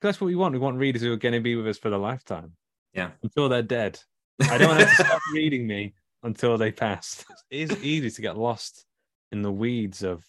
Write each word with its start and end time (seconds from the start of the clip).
that's 0.00 0.20
what 0.20 0.26
we 0.28 0.34
want. 0.36 0.52
We 0.52 0.58
want 0.58 0.78
readers 0.78 1.02
who 1.02 1.12
are 1.12 1.16
going 1.16 1.34
to 1.34 1.40
be 1.40 1.56
with 1.56 1.66
us 1.68 1.78
for 1.78 1.90
the 1.90 1.98
lifetime. 1.98 2.52
Yeah. 2.94 3.10
Until 3.22 3.48
they're 3.48 3.62
dead. 3.62 4.00
I 4.42 4.58
don't 4.58 4.68
want 4.68 4.80
them 4.80 4.88
to 4.88 4.94
stop 5.04 5.20
reading 5.32 5.66
me 5.66 5.94
until 6.22 6.56
they 6.58 6.72
pass. 6.72 7.24
It 7.50 7.70
is 7.70 7.82
easy 7.84 8.10
to 8.10 8.22
get 8.22 8.36
lost 8.36 8.84
in 9.32 9.42
the 9.42 9.52
weeds 9.52 10.02
of 10.02 10.24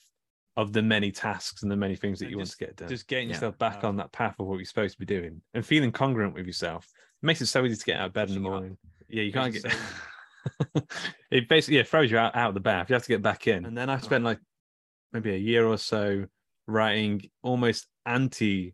of 0.58 0.74
the 0.74 0.82
many 0.82 1.12
tasks 1.12 1.64
and 1.64 1.72
the 1.72 1.78
many 1.78 1.96
things 1.96 2.20
that 2.20 2.26
And 2.26 2.32
you 2.34 2.40
just- 2.40 2.60
want 2.60 2.60
to 2.60 2.66
get 2.66 2.76
done. 2.76 2.90
Just 2.90 3.08
getting 3.08 3.30
yeah. 3.30 3.36
yourself 3.36 3.58
back 3.58 3.84
Uh, 3.84 3.88
on 3.88 3.96
that 3.98 4.12
path 4.12 4.36
of 4.38 4.48
what 4.48 4.58
you're 4.58 4.66
supposed 4.66 4.94
to 4.96 5.00
be 5.00 5.06
doing 5.06 5.42
and 5.54 5.66
feeling 5.66 5.92
congruent 5.94 6.34
with 6.34 6.46
yourself. 6.46 6.86
It 7.24 7.26
makes 7.26 7.42
it 7.42 7.46
so 7.48 7.64
easy 7.66 7.78
to 7.78 7.86
get 7.86 7.98
out 8.00 8.08
of 8.08 8.14
bed 8.14 8.28
in 8.28 8.36
the 8.36 8.42
morning. 8.42 8.78
Yeah, 9.08 9.24
you 9.24 9.32
can't 9.32 9.54
get. 9.54 9.66
it 9.66 9.74
it 11.32 11.48
basically 11.48 11.78
yeah, 11.78 11.84
throws 11.84 12.12
you 12.12 12.18
out, 12.18 12.36
out 12.36 12.50
of 12.50 12.54
the 12.54 12.60
bath. 12.60 12.90
You 12.90 12.94
have 12.96 13.04
to 13.04 13.08
get 13.10 13.22
back 13.22 13.48
in. 13.48 13.66
And 13.66 13.78
then 13.78 13.90
I 13.90 13.98
spent 14.00 14.24
like 14.24 14.40
maybe 15.14 15.34
a 15.34 15.38
year 15.38 15.66
or 15.66 15.78
so 15.78 16.26
writing 16.68 17.22
almost 17.44 17.88
anti 18.06 18.74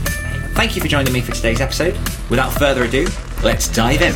Thank 0.53 0.75
you 0.75 0.81
for 0.81 0.87
joining 0.87 1.11
me 1.13 1.21
for 1.21 1.31
today's 1.31 1.61
episode. 1.61 1.93
Without 2.29 2.51
further 2.53 2.83
ado, 2.83 3.07
let's 3.43 3.67
dive 3.69 4.01
in. 4.01 4.13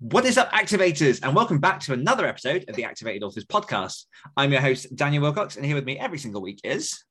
What 0.00 0.24
is 0.24 0.36
up, 0.38 0.50
activators? 0.52 1.20
And 1.22 1.34
welcome 1.36 1.58
back 1.58 1.80
to 1.80 1.92
another 1.92 2.26
episode 2.26 2.64
of 2.68 2.74
the 2.76 2.84
Activated 2.84 3.22
Authors 3.22 3.44
podcast. 3.44 4.04
I'm 4.36 4.50
your 4.52 4.60
host, 4.60 4.94
Daniel 4.96 5.22
Willcocks, 5.22 5.56
and 5.56 5.64
here 5.64 5.74
with 5.74 5.84
me 5.84 5.98
every 5.98 6.18
single 6.18 6.42
week 6.42 6.60
is. 6.64 7.04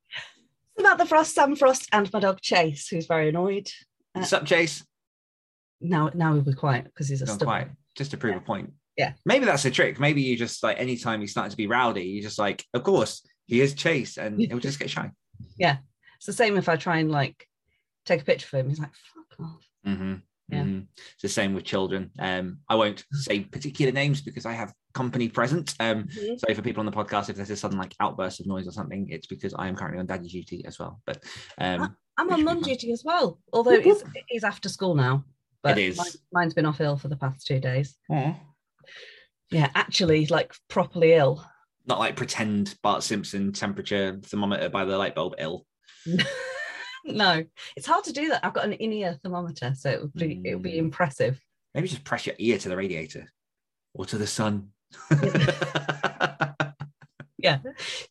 Samantha 0.77 1.05
Frost, 1.05 1.33
Sam 1.33 1.55
Frost, 1.55 1.87
and 1.93 2.11
my 2.11 2.19
dog 2.19 2.41
Chase, 2.41 2.87
who's 2.89 3.05
very 3.05 3.29
annoyed. 3.29 3.67
Uh, 4.15 4.19
What's 4.19 4.33
up, 4.33 4.45
Chase? 4.45 4.85
Now, 5.79 6.11
now 6.13 6.33
he'll 6.33 6.43
be 6.43 6.53
quiet 6.53 6.85
because 6.85 7.07
he's 7.07 7.21
a 7.21 7.27
stubborn. 7.27 7.45
quiet, 7.45 7.67
just 7.95 8.11
to 8.11 8.17
prove 8.17 8.35
a 8.35 8.41
point. 8.41 8.73
Yeah. 8.97 9.13
Maybe 9.25 9.45
that's 9.45 9.65
a 9.65 9.71
trick. 9.71 9.99
Maybe 9.99 10.21
you 10.21 10.35
just 10.37 10.61
like 10.61 10.79
anytime 10.79 11.21
he's 11.21 11.31
starting 11.31 11.51
to 11.51 11.57
be 11.57 11.67
rowdy, 11.67 12.03
you 12.03 12.21
just 12.21 12.37
like, 12.37 12.65
of 12.73 12.83
course, 12.83 13.25
he 13.51 13.59
is 13.59 13.73
Chase, 13.73 14.17
and 14.17 14.39
he'll 14.39 14.59
just 14.59 14.79
get 14.79 14.89
shy. 14.89 15.11
Yeah, 15.57 15.79
it's 16.15 16.25
the 16.25 16.31
same 16.31 16.55
if 16.57 16.69
I 16.69 16.77
try 16.77 16.99
and 16.99 17.11
like 17.11 17.45
take 18.05 18.21
a 18.21 18.23
picture 18.23 18.47
of 18.47 18.61
him. 18.61 18.69
He's 18.69 18.79
like, 18.79 18.93
"Fuck 19.13 19.39
off." 19.45 19.67
hmm 19.83 20.15
Yeah. 20.47 20.63
mhm. 20.63 20.87
It's 20.95 21.21
the 21.21 21.27
same 21.27 21.53
with 21.53 21.65
children. 21.65 22.11
Um, 22.17 22.59
I 22.69 22.75
won't 22.75 23.03
say 23.11 23.41
particular 23.41 23.91
names 23.91 24.21
because 24.21 24.45
I 24.45 24.53
have 24.53 24.73
company 24.93 25.27
present. 25.27 25.75
Um, 25.81 26.05
Mhm. 26.05 26.39
so 26.39 26.53
for 26.55 26.61
people 26.61 26.79
on 26.79 26.85
the 26.85 26.93
podcast, 26.93 27.29
if 27.29 27.35
there's 27.35 27.49
a 27.49 27.57
sudden 27.57 27.77
like 27.77 27.93
outburst 27.99 28.39
of 28.39 28.47
noise 28.47 28.67
or 28.69 28.71
something, 28.71 29.07
it's 29.09 29.27
because 29.27 29.53
I 29.53 29.67
am 29.67 29.75
currently 29.75 29.99
on 29.99 30.05
daddy 30.05 30.29
duty 30.29 30.63
as 30.65 30.79
well. 30.79 31.01
But 31.05 31.21
um, 31.57 31.97
I'm 32.17 32.29
on 32.31 32.37
we 32.37 32.43
mum 32.45 32.61
duty 32.61 32.93
as 32.93 33.03
well, 33.03 33.41
although 33.51 33.81
he's 34.29 34.43
after 34.45 34.69
school 34.69 34.95
now. 34.95 35.25
But 35.61 35.77
It 35.77 35.89
is. 35.89 35.97
Mine, 35.97 36.07
mine's 36.31 36.53
been 36.53 36.65
off 36.65 36.79
ill 36.79 36.95
for 36.95 37.09
the 37.09 37.17
past 37.17 37.45
two 37.45 37.59
days. 37.59 37.97
aw, 38.09 38.33
Yeah, 39.51 39.69
actually, 39.75 40.25
like 40.27 40.53
properly 40.69 41.11
ill. 41.13 41.45
Not 41.85 41.99
like 41.99 42.15
pretend 42.15 42.75
Bart 42.83 43.03
Simpson 43.03 43.51
temperature 43.53 44.19
thermometer 44.23 44.69
by 44.69 44.85
the 44.85 44.97
light 44.97 45.15
bulb 45.15 45.35
ill. 45.39 45.65
no, 47.05 47.43
it's 47.75 47.87
hard 47.87 48.03
to 48.05 48.13
do 48.13 48.29
that. 48.29 48.45
I've 48.45 48.53
got 48.53 48.65
an 48.65 48.73
in-ear 48.73 49.17
thermometer, 49.23 49.73
so 49.75 49.89
it 49.89 50.01
would 50.01 50.13
be 50.13 50.41
it 50.45 50.53
would 50.55 50.63
be 50.63 50.73
Mm. 50.73 50.77
impressive. 50.77 51.39
Maybe 51.73 51.87
just 51.87 52.03
press 52.03 52.25
your 52.25 52.35
ear 52.37 52.57
to 52.57 52.69
the 52.69 52.75
radiator 52.77 53.31
or 53.93 54.05
to 54.05 54.17
the 54.17 54.27
sun. 54.27 54.69
Yeah. 57.43 57.57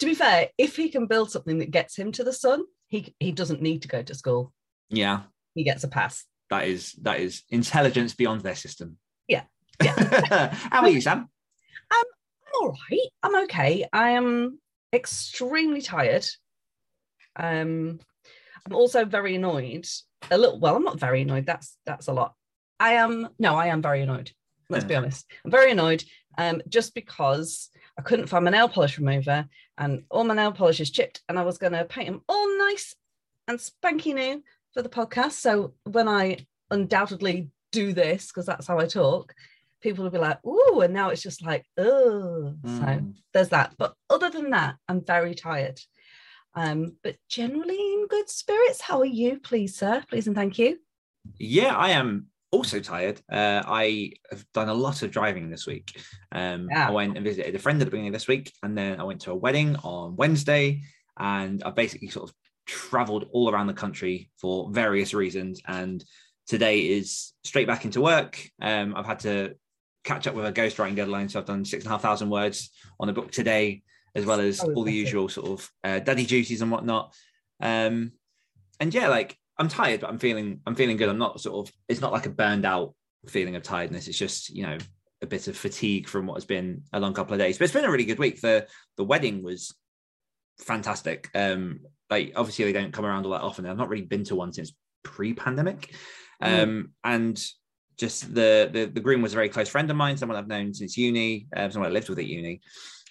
To 0.00 0.06
be 0.06 0.14
fair, 0.16 0.48
if 0.58 0.74
he 0.74 0.88
can 0.88 1.06
build 1.06 1.30
something 1.30 1.58
that 1.58 1.70
gets 1.70 1.96
him 1.96 2.10
to 2.12 2.24
the 2.24 2.32
sun, 2.32 2.64
he 2.88 3.14
he 3.20 3.30
doesn't 3.30 3.62
need 3.62 3.82
to 3.82 3.88
go 3.88 4.02
to 4.02 4.12
school. 4.14 4.52
yeah, 4.88 5.22
He 5.54 5.62
gets 5.62 5.84
a 5.84 5.88
pass. 5.88 6.24
that 6.50 6.66
is 6.66 6.94
that 7.02 7.20
is 7.20 7.44
intelligence 7.48 8.12
beyond 8.12 8.40
their 8.40 8.56
system. 8.56 8.98
Yeah, 9.28 9.44
How 9.80 10.80
are 10.82 10.88
you, 10.88 11.00
Sam? 11.00 11.28
I'm 12.52 12.60
all 12.60 12.76
right. 12.90 13.08
I'm 13.22 13.44
okay. 13.44 13.86
I 13.92 14.10
am 14.10 14.58
extremely 14.92 15.82
tired. 15.82 16.26
Um, 17.36 18.00
I'm 18.66 18.74
also 18.74 19.04
very 19.04 19.36
annoyed. 19.36 19.86
A 20.30 20.38
little. 20.38 20.58
Well, 20.60 20.76
I'm 20.76 20.84
not 20.84 21.00
very 21.00 21.22
annoyed. 21.22 21.46
That's 21.46 21.76
that's 21.86 22.08
a 22.08 22.12
lot. 22.12 22.34
I 22.78 22.92
am. 22.92 23.28
No, 23.38 23.54
I 23.54 23.66
am 23.68 23.82
very 23.82 24.02
annoyed. 24.02 24.32
Let's 24.68 24.84
be 24.84 24.94
honest. 24.94 25.26
I'm 25.44 25.50
very 25.50 25.72
annoyed. 25.72 26.04
Um, 26.38 26.62
just 26.68 26.94
because 26.94 27.70
I 27.98 28.02
couldn't 28.02 28.28
find 28.28 28.44
my 28.44 28.50
nail 28.50 28.68
polish 28.68 28.98
remover, 28.98 29.46
and 29.78 30.04
all 30.10 30.24
my 30.24 30.34
nail 30.34 30.52
polish 30.52 30.80
is 30.80 30.90
chipped, 30.90 31.22
and 31.28 31.38
I 31.38 31.42
was 31.42 31.58
going 31.58 31.72
to 31.72 31.84
paint 31.84 32.08
them 32.08 32.22
all 32.28 32.58
nice 32.58 32.94
and 33.48 33.58
spanky 33.58 34.14
new 34.14 34.42
for 34.72 34.82
the 34.82 34.88
podcast. 34.88 35.32
So 35.32 35.74
when 35.84 36.08
I 36.08 36.46
undoubtedly 36.70 37.50
do 37.72 37.92
this, 37.92 38.28
because 38.28 38.46
that's 38.46 38.66
how 38.66 38.78
I 38.78 38.86
talk, 38.86 39.34
people 39.80 40.04
will 40.04 40.10
be 40.10 40.18
like, 40.18 40.44
"Ooh," 40.46 40.80
and 40.82 40.92
now 40.94 41.10
it's 41.10 41.22
just 41.22 41.44
like, 41.44 41.64
"Oh." 41.78 42.54
So 42.64 42.82
Mm. 42.82 43.14
there's 43.32 43.48
that. 43.50 43.74
But 43.78 43.94
other 44.08 44.30
than 44.30 44.50
that, 44.50 44.76
I'm 44.88 45.04
very 45.04 45.34
tired. 45.34 45.80
Um, 46.54 46.96
but 47.02 47.16
generally 47.28 47.78
in 47.78 48.06
good 48.08 48.28
spirits. 48.28 48.80
How 48.80 48.98
are 49.00 49.04
you, 49.04 49.38
please, 49.40 49.76
sir? 49.76 50.02
Please 50.08 50.26
and 50.26 50.34
thank 50.36 50.58
you. 50.58 50.78
Yeah, 51.38 51.76
I 51.76 51.90
am 51.90 52.26
also 52.50 52.80
tired. 52.80 53.20
Uh, 53.30 53.62
I 53.64 54.12
have 54.30 54.44
done 54.52 54.68
a 54.68 54.74
lot 54.74 55.02
of 55.02 55.12
driving 55.12 55.48
this 55.50 55.66
week. 55.66 56.00
Um, 56.32 56.68
Yeah. 56.70 56.88
I 56.88 56.90
went 56.90 57.16
and 57.16 57.24
visited 57.24 57.54
a 57.54 57.58
friend 57.60 57.80
at 57.80 57.84
the 57.84 57.90
beginning 57.90 58.08
of 58.08 58.14
this 58.14 58.26
week, 58.26 58.52
and 58.62 58.76
then 58.76 59.00
I 59.00 59.04
went 59.04 59.20
to 59.22 59.30
a 59.30 59.36
wedding 59.36 59.76
on 59.76 60.16
Wednesday, 60.16 60.82
and 61.18 61.62
I 61.62 61.70
basically 61.70 62.08
sort 62.08 62.28
of 62.28 62.34
traveled 62.66 63.28
all 63.32 63.48
around 63.50 63.68
the 63.68 63.74
country 63.74 64.30
for 64.36 64.70
various 64.72 65.14
reasons. 65.14 65.60
And 65.66 66.04
today 66.48 66.80
is 66.80 67.32
straight 67.44 67.68
back 67.68 67.84
into 67.84 68.00
work. 68.00 68.44
Um, 68.60 68.96
I've 68.96 69.06
had 69.06 69.20
to 69.20 69.56
catch 70.04 70.26
up 70.26 70.34
with 70.34 70.46
a 70.46 70.52
ghostwriting 70.52 70.96
deadline, 70.96 71.28
so 71.28 71.38
I've 71.38 71.46
done 71.46 71.64
six 71.64 71.84
and 71.84 71.90
a 71.90 71.94
half 71.94 72.02
thousand 72.02 72.30
words 72.30 72.70
on 72.98 73.06
the 73.06 73.12
book 73.12 73.30
today, 73.30 73.82
as 74.14 74.24
well 74.24 74.40
as 74.40 74.60
all 74.60 74.84
the 74.84 74.92
usual 74.92 75.28
sort 75.28 75.48
of 75.48 75.70
uh, 75.84 75.98
daddy 76.00 76.26
duties 76.26 76.62
and 76.62 76.70
whatnot. 76.70 77.14
Um, 77.60 78.12
and 78.78 78.92
yeah, 78.94 79.08
like 79.08 79.36
I'm 79.58 79.68
tired, 79.68 80.00
but 80.00 80.10
I'm 80.10 80.18
feeling 80.18 80.60
I'm 80.66 80.74
feeling 80.74 80.96
good. 80.96 81.08
I'm 81.08 81.18
not 81.18 81.40
sort 81.40 81.68
of 81.68 81.74
it's 81.88 82.00
not 82.00 82.12
like 82.12 82.26
a 82.26 82.30
burned 82.30 82.64
out 82.64 82.94
feeling 83.28 83.56
of 83.56 83.62
tiredness. 83.62 84.08
It's 84.08 84.18
just 84.18 84.50
you 84.50 84.62
know 84.62 84.78
a 85.22 85.26
bit 85.26 85.48
of 85.48 85.56
fatigue 85.56 86.08
from 86.08 86.26
what 86.26 86.34
has 86.34 86.46
been 86.46 86.82
a 86.92 87.00
long 87.00 87.12
couple 87.12 87.34
of 87.34 87.38
days. 87.38 87.58
But 87.58 87.64
it's 87.64 87.74
been 87.74 87.84
a 87.84 87.90
really 87.90 88.06
good 88.06 88.18
week. 88.18 88.40
The 88.40 88.66
the 88.96 89.04
wedding 89.04 89.42
was 89.42 89.74
fantastic. 90.58 91.28
Um, 91.34 91.80
like 92.08 92.32
obviously 92.36 92.64
they 92.64 92.72
don't 92.72 92.92
come 92.92 93.04
around 93.04 93.26
all 93.26 93.32
that 93.32 93.42
often. 93.42 93.66
I've 93.66 93.76
not 93.76 93.88
really 93.88 94.04
been 94.04 94.24
to 94.24 94.36
one 94.36 94.52
since 94.52 94.72
pre-pandemic. 95.02 95.94
Um, 96.42 96.92
and 97.04 97.42
just 98.00 98.34
the, 98.34 98.68
the 98.72 98.86
the 98.86 99.00
groom 99.00 99.22
was 99.22 99.32
a 99.32 99.36
very 99.36 99.48
close 99.50 99.68
friend 99.68 99.90
of 99.90 99.96
mine, 99.96 100.16
someone 100.16 100.38
I've 100.38 100.48
known 100.48 100.72
since 100.74 100.96
uni, 100.96 101.46
um, 101.54 101.70
someone 101.70 101.90
I 101.90 101.94
lived 101.94 102.08
with 102.08 102.18
at 102.18 102.26
uni. 102.26 102.60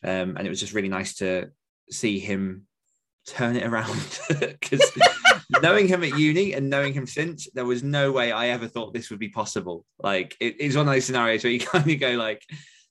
Um, 0.04 0.36
and 0.38 0.46
it 0.48 0.50
was 0.50 0.60
just 0.60 0.74
really 0.74 0.90
nice 0.90 1.14
to 1.16 1.52
see 1.92 2.20
him 2.20 2.66
turn 3.28 3.56
it 3.56 3.66
around 3.66 4.20
because 4.40 4.82
knowing 5.62 5.88
him 5.88 6.04
at 6.04 6.18
uni 6.18 6.54
and 6.54 6.70
knowing 6.70 6.94
him 6.94 7.06
since, 7.06 7.48
there 7.54 7.66
was 7.66 7.84
no 7.84 8.12
way 8.12 8.32
I 8.32 8.48
ever 8.50 8.68
thought 8.68 8.94
this 8.94 9.10
would 9.10 9.20
be 9.20 9.30
possible. 9.30 9.86
Like 10.00 10.36
it- 10.40 10.56
it's 10.60 10.76
one 10.76 10.88
of 10.88 10.94
those 10.94 11.06
scenarios 11.06 11.44
where 11.44 11.54
you 11.54 11.60
kind 11.74 11.90
of 11.90 12.00
go 12.00 12.12
like, 12.12 12.44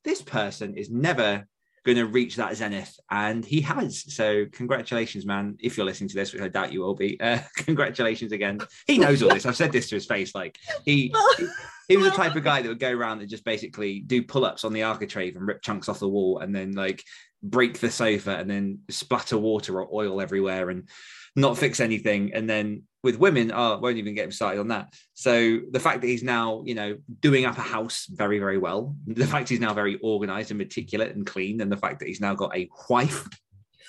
this 0.04 0.22
person 0.22 0.75
is 0.76 0.91
never 0.91 1.47
going 1.84 1.97
to 1.97 2.06
reach 2.06 2.36
that 2.36 2.54
zenith, 2.56 2.98
and 3.10 3.44
he 3.44 3.60
has. 3.62 4.15
So 4.15 4.47
congratulations, 4.53 5.25
man! 5.25 5.56
If 5.59 5.76
you're 5.76 5.86
listening 5.86 6.09
to 6.10 6.16
this, 6.16 6.32
which 6.32 6.42
I 6.42 6.48
doubt 6.48 6.72
you 6.72 6.80
will 6.80 6.94
be, 6.94 7.18
uh, 7.21 7.39
congratulations 7.56 8.33
again. 8.33 8.60
He 8.86 8.98
knows 8.98 9.22
all 9.22 9.30
this. 9.30 9.47
I've 9.47 9.56
said 9.56 9.72
this 9.72 9.89
to 9.89 9.95
his 9.97 10.06
face. 10.06 10.34
Like 10.34 10.59
he. 10.84 11.12
He- 11.88 11.96
was 11.96 12.06
the 12.10 12.16
type 12.16 12.36
of 12.36 12.44
guy 12.44 12.62
that 12.62 12.68
would 12.68 12.78
go 12.78 12.90
around 12.92 13.20
and 13.20 13.28
just 13.30 13.44
basically 13.44 14.00
do 14.00 14.22
pull-ups 14.22 14.64
on 14.64 14.72
the 14.72 14.82
architrave 14.84 15.36
and 15.36 15.46
rip 15.46 15.62
chunks 15.62 15.88
off 15.88 15.98
the 16.00 16.08
wall 16.08 16.38
and 16.38 16.54
then 16.54 16.72
like 16.72 17.02
break 17.42 17.78
the 17.80 17.90
sofa 17.90 18.36
and 18.36 18.50
then 18.50 18.80
splatter 18.90 19.38
water 19.38 19.80
or 19.80 19.88
oil 19.92 20.20
everywhere 20.20 20.70
and 20.70 20.88
not 21.36 21.56
fix 21.56 21.80
anything. 21.80 22.32
And 22.34 22.48
then 22.50 22.82
with 23.04 23.16
women, 23.16 23.52
oh, 23.54 23.78
won't 23.78 23.96
even 23.98 24.14
get 24.14 24.24
him 24.24 24.32
started 24.32 24.58
on 24.60 24.68
that. 24.68 24.92
So 25.14 25.60
the 25.70 25.78
fact 25.78 26.00
that 26.00 26.08
he's 26.08 26.24
now, 26.24 26.62
you 26.66 26.74
know, 26.74 26.96
doing 27.20 27.44
up 27.44 27.56
a 27.56 27.62
house 27.62 28.06
very, 28.10 28.38
very 28.40 28.58
well, 28.58 28.96
the 29.06 29.26
fact 29.26 29.48
he's 29.48 29.60
now 29.60 29.72
very 29.72 29.98
organized 30.02 30.50
and 30.50 30.58
meticulous 30.58 31.14
and 31.14 31.24
clean, 31.24 31.60
and 31.60 31.70
the 31.70 31.76
fact 31.76 32.00
that 32.00 32.08
he's 32.08 32.20
now 32.20 32.34
got 32.34 32.56
a 32.56 32.68
wife 32.90 33.28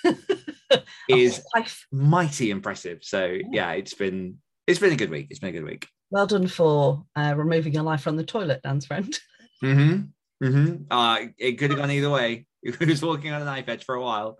is 1.08 1.42
Wife. 1.54 1.86
mighty 1.90 2.50
impressive. 2.50 2.98
So 3.02 3.36
yeah, 3.50 3.72
it's 3.72 3.94
been 3.94 4.36
it's 4.66 4.78
been 4.78 4.92
a 4.92 4.96
good 4.96 5.10
week. 5.10 5.26
It's 5.30 5.40
been 5.40 5.50
a 5.50 5.58
good 5.58 5.64
week. 5.64 5.88
Well 6.10 6.26
done 6.26 6.46
for 6.48 7.04
uh, 7.16 7.34
removing 7.36 7.72
your 7.74 7.82
life 7.84 8.00
from 8.02 8.16
the 8.16 8.24
toilet, 8.24 8.62
Dan's 8.62 8.86
friend. 8.86 9.18
Mm-hmm. 9.62 10.46
Mm-hmm. 10.46 10.84
Uh, 10.90 11.18
it 11.36 11.58
could 11.58 11.68
have 11.68 11.78
gone 11.78 11.90
either 11.90 12.08
way. 12.08 12.46
He 12.62 12.86
was 12.86 13.02
walking 13.02 13.30
on 13.30 13.42
a 13.42 13.44
knife 13.44 13.68
edge 13.68 13.84
for 13.84 13.94
a 13.94 14.00
while. 14.02 14.38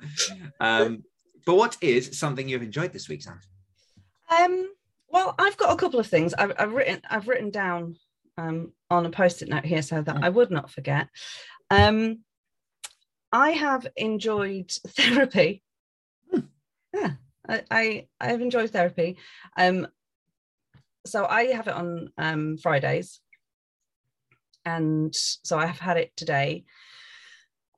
Um, 0.58 1.05
but 1.44 1.56
what 1.56 1.76
is 1.82 2.19
something 2.19 2.49
you've 2.49 2.62
enjoyed 2.62 2.94
this 2.94 3.06
week, 3.06 3.22
Sam? 3.22 3.38
Um, 4.31 4.72
well, 5.11 5.34
I've 5.38 5.58
got 5.58 5.75
a 5.75 5.76
couple 5.76 6.00
of 6.00 6.06
things 6.06 6.32
I've, 6.32 6.52
I've 6.58 6.72
written. 6.72 7.02
I've 7.11 7.28
written 7.28 7.50
down 7.50 7.96
um, 8.38 8.72
on 8.90 9.05
a 9.05 9.11
post-it 9.11 9.50
note 9.50 9.67
here 9.67 9.82
so 9.82 10.00
that 10.00 10.17
Mm. 10.17 10.25
I 10.25 10.31
would 10.31 10.50
not 10.50 10.70
forget. 10.70 11.08
Um, 11.70 12.20
I 13.31 13.50
have 13.50 13.87
enjoyed 13.96 14.70
therapy. 14.88 15.62
Hmm. 16.32 16.40
Yeah, 16.94 17.11
I, 17.46 17.62
I 17.70 18.06
I've 18.19 18.40
enjoyed 18.40 18.70
therapy. 18.70 19.19
Um, 19.58 19.87
so 21.06 21.26
I 21.26 21.47
have 21.47 21.69
it 21.69 21.75
on 21.75 22.11
um, 22.19 22.56
Fridays, 22.58 23.20
and 24.64 25.14
so 25.14 25.58
I 25.58 25.67
have 25.67 25.79
had 25.79 25.97
it 25.97 26.12
today. 26.17 26.64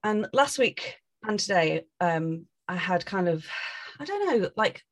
And 0.04 0.28
last 0.32 0.58
week 0.58 0.96
and 1.26 1.38
today, 1.38 1.82
um, 2.00 2.46
I 2.68 2.76
had 2.76 3.06
kind 3.06 3.28
of, 3.28 3.46
I 4.00 4.04
don't 4.04 4.40
know, 4.40 4.50
like 4.56 4.82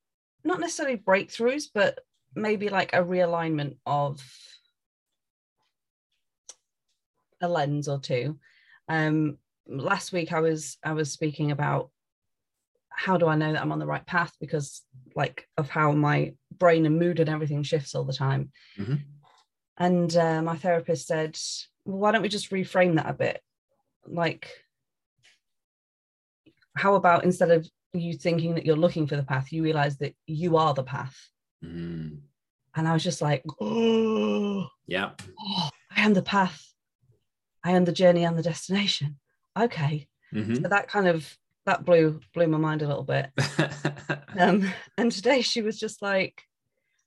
not 0.45 0.61
necessarily 0.61 0.97
breakthroughs, 0.97 1.65
but 1.75 1.99
maybe 2.35 2.69
like 2.69 2.93
a 2.93 3.03
realignment 3.03 3.77
of 3.87 4.23
a 7.41 7.49
lens 7.49 7.89
or 7.89 7.99
two. 7.99 8.39
Um, 8.89 9.39
last 9.67 10.13
week 10.13 10.33
I 10.33 10.41
was 10.41 10.79
I 10.85 10.93
was 10.93 11.13
speaking 11.13 11.51
about 11.51 11.91
how 12.91 13.17
do 13.17 13.27
I 13.27 13.37
know 13.37 13.53
that 13.53 13.63
I'm 13.63 13.73
on 13.73 13.79
the 13.79 13.87
right 13.87 14.05
path 14.07 14.33
because 14.41 14.83
like 15.17 15.49
of 15.57 15.69
how 15.71 15.93
my 15.93 16.35
brain 16.59 16.87
and 16.87 16.99
mood 16.99 17.21
and 17.21 17.29
everything 17.29 17.63
shifts 17.63 17.95
all 17.95 18.05
the 18.05 18.13
time. 18.13 18.53
Mhm. 18.79 19.01
And 19.79 20.15
uh, 20.17 20.43
my 20.43 20.57
therapist 20.57 21.07
said, 21.07 21.39
well, 21.85 21.99
why 21.99 22.11
don't 22.13 22.23
we 22.23 22.29
just 22.29 22.51
reframe 22.51 22.97
that 22.97 23.09
a 23.09 23.15
bit? 23.15 23.41
Like, 24.07 24.49
how 26.77 26.95
about 26.95 27.25
instead 27.25 27.51
of 27.51 27.69
you 27.93 28.15
thinking 28.15 28.55
that 28.55 28.67
you're 28.67 28.77
looking 28.77 29.07
for 29.07 29.17
the 29.17 29.23
path, 29.23 29.53
you 29.53 29.63
realize 29.63 29.99
that 29.99 30.15
you 30.27 30.57
are 30.57 30.75
the 30.75 30.85
path? 30.85 31.17
Mm, 31.65 32.21
And 32.75 32.89
I 32.89 32.93
was 32.93 33.03
just 33.03 33.21
like, 33.23 33.43
oh, 33.61 34.69
yeah. 34.87 35.11
I 35.97 36.03
am 36.03 36.15
the 36.15 36.23
path. 36.23 36.63
I 37.65 37.73
am 37.73 37.85
the 37.85 37.93
journey 37.93 38.25
and 38.25 38.39
the 38.39 38.43
destination. 38.43 39.19
Okay. 39.59 40.09
Mhm. 40.33 40.63
So 40.63 40.69
that 40.69 40.89
kind 40.89 41.09
of 41.09 41.37
that 41.67 41.85
blew 41.85 42.21
blew 42.35 42.47
my 42.47 42.59
mind 42.59 42.83
a 42.83 42.89
little 42.89 43.05
bit. 43.05 43.31
Um, 44.39 44.73
and 44.97 45.11
today 45.11 45.43
she 45.43 45.61
was 45.61 45.79
just 45.79 46.03
like, 46.03 46.43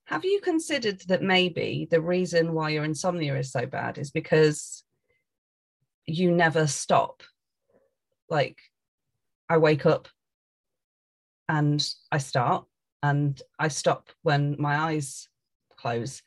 have 0.06 0.26
you 0.26 0.42
considered 0.42 1.02
that 1.08 1.24
maybe 1.24 1.88
the 1.90 2.02
reason 2.02 2.54
why 2.54 2.70
your 2.70 2.84
insomnia 2.84 3.38
is 3.38 3.52
so 3.52 3.66
bad 3.66 3.98
is 3.98 4.12
because 4.12 4.84
you 6.06 6.32
never 6.32 6.68
stop? 6.68 7.24
Like, 8.30 8.58
I 9.50 9.58
wake 9.58 9.86
up 9.86 10.10
and 11.48 11.88
I 12.12 12.18
start, 12.18 12.66
and 13.02 13.42
I 13.58 13.70
stop 13.70 14.10
when 14.22 14.56
my 14.60 14.76
eyes 14.78 15.28
close. 15.78 16.22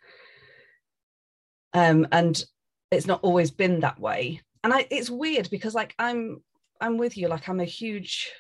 Um, 1.72 2.06
and 2.12 2.42
it's 2.90 3.06
not 3.06 3.20
always 3.22 3.50
been 3.50 3.80
that 3.80 4.00
way. 4.00 4.40
And 4.64 4.72
I, 4.72 4.86
it's 4.90 5.10
weird 5.10 5.48
because 5.50 5.74
like 5.74 5.94
I'm 5.98 6.42
I'm 6.80 6.98
with 6.98 7.16
you, 7.16 7.28
like 7.28 7.48
I'm 7.48 7.60
a 7.60 7.64
huge 7.64 8.30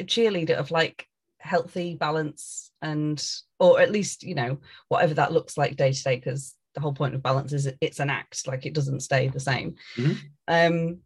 cheerleader 0.00 0.56
of 0.56 0.70
like 0.70 1.06
healthy 1.40 1.94
balance 1.94 2.70
and 2.82 3.24
or 3.58 3.80
at 3.80 3.90
least 3.92 4.22
you 4.22 4.34
know 4.34 4.58
whatever 4.88 5.14
that 5.14 5.32
looks 5.32 5.56
like 5.56 5.76
day 5.76 5.92
to 5.92 6.02
day 6.02 6.16
because 6.16 6.54
the 6.74 6.80
whole 6.80 6.92
point 6.92 7.14
of 7.14 7.22
balance 7.22 7.52
is 7.52 7.68
it's 7.80 8.00
an 8.00 8.10
act 8.10 8.46
like 8.46 8.66
it 8.66 8.74
doesn't 8.74 9.00
stay 9.00 9.28
the 9.28 9.40
same 9.40 9.74
Mhm. 9.96 10.16
um 10.48 10.98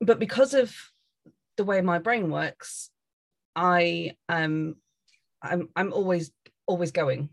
but 0.00 0.18
because 0.18 0.54
of 0.54 0.74
the 1.56 1.64
way 1.64 1.80
my 1.80 1.98
brain 1.98 2.30
works 2.30 2.90
i 3.54 4.12
um 4.28 4.74
i'm 5.42 5.68
i'm 5.76 5.92
always 5.92 6.32
always 6.66 6.90
going 6.90 7.28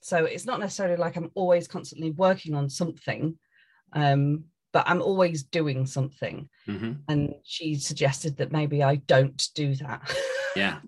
so 0.00 0.24
it's 0.24 0.46
not 0.46 0.60
necessarily 0.60 0.96
like 0.96 1.16
i'm 1.16 1.30
always 1.34 1.68
constantly 1.68 2.10
working 2.10 2.54
on 2.54 2.68
something 2.70 3.38
um 3.92 4.44
but 4.72 4.84
i'm 4.88 5.02
always 5.02 5.42
doing 5.42 5.86
something 5.86 6.48
Mhm. 6.68 6.98
and 7.08 7.34
she 7.44 7.74
suggested 7.74 8.36
that 8.38 8.52
maybe 8.52 8.82
I 8.82 8.96
don't 8.96 9.48
do 9.54 9.74
that. 9.76 10.00
Yeah. 10.56 10.80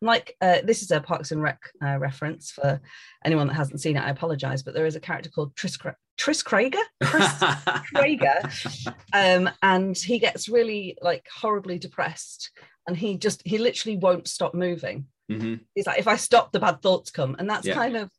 like 0.00 0.36
uh, 0.40 0.58
this 0.64 0.82
is 0.82 0.90
a 0.92 1.00
Parks 1.00 1.32
and 1.32 1.42
Rec 1.42 1.60
uh, 1.82 1.98
reference 1.98 2.50
for 2.52 2.80
anyone 3.24 3.48
that 3.48 3.54
hasn't 3.54 3.80
seen 3.80 3.96
it. 3.96 4.02
I 4.04 4.10
apologize, 4.10 4.62
but 4.62 4.74
there 4.74 4.86
is 4.86 4.94
a 4.96 5.00
character 5.00 5.30
called 5.30 5.54
Tris 5.56 5.76
Cra- 5.76 5.96
Tris 6.16 6.42
Krager. 6.42 6.82
Tris 7.02 7.26
Krager, 7.94 8.94
um, 9.12 9.50
and 9.62 9.96
he 9.96 10.18
gets 10.18 10.48
really 10.48 10.96
like 11.02 11.26
horribly 11.34 11.78
depressed, 11.78 12.50
and 12.86 12.96
he 12.96 13.16
just 13.16 13.42
he 13.44 13.58
literally 13.58 13.96
won't 13.96 14.28
stop 14.28 14.54
moving. 14.54 15.06
Mhm. 15.30 15.60
He's 15.74 15.86
like, 15.86 15.98
if 15.98 16.08
I 16.08 16.16
stop, 16.16 16.52
the 16.52 16.60
bad 16.60 16.80
thoughts 16.82 17.10
come, 17.10 17.34
and 17.38 17.48
that's 17.50 17.66
Yeah. 17.66 17.74
kind 17.74 17.96
of 17.96 18.10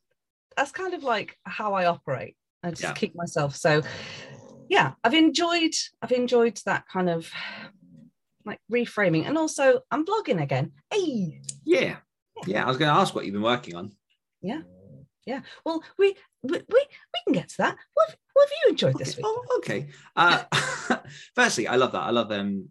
that's 0.56 0.72
kind 0.72 0.94
of 0.94 1.02
like 1.04 1.36
how 1.44 1.74
I 1.74 1.86
operate. 1.86 2.36
I 2.62 2.70
just 2.70 2.82
Yeah. 2.82 2.92
keep 2.94 3.14
myself 3.14 3.56
so 3.56 3.82
yeah 4.68 4.92
i've 5.02 5.14
enjoyed 5.14 5.72
i've 6.02 6.12
enjoyed 6.12 6.60
that 6.66 6.86
kind 6.86 7.08
of 7.10 7.30
like 8.44 8.58
reframing 8.70 9.26
and 9.26 9.36
also 9.38 9.80
i'm 9.90 10.04
blogging 10.04 10.42
again 10.42 10.72
hey 10.92 11.40
Yeah. 11.64 11.96
Yeah. 12.46 12.64
I 12.64 12.68
was 12.68 12.76
going 12.78 12.92
to 12.92 12.98
ask 13.00 13.14
what 13.14 13.24
you've 13.24 13.34
been 13.34 13.42
working 13.42 13.76
on. 13.76 13.92
yeah 14.42 14.60
Yeah. 15.26 15.40
well 15.64 15.82
we 15.98 16.14
we 16.42 16.58
we, 16.68 16.80
we 17.14 17.20
can 17.24 17.34
get 17.34 17.48
to 17.50 17.56
that 17.58 17.76
what, 17.94 18.14
what 18.34 18.48
have 18.48 18.52
you 18.64 18.70
enjoyed 18.70 18.98
this 18.98 19.10
Okay. 19.10 19.22
week 19.22 19.26
Oh, 19.26 19.58
okay. 19.58 19.88
Uh, 20.16 20.44
firstly, 21.34 21.66
I 21.68 21.76
love 21.76 21.92
that. 21.92 22.02
I 22.02 22.10
love 22.10 22.30
um, 22.32 22.68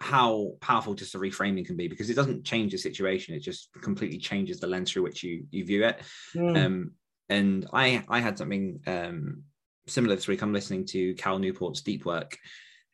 how 0.00 0.52
powerful 0.60 0.94
just 0.94 1.14
a 1.14 1.18
reframing 1.18 1.64
can 1.64 1.76
be 1.76 1.88
because 1.88 2.10
it 2.10 2.14
doesn't 2.14 2.44
change 2.44 2.72
the 2.72 2.78
situation. 2.78 3.34
It 3.34 3.40
just 3.40 3.70
completely 3.80 4.18
changes 4.18 4.60
the 4.60 4.66
lens 4.66 4.90
through 4.92 5.02
which 5.04 5.22
you 5.22 5.46
you 5.50 5.64
view 5.64 5.84
it. 5.84 6.00
Mm, 6.34 6.56
Um, 6.66 6.90
and 7.30 7.66
I 7.72 8.04
I 8.08 8.20
had 8.20 8.36
something 8.36 8.80
um, 8.86 9.44
similar 9.86 10.16
this 10.16 10.28
week. 10.28 10.42
I'm 10.42 10.52
listening 10.52 10.84
to 10.86 11.14
Cal 11.14 11.38
Newport's 11.38 11.80
Deep 11.80 12.04
Work, 12.04 12.36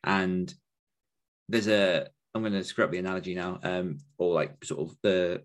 and 0.03 0.53
there's 1.49 1.67
a 1.67 2.07
I'm 2.33 2.43
going 2.43 2.53
to 2.53 2.63
screw 2.63 2.85
up 2.85 2.91
the 2.91 2.99
analogy 2.99 3.33
now, 3.33 3.59
um, 3.63 3.97
or 4.17 4.33
like 4.33 4.63
sort 4.63 4.87
of 4.87 4.95
the 5.01 5.41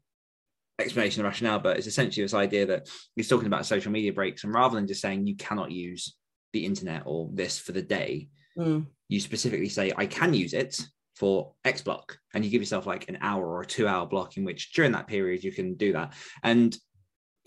explanation 0.79 1.21
of 1.21 1.25
rationale, 1.25 1.59
but 1.59 1.79
it's 1.79 1.87
essentially 1.87 2.25
this 2.25 2.35
idea 2.35 2.67
that 2.67 2.89
he's 3.17 3.29
talking 3.29 3.47
about 3.47 3.67
social 3.67 3.91
media 3.91 4.13
breaks, 4.13 4.45
and 4.45 4.55
rather 4.55 4.77
than 4.77 4.87
just 4.87 5.01
saying 5.01 5.27
you 5.27 5.37
cannot 5.37 5.73
use 5.73 6.17
the 6.53 6.65
internet 6.67 7.03
or 7.07 7.31
this 7.33 7.59
for 7.59 7.73
the 7.73 7.83
day, 7.83 8.29
mm, 8.59 8.87
you 9.09 9.21
specifically 9.21 9.71
say 9.71 9.91
I 9.97 10.05
can 10.05 10.35
use 10.35 10.53
it 10.53 10.79
for 11.17 11.55
X 11.65 11.81
block, 11.81 12.19
and 12.35 12.45
you 12.45 12.51
give 12.51 12.61
yourself 12.61 12.87
like 12.87 13.09
an 13.09 13.19
hour 13.23 13.47
or 13.47 13.63
a 13.63 13.67
two 13.67 13.89
hour 13.89 14.07
block 14.07 14.37
in 14.37 14.45
which 14.45 14.75
during 14.75 14.93
that 14.93 15.07
period 15.07 15.43
you 15.43 15.53
can 15.53 15.77
do 15.77 15.95
that. 15.95 16.13
And 16.43 16.77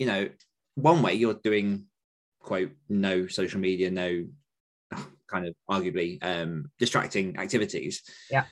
you 0.00 0.06
know, 0.06 0.28
one 0.76 1.02
way 1.02 1.14
you're 1.14 1.40
doing 1.42 1.86
quote 2.40 2.70
no 2.88 3.26
social 3.26 3.60
media, 3.60 3.90
no 3.90 4.26
kind 5.28 5.46
of 5.46 5.54
arguably 5.68 6.18
um, 6.22 6.70
distracting 6.78 7.36
activities. 7.38 8.02
Yeah. 8.30 8.44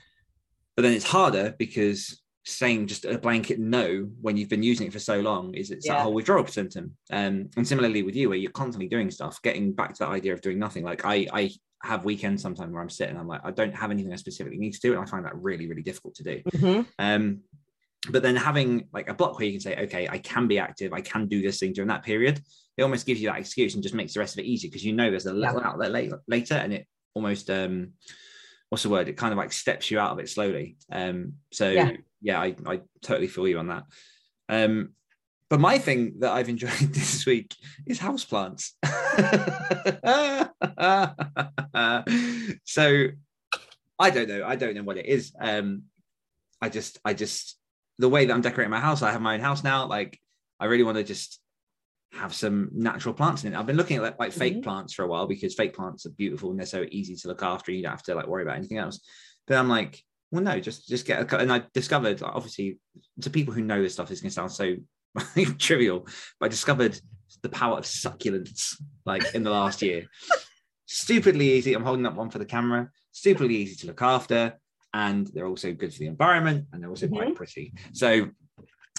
But 0.75 0.81
then 0.81 0.91
it's 0.93 1.05
harder 1.05 1.55
because 1.57 2.21
saying 2.43 2.85
just 2.85 3.05
a 3.05 3.17
blanket 3.17 3.57
no 3.57 4.07
when 4.21 4.37
you've 4.37 4.49
been 4.49 4.61
using 4.61 4.85
it 4.85 4.93
for 4.93 4.99
so 4.99 5.19
long 5.19 5.53
is 5.55 5.71
it's 5.71 5.87
that 5.87 6.01
whole 6.01 6.13
withdrawal 6.13 6.45
symptom. 6.45 6.95
Um, 7.09 7.49
and 7.55 7.67
similarly 7.67 8.03
with 8.03 8.15
you, 8.15 8.29
where 8.29 8.37
you're 8.37 8.51
constantly 8.51 8.87
doing 8.89 9.09
stuff, 9.09 9.41
getting 9.41 9.71
back 9.71 9.93
to 9.93 9.99
that 9.99 10.09
idea 10.09 10.33
of 10.33 10.41
doing 10.41 10.59
nothing. 10.59 10.83
Like 10.83 11.05
I, 11.05 11.27
I 11.33 11.51
have 11.81 12.05
weekends 12.05 12.41
sometimes 12.41 12.71
where 12.73 12.81
I'm 12.81 12.89
sitting, 12.89 13.17
I'm 13.17 13.27
like, 13.27 13.41
I 13.43 13.51
don't 13.51 13.73
have 13.73 13.89
anything 13.91 14.11
I 14.11 14.17
specifically 14.17 14.59
need 14.59 14.73
to 14.73 14.79
do, 14.79 14.93
and 14.93 15.01
I 15.01 15.05
find 15.05 15.25
that 15.25 15.35
really, 15.41 15.67
really 15.67 15.81
difficult 15.83 16.15
to 16.15 16.23
do. 16.23 16.41
mhm, 16.53 16.85
Um, 16.99 17.41
but 18.11 18.23
then 18.23 18.35
having 18.35 18.87
like 18.93 19.09
a 19.09 19.13
block 19.13 19.37
where 19.37 19.45
you 19.45 19.53
can 19.53 19.61
say, 19.61 19.75
okay, 19.83 20.07
I 20.07 20.19
can 20.19 20.47
be 20.47 20.59
active, 20.59 20.93
I 20.93 21.01
can 21.01 21.27
do 21.27 21.41
this 21.41 21.59
thing 21.59 21.73
during 21.73 21.89
that 21.89 22.03
period, 22.03 22.41
it 22.77 22.83
almost 22.83 23.05
gives 23.05 23.21
you 23.21 23.29
that 23.29 23.39
excuse 23.39 23.73
and 23.73 23.83
just 23.83 23.95
makes 23.95 24.13
the 24.13 24.19
rest 24.19 24.35
of 24.35 24.39
it 24.39 24.47
easy 24.47 24.67
because 24.67 24.85
you 24.85 24.93
know 24.93 25.09
there's 25.09 25.25
a 25.25 25.33
little 25.33 25.61
outlet 25.61 25.91
later, 25.91 26.21
later 26.27 26.55
and 26.55 26.73
it 26.73 26.87
almost 27.13 27.49
um 27.49 27.93
what's 28.69 28.83
the 28.83 28.89
word? 28.89 29.07
It 29.07 29.17
kind 29.17 29.31
of 29.31 29.37
like 29.37 29.53
steps 29.53 29.91
you 29.91 29.99
out 29.99 30.11
of 30.11 30.19
it 30.19 30.29
slowly. 30.29 30.77
Um, 30.91 31.33
so 31.51 31.69
Yeah. 31.69 31.91
yeah, 32.21 32.41
I, 32.41 32.55
I 32.65 32.81
totally 33.01 33.27
feel 33.27 33.47
you 33.47 33.59
on 33.59 33.67
that. 33.67 33.83
Um, 34.49 34.93
but 35.49 35.59
my 35.59 35.77
thing 35.77 36.15
that 36.19 36.31
I've 36.31 36.49
enjoyed 36.49 36.71
this 36.93 37.25
week 37.25 37.55
is 37.85 37.99
houseplants. 37.99 38.71
so 42.65 43.07
I 43.97 44.09
don't 44.09 44.27
know. 44.27 44.43
I 44.45 44.55
don't 44.55 44.75
know 44.75 44.83
what 44.83 44.97
it 44.97 45.05
is. 45.05 45.33
Um, 45.39 45.83
I 46.61 46.69
just, 46.69 46.99
I 47.05 47.13
just, 47.13 47.57
the 47.97 48.09
way 48.09 48.25
that 48.25 48.33
I'm 48.33 48.41
decorating 48.41 48.71
my 48.71 48.79
house, 48.79 49.01
I 49.01 49.11
have 49.11 49.21
my 49.21 49.35
own 49.35 49.39
house 49.39 49.63
now. 49.63 49.87
Like, 49.87 50.19
I 50.59 50.65
really 50.65 50.83
want 50.83 50.97
to 50.97 51.03
just 51.03 51.39
have 52.13 52.33
some 52.33 52.69
natural 52.73 53.13
plants 53.13 53.43
in 53.43 53.53
it. 53.53 53.57
I've 53.57 53.65
been 53.65 53.77
looking 53.77 53.97
at 53.97 54.03
like, 54.03 54.19
like 54.19 54.31
fake 54.31 54.57
Mhm. 54.57 54.63
plants 54.63 54.93
for 54.93 55.03
a 55.03 55.07
while 55.07 55.27
because 55.27 55.53
fake 55.53 55.73
plants 55.73 56.05
are 56.05 56.11
beautiful 56.11 56.49
and 56.49 56.59
they're 56.59 56.65
so 56.65 56.85
easy 56.89 57.15
to 57.15 57.27
look 57.27 57.43
after. 57.43 57.71
You 57.71 57.81
don't 57.83 57.91
have 57.91 58.03
to 58.03 58.15
like 58.15 58.27
worry 58.27 58.43
about 58.43 58.57
anything 58.57 58.77
else. 58.77 58.99
But 59.47 59.57
I'm 59.57 59.69
like, 59.69 60.01
well, 60.31 60.43
no, 60.43 60.59
just 60.59 60.87
just 60.87 61.05
get 61.05 61.21
a 61.21 61.25
cut. 61.25 61.41
And 61.41 61.51
I 61.51 61.63
discovered, 61.73 62.21
like, 62.21 62.35
obviously, 62.35 62.79
to 63.21 63.29
people 63.29 63.53
who 63.53 63.61
know 63.61 63.81
this 63.81 63.93
stuff, 63.93 64.11
is 64.11 64.21
going 64.21 64.29
to 64.29 64.33
sound 64.33 64.51
so 64.51 64.75
trivial, 65.59 66.07
but 66.39 66.47
I 66.47 66.49
discovered 66.49 66.99
the 67.41 67.49
power 67.49 67.77
of 67.77 67.83
succulents 67.85 68.75
like 69.05 69.33
in 69.35 69.43
the 69.43 69.51
last 69.51 69.81
year. 69.81 70.05
Stupidly 70.87 71.53
easy. 71.53 71.73
I'm 71.73 71.83
holding 71.83 72.05
up 72.05 72.15
one 72.15 72.29
for 72.29 72.39
the 72.39 72.45
camera. 72.45 72.89
Stupidly 73.11 73.55
easy 73.55 73.75
to 73.77 73.87
look 73.87 74.01
after. 74.01 74.59
And 74.95 75.27
they're 75.33 75.45
also 75.45 75.73
good 75.73 75.91
for 75.93 75.99
the 75.99 76.07
environment, 76.07 76.65
and 76.71 76.81
they're 76.81 76.89
also 76.89 77.07
Mhm. 77.07 77.17
quite 77.17 77.35
pretty. 77.35 77.73
So, 77.91 78.31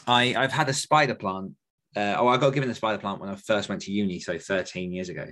I 0.06 0.34
I've 0.36 0.52
had 0.52 0.68
a 0.68 0.72
spider 0.74 1.14
plant. 1.14 1.52
Uh, 1.96 2.14
oh, 2.18 2.28
I 2.28 2.36
got 2.36 2.50
given 2.52 2.68
a 2.70 2.74
spider 2.74 2.98
plant 2.98 3.18
when 3.20 3.30
I 3.30 3.34
first 3.36 3.68
went 3.70 3.80
to 3.82 3.90
uni, 3.92 4.20
so 4.20 4.38
13 4.38 4.92
years 4.92 5.08
ago. 5.08 5.26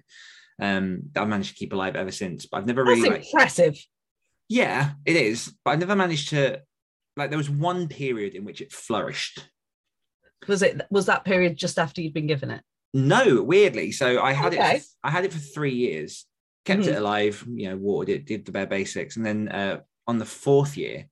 Um, 0.59 1.03
that 1.13 1.23
I've 1.23 1.29
managed 1.29 1.51
to 1.51 1.57
keep 1.57 1.73
alive 1.75 1.95
ever 1.97 2.11
since. 2.13 2.47
But 2.47 2.59
I've 2.59 2.67
never 2.67 2.83
That's 2.85 2.97
really 2.99 3.11
like 3.11 3.27
impressive. 3.27 3.77
yeah, 4.49 4.93
it 5.05 5.17
is. 5.17 5.53
But 5.65 5.73
I've 5.73 5.81
never 5.81 5.95
managed 5.97 6.31
to 6.31 6.63
like 7.17 7.29
there 7.31 7.39
was 7.45 7.51
one 7.51 7.87
period 7.89 8.35
in 8.35 8.45
which 8.45 8.61
it 8.63 8.73
flourished. 8.73 9.51
Was 10.49 10.63
it 10.63 10.81
was 10.91 11.07
that 11.07 11.25
period 11.25 11.57
just 11.57 11.79
after 11.79 12.01
you'd 12.01 12.15
been 12.15 12.27
given 12.27 12.51
it? 12.51 12.63
No, 12.95 13.43
weirdly. 13.43 13.93
So 13.93 14.23
I 14.23 14.33
had 14.33 14.55
Okay. 14.55 14.77
it 14.77 14.83
for, 14.83 14.87
I 15.05 15.11
had 15.11 15.25
it 15.25 15.33
for 15.33 15.39
three 15.39 15.75
years, 15.75 16.27
kept 16.65 16.83
Mhm. 16.83 16.89
it 16.89 16.97
alive, 16.97 17.45
you 17.53 17.69
know, 17.69 17.77
watered 17.77 18.09
it, 18.15 18.25
did 18.25 18.45
the 18.47 18.53
bare 18.53 18.67
basics. 18.67 19.17
And 19.17 19.27
then 19.27 19.49
uh 19.49 19.81
on 20.07 20.19
the 20.19 20.25
fourth 20.25 20.77
year, 20.77 21.07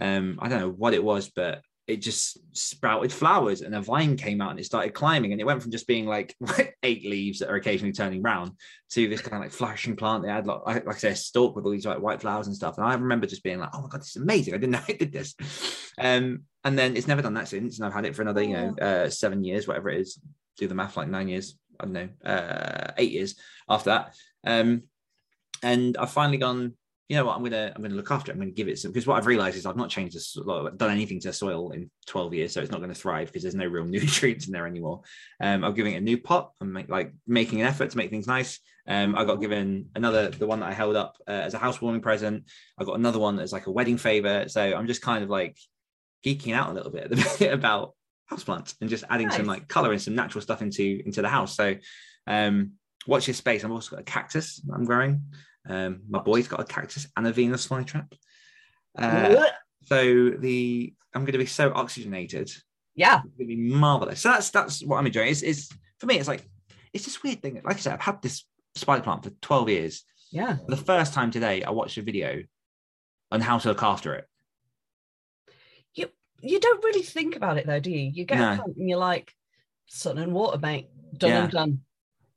um, 0.00 0.38
I 0.40 0.48
don't 0.48 0.60
know 0.60 0.70
what 0.70 0.94
it 0.94 1.02
was, 1.02 1.28
but 1.28 1.62
it 1.88 2.02
just 2.02 2.38
sprouted 2.54 3.10
flowers 3.10 3.62
and 3.62 3.74
a 3.74 3.80
vine 3.80 4.14
came 4.14 4.42
out 4.42 4.50
and 4.50 4.60
it 4.60 4.66
started 4.66 4.92
climbing 4.92 5.32
and 5.32 5.40
it 5.40 5.44
went 5.44 5.62
from 5.62 5.70
just 5.70 5.86
being 5.86 6.04
like 6.04 6.36
eight 6.82 7.02
leaves 7.06 7.38
that 7.38 7.48
are 7.48 7.56
occasionally 7.56 7.94
turning 7.94 8.20
brown 8.20 8.54
to 8.90 9.08
this 9.08 9.22
kind 9.22 9.36
of 9.36 9.40
like 9.40 9.50
flourishing 9.50 9.96
plant. 9.96 10.22
They 10.22 10.28
had 10.28 10.46
like, 10.46 10.84
like 10.84 10.96
I 10.96 10.98
said, 10.98 11.12
a 11.12 11.16
stalk 11.16 11.56
with 11.56 11.64
all 11.64 11.70
these 11.70 11.86
like 11.86 11.98
white 11.98 12.20
flowers 12.20 12.46
and 12.46 12.54
stuff. 12.54 12.76
And 12.76 12.86
I 12.86 12.92
remember 12.92 13.26
just 13.26 13.42
being 13.42 13.58
like, 13.58 13.70
oh 13.72 13.80
my 13.80 13.88
god, 13.88 14.02
this 14.02 14.10
is 14.10 14.22
amazing. 14.22 14.52
I 14.52 14.58
didn't 14.58 14.72
know 14.72 14.82
it 14.88 14.98
did 14.98 15.12
this. 15.12 15.34
Um, 15.96 16.42
and 16.62 16.78
then 16.78 16.94
it's 16.94 17.08
never 17.08 17.22
done 17.22 17.34
that 17.34 17.48
since. 17.48 17.78
And 17.78 17.86
I've 17.86 17.94
had 17.94 18.04
it 18.04 18.14
for 18.14 18.20
another, 18.20 18.42
you 18.42 18.52
know, 18.52 18.74
uh, 18.82 19.08
seven 19.08 19.42
years, 19.42 19.66
whatever 19.66 19.88
it 19.88 20.02
is. 20.02 20.20
Do 20.58 20.68
the 20.68 20.74
math, 20.74 20.96
like 20.96 21.08
nine 21.08 21.28
years. 21.28 21.58
I 21.80 21.84
don't 21.84 21.92
know, 21.94 22.08
uh, 22.30 22.92
eight 22.98 23.12
years 23.12 23.36
after 23.68 23.90
that. 23.90 24.14
Um, 24.44 24.82
and 25.62 25.96
I've 25.96 26.10
finally 26.10 26.38
gone, 26.38 26.74
you 27.08 27.16
know 27.16 27.24
what, 27.24 27.36
I'm 27.36 27.42
gonna 27.42 27.72
I'm 27.74 27.82
gonna 27.82 27.94
look 27.94 28.10
after 28.10 28.30
it. 28.30 28.34
I'm 28.34 28.40
gonna 28.40 28.50
give 28.50 28.68
it 28.68 28.78
some 28.78 28.92
because 28.92 29.06
what 29.06 29.16
I've 29.16 29.26
realized 29.26 29.56
is 29.56 29.64
I've 29.64 29.76
not 29.76 29.88
changed 29.88 30.14
the 30.14 30.20
so- 30.20 30.42
like, 30.42 30.76
done 30.76 30.90
anything 30.90 31.18
to 31.20 31.28
the 31.28 31.32
soil 31.32 31.70
in 31.70 31.90
12 32.06 32.34
years, 32.34 32.52
so 32.52 32.60
it's 32.60 32.70
not 32.70 32.80
going 32.80 32.92
to 32.92 33.00
thrive 33.00 33.28
because 33.28 33.42
there's 33.42 33.54
no 33.54 33.66
real 33.66 33.84
nutrients 33.86 34.46
in 34.46 34.52
there 34.52 34.66
anymore. 34.66 35.00
Um, 35.40 35.64
I'm 35.64 35.72
giving 35.72 35.94
it 35.94 35.98
a 35.98 36.02
new 36.02 36.18
pot. 36.18 36.52
I'm 36.60 36.72
make, 36.72 36.90
like 36.90 37.14
making 37.26 37.62
an 37.62 37.66
effort 37.66 37.90
to 37.90 37.96
make 37.96 38.10
things 38.10 38.26
nice. 38.26 38.60
Um, 38.86 39.16
I 39.16 39.24
got 39.24 39.36
given 39.36 39.88
another 39.94 40.28
the 40.28 40.46
one 40.46 40.60
that 40.60 40.68
I 40.68 40.74
held 40.74 40.96
up 40.96 41.16
uh, 41.26 41.32
as 41.32 41.54
a 41.54 41.58
housewarming 41.58 42.02
present. 42.02 42.44
I 42.78 42.84
got 42.84 42.98
another 42.98 43.18
one 43.18 43.38
as 43.38 43.52
like 43.52 43.68
a 43.68 43.72
wedding 43.72 43.96
favor. 43.96 44.44
So 44.48 44.60
I'm 44.60 44.86
just 44.86 45.00
kind 45.02 45.24
of 45.24 45.30
like 45.30 45.58
geeking 46.26 46.54
out 46.54 46.70
a 46.70 46.74
little 46.74 46.90
bit 46.90 47.04
at 47.04 47.10
the 47.10 47.16
minute 47.40 47.54
about 47.54 47.94
houseplants 48.30 48.74
and 48.82 48.90
just 48.90 49.04
adding 49.08 49.30
some 49.30 49.46
like 49.46 49.66
color 49.68 49.92
and 49.92 50.02
some 50.02 50.14
natural 50.14 50.42
stuff 50.42 50.60
into 50.60 51.00
into 51.06 51.22
the 51.22 51.28
house. 51.28 51.56
So 51.56 51.76
um, 52.26 52.72
watch 53.06 53.26
your 53.26 53.34
space. 53.34 53.64
I've 53.64 53.70
also 53.70 53.96
got 53.96 54.00
a 54.00 54.04
cactus 54.04 54.56
that 54.56 54.74
I'm 54.74 54.84
growing. 54.84 55.22
Um, 55.68 56.00
my 56.08 56.20
boy's 56.20 56.48
got 56.48 56.60
a 56.60 56.64
cactus 56.64 57.06
and 57.16 57.26
a 57.26 57.32
Venus 57.32 57.66
flytrap. 57.68 58.10
Uh, 58.96 59.44
so 59.84 60.30
the 60.30 60.92
I'm 61.14 61.22
going 61.22 61.32
to 61.32 61.38
be 61.38 61.46
so 61.46 61.72
oxygenated. 61.74 62.50
yeah. 62.94 63.20
It's 63.24 63.36
going 63.36 63.48
to 63.48 63.56
be 63.56 63.56
marvelous. 63.56 64.20
So 64.20 64.30
that's 64.30 64.50
that's 64.50 64.84
what 64.84 64.98
I'm 64.98 65.06
enjoying. 65.06 65.28
It's, 65.28 65.42
it's 65.42 65.68
for 65.98 66.06
me. 66.06 66.18
It's 66.18 66.28
like 66.28 66.48
it's 66.92 67.04
this 67.04 67.22
weird 67.22 67.42
thing. 67.42 67.60
Like 67.64 67.76
I 67.76 67.78
said, 67.78 67.92
I've 67.94 68.00
had 68.00 68.22
this 68.22 68.44
spider 68.74 69.02
plant 69.02 69.24
for 69.24 69.30
12 69.42 69.68
years. 69.68 70.04
Yeah. 70.30 70.56
For 70.56 70.70
the 70.70 70.76
first 70.76 71.12
time 71.14 71.30
today, 71.30 71.62
I 71.62 71.70
watched 71.70 71.96
a 71.98 72.02
video 72.02 72.42
on 73.30 73.40
how 73.40 73.58
to 73.58 73.68
look 73.68 73.82
after 73.82 74.14
it. 74.14 74.26
You 75.94 76.08
you 76.40 76.60
don't 76.60 76.82
really 76.84 77.02
think 77.02 77.36
about 77.36 77.58
it 77.58 77.66
though, 77.66 77.80
do 77.80 77.90
you? 77.90 78.10
You 78.12 78.24
get 78.24 78.38
No. 78.38 78.52
a 78.52 78.56
plant 78.56 78.76
and 78.76 78.88
you're 78.88 78.98
like, 78.98 79.32
sun 79.86 80.18
and 80.18 80.32
water, 80.32 80.58
mate. 80.58 80.88
Done 81.16 81.30
and 81.32 81.50
done. 81.52 81.80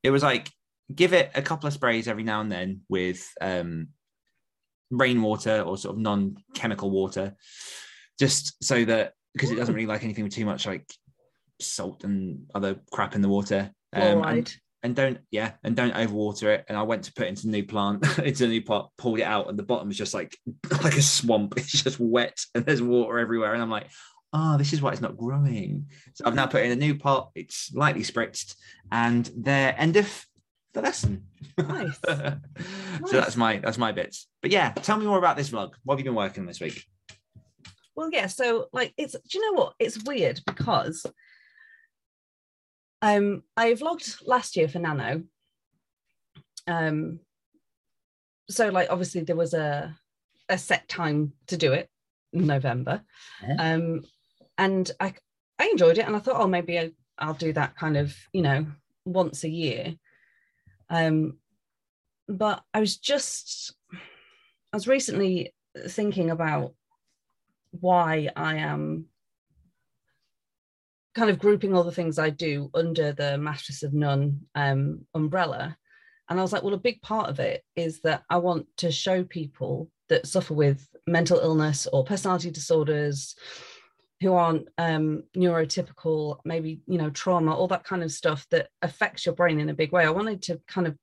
It 0.04 0.10
was 0.12 0.24
like 0.24 0.50
give 0.96 1.14
it 1.14 1.32
a 1.36 1.42
couple 1.42 1.68
of 1.68 1.74
sprays 1.74 2.08
every 2.08 2.24
now 2.24 2.42
and 2.42 2.52
then 2.52 2.82
with 2.90 3.28
um, 3.42 3.90
rainwater 4.90 5.62
or 5.62 5.78
sort 5.78 5.96
of 5.96 6.02
non-chemical 6.02 6.90
water, 6.90 7.36
just 8.20 8.64
so 8.64 8.86
that 8.86 9.14
because 9.34 9.52
it 9.52 9.56
doesn't 9.56 9.74
really 9.74 9.88
like 9.88 10.04
anything 10.04 10.24
with 10.24 10.34
too 10.34 10.46
much 10.46 10.66
like 10.66 10.86
salt 11.60 12.04
and 12.04 12.50
other 12.54 12.76
crap 12.92 13.16
in 13.16 13.22
the 13.22 13.30
water. 13.30 13.72
Um, 13.94 14.24
and, 14.24 14.56
and 14.84 14.96
don't 14.96 15.20
yeah, 15.32 15.54
and 15.64 15.76
don't 15.76 15.94
overwater 15.94 16.44
it. 16.44 16.66
And 16.68 16.78
I 16.78 16.84
went 16.84 17.04
to 17.04 17.14
put 17.14 17.26
it 17.26 17.30
into 17.30 17.44
the 17.44 17.52
new 17.52 17.64
plant, 17.64 18.06
into 18.24 18.46
a 18.46 18.48
new 18.48 18.64
pot, 18.64 18.92
pulled 18.98 19.20
it 19.20 19.24
out, 19.24 19.50
and 19.50 19.58
the 19.58 19.64
bottom 19.64 19.90
is 19.90 19.98
just 19.98 20.14
like 20.14 20.38
like 20.84 20.98
a 20.98 21.02
swamp. 21.02 21.54
It's 21.58 21.84
just 21.84 22.00
wet 22.00 22.38
and 22.56 22.66
there's 22.66 22.82
water 22.82 23.20
everywhere. 23.20 23.54
And 23.54 23.62
I'm 23.62 23.70
like, 23.70 23.88
oh, 24.34 24.58
this 24.58 24.74
is 24.74 24.82
why 24.82 24.92
it's 24.92 25.02
not 25.02 25.18
growing. 25.18 25.88
So 26.16 26.26
I've 26.26 26.36
now 26.36 26.48
put 26.48 26.64
in 26.64 26.72
a 26.72 26.76
new 26.76 26.96
pot. 26.96 27.32
It's 27.36 27.72
lightly 27.74 28.04
spritzed, 28.04 28.56
and 28.92 29.30
there 29.36 29.76
end 29.78 29.98
of 29.98 30.26
the 30.74 30.82
lesson. 30.82 31.26
Nice. 31.58 32.00
so 32.06 33.12
that's 33.12 33.36
my 33.36 33.60
that's 33.60 33.78
my 33.78 33.92
bits. 33.92 34.28
But 34.42 34.52
yeah, 34.52 34.72
tell 34.72 34.98
me 34.98 35.06
more 35.06 35.18
about 35.18 35.38
this 35.38 35.50
vlog. 35.50 35.72
What 35.84 35.96
have 35.96 36.00
you 36.00 36.06
been 36.06 36.16
working 36.16 36.42
on 36.42 36.48
this 36.48 36.62
week? 36.62 36.86
Well, 37.96 38.10
yeah. 38.12 38.28
So, 38.28 38.68
like, 38.72 38.94
it's 38.98 39.14
do 39.14 39.38
you 39.38 39.52
know 39.52 39.62
what? 39.62 39.74
It's 39.80 40.04
weird 40.04 40.40
because 40.46 41.06
um 43.02 43.44
I 43.58 43.74
vlogged 43.74 44.26
last 44.26 44.56
year 44.56 44.68
for 44.68 44.80
Nano. 44.80 45.24
Um, 46.68 47.20
so 48.50 48.70
like 48.70 48.90
obviously 48.90 49.22
there 49.22 49.36
was 49.36 49.54
a 49.54 49.96
a 50.50 50.58
set 50.58 50.88
time 50.88 51.34
to 51.48 51.58
do 51.58 51.74
it, 51.74 51.90
November. 52.34 53.02
Yeah. 53.42 53.74
Um, 53.74 54.04
and 54.58 54.92
I 55.00 55.14
I 55.62 55.68
enjoyed 55.68 56.00
it, 56.00 56.08
and 56.08 56.16
I 56.16 56.20
thought, 56.20 56.42
oh, 56.42 56.48
maybe 56.48 56.80
I, 56.80 56.92
I'll 57.20 57.36
do 57.36 57.54
that 57.54 57.76
kind 57.76 57.96
of, 57.96 58.16
you 58.34 58.42
know, 58.42 58.66
once 59.06 59.44
a 59.44 59.50
year. 59.50 59.94
Um, 60.92 61.38
but 62.28 62.62
I 62.74 62.80
was 62.80 62.98
just 62.98 63.74
I 63.92 64.78
was 64.78 64.88
recently 64.88 65.54
thinking 65.88 66.30
about 66.30 66.74
why 67.72 68.30
I 68.36 68.58
am 68.58 69.06
kind 71.16 71.30
of 71.30 71.40
grouping 71.40 71.76
all 71.76 71.84
the 71.84 71.92
things 71.92 72.20
I 72.20 72.30
do 72.30 72.70
under 72.74 73.12
the 73.14 73.38
Mattress 73.38 73.84
of 73.84 73.94
None 73.94 74.42
um, 74.56 75.06
umbrella. 75.14 75.78
And 76.30 76.40
I 76.40 76.42
was 76.42 76.54
like, 76.54 76.64
well, 76.64 76.74
a 76.74 76.80
big 76.80 77.02
part 77.02 77.30
of 77.30 77.40
it 77.40 77.64
is 77.76 78.02
that 78.02 78.24
I 78.30 78.38
want 78.38 78.66
to 78.78 78.92
show 78.92 79.24
people 79.24 79.90
that 80.08 80.28
suffer 80.28 80.54
with 80.54 80.88
mental 81.08 81.40
illness 81.40 81.88
or 81.92 82.06
personality 82.06 82.52
disorders 82.52 83.36
who 84.22 84.34
aren't 84.34 84.68
um, 84.78 85.24
neurotypical, 85.36 86.38
maybe, 86.46 86.80
you 86.88 86.98
know, 86.98 87.10
trauma, 87.10 87.56
all 87.56 87.68
that 87.68 87.84
kind 87.84 88.04
of 88.04 88.12
stuff 88.12 88.46
that 88.52 88.70
affects 88.82 89.26
your 89.26 89.34
brain 89.34 89.60
in 89.60 89.70
a 89.70 89.74
big 89.74 89.92
way. 89.92 90.06
I 90.06 90.12
wanted 90.12 90.44
to 90.44 90.62
kind 90.68 90.86
of 90.86 90.96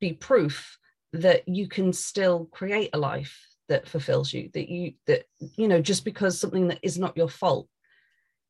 be 0.00 0.12
proof 0.12 0.78
that 1.12 1.46
you 1.48 1.68
can 1.68 1.92
still 1.92 2.46
create 2.46 2.90
a 2.92 2.98
life 2.98 3.38
that 3.68 3.88
fulfills 3.88 4.32
you 4.32 4.50
that 4.54 4.68
you 4.68 4.92
that 5.06 5.24
you 5.38 5.68
know 5.68 5.80
just 5.80 6.04
because 6.04 6.38
something 6.38 6.68
that 6.68 6.80
is 6.82 6.98
not 6.98 7.16
your 7.16 7.28
fault 7.28 7.68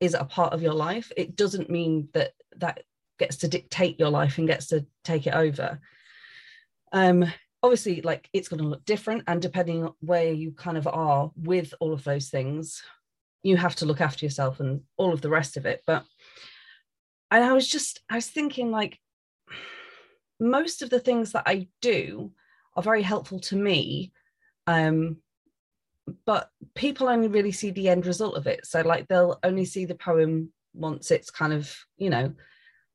is 0.00 0.14
a 0.14 0.24
part 0.24 0.52
of 0.52 0.62
your 0.62 0.72
life 0.72 1.12
it 1.16 1.36
doesn't 1.36 1.70
mean 1.70 2.08
that 2.14 2.32
that 2.56 2.80
gets 3.18 3.36
to 3.36 3.48
dictate 3.48 4.00
your 4.00 4.08
life 4.08 4.38
and 4.38 4.48
gets 4.48 4.68
to 4.68 4.86
take 5.04 5.26
it 5.26 5.34
over 5.34 5.78
um 6.92 7.24
obviously 7.62 8.00
like 8.02 8.28
it's 8.32 8.48
going 8.48 8.60
to 8.60 8.66
look 8.66 8.84
different 8.84 9.22
and 9.26 9.42
depending 9.42 9.84
on 9.84 9.92
where 10.00 10.32
you 10.32 10.50
kind 10.52 10.78
of 10.78 10.88
are 10.88 11.30
with 11.36 11.74
all 11.78 11.92
of 11.92 12.02
those 12.04 12.28
things 12.28 12.82
you 13.42 13.56
have 13.56 13.76
to 13.76 13.86
look 13.86 14.00
after 14.00 14.24
yourself 14.24 14.60
and 14.60 14.82
all 14.96 15.12
of 15.12 15.20
the 15.20 15.30
rest 15.30 15.56
of 15.56 15.66
it. 15.66 15.82
But 15.86 16.04
and 17.30 17.42
i 17.42 17.52
was 17.54 17.66
just 17.66 18.00
i 18.10 18.14
was 18.14 18.26
thinking 18.26 18.70
like 18.70 18.98
most 20.38 20.82
of 20.82 20.90
the 20.90 21.00
things 21.00 21.32
that 21.32 21.44
i 21.46 21.66
do 21.80 22.30
are 22.76 22.82
very 22.82 23.00
helpful 23.00 23.40
to 23.40 23.56
me 23.56 24.12
um 24.66 25.16
but 26.26 26.50
people 26.74 27.08
only 27.08 27.28
really 27.28 27.52
see 27.52 27.70
the 27.70 27.88
end 27.88 28.06
result 28.06 28.36
of 28.36 28.46
it. 28.46 28.66
So 28.66 28.80
like 28.80 29.08
they'll 29.08 29.38
only 29.42 29.64
see 29.64 29.84
the 29.84 29.94
poem 29.94 30.52
once 30.74 31.10
it's 31.10 31.30
kind 31.30 31.52
of 31.52 31.74
you 31.96 32.08
know 32.08 32.32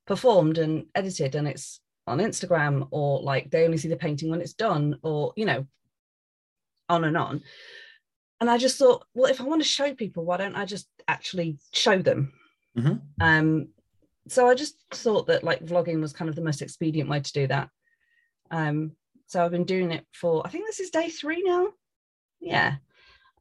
performed 0.08 0.58
and 0.58 0.86
edited 0.96 1.36
and 1.36 1.48
it's 1.48 1.80
on 2.08 2.18
instagram 2.18 2.88
or 2.90 3.22
like 3.22 3.52
they 3.52 3.66
only 3.66 3.78
see 3.78 3.88
the 3.88 3.96
painting 3.96 4.32
when 4.32 4.42
it's 4.42 4.54
done 4.54 4.98
or 5.04 5.32
you 5.36 5.46
know 5.46 5.68
on 6.90 7.04
and 7.04 7.16
on 7.16 7.44
and 8.42 8.50
i 8.50 8.58
just 8.58 8.78
thought 8.78 9.06
well 9.14 9.32
if 9.32 9.40
i 9.42 9.44
want 9.44 9.62
to 9.62 9.68
show 9.68 9.94
people 9.94 10.24
why 10.26 10.38
don't 10.38 10.56
i 10.56 10.66
just 10.66 10.88
actually 11.08 11.58
show 11.74 11.98
them 12.02 12.34
Mhm. 12.78 13.02
um 13.22 13.68
so 14.28 14.48
i 14.48 14.54
just 14.54 14.76
thought 14.92 15.28
that 15.28 15.44
like 15.44 15.66
vlogging 15.66 16.00
was 16.02 16.14
kind 16.14 16.30
of 16.30 16.36
the 16.36 16.44
most 16.44 16.62
expedient 16.62 17.10
way 17.10 17.20
to 17.20 17.34
do 17.34 17.48
that 17.48 17.70
um 18.52 18.92
so 19.30 19.44
I've 19.44 19.52
been 19.52 19.66
doing 19.66 19.92
it 19.92 20.06
for 20.14 20.42
I 20.48 20.50
think 20.50 20.66
this 20.66 20.80
is 20.80 20.90
day 20.90 21.10
three 21.10 21.44
now. 21.44 21.68
Yeah. 22.40 22.76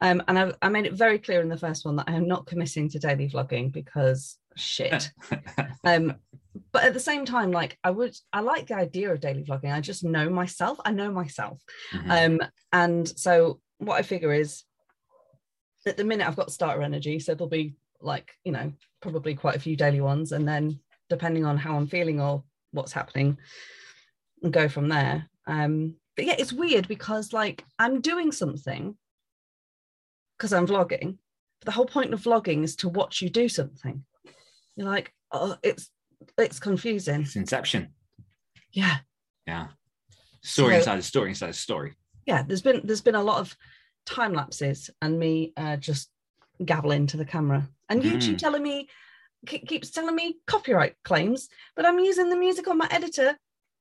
Um, 0.00 0.20
and 0.26 0.36
I've, 0.36 0.56
I 0.60 0.68
made 0.68 0.84
it 0.84 0.94
very 0.94 1.16
clear 1.20 1.40
in 1.40 1.48
the 1.48 1.56
first 1.56 1.84
one 1.84 1.94
that 1.94 2.08
I 2.08 2.14
am 2.14 2.26
not 2.26 2.44
committing 2.46 2.88
to 2.88 2.98
daily 2.98 3.28
vlogging 3.30 3.70
because 3.72 4.36
shit. 4.56 5.12
um, 5.84 6.16
but 6.72 6.82
at 6.82 6.92
the 6.92 6.98
same 6.98 7.24
time, 7.24 7.52
like 7.52 7.78
I 7.84 7.90
would, 7.92 8.16
I 8.32 8.40
like 8.40 8.66
the 8.66 8.74
idea 8.74 9.12
of 9.12 9.20
daily 9.20 9.44
vlogging. 9.44 9.72
I 9.72 9.80
just 9.80 10.02
know 10.02 10.28
myself. 10.28 10.78
I 10.84 10.90
know 10.90 11.12
myself. 11.12 11.62
Mhm. 11.94 12.40
Um, 12.42 12.48
and 12.72 13.08
so 13.08 13.60
what 13.78 13.94
I 13.96 14.02
figure 14.02 14.32
is 14.32 14.64
at 15.86 15.96
the 15.96 16.04
minute 16.04 16.26
I've 16.26 16.36
got 16.36 16.52
starter 16.52 16.82
energy, 16.82 17.18
so 17.18 17.34
there'll 17.34 17.48
be 17.48 17.74
like, 18.00 18.32
you 18.44 18.52
know, 18.52 18.72
probably 19.00 19.34
quite 19.34 19.56
a 19.56 19.60
few 19.60 19.76
daily 19.76 20.00
ones. 20.00 20.32
And 20.32 20.46
then 20.46 20.78
depending 21.08 21.44
on 21.44 21.56
how 21.56 21.76
I'm 21.76 21.86
feeling 21.86 22.20
or 22.20 22.42
what's 22.72 22.92
happening, 22.92 23.38
and 24.42 24.52
go 24.52 24.68
from 24.68 24.88
there. 24.88 25.28
Um, 25.46 25.94
but 26.16 26.24
yeah, 26.26 26.34
it's 26.38 26.52
weird 26.52 26.88
because 26.88 27.32
like 27.32 27.64
I'm 27.78 28.00
doing 28.00 28.32
something 28.32 28.96
because 30.36 30.52
I'm 30.52 30.66
vlogging. 30.66 31.18
But 31.60 31.66
the 31.66 31.72
whole 31.72 31.86
point 31.86 32.12
of 32.12 32.22
vlogging 32.22 32.64
is 32.64 32.76
to 32.76 32.88
watch 32.88 33.22
you 33.22 33.30
do 33.30 33.48
something. 33.48 34.04
You're 34.76 34.88
like, 34.88 35.12
oh, 35.32 35.56
it's 35.62 35.90
it's 36.38 36.58
confusing. 36.58 37.22
It's 37.22 37.36
Inception. 37.36 37.94
Yeah, 38.72 38.98
Yeah. 39.46 39.68
Story 40.42 40.72
So- 40.74 40.78
inside 40.78 40.98
a 40.98 41.02
story 41.02 41.28
inside 41.30 41.50
a 41.50 41.54
story. 41.54 41.94
yeah. 42.26 42.42
There's 42.42 42.62
been 42.62 42.82
there's 42.84 43.00
been 43.00 43.14
a 43.14 43.22
lot 43.22 43.40
of 43.40 43.56
time 44.06 44.32
lapses 44.32 44.90
and 45.02 45.18
me 45.18 45.52
uh, 45.56 45.76
just 45.76 46.10
gabbling 46.64 47.06
to 47.08 47.16
the 47.16 47.24
camera, 47.24 47.68
and 47.88 48.02
YouTube 48.02 48.34
Mm. 48.36 48.38
telling 48.38 48.62
me 48.62 48.88
ke- 49.46 49.66
keeps 49.66 49.90
telling 49.90 50.14
me 50.16 50.38
copyright 50.46 50.94
claims, 51.04 51.48
but 51.74 51.84
I'm 51.84 51.98
using 51.98 52.30
the 52.30 52.36
music 52.36 52.66
on 52.68 52.78
my 52.78 52.88
editor, 52.90 53.36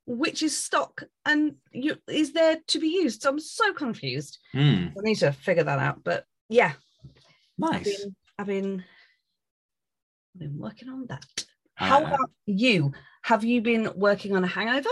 which 0.08 0.44
is 0.44 0.56
stock 0.58 1.04
and 1.26 1.56
you 1.72 1.98
is 2.10 2.34
there 2.34 2.58
to 2.68 2.80
be 2.80 2.88
used. 2.90 3.22
So 3.22 3.30
I'm 3.30 3.40
so 3.40 3.74
confused. 3.74 4.38
Hmm. 4.52 4.88
I 4.98 5.02
need 5.02 5.16
to 5.20 5.32
figure 5.32 5.64
that 5.64 5.80
out. 5.80 6.04
But 6.04 6.26
yeah, 6.50 6.74
I've 7.64 7.72
Nice. 7.72 8.00
been 8.04 8.16
I've 8.38 8.48
been 8.48 8.84
I've 10.36 10.40
been 10.40 10.58
working 10.58 10.90
on 10.90 11.06
that. 11.08 11.26
Uh, 11.80 11.86
How 11.86 12.04
about 12.04 12.30
you? 12.46 12.92
Have 13.24 13.44
you 13.44 13.62
been 13.62 13.92
working 13.96 14.36
on 14.36 14.44
a 14.44 14.48
hangover? 14.48 14.90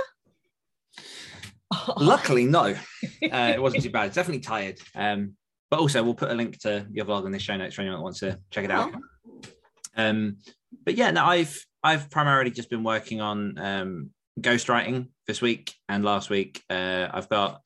Luckily, 1.97 2.45
no. 2.45 2.75
Uh, 3.23 3.53
it 3.55 3.61
wasn't 3.61 3.81
too 3.81 3.89
bad. 3.89 4.11
Definitely 4.11 4.41
tired. 4.41 4.77
Um, 4.95 5.35
but 5.71 5.79
also, 5.79 6.03
we'll 6.03 6.13
put 6.13 6.29
a 6.29 6.33
link 6.33 6.59
to 6.59 6.85
your 6.91 7.05
vlog 7.05 7.25
in 7.25 7.31
the 7.31 7.39
show 7.39 7.55
notes 7.55 7.73
for 7.73 7.81
anyone 7.81 7.99
that 7.99 8.03
wants 8.03 8.19
to 8.19 8.37
check 8.51 8.65
it 8.65 8.71
out. 8.71 8.93
Um, 9.95 10.37
but 10.85 10.95
yeah, 10.95 11.09
no, 11.11 11.23
I've 11.23 11.65
I've 11.81 12.09
primarily 12.09 12.51
just 12.51 12.69
been 12.69 12.83
working 12.83 13.21
on 13.21 13.57
um, 13.57 14.09
ghostwriting 14.39 15.07
this 15.25 15.41
week 15.41 15.73
and 15.87 16.03
last 16.03 16.29
week. 16.29 16.61
Uh, 16.69 17.07
I've 17.11 17.29
got, 17.29 17.61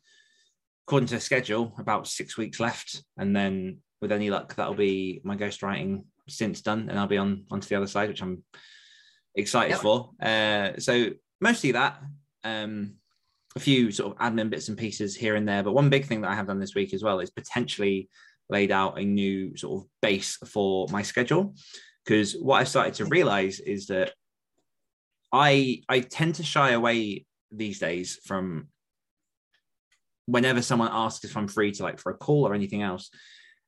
according 0.88 1.08
to 1.08 1.20
schedule, 1.20 1.74
about 1.80 2.08
six 2.08 2.38
weeks 2.38 2.60
left, 2.60 3.04
and 3.18 3.36
then 3.36 3.80
with 4.00 4.12
any 4.12 4.30
luck, 4.30 4.54
that'll 4.56 4.76
be 4.76 5.22
my 5.24 5.36
ghostwriting 5.36 6.04
since 6.30 6.62
done, 6.62 6.88
and 6.90 7.00
I'll 7.00 7.08
be 7.08 7.18
on 7.18 7.46
onto 7.50 7.68
the 7.68 7.76
other 7.76 7.88
side, 7.88 8.10
which 8.10 8.22
I'm 8.22 8.44
excited 9.36 9.72
Yep. 9.72 9.82
for. 9.82 10.12
Uh, 10.22 10.74
so 10.78 11.10
mostly 11.42 11.72
that. 11.72 12.00
Um, 12.44 12.96
a 13.58 13.60
few 13.60 13.92
sort 13.92 14.14
of 14.14 14.20
admin 14.20 14.50
bits 14.50 14.70
and 14.70 14.78
pieces 14.78 15.16
here 15.16 15.36
and 15.36 15.48
there. 15.48 15.64
But 15.64 15.74
one 15.74 15.90
big 15.90 16.06
thing 16.06 16.22
that 16.22 16.32
I 16.32 16.36
have 16.36 16.48
done 16.48 16.60
this 16.60 16.76
week 16.76 16.94
as 16.94 17.04
well 17.04 17.20
is 17.20 17.30
potentially 17.30 18.10
laid 18.50 18.72
out 18.72 19.00
a 19.00 19.04
new 19.04 19.58
sort 19.58 19.82
of 19.82 19.90
base 20.02 20.38
for 20.48 20.88
my 20.90 21.02
schedule. 21.02 21.56
Because 22.06 22.34
what 22.34 22.58
I've 22.58 22.70
started 22.70 22.94
to 22.96 23.06
realize 23.06 23.60
is 23.60 23.88
that 23.88 24.14
I 25.34 25.82
I 25.90 26.00
tend 26.00 26.36
to 26.36 26.44
shy 26.44 26.72
away 26.72 27.26
these 27.52 27.80
days 27.80 28.20
from 28.24 28.68
whenever 30.26 30.62
someone 30.62 30.90
asks 30.92 31.26
if 31.26 31.36
I'm 31.36 31.48
free 31.48 31.72
to 31.72 31.84
like 31.84 32.00
for 32.00 32.12
a 32.12 32.18
call 32.18 32.48
or 32.48 32.54
anything 32.54 32.82
else. 32.82 33.10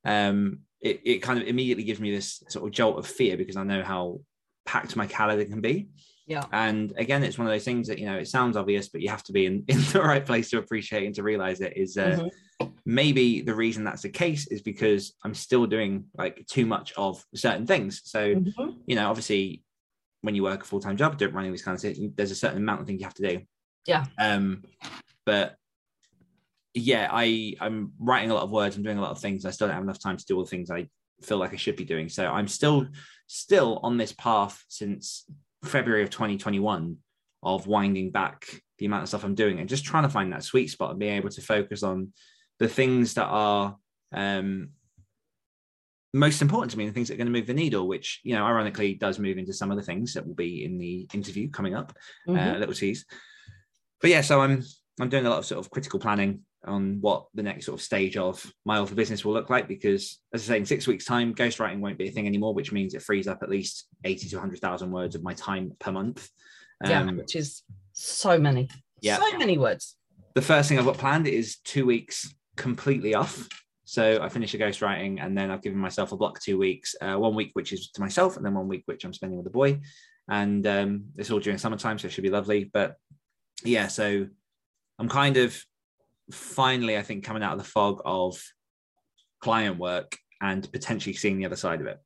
Um, 0.04 0.60
it, 0.80 1.00
it 1.04 1.18
kind 1.18 1.38
of 1.38 1.46
immediately 1.46 1.84
gives 1.84 2.00
me 2.00 2.10
this 2.10 2.42
sort 2.48 2.66
of 2.66 2.72
jolt 2.72 2.98
of 2.98 3.06
fear 3.06 3.36
because 3.36 3.56
I 3.56 3.64
know 3.64 3.82
how 3.82 4.20
packed 4.64 4.96
my 4.96 5.06
calendar 5.06 5.44
can 5.44 5.60
be. 5.60 5.88
Yeah. 6.30 6.44
And 6.52 6.92
again, 6.96 7.24
it's 7.24 7.38
one 7.38 7.48
of 7.48 7.52
those 7.52 7.64
things 7.64 7.88
that, 7.88 7.98
you 7.98 8.06
know, 8.06 8.16
it 8.16 8.28
sounds 8.28 8.56
obvious, 8.56 8.88
but 8.88 9.00
you 9.00 9.08
have 9.08 9.24
to 9.24 9.32
be 9.32 9.46
in, 9.46 9.64
in 9.68 9.78
the 9.92 10.00
right 10.00 10.24
place 10.24 10.48
to 10.50 10.58
appreciate 10.58 11.04
and 11.04 11.14
to 11.16 11.24
realize 11.24 11.60
it 11.60 11.76
is 11.76 11.96
uh, 11.98 12.20
Mhm. 12.60 12.72
maybe 12.86 13.40
the 13.40 13.54
reason 13.54 13.82
that's 13.82 14.02
the 14.02 14.10
case 14.10 14.46
is 14.46 14.62
because 14.62 15.12
I'm 15.24 15.34
still 15.34 15.66
doing 15.66 16.04
like 16.16 16.46
too 16.46 16.66
much 16.66 16.92
of 16.96 17.24
certain 17.34 17.66
things. 17.66 18.02
So, 18.04 18.36
Mhm. 18.36 18.76
you 18.86 18.94
know, 18.94 19.10
obviously 19.10 19.64
when 20.20 20.36
you 20.36 20.44
work 20.44 20.62
a 20.62 20.66
full-time 20.66 20.96
job, 20.96 21.18
doing 21.18 21.34
running 21.34 21.50
these 21.50 21.64
kinds 21.64 21.84
of 21.84 21.96
things, 21.96 22.12
there's 22.14 22.30
a 22.30 22.36
certain 22.36 22.58
amount 22.58 22.80
of 22.80 22.86
things 22.86 23.00
you 23.00 23.06
have 23.06 23.14
to 23.14 23.28
do. 23.28 23.40
Yeah. 23.86 24.06
Um, 24.16 24.62
but 25.26 25.56
yeah, 26.74 27.08
I 27.10 27.56
I'm 27.60 27.92
writing 27.98 28.30
a 28.30 28.34
lot 28.34 28.44
of 28.44 28.52
words, 28.52 28.76
I'm 28.76 28.84
doing 28.84 28.98
a 28.98 29.02
lot 29.02 29.10
of 29.10 29.18
things. 29.18 29.44
I 29.44 29.50
still 29.50 29.66
don't 29.66 29.74
have 29.74 29.82
enough 29.82 29.98
time 29.98 30.16
to 30.16 30.24
do 30.24 30.36
all 30.36 30.44
the 30.44 30.50
things 30.50 30.70
I 30.70 30.86
feel 31.22 31.38
like 31.38 31.52
I 31.52 31.56
should 31.56 31.74
be 31.74 31.84
doing. 31.84 32.08
So 32.08 32.30
I'm 32.30 32.46
still 32.46 32.86
still 33.26 33.80
on 33.82 33.96
this 33.96 34.12
path 34.12 34.62
since 34.68 35.26
February 35.64 36.02
of 36.02 36.10
2021 36.10 36.96
of 37.42 37.66
winding 37.66 38.10
back 38.10 38.46
the 38.78 38.86
amount 38.86 39.02
of 39.02 39.08
stuff 39.08 39.24
I'm 39.24 39.34
doing 39.34 39.60
and 39.60 39.68
just 39.68 39.84
trying 39.84 40.02
to 40.04 40.08
find 40.08 40.32
that 40.32 40.44
sweet 40.44 40.70
spot 40.70 40.90
and 40.90 40.98
being 40.98 41.16
able 41.16 41.30
to 41.30 41.40
focus 41.40 41.82
on 41.82 42.12
the 42.58 42.68
things 42.68 43.14
that 43.14 43.26
are 43.26 43.76
um, 44.12 44.70
most 46.12 46.42
important 46.42 46.72
to 46.72 46.78
me, 46.78 46.86
the 46.86 46.92
things 46.92 47.08
that 47.08 47.14
are 47.14 47.18
going 47.18 47.32
to 47.32 47.38
move 47.38 47.46
the 47.46 47.54
needle, 47.54 47.86
which 47.86 48.20
you 48.24 48.34
know, 48.34 48.44
ironically, 48.44 48.94
does 48.94 49.18
move 49.18 49.38
into 49.38 49.52
some 49.52 49.70
of 49.70 49.76
the 49.76 49.82
things 49.82 50.14
that 50.14 50.26
will 50.26 50.34
be 50.34 50.64
in 50.64 50.78
the 50.78 51.08
interview 51.14 51.48
coming 51.50 51.74
up. 51.74 51.96
Mhm. 52.28 52.54
Uh, 52.54 52.58
little 52.58 52.74
tease. 52.74 53.04
But 54.00 54.10
yeah, 54.10 54.20
so 54.20 54.40
I'm 54.40 54.62
I'm 55.00 55.08
doing 55.08 55.26
a 55.26 55.30
lot 55.30 55.38
of 55.38 55.46
sort 55.46 55.64
of 55.64 55.70
critical 55.70 56.00
planning 56.00 56.40
on 56.66 56.98
what 57.00 57.26
the 57.34 57.42
next 57.42 57.66
sort 57.66 57.78
of 57.78 57.84
stage 57.84 58.16
of 58.16 58.44
my 58.64 58.78
author 58.78 58.94
business 58.94 59.24
will 59.24 59.32
look 59.32 59.48
like 59.48 59.66
because 59.66 60.20
as 60.34 60.42
I 60.42 60.54
say 60.54 60.56
in 60.58 60.66
six 60.66 60.86
weeks 60.86 61.06
time 61.06 61.34
ghostwriting 61.34 61.80
won't 61.80 61.96
be 61.96 62.08
a 62.08 62.12
thing 62.12 62.26
anymore 62.26 62.52
which 62.52 62.70
means 62.70 62.92
it 62.92 63.02
frees 63.02 63.26
up 63.26 63.42
at 63.42 63.48
least 63.48 63.86
80 64.04 64.28
to 64.28 64.36
100,000 64.36 64.90
words 64.90 65.14
of 65.14 65.22
my 65.22 65.32
time 65.32 65.72
per 65.78 65.90
month 65.90 66.28
yeah, 66.84 67.00
um, 67.00 67.16
which 67.16 67.36
is 67.36 67.62
so 67.92 68.38
many, 68.38 68.68
yeah. 69.00 69.18
so 69.18 69.38
many 69.38 69.58
words. 69.58 69.96
the 70.34 70.42
first 70.42 70.68
thing 70.68 70.78
I've 70.78 70.84
got 70.84 70.98
planned 70.98 71.26
is 71.26 71.58
two 71.64 71.84
weeks 71.84 72.34
completely 72.56 73.14
off. 73.14 73.48
So 73.84 74.20
I 74.22 74.28
finish 74.28 74.52
the 74.52 74.58
ghostwriting 74.58 75.22
and 75.22 75.36
then 75.36 75.50
I've 75.50 75.62
given 75.62 75.78
myself 75.78 76.12
a 76.12 76.16
block 76.16 76.40
two 76.40 76.58
weeks, 76.58 76.94
uh, 77.00 77.16
one 77.16 77.34
week 77.34 77.50
which 77.54 77.72
is 77.72 77.90
to 77.90 78.00
myself, 78.00 78.36
and 78.36 78.46
then 78.46 78.54
one 78.54 78.68
week 78.68 78.82
which 78.86 79.04
I'm 79.04 79.12
spending 79.12 79.36
with 79.36 79.44
the 79.44 79.50
boy. 79.50 79.80
And 80.28 80.64
um, 80.66 81.04
it's 81.16 81.30
all 81.30 81.40
during 81.40 81.58
summertime, 81.58 81.98
so 81.98 82.06
it 82.06 82.12
should 82.12 82.22
be 82.22 82.30
lovely. 82.30 82.70
But 82.72 82.94
yeah, 83.64 83.88
so 83.88 84.28
I'm 84.98 85.08
kind 85.08 85.36
of 85.38 85.60
finally, 86.30 86.96
I 86.96 87.02
think, 87.02 87.24
coming 87.24 87.42
out 87.42 87.52
of 87.52 87.58
the 87.58 87.64
fog 87.64 88.00
of 88.04 88.42
client 89.40 89.78
work 89.78 90.16
and 90.40 90.70
potentially 90.72 91.14
seeing 91.14 91.38
the 91.38 91.46
other 91.46 91.56
side 91.56 91.80
of 91.80 91.86
it. 91.86 91.98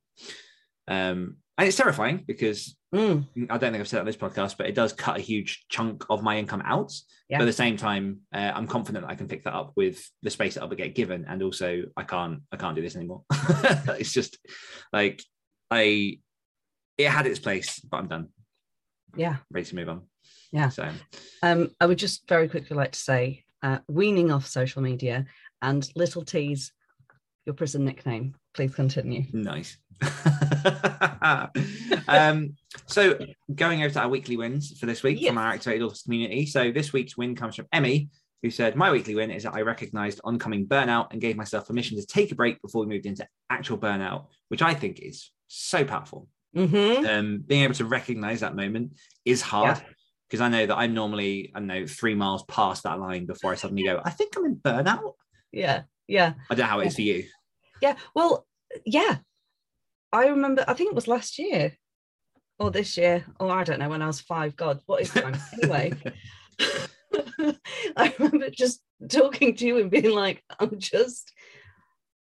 Um, 0.87 1.37
and 1.57 1.67
it's 1.67 1.77
terrifying 1.77 2.23
because 2.27 2.75
Mm, 2.95 3.27
I 3.49 3.57
don't 3.57 3.73
think 3.73 3.81
I've 3.81 3.89
said 3.89 3.99
on 3.99 4.05
this 4.05 4.15
podcast, 4.15 4.55
but 4.57 4.67
it 4.67 4.75
does 4.75 4.93
cut 4.93 5.17
a 5.17 5.21
huge 5.21 5.65
chunk 5.67 6.05
of 6.09 6.23
my 6.23 6.37
income 6.37 6.61
out. 6.63 6.93
Yeah. 7.27 7.39
But 7.39 7.43
at 7.43 7.47
the 7.47 7.53
same 7.53 7.75
time, 7.75 8.21
uh, 8.33 8.53
I'm 8.55 8.67
confident 8.67 9.03
that 9.05 9.11
I 9.11 9.15
can 9.15 9.27
pick 9.27 9.43
that 9.43 9.53
up 9.53 9.73
with 9.75 10.01
the 10.23 10.29
space 10.29 10.53
that 10.53 10.63
I'll 10.63 10.69
get 10.69 10.95
given, 10.95 11.25
and 11.27 11.43
also 11.43 11.83
I 11.97 12.03
can't 12.03 12.43
I 12.53 12.55
can't 12.57 12.75
do 12.75 12.81
this 12.81 12.95
anymore. 12.95 13.23
it's 13.99 14.13
just 14.13 14.37
like 14.93 15.21
I 15.69 16.19
it 16.97 17.09
had 17.09 17.27
its 17.27 17.39
place, 17.39 17.79
but 17.79 17.97
I'm 17.97 18.07
done, 18.07 18.29
yeah. 19.17 19.37
ready 19.51 19.65
to 19.65 19.75
move 19.75 19.89
on. 19.89 20.03
Yeah. 20.53 20.69
So 20.69 20.89
Um, 21.43 21.71
I 21.81 21.87
would 21.87 21.97
just 21.99 22.29
very 22.29 22.47
quickly 22.47 22.77
like 22.77 22.93
to 22.93 22.99
say, 22.99 23.43
uh, 23.65 23.79
weaning 23.87 24.31
off 24.31 24.45
social 24.45 24.81
media 24.81 25.25
and 25.61 25.89
little 25.95 26.23
T's, 26.23 26.71
your 27.45 27.55
prison 27.55 27.83
nickname. 27.83 28.35
Please 28.53 28.73
continue. 28.75 29.23
nice. 29.33 29.77
um, 32.07 32.55
so 32.85 33.17
going 33.53 33.81
over 33.81 33.93
to 33.93 33.99
our 34.01 34.09
weekly 34.09 34.37
wins 34.37 34.77
for 34.79 34.85
this 34.85 35.01
week 35.03 35.19
Yes. 35.21 35.29
from 35.29 35.37
our 35.39 35.47
activated 35.53 35.81
authors 35.83 36.03
community. 36.03 36.45
So 36.45 36.71
this 36.71 36.93
week's 36.93 37.17
win 37.17 37.35
comes 37.35 37.55
from 37.55 37.67
Emmy, 37.73 38.09
who 38.43 38.49
said, 38.51 38.75
My 38.75 38.91
weekly 38.91 39.15
win 39.15 39.31
is 39.31 39.43
that 39.43 39.53
I 39.55 39.61
recognized 39.61 40.21
oncoming 40.23 40.67
burnout 40.67 41.07
and 41.11 41.21
gave 41.21 41.35
myself 41.35 41.67
permission 41.67 41.97
to 41.97 42.05
take 42.05 42.31
a 42.31 42.35
break 42.35 42.61
before 42.61 42.81
we 42.81 42.87
moved 42.93 43.05
into 43.05 43.27
actual 43.49 43.77
burnout, 43.77 44.27
which 44.49 44.61
I 44.61 44.73
think 44.73 44.99
is 44.99 45.31
so 45.47 45.83
powerful. 45.85 46.27
hmm 46.53 47.05
Um, 47.05 47.43
being 47.45 47.63
able 47.63 47.75
to 47.75 47.85
recognize 47.85 48.41
that 48.41 48.55
moment 48.55 48.93
is 49.25 49.41
hard. 49.41 49.81
Because 50.35 50.41
I 50.41 50.49
know 50.49 50.65
that 50.65 50.75
I'm 50.75 50.93
normally, 50.93 51.49
I 51.55 51.61
know, 51.61 51.87
three 51.87 52.13
miles 52.13 52.43
past 52.43 52.83
that 52.83 52.99
line 52.99 53.25
before 53.25 53.53
I 53.53 53.55
suddenly 53.55 53.83
go, 53.83 54.01
I 54.03 54.09
think 54.09 54.35
I'm 54.35 54.43
in 54.43 54.57
burnout. 54.57 55.13
Yeah, 55.53 55.83
yeah, 56.09 56.33
I 56.49 56.55
don't 56.55 56.65
know 56.65 56.69
how 56.69 56.81
it 56.81 56.87
is 56.87 56.95
for 56.95 57.03
you. 57.03 57.23
yeah. 57.81 57.95
Well, 58.13 58.45
yeah. 58.85 59.19
I 60.11 60.27
remember. 60.27 60.65
I 60.67 60.73
think 60.73 60.89
it 60.91 60.95
was 60.95 61.07
last 61.07 61.39
year 61.39 61.71
or 62.59 62.69
this 62.69 62.97
year, 62.97 63.25
or 63.39 63.49
I 63.49 63.63
don't 63.63 63.79
know 63.79 63.87
when 63.87 64.01
I 64.01 64.07
was 64.07 64.19
five. 64.19 64.57
God, 64.57 64.81
what 64.87 65.03
is 65.03 65.09
time 65.09 65.37
anyway? 65.53 65.93
I 67.95 68.13
remember 68.19 68.49
just 68.49 68.81
talking 69.09 69.55
to 69.55 69.65
you 69.65 69.77
and 69.77 69.89
being 69.89 70.13
like, 70.13 70.43
I'm 70.59 70.77
just, 70.79 71.31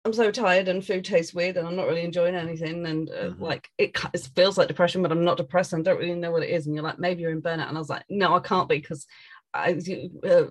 I'm 0.03 0.13
so 0.13 0.31
tired 0.31 0.67
and 0.67 0.85
food 0.85 1.05
tastes 1.05 1.33
weird 1.33 1.57
and 1.57 1.67
I'm 1.67 1.75
not 1.75 1.87
really 1.87 2.03
enjoying 2.03 2.35
anything. 2.35 2.85
And 2.87 3.09
uh, 3.09 3.29
Mhm. 3.29 3.39
like, 3.39 3.69
it, 3.77 3.95
it 4.13 4.29
feels 4.35 4.57
like 4.57 4.67
depression, 4.67 5.01
but 5.03 5.11
I'm 5.11 5.23
not 5.23 5.37
depressed. 5.37 5.73
And 5.73 5.87
I 5.87 5.91
don't 5.91 5.99
really 5.99 6.15
know 6.15 6.31
what 6.31 6.43
it 6.43 6.49
is. 6.49 6.65
And 6.65 6.73
you're 6.75 6.83
like, 6.83 6.97
maybe 6.97 7.21
you're 7.21 7.31
in 7.31 7.41
burnout. 7.41 7.67
And 7.67 7.77
I 7.77 7.79
was 7.79 7.89
like, 7.89 8.03
no, 8.09 8.35
I 8.35 8.39
can't 8.39 8.67
be 8.67 8.79
because 8.79 9.05
I, 9.53 9.79
uh, 10.27 10.45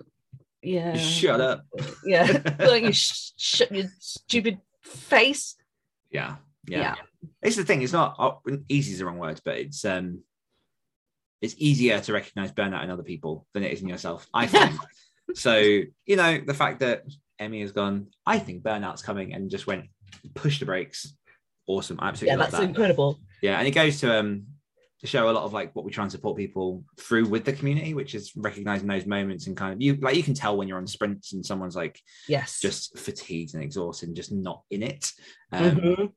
yeah. 0.61 0.95
Shut 0.95 1.41
up. 1.41 1.65
Yeah. 2.05 2.41
like 2.59 2.83
you 2.83 2.93
sh- 2.93 3.31
shut 3.35 3.71
your 3.71 3.87
stupid 3.99 4.59
face. 4.81 5.55
Yeah, 6.11 6.35
yeah. 6.67 6.79
Yeah. 6.79 6.95
It's 7.41 7.55
the 7.55 7.63
thing. 7.63 7.81
It's 7.81 7.93
not 7.93 8.15
oh, 8.19 8.41
easy 8.69 8.93
is 8.93 8.99
the 8.99 9.05
wrong 9.05 9.17
word, 9.17 9.41
but 9.43 9.57
it's 9.57 9.85
um, 9.85 10.19
it's 11.41 11.55
easier 11.57 11.99
to 12.01 12.13
recognize 12.13 12.51
burnout 12.51 12.83
in 12.83 12.89
other 12.89 13.03
people 13.03 13.47
than 13.53 13.63
it 13.63 13.71
is 13.71 13.81
in 13.81 13.87
yourself. 13.87 14.27
I 14.33 14.47
think. 14.47 14.75
so 15.35 15.57
you 15.57 16.15
know 16.15 16.39
the 16.45 16.53
fact 16.53 16.79
that 16.79 17.05
Emmy 17.41 17.61
has 17.61 17.71
gone. 17.71 18.07
I 18.25 18.37
think 18.39 18.63
burnout's 18.63 19.01
coming 19.01 19.33
and 19.33 19.49
just 19.49 19.67
went 19.67 19.85
push 20.35 20.59
the 20.59 20.65
brakes. 20.65 21.13
Awesome. 21.67 21.97
I 21.99 22.09
absolutely 22.09 22.33
Yeah, 22.33 22.37
that's 22.37 22.51
that. 22.51 22.63
incredible. 22.63 23.19
Yeah, 23.41 23.57
and 23.57 23.67
it 23.67 23.71
goes 23.71 23.99
to 24.01 24.19
um 24.19 24.45
to 24.99 25.07
show 25.07 25.27
a 25.29 25.31
lot 25.31 25.43
of 25.43 25.51
like 25.51 25.75
what 25.75 25.83
we 25.83 25.91
try 25.91 26.03
and 26.03 26.11
support 26.11 26.37
people 26.37 26.83
through 26.99 27.25
with 27.25 27.43
the 27.43 27.53
community, 27.53 27.95
which 27.95 28.13
is 28.13 28.31
recognizing 28.35 28.87
those 28.87 29.05
moments 29.07 29.47
and 29.47 29.57
kind 29.57 29.73
of 29.73 29.81
you 29.81 29.95
like 29.95 30.15
you 30.15 30.21
can 30.21 30.35
tell 30.35 30.55
when 30.55 30.67
you're 30.67 30.77
on 30.77 30.85
sprints 30.85 31.33
and 31.33 31.43
someone's 31.43 31.75
like 31.75 31.99
Yes. 32.27 32.59
just 32.61 32.97
fatigued 32.99 33.55
and 33.55 33.63
exhausted 33.63 34.07
and 34.09 34.15
just 34.15 34.31
not 34.31 34.61
in 34.69 34.83
it. 34.83 35.11
Um, 35.51 35.75
Mhm. 35.77 36.11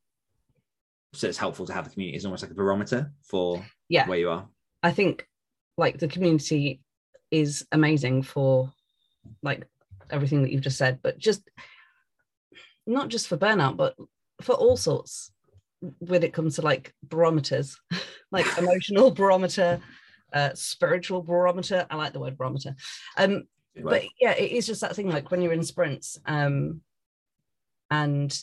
So 1.14 1.28
it's 1.28 1.38
helpful 1.38 1.64
to 1.66 1.72
have 1.72 1.84
the 1.84 1.90
community 1.90 2.16
as 2.16 2.24
almost 2.26 2.42
like 2.42 2.50
a 2.50 2.54
barometer 2.54 3.12
for 3.22 3.64
Yeah. 3.88 4.06
where 4.08 4.18
you 4.18 4.28
are. 4.30 4.48
I 4.82 4.92
think 4.92 5.26
like 5.78 5.98
the 5.98 6.08
community 6.08 6.82
is 7.30 7.66
amazing 7.72 8.22
for 8.24 8.72
like 9.42 9.66
everything 10.10 10.42
that 10.42 10.52
you've 10.52 10.62
just 10.62 10.78
said, 10.78 11.00
but 11.02 11.18
just 11.18 11.48
not 12.86 13.08
just 13.08 13.28
for 13.28 13.36
burnout, 13.36 13.76
but 13.76 13.96
for 14.42 14.54
all 14.54 14.76
sorts 14.76 15.32
when 15.98 16.22
it 16.22 16.32
comes 16.32 16.56
to 16.56 16.62
like 16.62 16.94
barometers, 17.02 17.78
like 18.32 18.46
emotional 18.58 19.10
barometer, 19.10 19.80
uh, 20.32 20.50
spiritual 20.54 21.22
barometer. 21.22 21.86
I 21.90 21.96
like 21.96 22.12
the 22.12 22.20
word 22.20 22.36
barometer. 22.36 22.74
Um, 23.16 23.44
Good 23.74 23.84
but 23.84 24.02
yeah, 24.20 24.32
it 24.32 24.52
is 24.52 24.66
just 24.66 24.80
that 24.82 24.94
thing 24.94 25.08
like 25.08 25.30
when 25.30 25.42
you're 25.42 25.52
in 25.52 25.64
sprints, 25.64 26.18
um, 26.26 26.80
and 27.90 28.36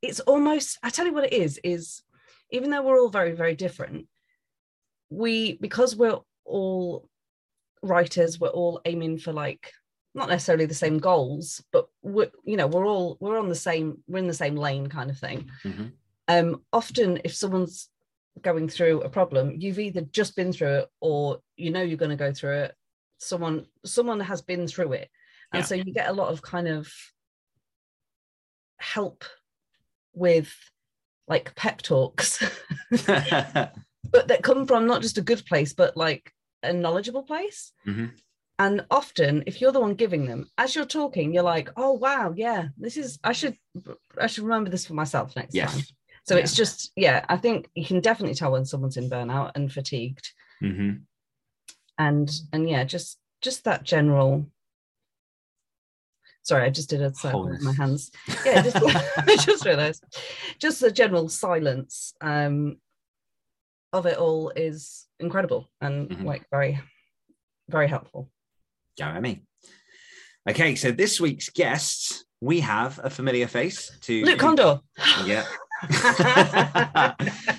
it's 0.00 0.20
almost 0.20 0.78
I 0.82 0.90
tell 0.90 1.06
you 1.06 1.12
what 1.12 1.24
it 1.24 1.32
is, 1.32 1.60
is 1.62 2.02
even 2.50 2.70
though 2.70 2.82
we're 2.82 3.00
all 3.00 3.10
very, 3.10 3.32
very 3.32 3.54
different, 3.54 4.06
we 5.10 5.58
because 5.58 5.94
we're 5.94 6.18
all 6.44 7.08
writers, 7.82 8.40
we're 8.40 8.48
all 8.48 8.80
aiming 8.84 9.18
for 9.18 9.32
like 9.32 9.72
not 10.18 10.28
necessarily 10.28 10.66
the 10.66 10.74
same 10.74 10.98
goals, 10.98 11.62
but 11.72 11.88
we're 12.02 12.30
you 12.44 12.56
know, 12.56 12.66
we're 12.66 12.86
all 12.86 13.16
we're 13.20 13.38
on 13.38 13.48
the 13.48 13.54
same, 13.54 14.02
we're 14.06 14.18
in 14.18 14.26
the 14.26 14.34
same 14.34 14.56
lane 14.56 14.88
kind 14.88 15.10
of 15.10 15.18
thing. 15.18 15.50
Mhm. 15.64 15.92
Um, 16.28 16.62
often 16.72 17.20
if 17.24 17.34
someone's 17.34 17.88
going 18.42 18.68
through 18.68 19.00
a 19.02 19.08
problem, 19.08 19.54
you've 19.58 19.78
either 19.78 20.02
just 20.02 20.36
been 20.36 20.52
through 20.52 20.74
it 20.80 20.88
or 21.00 21.40
you 21.56 21.70
know 21.70 21.82
you're 21.82 21.96
going 21.96 22.10
to 22.18 22.24
go 22.26 22.32
through 22.32 22.56
it. 22.64 22.74
Someone 23.18 23.66
someone 23.84 24.20
has 24.20 24.42
been 24.42 24.66
through 24.68 24.92
it. 24.92 25.08
And 25.52 25.62
Yeah. 25.62 25.66
so 25.66 25.74
you 25.74 25.92
get 25.94 26.08
a 26.10 26.12
lot 26.12 26.30
of 26.32 26.42
kind 26.42 26.68
of 26.68 26.92
help 28.78 29.24
with 30.14 30.52
like 31.26 31.54
pep 31.54 31.82
talks, 31.82 32.38
but 33.06 34.28
that 34.28 34.42
come 34.42 34.66
from 34.66 34.86
not 34.86 35.02
just 35.02 35.18
a 35.18 35.22
good 35.22 35.44
place, 35.46 35.72
but 35.72 35.96
like 35.96 36.32
a 36.62 36.72
knowledgeable 36.72 37.22
place. 37.22 37.72
Mhm. 37.86 38.12
And 38.60 38.84
often, 38.90 39.44
if 39.46 39.60
you're 39.60 39.70
the 39.72 39.80
one 39.80 39.94
giving 39.94 40.26
them, 40.26 40.50
as 40.58 40.74
you're 40.74 40.84
talking, 40.84 41.32
you're 41.32 41.44
like, 41.44 41.70
"Oh 41.76 41.92
wow, 41.92 42.32
yeah, 42.36 42.68
this 42.76 42.96
is. 42.96 43.18
I 43.22 43.32
should, 43.32 43.56
I 44.20 44.26
should 44.26 44.42
remember 44.44 44.68
this 44.70 44.84
for 44.86 44.94
myself 44.94 45.36
next 45.36 45.54
time." 45.54 45.76
yes. 45.76 45.92
So 46.24 46.34
Yeah. 46.34 46.40
it's 46.42 46.54
just, 46.54 46.92
yeah, 46.96 47.24
I 47.28 47.36
think 47.38 47.70
you 47.74 47.86
can 47.86 48.00
definitely 48.00 48.34
tell 48.34 48.50
when 48.52 48.64
someone's 48.66 48.96
in 48.96 49.08
burnout 49.08 49.52
and 49.54 49.72
fatigued, 49.72 50.32
hmm 50.60 50.90
and 51.98 52.30
and 52.52 52.68
yeah, 52.68 52.84
just 52.84 53.18
just 53.40 53.64
that 53.64 53.84
general. 53.84 54.46
Sorry, 56.42 56.64
I 56.64 56.70
just 56.70 56.88
did 56.90 57.02
a 57.02 57.14
circle 57.14 57.48
with 57.48 57.60
my 57.60 57.74
hands. 57.74 58.10
Yeah, 58.44 58.62
just, 58.62 58.76
I 59.28 59.36
just 59.36 59.66
realised, 59.66 60.02
just 60.58 60.80
the 60.80 60.90
general 60.90 61.28
silence 61.28 62.14
um, 62.22 62.78
of 63.92 64.06
it 64.06 64.16
all 64.16 64.50
is 64.56 65.06
incredible 65.20 65.68
and 65.80 66.08
Mhm. 66.08 66.24
like 66.24 66.46
very, 66.50 66.80
very 67.68 67.86
helpful. 67.86 68.30
Jeremy. 68.98 69.42
Okay, 70.48 70.74
so 70.74 70.90
this 70.90 71.20
week's 71.20 71.50
guests, 71.50 72.24
we 72.40 72.60
have 72.60 72.98
a 73.02 73.08
familiar 73.08 73.46
face 73.46 73.96
to 74.02 74.24
Luke 74.24 74.40
Kondor. 74.40 74.80
Yeah. 75.24 75.44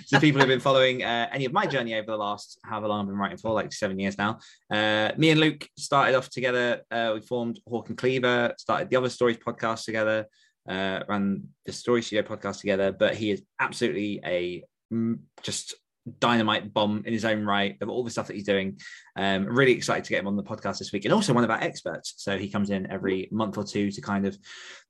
so 0.06 0.20
people 0.20 0.42
who've 0.42 0.50
been 0.50 0.60
following 0.60 1.04
uh, 1.04 1.30
any 1.32 1.46
of 1.46 1.54
my 1.54 1.66
journey 1.66 1.96
over 1.96 2.08
the 2.12 2.18
last 2.18 2.60
however 2.66 2.90
long 2.90 3.02
I've 3.02 3.08
been 3.08 3.16
writing 3.16 3.38
for, 3.38 3.54
like 3.54 3.72
seven 3.72 3.98
years 3.98 4.18
now. 4.18 4.40
Uh, 4.70 5.12
me 5.16 5.30
and 5.30 5.40
Luke 5.40 5.66
started 5.78 6.16
off 6.16 6.30
together. 6.30 6.82
Uh, 6.92 7.12
we 7.14 7.22
formed 7.22 7.62
Hawk 7.70 7.88
and 7.88 7.98
Cleaver, 7.98 8.54
started 8.58 8.90
the 8.90 8.98
Other 8.98 9.10
Stories 9.10 9.38
podcast 9.38 9.86
together, 9.86 10.26
uh, 10.68 11.00
ran 11.08 11.48
the 11.66 11.72
Story 11.72 12.02
Studio 12.02 12.24
podcast 12.24 12.60
together. 12.60 12.92
But 12.92 13.16
he 13.16 13.32
is 13.32 13.42
absolutely 13.60 14.20
a 14.26 14.64
mm, 14.94 15.20
just 15.42 15.76
dynamite 16.20 16.74
bomb 16.74 17.04
in 17.06 17.14
his 17.14 17.26
own 17.26 17.46
right 17.46 17.78
of 17.82 17.90
all 17.90 18.04
the 18.04 18.10
stuff 18.10 18.28
that 18.28 18.36
he's 18.36 18.46
doing. 18.46 18.80
Um, 19.16 19.46
really 19.46 19.72
excited 19.72 20.04
to 20.06 20.10
get 20.10 20.20
him 20.20 20.28
on 20.28 20.36
the 20.36 20.44
podcast 20.44 20.80
this 20.80 20.92
week, 20.92 21.06
and 21.06 21.14
also 21.14 21.34
one 21.34 21.44
of 21.44 21.50
our 21.50 21.62
experts. 21.62 22.14
So 22.18 22.38
he 22.38 22.50
comes 22.50 22.70
in 22.70 22.92
every 22.92 23.30
month 23.32 23.58
or 23.58 23.64
two 23.64 23.92
to 23.92 24.02
kind 24.02 24.26
of 24.26 24.38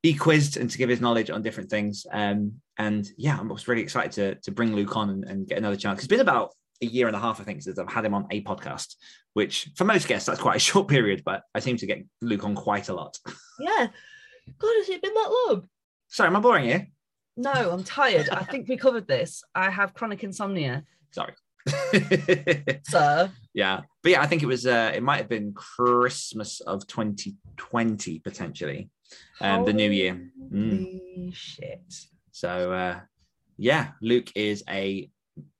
be 0.01 0.13
quizzed 0.13 0.57
and 0.57 0.69
to 0.69 0.77
give 0.77 0.89
his 0.89 1.01
knowledge 1.01 1.29
on 1.29 1.41
different 1.41 1.69
things. 1.69 2.05
Um, 2.11 2.53
and 2.77 3.07
yeah, 3.17 3.37
I'm 3.39 3.49
just 3.49 3.67
really 3.67 3.81
excited 3.81 4.11
to, 4.13 4.35
to 4.35 4.51
bring 4.51 4.75
Luke 4.75 4.95
on 4.95 5.09
and, 5.09 5.23
and 5.25 5.47
get 5.47 5.57
another 5.57 5.75
chance. 5.75 5.99
It's 5.99 6.07
been 6.07 6.19
about 6.19 6.53
a 6.81 6.85
year 6.85 7.07
and 7.07 7.15
a 7.15 7.19
half, 7.19 7.41
I 7.41 7.43
think, 7.43 7.61
since 7.61 7.77
I've 7.77 7.91
had 7.91 8.05
him 8.05 8.13
on 8.13 8.27
a 8.31 8.41
podcast, 8.43 8.95
which 9.33 9.69
for 9.75 9.83
most 9.83 10.07
guests, 10.07 10.27
that's 10.27 10.41
quite 10.41 10.55
a 10.55 10.59
short 10.69 10.87
period, 10.87 11.23
but 11.25 11.43
I 11.53 11.59
seem 11.59 11.77
to 11.77 11.85
get 11.85 12.03
Luke 12.21 12.43
on 12.43 12.55
quite 12.55 12.89
a 12.89 12.93
lot. 12.93 13.17
Yeah. 13.59 13.87
God, 14.57 14.71
has 14.77 14.89
it 14.89 15.01
been 15.01 15.13
that 15.13 15.45
long? 15.47 15.67
Sorry, 16.07 16.27
am 16.27 16.35
I 16.35 16.39
boring 16.39 16.69
you? 16.69 16.85
No, 17.37 17.51
I'm 17.51 17.83
tired. 17.83 18.29
I 18.29 18.43
think 18.43 18.67
we 18.67 18.75
covered 18.75 19.07
this. 19.07 19.43
I 19.55 19.69
have 19.69 19.93
chronic 19.93 20.23
insomnia. 20.23 20.83
Sorry. 21.11 21.33
So 22.87 23.29
yeah. 23.53 23.81
But 24.03 24.11
yeah, 24.11 24.21
I 24.21 24.27
think 24.27 24.43
it 24.43 24.47
was, 24.47 24.65
uh, 24.65 24.91
it 24.95 25.03
might 25.03 25.17
have 25.17 25.29
been 25.29 25.53
Christmas 25.53 26.61
of 26.61 26.87
2020, 26.87 28.19
potentially, 28.19 28.89
um, 29.41 29.65
the 29.65 29.73
new 29.73 29.91
year. 29.91 30.31
Mm. 30.51 31.33
Shit. 31.33 31.93
So 32.31 32.71
uh, 32.71 32.99
yeah, 33.57 33.91
Luke 34.01 34.31
is 34.35 34.63
a 34.69 35.09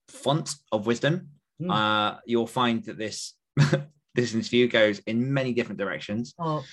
font 0.08 0.56
of 0.72 0.88
wisdom. 0.88 1.30
Mm. 1.62 1.72
Uh, 1.72 2.20
you'll 2.26 2.48
find 2.48 2.84
that 2.86 2.98
this 2.98 3.34
this 4.16 4.34
interview 4.34 4.68
goes 4.68 5.00
in 5.00 5.34
many 5.34 5.54
different 5.54 5.80
directions. 5.80 6.34
Oh, 6.40 6.64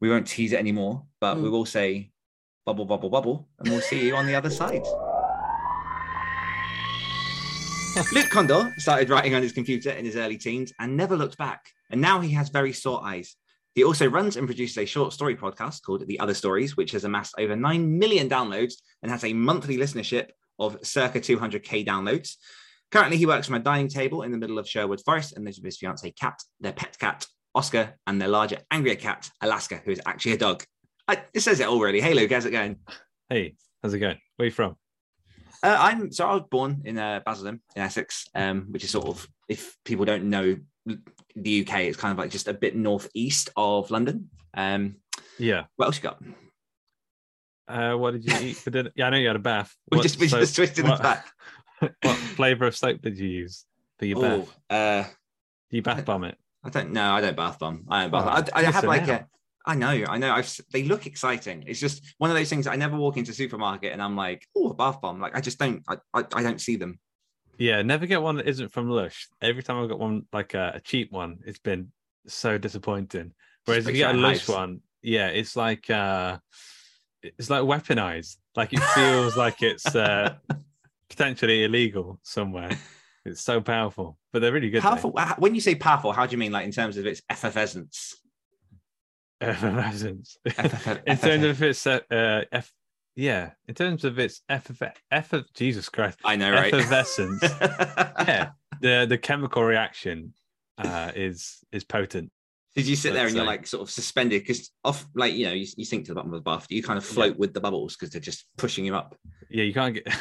We 0.00 0.08
won't 0.08 0.26
tease 0.26 0.52
it 0.52 0.58
anymore, 0.58 1.04
but 1.20 1.36
we 1.38 1.48
Mm. 1.48 1.52
will 1.52 1.66
say 1.66 2.10
bubble, 2.64 2.84
bubble, 2.86 3.10
bubble, 3.10 3.48
and 3.58 3.68
we'll 3.70 3.80
see 3.80 4.06
you 4.06 4.16
on 4.16 4.26
the 4.26 4.34
other 4.34 4.50
side. 4.50 4.84
Luke 8.12 8.26
Kondor 8.26 8.72
started 8.78 9.10
writing 9.10 9.34
on 9.34 9.42
his 9.42 9.50
computer 9.50 9.90
in 9.90 10.04
his 10.04 10.14
early 10.14 10.38
teens 10.38 10.72
and 10.78 10.96
never 10.96 11.16
looked 11.16 11.36
back. 11.36 11.66
And 11.90 12.00
now 12.00 12.20
he 12.20 12.30
has 12.30 12.48
very 12.48 12.72
sore 12.72 13.04
eyes. 13.04 13.34
He 13.74 13.82
also 13.82 14.08
runs 14.08 14.36
and 14.36 14.46
produces 14.46 14.78
a 14.78 14.84
short 14.84 15.12
story 15.12 15.34
podcast 15.34 15.82
called 15.82 16.06
The 16.06 16.20
Other 16.20 16.34
Stories, 16.34 16.76
which 16.76 16.92
has 16.92 17.02
amassed 17.02 17.34
over 17.38 17.56
9 17.56 17.98
million 17.98 18.28
downloads 18.28 18.74
and 19.02 19.10
has 19.10 19.24
a 19.24 19.32
monthly 19.32 19.78
listenership 19.78 20.28
of 20.60 20.78
circa 20.84 21.18
200k 21.18 21.84
downloads. 21.84 22.36
Currently, 22.92 23.16
he 23.16 23.26
works 23.26 23.46
from 23.46 23.56
a 23.56 23.60
dining 23.60 23.88
table 23.88 24.22
in 24.22 24.30
the 24.30 24.38
middle 24.38 24.60
of 24.60 24.68
Sherwood 24.68 25.00
Forest 25.04 25.32
and 25.32 25.44
lives 25.44 25.58
with 25.58 25.64
his 25.64 25.78
fiancee 25.78 26.12
Kat, 26.12 26.40
their 26.60 26.72
pet 26.72 26.96
cat, 27.00 27.26
Oscar, 27.56 27.96
and 28.06 28.20
their 28.20 28.28
larger, 28.28 28.58
angrier 28.70 28.94
cat, 28.94 29.28
Alaska, 29.40 29.82
who 29.84 29.90
is 29.90 30.00
actually 30.06 30.32
a 30.32 30.38
dog. 30.38 30.62
I, 31.08 31.20
it 31.34 31.40
says 31.40 31.58
it 31.58 31.66
all, 31.66 31.80
really. 31.80 32.00
Hey, 32.00 32.14
Luke, 32.14 32.30
how's 32.30 32.44
it 32.44 32.52
going? 32.52 32.76
Hey, 33.28 33.56
how's 33.82 33.92
it 33.92 33.98
going? 33.98 34.18
Where 34.36 34.44
are 34.44 34.46
you 34.46 34.52
from? 34.52 34.76
Uh, 35.62 35.76
I'm 35.78 36.12
so 36.12 36.28
I 36.28 36.34
was 36.34 36.44
born 36.50 36.82
in 36.84 36.98
uh, 36.98 37.20
Basildon 37.26 37.60
in 37.74 37.82
Essex, 37.82 38.26
um, 38.34 38.66
which 38.70 38.84
is 38.84 38.90
sort 38.90 39.06
of 39.08 39.26
if 39.48 39.76
people 39.84 40.04
don't 40.04 40.24
know 40.24 40.56
the 41.34 41.66
UK, 41.66 41.80
it's 41.80 41.96
kind 41.96 42.12
of 42.12 42.18
like 42.18 42.30
just 42.30 42.48
a 42.48 42.54
bit 42.54 42.76
northeast 42.76 43.50
of 43.56 43.90
London. 43.90 44.30
Um, 44.54 44.96
Yeah. 45.38 45.64
what 45.76 45.86
else 45.86 45.96
you 45.96 46.02
got? 46.02 46.22
Uh, 47.66 47.94
what 47.96 48.12
did 48.12 48.24
you 48.24 48.48
eat 48.48 48.56
for 48.56 48.70
dinner? 48.70 48.90
Yeah, 48.94 49.06
I 49.08 49.10
know 49.10 49.18
you 49.18 49.26
had 49.26 49.36
a 49.36 49.40
bath. 49.40 49.74
We 49.90 49.98
What 49.98 50.02
just 50.02 50.18
we 50.18 50.28
soap- 50.28 50.40
just 50.40 50.56
twisted 50.56 50.84
what, 50.86 50.96
the 50.98 51.02
back. 51.02 51.26
what 52.02 52.16
flavor 52.16 52.66
of 52.66 52.76
soap 52.76 53.02
did 53.02 53.18
you 53.18 53.28
use 53.28 53.66
for 53.98 54.06
your 54.06 54.18
Oh, 54.18 54.38
bath? 54.68 55.06
uh, 55.06 55.08
Do 55.70 55.76
you 55.76 55.82
bath 55.82 56.04
bomb 56.04 56.24
it? 56.24 56.38
I 56.64 56.70
don't 56.70 56.92
know. 56.92 57.12
I 57.12 57.20
don't 57.20 57.36
bath 57.36 57.58
bomb. 57.58 57.84
I 57.88 58.02
don't 58.02 58.10
bath. 58.12 58.22
Oh, 58.24 58.42
bomb. 58.42 58.44
I, 58.54 58.60
I 58.60 58.70
have 58.70 58.84
like 58.84 59.08
a. 59.08 59.26
I 59.68 59.74
know. 59.74 60.04
I 60.08 60.16
know. 60.18 60.32
I've, 60.32 60.52
they 60.72 60.84
look 60.84 61.06
exciting. 61.06 61.62
It's 61.66 61.78
just 61.78 62.14
one 62.18 62.30
of 62.30 62.36
those 62.36 62.48
things. 62.48 62.66
I 62.66 62.74
never 62.76 62.96
walk 62.96 63.18
into 63.18 63.30
a 63.32 63.34
supermarket 63.34 63.92
and 63.92 64.02
I'm 64.02 64.16
like, 64.16 64.46
oh, 64.56 64.70
a 64.70 64.74
bath 64.74 65.00
bomb. 65.02 65.20
Like 65.20 65.36
I 65.36 65.40
just 65.42 65.58
don't. 65.58 65.82
I, 65.86 65.96
I, 66.14 66.24
I 66.34 66.42
don't 66.42 66.60
see 66.60 66.76
them. 66.76 66.98
Yeah, 67.58 67.82
never 67.82 68.06
get 68.06 68.22
one 68.22 68.36
that 68.36 68.48
isn't 68.48 68.70
from 68.72 68.88
Lush. 68.88 69.28
Every 69.42 69.62
time 69.62 69.82
I've 69.82 69.88
got 69.90 69.98
one 69.98 70.22
like 70.32 70.54
a, 70.54 70.72
a 70.76 70.80
cheap 70.80 71.12
one, 71.12 71.40
it's 71.44 71.58
been 71.58 71.92
so 72.26 72.56
disappointing. 72.56 73.34
Whereas 73.66 73.86
if 73.86 73.94
you 73.94 74.02
get 74.02 74.14
a 74.14 74.18
Lush 74.18 74.46
house. 74.46 74.56
one, 74.56 74.80
yeah, 75.02 75.28
it's 75.28 75.54
like 75.54 75.90
uh 75.90 76.38
it's 77.22 77.50
like 77.50 77.62
weaponized. 77.62 78.36
Like 78.56 78.72
it 78.72 78.80
feels 78.94 79.36
like 79.44 79.62
it's 79.62 79.94
uh 79.94 80.36
potentially 81.10 81.64
illegal 81.64 82.20
somewhere. 82.22 82.70
It's 83.24 83.42
so 83.42 83.60
powerful, 83.60 84.16
but 84.32 84.40
they're 84.40 84.52
really 84.52 84.70
good. 84.70 84.80
Powerful. 84.82 85.12
how- 85.18 85.34
When 85.38 85.54
you 85.54 85.60
say 85.60 85.74
powerful, 85.74 86.12
how 86.12 86.24
do 86.24 86.32
you 86.32 86.38
mean? 86.38 86.52
Like 86.52 86.64
in 86.64 86.72
terms 86.72 86.96
of 86.96 87.04
its 87.06 87.20
effervescence? 87.28 88.16
Effervescence. 89.40 90.36
Efferve- 90.46 91.02
in 91.06 91.16
terms 91.18 91.44
of 91.44 91.62
its 91.62 91.86
uh, 91.86 92.44
F, 92.50 92.72
yeah, 93.14 93.50
in 93.66 93.74
terms 93.74 94.04
of 94.04 94.18
its 94.18 94.42
efferve- 94.50 94.94
effer 95.10 95.44
Jesus 95.54 95.88
Christ, 95.88 96.18
I 96.24 96.36
know, 96.36 96.52
right? 96.52 96.72
effervescence. 96.72 97.42
yeah, 97.60 98.50
the 98.80 99.06
the 99.08 99.18
chemical 99.18 99.62
reaction 99.64 100.34
uh 100.78 101.10
is 101.14 101.58
is 101.72 101.84
potent. 101.84 102.30
Did 102.76 102.86
you 102.86 102.94
sit 102.94 103.12
there 103.14 103.26
and 103.26 103.34
you're 103.34 103.44
like 103.44 103.66
sort 103.66 103.82
of 103.82 103.90
suspended 103.90 104.42
because 104.42 104.70
off, 104.84 105.04
like 105.16 105.34
you 105.34 105.46
know, 105.46 105.52
you, 105.52 105.66
you 105.76 105.84
sink 105.84 106.04
to 106.04 106.12
the 106.12 106.14
bottom 106.14 106.32
of 106.32 106.38
the 106.38 106.48
bath. 106.48 106.66
You 106.70 106.82
kind 106.82 106.96
of 106.96 107.04
float 107.04 107.36
with 107.36 107.52
the 107.54 107.60
bubbles 107.60 107.96
because 107.96 108.10
they're 108.10 108.20
just 108.20 108.46
pushing 108.56 108.84
you 108.84 108.94
up? 108.94 109.16
Yeah, 109.50 109.64
you 109.64 109.74
can't 109.74 109.94
get. 109.94 110.16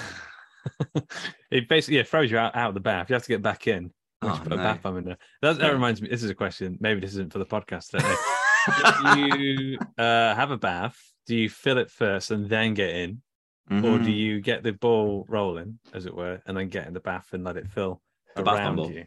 it 1.51 1.69
basically 1.69 1.97
yeah, 1.97 2.03
throws 2.03 2.31
you 2.31 2.37
out, 2.39 2.55
out 2.55 2.69
of 2.69 2.73
the 2.73 2.79
bath. 2.79 3.09
You 3.09 3.13
have 3.13 3.23
to 3.23 3.29
get 3.29 3.43
back 3.43 3.67
in. 3.67 3.91
Oh, 4.23 4.33
should 4.33 4.43
put 4.43 4.53
a 4.53 4.55
no. 4.55 4.63
bath 4.63 4.81
bomb 4.81 4.97
in 4.97 5.05
there. 5.05 5.17
That, 5.43 5.59
that 5.59 5.67
Yeah. 5.67 5.71
reminds 5.71 6.01
me. 6.01 6.09
This 6.09 6.23
is 6.23 6.31
a 6.31 6.35
question. 6.35 6.77
Maybe 6.79 6.99
this 6.99 7.11
isn't 7.11 7.31
for 7.31 7.37
the 7.39 7.45
podcast. 7.45 8.43
If 8.67 8.99
you 9.01 9.79
uh, 9.97 10.35
have 10.35 10.51
a 10.51 10.57
bath, 10.57 10.97
do 11.25 11.35
you 11.35 11.49
fill 11.49 11.77
it 11.77 11.89
first 11.91 12.31
and 12.31 12.49
then 12.49 12.73
get 12.73 12.89
in, 12.89 13.21
or 13.69 13.99
do 13.99 14.11
Mhm. 14.11 14.15
you 14.15 14.41
get 14.41 14.63
the 14.63 14.73
ball 14.73 15.25
rolling, 15.27 15.79
as 15.93 16.05
it 16.05 16.15
were, 16.15 16.41
and 16.45 16.57
then 16.57 16.69
get 16.69 16.87
in 16.87 16.93
the 16.93 16.99
bath 16.99 17.29
and 17.33 17.43
let 17.43 17.57
it 17.57 17.69
fill 17.69 18.01
The 18.35 18.43
around 18.43 18.79
you? 18.85 19.05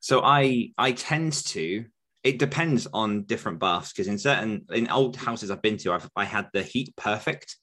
So 0.00 0.20
I 0.22 0.72
I 0.76 0.92
tend 0.92 1.32
to. 1.32 1.86
It 2.24 2.38
depends 2.38 2.86
on 2.92 3.24
different 3.24 3.58
baths 3.58 3.92
because 3.92 4.06
in 4.06 4.18
certain 4.18 4.64
in 4.72 4.88
old 4.88 5.16
houses 5.16 5.50
I've 5.50 5.62
been 5.62 5.76
to, 5.78 5.92
I've 5.92 6.08
I 6.16 6.24
had 6.24 6.48
the 6.52 6.62
heat 6.62 6.94
perfect 6.96 7.56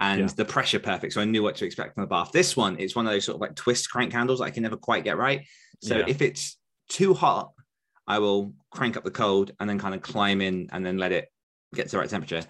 and 0.00 0.28
Yeah. 0.28 0.34
the 0.36 0.44
pressure 0.44 0.80
perfect, 0.80 1.12
so 1.12 1.20
I 1.20 1.24
knew 1.24 1.42
what 1.42 1.56
to 1.56 1.64
expect 1.64 1.94
from 1.94 2.02
the 2.02 2.08
bath. 2.08 2.32
This 2.32 2.56
one, 2.56 2.78
it's 2.80 2.96
one 2.96 3.06
of 3.06 3.12
those 3.12 3.24
sort 3.24 3.36
of 3.36 3.40
like 3.40 3.54
twist 3.54 3.90
crank 3.90 4.12
handles 4.12 4.40
I 4.40 4.50
can 4.50 4.64
never 4.64 4.76
quite 4.76 5.04
get 5.04 5.16
right. 5.16 5.46
So 5.80 5.98
Yeah. 5.98 6.06
if 6.08 6.20
it's 6.20 6.58
too 6.88 7.14
hot, 7.14 7.52
I 8.06 8.18
will 8.18 8.52
crank 8.70 8.96
up 8.96 9.04
the 9.04 9.10
cold 9.10 9.52
and 9.60 9.68
then 9.68 9.78
kind 9.78 9.94
of 9.94 10.02
climb 10.02 10.40
in 10.40 10.68
and 10.72 10.84
then 10.84 10.98
let 10.98 11.12
it 11.12 11.30
get 11.74 11.86
to 11.86 11.92
the 11.92 11.98
right 11.98 12.08
temperature. 12.08 12.42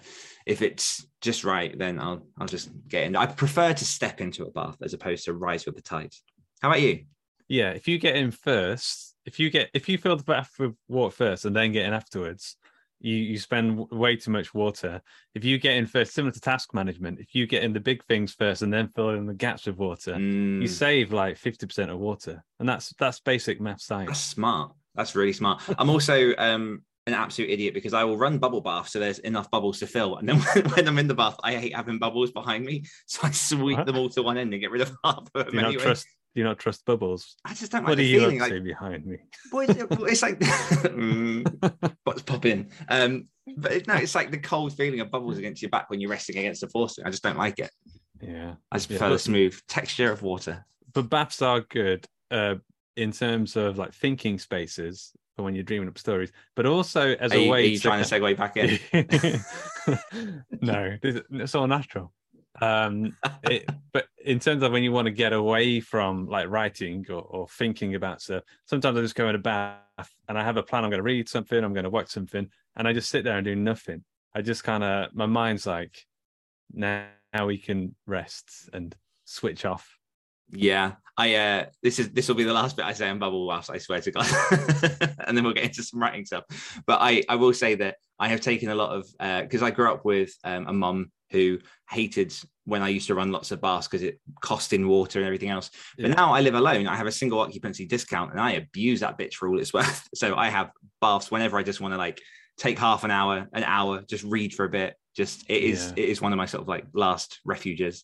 If 0.45 0.61
it's 0.61 1.05
just 1.21 1.43
right, 1.43 1.77
then 1.77 1.99
I'll 1.99 2.21
I'll 2.37 2.47
just 2.47 2.69
get 2.87 3.03
in. 3.05 3.15
I 3.15 3.25
prefer 3.25 3.73
to 3.73 3.85
step 3.85 4.21
into 4.21 4.43
a 4.45 4.51
bath 4.51 4.77
as 4.81 4.93
opposed 4.93 5.25
to 5.25 5.33
rise 5.33 5.65
with 5.65 5.75
the 5.75 5.81
tide. 5.81 6.13
How 6.61 6.69
about 6.69 6.81
you? 6.81 7.05
Yeah, 7.47 7.71
if 7.71 7.87
you 7.87 7.97
get 7.99 8.15
in 8.15 8.31
first, 8.31 9.15
if 9.25 9.39
you 9.39 9.49
get 9.49 9.69
if 9.73 9.87
you 9.89 9.97
fill 9.97 10.17
the 10.17 10.23
bath 10.23 10.51
with 10.59 10.75
water 10.87 11.15
first 11.15 11.45
and 11.45 11.55
then 11.55 11.71
get 11.71 11.85
in 11.85 11.93
afterwards, 11.93 12.57
you 12.99 13.15
you 13.15 13.37
spend 13.39 13.89
way 13.91 14.15
too 14.15 14.31
much 14.31 14.53
water. 14.53 15.01
If 15.33 15.43
you 15.43 15.57
get 15.57 15.75
in 15.77 15.87
first, 15.87 16.13
similar 16.13 16.31
to 16.31 16.39
task 16.39 16.73
management, 16.73 17.19
if 17.19 17.33
you 17.33 17.45
get 17.47 17.63
in 17.63 17.73
the 17.73 17.79
big 17.79 18.03
things 18.05 18.33
first 18.33 18.61
and 18.61 18.71
then 18.73 18.89
fill 18.95 19.09
in 19.11 19.25
the 19.25 19.33
gaps 19.33 19.65
with 19.65 19.77
water, 19.77 20.13
Mm. 20.13 20.61
you 20.61 20.67
save 20.67 21.11
like 21.13 21.37
fifty 21.37 21.65
percent 21.65 21.91
of 21.91 21.97
water, 21.99 22.43
and 22.59 22.67
that's 22.69 22.93
that's 22.99 23.19
basic 23.19 23.59
math 23.61 23.81
science. 23.81 24.09
That's 24.09 24.19
smart. 24.19 24.73
That's 24.95 25.15
really 25.15 25.33
smart. 25.33 25.61
I'm 25.77 25.89
also 25.89 26.33
um, 26.37 26.83
an 27.07 27.13
absolute 27.13 27.49
idiot 27.51 27.73
because 27.73 27.93
I 27.93 28.03
will 28.03 28.17
run 28.17 28.37
bubble 28.39 28.61
bath 28.61 28.89
so 28.89 28.99
there's 28.99 29.19
enough 29.19 29.51
bubbles 29.51 29.79
to 29.79 29.87
fill. 29.87 30.17
And 30.17 30.27
then 30.29 30.39
when 30.75 30.87
I'm 30.87 30.97
in 30.97 31.07
the 31.07 31.13
bath, 31.15 31.35
I 31.43 31.55
hate 31.55 31.75
having 31.75 31.99
bubbles 31.99 32.31
behind 32.31 32.65
me. 32.65 32.83
So 33.07 33.27
I 33.27 33.31
sweep 33.31 33.77
What? 33.77 33.85
them 33.85 33.97
all 33.97 34.09
to 34.09 34.23
one 34.23 34.37
end 34.37 34.53
and 34.53 34.61
get 34.61 34.71
rid 34.71 34.81
of 34.81 34.91
half 35.03 35.27
of 35.35 35.45
them. 35.45 35.51
Do 35.51 35.57
you 35.57 35.61
not 35.63 35.73
trust? 35.79 36.07
Do 36.33 36.41
you 36.41 36.43
not 36.45 36.59
trust 36.59 36.85
bubbles? 36.85 37.35
I 37.45 37.53
just 37.53 37.71
don't 37.71 37.83
What 37.83 37.89
like 37.91 37.99
are 37.99 38.01
the 38.01 38.07
you 38.07 38.19
feeling. 38.19 38.39
Like, 38.39 38.63
behind 38.63 39.05
me? 39.05 39.17
boy, 39.51 39.65
it's 39.69 40.21
like, 40.21 40.39
mm, 40.39 41.93
what's 42.03 42.21
popping? 42.23 42.71
Um, 42.89 43.27
but 43.57 43.71
it- 43.71 43.87
no, 43.87 43.95
it's 43.95 44.15
like 44.15 44.31
the 44.31 44.37
cold 44.37 44.75
feeling 44.75 44.99
of 45.01 45.11
bubbles 45.11 45.37
against 45.37 45.61
your 45.61 45.69
back 45.69 45.89
when 45.89 46.01
you're 46.01 46.09
resting 46.09 46.37
against 46.37 46.61
the 46.61 46.67
faucet. 46.69 47.05
I 47.05 47.09
just 47.09 47.23
don't 47.23 47.37
like 47.37 47.59
it. 47.59 47.69
Yeah, 48.21 48.55
I 48.71 48.77
just 48.77 48.89
Yeah, 48.89 48.97
prefer 48.97 49.13
the 49.13 49.19
smooth 49.19 49.59
texture 49.67 50.11
of 50.11 50.23
water. 50.23 50.65
but 50.93 51.09
baths 51.09 51.41
are 51.41 51.61
good 51.61 52.05
uh, 52.31 52.55
in 52.95 53.11
terms 53.11 53.55
of 53.55 53.77
like 53.77 53.93
thinking 53.93 54.39
spaces 54.39 55.11
for 55.35 55.43
when 55.43 55.53
you're 55.55 55.63
dreaming 55.63 55.87
up 55.89 55.97
stories, 55.97 56.31
but 56.55 56.65
also 56.65 57.15
as 57.15 57.31
Are 57.31 57.35
a 57.35 57.39
you, 57.41 57.47
are 57.47 57.51
way 57.51 57.65
you 57.67 57.79
trying 57.79 58.03
to 58.03 58.09
segue 58.09 58.37
back 58.37 58.57
in? 58.57 58.79
no, 60.61 60.97
this- 61.01 61.21
it's 61.31 61.55
all 61.55 61.67
natural. 61.67 62.13
Um, 62.61 63.17
it, 63.43 63.69
but 63.91 64.07
in 64.23 64.39
terms 64.39 64.63
of 64.63 64.71
when 64.71 64.83
you 64.83 64.91
want 64.91 65.05
to 65.07 65.11
get 65.11 65.33
away 65.33 65.81
from 65.81 66.27
like 66.27 66.49
writing 66.49 67.05
or, 67.09 67.21
or 67.21 67.47
thinking 67.49 67.95
about 67.95 68.21
stuff, 68.21 68.43
sometimes 68.65 68.97
I 68.97 69.01
just 69.01 69.15
go 69.15 69.27
in 69.27 69.35
a 69.35 69.39
bath 69.39 69.79
and 70.29 70.37
I 70.37 70.43
have 70.43 70.57
a 70.57 70.63
plan. 70.63 70.83
I'm 70.83 70.89
going 70.89 70.99
to 70.99 71.03
read 71.03 71.27
something, 71.27 71.61
I'm 71.63 71.73
going 71.73 71.83
to 71.83 71.89
watch 71.89 72.09
something, 72.09 72.49
and 72.75 72.87
I 72.87 72.93
just 72.93 73.09
sit 73.09 73.23
there 73.23 73.37
and 73.37 73.45
do 73.45 73.55
nothing. 73.55 74.03
I 74.33 74.41
just 74.41 74.63
kind 74.63 74.83
of 74.83 75.13
my 75.13 75.25
mind's 75.25 75.65
like, 75.65 76.05
now, 76.73 77.05
now 77.33 77.45
we 77.45 77.57
can 77.57 77.95
rest 78.05 78.69
and 78.73 78.95
switch 79.25 79.65
off. 79.65 79.97
Yeah, 80.51 80.93
I 81.17 81.35
uh 81.35 81.65
this 81.81 81.99
is 81.99 82.11
this 82.11 82.27
will 82.27 82.35
be 82.35 82.43
the 82.43 82.53
last 82.53 82.75
bit 82.75 82.85
I 82.85 82.93
say 82.93 83.09
on 83.09 83.19
bubble 83.19 83.47
baths, 83.47 83.69
I 83.69 83.77
swear 83.77 84.01
to 84.01 84.11
God. 84.11 84.27
and 85.27 85.35
then 85.37 85.43
we'll 85.43 85.53
get 85.53 85.63
into 85.65 85.83
some 85.83 86.01
writing 86.01 86.25
stuff. 86.25 86.43
But 86.85 86.99
I 87.01 87.23
I 87.29 87.35
will 87.35 87.53
say 87.53 87.75
that 87.75 87.95
I 88.19 88.27
have 88.29 88.41
taken 88.41 88.69
a 88.69 88.75
lot 88.75 88.91
of 88.95 89.07
uh 89.19 89.41
because 89.41 89.63
I 89.63 89.71
grew 89.71 89.91
up 89.91 90.05
with 90.05 90.33
um, 90.43 90.67
a 90.67 90.73
mum 90.73 91.11
who 91.31 91.59
hated 91.89 92.33
when 92.65 92.81
I 92.81 92.89
used 92.89 93.07
to 93.07 93.15
run 93.15 93.31
lots 93.31 93.51
of 93.51 93.59
baths 93.61 93.87
because 93.87 94.03
it 94.03 94.19
cost 94.41 94.73
in 94.73 94.87
water 94.87 95.19
and 95.19 95.25
everything 95.25 95.49
else. 95.49 95.69
But 95.97 96.09
Yeah. 96.09 96.13
now 96.15 96.33
I 96.33 96.41
live 96.41 96.55
alone. 96.55 96.87
I 96.87 96.95
have 96.95 97.07
a 97.07 97.11
single 97.11 97.39
occupancy 97.39 97.85
discount 97.85 98.31
and 98.31 98.39
I 98.39 98.51
abuse 98.53 98.99
that 99.01 99.17
bitch 99.17 99.33
for 99.35 99.49
all 99.49 99.59
it's 99.59 99.73
worth. 99.73 100.07
So 100.15 100.35
I 100.35 100.49
have 100.49 100.69
baths 101.01 101.31
whenever 101.31 101.57
I 101.57 101.63
just 101.63 101.81
want 101.81 101.93
to 101.93 101.97
like 101.97 102.21
take 102.57 102.77
half 102.79 103.03
an 103.03 103.11
hour, 103.11 103.47
an 103.53 103.63
hour, 103.63 104.01
just 104.07 104.23
read 104.23 104.53
for 104.53 104.65
a 104.65 104.69
bit. 104.69 104.95
Just 105.15 105.43
it 105.49 105.63
is 105.63 105.93
Yeah. 105.97 106.03
it 106.03 106.09
is 106.09 106.21
one 106.21 106.31
of 106.33 106.37
my 106.37 106.45
sort 106.45 106.61
of 106.61 106.67
like 106.67 106.85
last 106.93 107.39
refuges. 107.45 108.03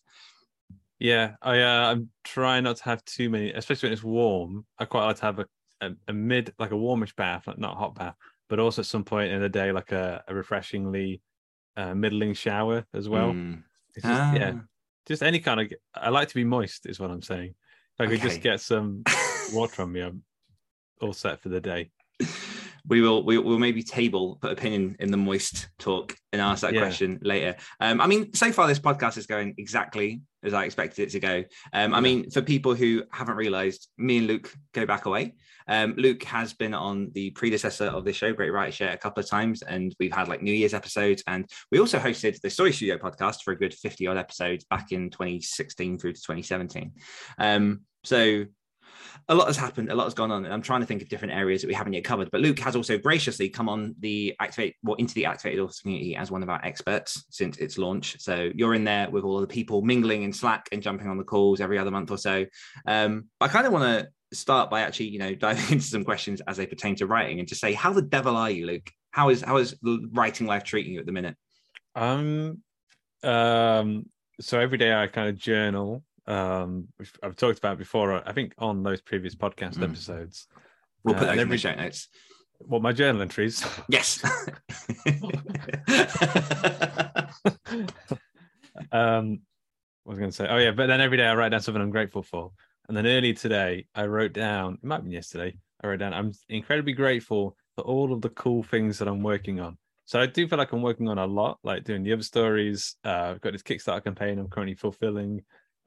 Yeah, 1.02 1.34
I 1.42 1.62
uh, 1.62 1.92
I'm 1.92 2.12
trying 2.24 2.64
not 2.64 2.78
to 2.78 2.84
have 2.84 3.04
too 3.06 3.28
many, 3.32 3.52
especially 3.54 3.88
when 3.88 3.94
it's 3.94 4.04
warm. 4.04 4.68
I 4.78 4.86
quite 4.86 5.04
like 5.08 5.16
to 5.16 5.22
have 5.24 5.40
a, 5.40 5.46
a, 5.82 5.90
a 6.10 6.14
mid, 6.14 6.54
like 6.60 6.70
a 6.70 6.78
warmish 6.78 7.16
bath, 7.16 7.48
like 7.48 7.58
not 7.58 7.74
a 7.74 7.80
hot 7.80 7.96
bath, 7.96 8.16
but 8.48 8.60
also 8.60 8.84
at 8.84 8.86
some 8.86 9.04
point 9.04 9.32
in 9.32 9.42
the 9.42 9.50
day, 9.50 9.72
like 9.72 9.92
a, 9.92 10.24
a 10.28 10.36
refreshingly 10.36 11.24
uh, 11.76 11.96
middling 11.96 12.36
shower 12.36 12.86
as 12.94 13.10
well. 13.10 13.34
Mm. 13.34 13.64
It's 13.96 14.06
just, 14.06 14.34
yeah, 14.36 14.52
Ah. 14.58 14.62
just 15.08 15.24
any 15.24 15.40
kind 15.40 15.60
of. 15.62 15.74
I 15.96 16.10
like 16.10 16.28
to 16.28 16.36
be 16.36 16.44
moist, 16.44 16.86
is 16.86 17.00
what 17.00 17.10
I'm 17.10 17.24
saying. 17.24 17.50
If 17.50 18.00
I 18.02 18.06
could 18.06 18.20
Okay. 18.20 18.28
just 18.30 18.42
get 18.42 18.62
some 18.62 19.02
water 19.54 19.82
on 19.82 19.92
me, 19.92 20.02
I'm 20.02 20.22
all 21.02 21.14
set 21.14 21.42
for 21.42 21.50
the 21.50 21.60
day. 21.62 21.90
We 22.88 23.02
will 23.02 23.24
we 23.24 23.38
will 23.38 23.60
maybe 23.60 23.84
table 23.84 24.38
put 24.42 24.52
a 24.52 24.56
pin 24.56 24.74
in, 24.74 24.96
in 25.00 25.12
the 25.12 25.18
moist 25.18 25.70
talk 25.80 26.16
and 26.34 26.42
ask 26.42 26.62
that 26.62 26.74
Yeah. 26.74 26.82
question 26.82 27.20
later. 27.22 27.56
Um 27.80 28.02
i 28.02 28.08
mean 28.08 28.34
so 28.34 28.52
far 28.52 28.68
this 28.68 28.80
podcast 28.80 29.18
is 29.18 29.28
going 29.28 29.54
exactly 29.58 30.22
as 30.44 30.54
i 30.54 30.64
expected 30.66 31.04
it 31.04 31.12
to 31.12 31.20
go. 31.20 31.44
Um 31.74 31.94
i 31.94 32.00
mean 32.00 32.30
for 32.32 32.42
people 32.42 32.74
who 32.74 33.04
haven't 33.12 33.36
realized 33.36 33.88
me 33.98 34.18
and 34.18 34.28
luke 34.28 34.52
go 34.74 34.86
back 34.86 35.06
away. 35.06 35.36
Um 35.68 35.94
luke 35.98 36.24
has 36.24 36.54
been 36.54 36.74
on 36.74 37.12
the 37.14 37.30
predecessor 37.32 37.86
of 37.86 38.04
this 38.06 38.16
show 38.16 38.34
great 38.34 38.52
writer 38.52 38.72
share 38.72 38.94
a 38.94 38.98
couple 38.98 39.22
of 39.22 39.30
times 39.30 39.62
and 39.62 39.96
we've 40.00 40.12
had 40.14 40.28
like 40.28 40.42
new 40.42 40.54
year's 40.54 40.74
episodes 40.74 41.24
and 41.28 41.50
we 41.72 41.80
also 41.80 42.00
hosted 42.00 42.40
the 42.42 42.50
story 42.50 42.74
studio 42.74 42.98
podcast 42.98 43.44
for 43.44 43.52
a 43.52 43.58
good 43.58 43.74
50 43.74 44.08
odd 44.08 44.18
episodes 44.18 44.64
back 44.66 44.92
in 44.92 45.10
2016 45.12 46.00
through 46.00 46.14
to 46.14 46.22
2017 46.22 46.92
um 47.38 47.82
so 48.04 48.46
a 49.28 49.36
lot 49.36 49.48
has 49.48 49.58
happened, 49.58 49.92
a 49.92 49.96
lot 49.96 50.06
has 50.06 50.14
gone 50.14 50.32
on, 50.32 50.46
and 50.46 50.54
I'm 50.54 50.62
trying 50.62 50.82
to 50.82 50.86
think 50.86 51.02
of 51.02 51.10
different 51.10 51.34
areas 51.34 51.62
that 51.62 51.68
we 51.68 51.74
haven't 51.74 51.94
yet 51.94 52.04
covered. 52.04 52.30
But 52.32 52.42
Luke 52.42 52.60
has 52.60 52.76
also 52.76 52.98
graciously 52.98 53.50
come 53.50 53.70
on 53.70 53.96
the 54.00 54.36
activate 54.40 54.76
well 54.84 54.96
into 54.96 55.14
the 55.14 55.26
activated 55.26 55.60
authors 55.60 55.80
community 55.80 56.16
as 56.16 56.32
one 56.32 56.44
of 56.44 56.50
our 56.50 56.64
experts 56.64 57.26
since 57.30 57.58
its 57.58 57.78
launch. 57.78 58.20
So 58.20 58.50
you're 58.56 58.74
in 58.74 58.84
there 58.84 59.10
with 59.10 59.24
all 59.24 59.38
of 59.38 59.42
the 59.42 59.54
people 59.54 59.82
mingling 59.82 60.24
in 60.24 60.34
Slack 60.34 60.68
and 60.72 60.82
jumping 60.82 61.08
on 61.08 61.18
the 61.18 61.24
calls 61.24 61.62
every 61.62 61.78
other 61.78 61.92
month 61.92 62.12
or 62.12 62.18
so. 62.18 62.46
Um, 62.86 63.26
I 63.40 63.48
kind 63.48 63.68
of 63.68 63.74
want 63.74 63.86
to 63.86 64.36
start 64.36 64.70
by 64.70 64.82
actually, 64.82 65.10
you 65.10 65.20
know, 65.20 65.36
diving 65.36 65.72
into 65.72 65.86
some 65.86 66.04
questions 66.04 66.42
as 66.48 66.58
they 66.58 66.66
pertain 66.66 66.96
to 66.96 67.06
writing 67.06 67.40
and 67.40 67.48
to 67.50 67.56
say, 67.56 67.74
how 67.74 67.94
the 67.94 68.02
devil 68.02 68.36
are 68.36 68.50
you, 68.50 68.66
Luke? 68.66 68.90
How 69.12 69.30
is 69.30 69.42
how 69.42 69.58
is 69.58 69.76
writing 69.84 70.48
life 70.48 70.64
treating 70.64 70.94
you 70.94 71.00
at 71.02 71.06
the 71.06 71.12
minute? 71.12 71.36
Um, 71.96 72.60
um, 73.24 74.06
so 74.40 74.60
every 74.60 74.78
day 74.78 74.94
I 74.94 75.08
kind 75.08 75.30
of 75.30 75.38
journal. 75.38 76.04
Um, 76.32 76.88
which 76.98 77.12
I've 77.22 77.36
talked 77.36 77.58
about 77.60 77.78
before. 77.78 78.28
I 78.28 78.32
think 78.32 78.54
on 78.58 78.84
those 78.84 79.02
previous 79.02 79.36
podcast 79.36 79.76
Mm. 79.76 79.84
episodes. 79.84 80.48
We'll 81.04 81.16
put 81.16 81.24
Uh, 81.24 81.26
those 81.26 81.32
and 81.32 81.42
in 81.42 81.48
the 81.50 81.56
every- 81.56 81.58
show 81.58 81.76
notes. 81.76 82.08
Well, 82.60 82.80
my 82.80 82.94
journal 82.94 83.22
entries. 83.22 83.66
Yes. 83.90 84.24
um, 88.92 89.40
what 90.04 90.14
was 90.14 90.20
going 90.20 90.32
to 90.32 90.36
say? 90.36 90.48
Oh 90.50 90.58
yeah, 90.58 90.72
but 90.72 90.88
then 90.88 91.02
every 91.02 91.18
day 91.18 91.26
I 91.26 91.36
write 91.36 91.50
down 91.50 91.62
something 91.62 91.82
I'm 91.82 91.90
grateful 91.92 92.24
for, 92.24 92.52
and 92.88 92.98
then 92.98 93.06
early 93.08 93.34
today 93.34 93.86
I 93.96 94.06
wrote 94.06 94.34
down. 94.34 94.76
It 94.76 94.84
might 94.84 94.96
have 94.96 95.04
been 95.04 95.12
yesterday. 95.14 95.58
I 95.84 95.88
wrote 95.88 96.00
down 96.00 96.14
I'm 96.14 96.32
incredibly 96.50 96.94
grateful 96.94 97.56
for 97.76 97.84
all 97.84 98.14
of 98.14 98.22
the 98.22 98.30
cool 98.30 98.64
things 98.64 99.00
that 99.00 99.08
I'm 99.08 99.24
working 99.24 99.60
on. 99.60 99.78
So 100.06 100.20
I 100.20 100.26
do 100.26 100.48
feel 100.48 100.58
like 100.58 100.74
I'm 100.74 100.82
working 100.82 101.08
on 101.08 101.18
a 101.18 101.26
lot, 101.26 101.60
like 101.64 101.84
doing 101.84 102.04
the 102.04 102.14
other 102.14 102.24
stories. 102.24 102.96
Uh, 103.04 103.32
I've 103.36 103.42
got 103.42 103.54
this 103.54 103.64
Kickstarter 103.64 104.04
campaign 104.04 104.40
I'm 104.40 104.50
currently 104.50 104.76
fulfilling. 104.76 105.42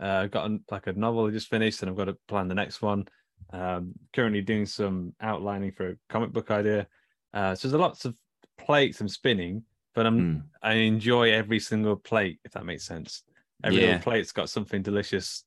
Uh, 0.05 0.21
I've 0.25 0.31
got 0.31 0.45
an- 0.47 0.64
like 0.71 0.87
a 0.87 0.93
novel 0.93 1.27
I 1.27 1.31
just 1.31 1.49
finished, 1.49 1.81
and 1.83 1.90
I've 1.90 1.97
got 1.97 2.07
to 2.07 2.19
plan 2.29 2.49
the 2.49 2.55
next 2.55 2.83
one. 2.83 3.07
Um, 3.51 3.93
currently 4.12 4.43
doing 4.43 4.67
some 4.67 5.14
outlining 5.21 5.73
for 5.73 5.90
a 5.90 5.97
comic 6.09 6.33
book 6.33 6.51
idea. 6.51 6.87
Uh, 7.33 7.55
so 7.55 7.69
there's 7.69 7.81
lots 7.81 8.05
of 8.05 8.14
plates 8.59 9.01
I'm 9.01 9.09
spinning, 9.09 9.64
but 9.95 10.07
I'm 10.07 10.21
Hmm. 10.21 10.38
I 10.62 10.75
enjoy 10.75 11.31
every 11.33 11.61
single 11.61 11.97
plate, 11.97 12.38
if 12.45 12.53
that 12.53 12.64
makes 12.64 12.85
sense. 12.85 13.23
Every 13.62 13.81
Yeah. 13.81 13.87
little 13.87 14.03
plate's 14.03 14.33
got 14.33 14.51
something 14.51 14.83
delicious 14.83 15.45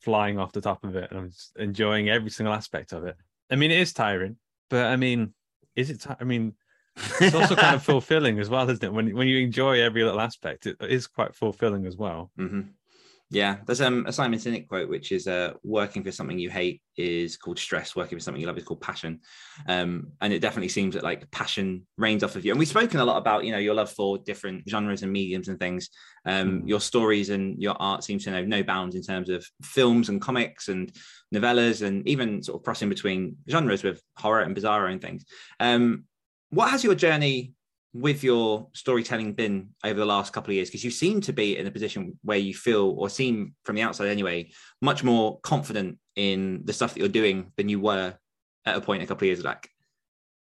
flying 0.00 0.38
off 0.38 0.52
the 0.52 0.60
top 0.60 0.84
of 0.84 0.96
it, 0.96 1.10
and 1.10 1.18
I'm 1.20 1.30
just 1.30 1.56
enjoying 1.56 2.08
every 2.08 2.30
single 2.30 2.54
aspect 2.54 2.92
of 2.92 3.04
it. 3.04 3.16
I 3.50 3.56
mean, 3.56 3.70
it 3.70 3.80
is 3.80 3.92
tiring, 3.92 4.36
but 4.70 4.86
I 4.86 4.96
mean, 4.96 5.34
is 5.76 5.90
it? 5.90 6.00
ti- 6.00 6.14
I 6.20 6.24
mean, 6.24 6.54
it's 7.20 7.34
also 7.34 7.56
kind 7.56 7.74
of 7.74 7.82
fulfilling 7.92 8.38
as 8.38 8.48
well, 8.48 8.68
isn't 8.70 8.84
it? 8.84 8.92
When 8.92 9.14
when 9.14 9.28
you 9.28 9.38
enjoy 9.38 9.80
every 9.80 10.02
little 10.04 10.20
aspect, 10.20 10.66
it 10.66 10.76
is 10.80 11.06
quite 11.06 11.34
fulfilling 11.34 11.86
as 11.86 11.96
well. 11.96 12.30
hmm 12.36 12.62
Yeah, 13.30 13.58
there's 13.66 13.82
um, 13.82 14.06
a 14.06 14.12
Simon 14.12 14.38
Sinek 14.38 14.68
quote, 14.68 14.88
which 14.88 15.12
is 15.12 15.26
uh, 15.26 15.52
working 15.62 16.02
for 16.02 16.10
something 16.10 16.38
you 16.38 16.48
hate 16.48 16.80
is 16.96 17.36
called 17.36 17.58
stress, 17.58 17.94
working 17.94 18.16
for 18.16 18.22
something 18.22 18.40
you 18.40 18.46
love 18.46 18.56
is 18.56 18.64
called 18.64 18.80
passion. 18.80 19.20
Um, 19.68 20.12
and 20.22 20.32
it 20.32 20.38
definitely 20.38 20.70
seems 20.70 20.94
that 20.94 21.04
like 21.04 21.30
passion 21.30 21.86
rains 21.98 22.24
off 22.24 22.36
of 22.36 22.46
you. 22.46 22.52
And 22.52 22.58
we've 22.58 22.68
spoken 22.68 23.00
a 23.00 23.04
lot 23.04 23.18
about, 23.18 23.44
you 23.44 23.52
know, 23.52 23.58
your 23.58 23.74
love 23.74 23.92
for 23.92 24.16
different 24.16 24.66
genres 24.66 25.02
and 25.02 25.12
mediums 25.12 25.48
and 25.48 25.58
things. 25.58 25.90
Um, 26.24 26.48
Mm. 26.48 26.68
Your 26.68 26.80
stories 26.80 27.28
and 27.30 27.60
your 27.60 27.76
art 27.78 28.02
seems 28.04 28.24
to 28.24 28.30
know 28.30 28.44
no 28.44 28.62
bounds 28.62 28.96
in 28.96 29.02
terms 29.02 29.28
of 29.28 29.44
films 29.62 30.08
and 30.08 30.20
comics 30.20 30.68
and 30.68 30.90
novellas 31.34 31.86
and 31.86 32.06
even 32.08 32.42
sort 32.42 32.58
of 32.58 32.64
crossing 32.64 32.88
between 32.88 33.36
genres 33.50 33.82
with 33.82 34.00
horror 34.16 34.40
and 34.40 34.56
bizarro 34.56 34.90
and 34.90 35.02
things. 35.02 35.24
Um, 35.60 36.04
what 36.50 36.70
has 36.70 36.82
your 36.82 36.94
journey 36.94 37.52
with 37.92 38.22
your 38.22 38.68
storytelling 38.72 39.32
been 39.32 39.70
over 39.84 39.98
the 39.98 40.06
last 40.06 40.32
couple 40.32 40.50
of 40.50 40.54
years? 40.54 40.68
Because 40.68 40.84
you 40.84 40.90
seem 40.90 41.20
to 41.22 41.32
be 41.32 41.56
in 41.56 41.66
a 41.66 41.70
position 41.70 42.18
where 42.22 42.38
you 42.38 42.54
feel, 42.54 42.94
or 42.98 43.08
seem 43.08 43.54
from 43.64 43.76
the 43.76 43.82
outside 43.82 44.08
anyway, 44.08 44.50
much 44.80 45.02
more 45.02 45.40
confident 45.40 45.98
in 46.16 46.62
the 46.64 46.72
stuff 46.72 46.94
that 46.94 47.00
you're 47.00 47.08
doing 47.08 47.52
than 47.56 47.68
you 47.68 47.80
were 47.80 48.14
at 48.66 48.76
a 48.76 48.80
point 48.80 49.02
a 49.02 49.06
couple 49.06 49.24
of 49.24 49.28
years 49.28 49.42
back. 49.42 49.70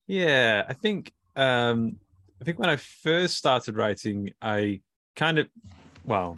Yeah, 0.06 0.64
I 0.68 0.74
think 0.74 1.12
um 1.36 1.96
I 2.40 2.44
think 2.44 2.58
when 2.58 2.70
I 2.70 2.76
first 2.76 3.36
started 3.36 3.76
writing, 3.76 4.30
I 4.42 4.80
kind 5.14 5.38
of 5.38 5.48
well, 6.04 6.36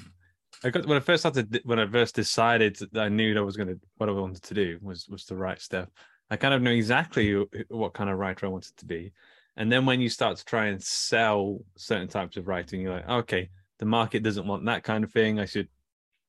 I 0.62 0.70
got 0.70 0.86
when 0.86 0.98
I 0.98 1.00
first 1.00 1.22
started 1.22 1.60
when 1.64 1.78
I 1.78 1.86
first 1.86 2.14
decided 2.14 2.76
that 2.92 3.02
I 3.02 3.08
knew 3.08 3.34
that 3.34 3.40
I 3.40 3.42
was 3.42 3.56
gonna 3.56 3.76
what 3.96 4.08
I 4.08 4.12
wanted 4.12 4.42
to 4.42 4.54
do 4.54 4.78
was 4.82 5.08
was 5.08 5.24
to 5.26 5.36
write 5.36 5.60
stuff. 5.60 5.88
I 6.30 6.36
kind 6.36 6.54
of 6.54 6.62
knew 6.62 6.72
exactly 6.72 7.44
what 7.68 7.94
kind 7.94 8.10
of 8.10 8.18
writer 8.18 8.46
I 8.46 8.50
wanted 8.50 8.76
to 8.76 8.86
be. 8.86 9.12
And 9.56 9.70
then 9.70 9.86
when 9.86 10.00
you 10.00 10.08
start 10.08 10.36
to 10.36 10.44
try 10.44 10.66
and 10.66 10.82
sell 10.82 11.60
certain 11.76 12.08
types 12.08 12.36
of 12.36 12.48
writing, 12.48 12.80
you're 12.80 12.94
like, 12.94 13.08
okay, 13.08 13.50
the 13.78 13.86
market 13.86 14.22
doesn't 14.22 14.46
want 14.46 14.64
that 14.66 14.82
kind 14.82 15.04
of 15.04 15.12
thing. 15.12 15.38
I 15.38 15.44
should 15.44 15.68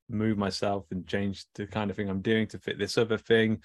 move 0.08 0.38
myself 0.38 0.86
and 0.90 1.06
change 1.06 1.44
the 1.54 1.66
kind 1.66 1.90
of 1.90 1.96
thing 1.96 2.08
I'm 2.08 2.22
doing 2.22 2.46
to 2.48 2.58
fit 2.58 2.78
this 2.78 2.96
other 2.96 3.18
thing 3.18 3.60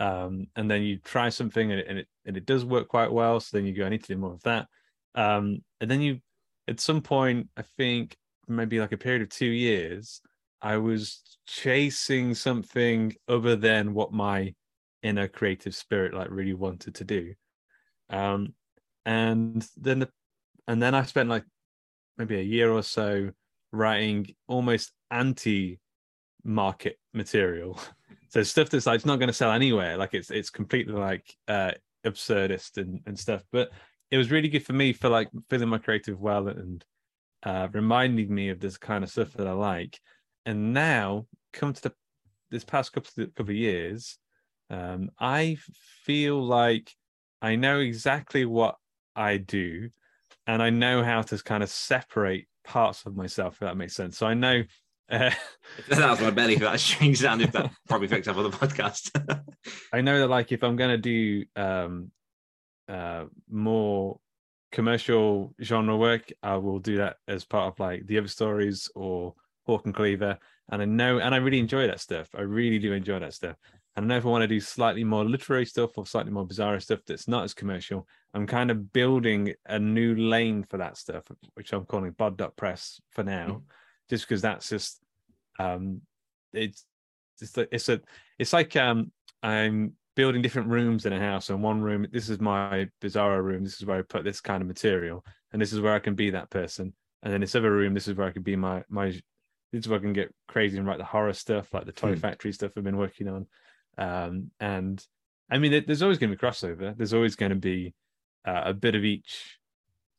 um, 0.00 0.46
and 0.56 0.68
then 0.68 0.82
you 0.82 0.96
try 0.96 1.28
something 1.28 1.70
and 1.70 1.80
it, 1.80 1.86
and 1.88 1.98
it 1.98 2.08
and 2.24 2.36
it 2.36 2.46
does 2.46 2.64
work 2.64 2.88
quite 2.88 3.12
well. 3.12 3.38
So 3.38 3.56
then 3.56 3.66
you 3.66 3.74
go, 3.74 3.84
I 3.84 3.90
need 3.90 4.02
to 4.02 4.14
do 4.14 4.18
more 4.18 4.32
of 4.32 4.42
that. 4.42 4.66
Um, 5.14 5.62
and 5.80 5.90
then 5.90 6.00
you, 6.00 6.20
at 6.66 6.80
some 6.80 7.02
point, 7.02 7.48
I 7.56 7.62
think 7.76 8.16
maybe 8.48 8.80
like 8.80 8.92
a 8.92 8.96
period 8.96 9.22
of 9.22 9.28
two 9.28 9.46
years, 9.46 10.22
I 10.62 10.78
was 10.78 11.22
chasing 11.46 12.34
something 12.34 13.14
other 13.28 13.56
than 13.56 13.92
what 13.92 14.12
my 14.12 14.54
inner 15.02 15.28
creative 15.28 15.74
spirit 15.74 16.14
like 16.14 16.30
really 16.30 16.54
wanted 16.54 16.94
to 16.96 17.04
do. 17.04 17.34
Um, 18.08 18.54
and 19.04 19.66
then 19.76 20.00
the, 20.00 20.08
and 20.66 20.82
then 20.82 20.94
I 20.94 21.02
spent 21.02 21.28
like 21.28 21.44
maybe 22.18 22.36
a 22.38 22.42
year 22.42 22.70
or 22.70 22.82
so 22.82 23.30
writing 23.72 24.34
almost 24.46 24.92
anti 25.10 25.80
market 26.44 26.98
material. 27.12 27.78
So 28.28 28.44
stuff 28.44 28.70
that's 28.70 28.86
like 28.86 28.94
it's 28.94 29.04
not 29.04 29.18
going 29.18 29.26
to 29.26 29.32
sell 29.32 29.50
anywhere. 29.50 29.96
Like 29.96 30.14
it's 30.14 30.30
it's 30.30 30.50
completely 30.50 30.92
like 30.92 31.34
uh 31.48 31.72
absurdist 32.06 32.76
and, 32.76 33.00
and 33.04 33.18
stuff. 33.18 33.42
But 33.50 33.72
it 34.12 34.18
was 34.18 34.30
really 34.30 34.48
good 34.48 34.64
for 34.64 34.72
me 34.72 34.92
for 34.92 35.08
like 35.08 35.28
feeling 35.48 35.68
my 35.68 35.78
creative 35.78 36.20
well 36.20 36.46
and 36.46 36.84
uh 37.42 37.66
reminding 37.72 38.32
me 38.32 38.50
of 38.50 38.60
this 38.60 38.76
kind 38.78 39.02
of 39.02 39.10
stuff 39.10 39.32
that 39.32 39.48
i 39.48 39.52
like. 39.52 39.98
And 40.46 40.72
now 40.72 41.26
come 41.52 41.72
to 41.72 41.82
the 41.82 41.92
this 42.52 42.64
past 42.64 42.92
couple 42.92 43.10
of, 43.24 43.34
couple 43.34 43.50
of 43.50 43.56
years 43.56 44.18
um 44.70 45.10
i 45.18 45.56
feel 46.04 46.42
like 46.42 46.92
i 47.42 47.56
know 47.56 47.80
exactly 47.80 48.44
what 48.44 48.76
i 49.16 49.36
do 49.36 49.88
and 50.46 50.62
i 50.62 50.70
know 50.70 51.02
how 51.02 51.22
to 51.22 51.36
kind 51.42 51.62
of 51.62 51.68
separate 51.68 52.46
parts 52.64 53.04
of 53.06 53.16
myself 53.16 53.54
if 53.54 53.60
that 53.60 53.76
makes 53.76 53.94
sense 53.94 54.18
so 54.18 54.26
i 54.26 54.34
know 54.34 54.62
uh, 55.10 55.30
that 55.88 56.10
was 56.10 56.20
my 56.20 56.30
belly 56.30 56.54
for 56.54 56.64
that 56.64 56.78
strange 56.78 57.18
sound. 57.18 57.42
If 57.42 57.52
that 57.52 57.70
probably 57.88 58.08
picked 58.08 58.28
up 58.28 58.36
on 58.36 58.44
the 58.44 58.56
podcast. 58.56 59.10
I 59.92 60.00
know 60.02 60.20
that 60.20 60.28
like 60.28 60.52
if 60.52 60.62
I'm 60.62 60.76
gonna 60.76 60.98
do 60.98 61.44
um 61.56 62.12
uh 62.88 63.24
more 63.50 64.20
commercial 64.70 65.54
genre 65.60 65.96
work, 65.96 66.30
I 66.42 66.56
will 66.56 66.78
do 66.78 66.98
that 66.98 67.16
as 67.26 67.44
part 67.44 67.72
of 67.72 67.80
like 67.80 68.06
the 68.06 68.18
other 68.18 68.28
stories 68.28 68.88
or 68.94 69.34
Hawk 69.66 69.84
and 69.84 69.94
Cleaver. 69.94 70.38
And 70.70 70.80
I 70.80 70.84
know 70.84 71.18
and 71.18 71.34
I 71.34 71.38
really 71.38 71.58
enjoy 71.58 71.88
that 71.88 72.00
stuff. 72.00 72.28
I 72.36 72.42
really 72.42 72.78
do 72.78 72.92
enjoy 72.92 73.18
that 73.18 73.34
stuff. 73.34 73.56
And 73.96 74.04
I 74.04 74.08
know 74.08 74.16
if 74.18 74.24
I 74.26 74.28
want 74.28 74.42
to 74.42 74.48
do 74.48 74.60
slightly 74.60 75.04
more 75.04 75.24
literary 75.24 75.66
stuff 75.66 75.98
or 75.98 76.06
slightly 76.06 76.30
more 76.32 76.46
bizarre 76.46 76.78
stuff 76.80 77.00
that's 77.06 77.26
not 77.26 77.44
as 77.44 77.54
commercial, 77.54 78.06
I'm 78.34 78.46
kind 78.46 78.70
of 78.70 78.92
building 78.92 79.54
a 79.66 79.78
new 79.78 80.14
lane 80.14 80.62
for 80.62 80.78
that 80.78 80.96
stuff, 80.96 81.24
which 81.54 81.72
I'm 81.72 81.84
calling 81.86 82.12
Bod 82.12 82.40
Press 82.56 83.00
for 83.10 83.24
now, 83.24 83.46
Mhm. 83.46 83.62
just 84.08 84.24
because 84.26 84.42
that's 84.42 84.68
just 84.68 85.02
um 85.58 86.02
it's 86.52 86.86
it's 87.40 87.56
a, 87.58 87.74
it's 87.74 87.88
a 87.88 88.00
it's 88.38 88.52
like 88.52 88.76
um 88.76 89.12
I'm 89.42 89.96
building 90.16 90.42
different 90.42 90.68
rooms 90.68 91.06
in 91.06 91.12
a 91.12 91.18
house. 91.18 91.50
And 91.50 91.62
one 91.62 91.80
room, 91.80 92.06
this 92.12 92.28
is 92.28 92.40
my 92.40 92.88
bizarro 93.00 93.42
room. 93.42 93.64
This 93.64 93.80
is 93.80 93.86
where 93.86 93.98
I 93.98 94.02
put 94.02 94.22
this 94.24 94.40
kind 94.40 94.60
of 94.62 94.68
material, 94.68 95.24
and 95.52 95.60
this 95.60 95.72
is 95.72 95.80
where 95.80 95.94
I 95.94 95.98
can 96.00 96.14
be 96.14 96.30
that 96.30 96.50
person. 96.50 96.94
And 97.22 97.32
then 97.32 97.40
this 97.40 97.54
other 97.54 97.72
room, 97.72 97.94
this 97.94 98.08
is 98.08 98.14
where 98.14 98.28
I 98.28 98.32
can 98.32 98.42
be 98.42 98.56
my 98.56 98.84
my. 98.88 99.06
This 99.72 99.84
is 99.84 99.88
where 99.88 100.00
I 100.00 100.02
can 100.02 100.12
get 100.12 100.34
crazy 100.48 100.78
and 100.78 100.86
write 100.86 100.98
the 100.98 101.04
horror 101.04 101.32
stuff, 101.32 101.72
like 101.72 101.86
the 101.86 101.92
toy 101.92 102.14
Hmm. 102.14 102.20
factory 102.20 102.52
stuff 102.52 102.72
I've 102.76 102.82
been 102.84 102.96
working 102.96 103.28
on. 103.28 103.46
Um, 104.00 104.50
and 104.58 105.04
I 105.48 105.58
mean, 105.58 105.70
there- 105.70 105.82
there's 105.82 106.02
always 106.02 106.18
going 106.18 106.30
to 106.30 106.36
be 106.36 106.40
crossover. 106.40 106.96
There's 106.96 107.14
always 107.14 107.36
going 107.36 107.50
to 107.50 107.56
be 107.56 107.94
uh, 108.44 108.62
a 108.64 108.74
bit 108.74 108.96
of 108.96 109.04
each 109.04 109.58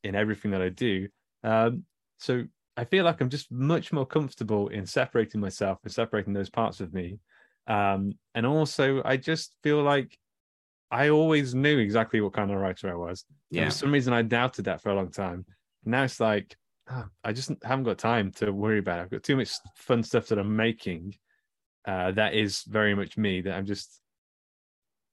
in 0.04 0.14
everything 0.14 0.52
that 0.52 0.62
I 0.62 0.70
do. 0.70 1.08
Um, 1.44 1.84
so 2.18 2.44
I 2.76 2.84
feel 2.84 3.04
like 3.04 3.20
I'm 3.20 3.28
just 3.28 3.52
much 3.52 3.92
more 3.92 4.06
comfortable 4.06 4.68
in 4.68 4.86
separating 4.86 5.40
myself 5.40 5.78
and 5.84 5.92
separating 5.92 6.32
those 6.32 6.48
parts 6.48 6.80
of 6.80 6.94
me 6.94 7.18
um 7.68 8.12
and 8.34 8.44
also 8.44 9.02
i 9.04 9.16
just 9.16 9.54
feel 9.62 9.82
like 9.82 10.18
i 10.90 11.10
always 11.10 11.54
knew 11.54 11.78
exactly 11.78 12.20
what 12.20 12.32
kind 12.32 12.50
of 12.50 12.58
writer 12.58 12.90
i 12.90 12.94
was 12.94 13.24
and 13.50 13.60
yeah. 13.60 13.64
for 13.66 13.70
some 13.70 13.92
reason 13.92 14.12
i 14.12 14.22
doubted 14.22 14.64
that 14.64 14.80
for 14.80 14.90
a 14.90 14.94
long 14.94 15.10
time 15.10 15.44
now 15.84 16.02
it's 16.02 16.18
like 16.18 16.56
ah, 16.90 17.06
i 17.22 17.32
just 17.32 17.52
haven't 17.62 17.84
got 17.84 17.98
time 17.98 18.32
to 18.32 18.50
worry 18.50 18.78
about 18.78 18.98
it 18.98 19.02
i've 19.02 19.10
got 19.10 19.22
too 19.22 19.36
much 19.36 19.52
fun 19.76 20.02
stuff 20.02 20.26
that 20.26 20.38
i'm 20.38 20.56
making 20.56 21.14
uh 21.86 22.12
that 22.12 22.34
is 22.34 22.62
very 22.62 22.94
much 22.94 23.16
me 23.16 23.40
that 23.40 23.54
i'm 23.54 23.66
just 23.66 24.00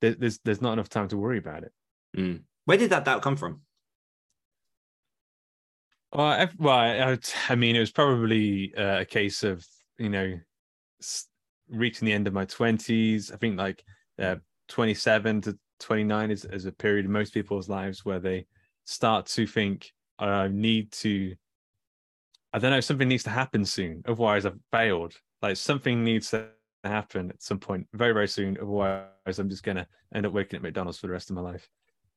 there, 0.02 0.14
there's 0.14 0.40
there's 0.46 0.62
not 0.62 0.74
enough 0.74 0.90
time 0.90 1.08
to 1.08 1.18
worry 1.18 1.38
about 1.38 1.64
it 1.64 1.72
Mm. 2.16 2.42
Where 2.66 2.78
did 2.78 2.92
that 2.92 3.06
doubt 3.06 3.22
come 3.22 3.36
from? 3.36 3.62
Well, 6.14 6.26
I, 6.26 6.50
well, 6.58 6.76
I, 6.76 7.18
I 7.50 7.56
mean, 7.56 7.76
it 7.76 7.80
was 7.80 7.92
probably 7.92 8.74
uh, 8.76 9.02
a 9.02 9.06
case 9.06 9.44
of 9.44 9.66
you 9.98 10.10
know 10.10 10.40
reaching 11.70 12.06
the 12.06 12.14
end 12.14 12.28
of 12.28 12.34
my 12.34 12.46
twenties. 12.46 13.32
I 13.32 13.38
think 13.38 13.58
like 13.58 13.84
uh, 14.20 14.36
twenty-seven 14.68 15.42
to 15.42 15.58
twenty-nine 15.80 16.32
is, 16.32 16.46
is 16.46 16.66
a 16.66 16.72
period 16.72 17.06
in 17.06 17.12
most 17.12 17.34
people's 17.34 17.70
lives 17.70 18.06
where 18.06 18.20
they 18.20 18.48
start 18.86 19.28
to 19.28 19.46
think, 19.46 19.92
"I 20.18 20.48
need 20.48 20.92
to." 20.94 21.36
I 22.52 22.58
don't 22.58 22.72
know. 22.72 22.80
Something 22.80 23.08
needs 23.08 23.24
to 23.26 23.30
happen 23.30 23.64
soon, 23.64 24.02
otherwise 24.08 24.48
I've 24.48 24.60
failed. 24.72 25.14
Like 25.44 25.58
something 25.58 26.04
needs 26.04 26.32
to 26.32 26.50
happen 26.84 27.30
at 27.30 27.42
some 27.42 27.60
point, 27.60 27.88
very 27.94 28.14
very 28.14 28.28
soon. 28.28 28.58
Otherwise, 28.58 29.40
I'm 29.40 29.50
just 29.50 29.64
gonna 29.64 29.88
end 30.14 30.26
up 30.26 30.34
working 30.34 30.58
at 30.58 30.64
McDonald's 30.64 30.98
for 30.98 31.08
the 31.08 31.14
rest 31.14 31.30
of 31.30 31.36
my 31.36 31.42
life. 31.42 31.70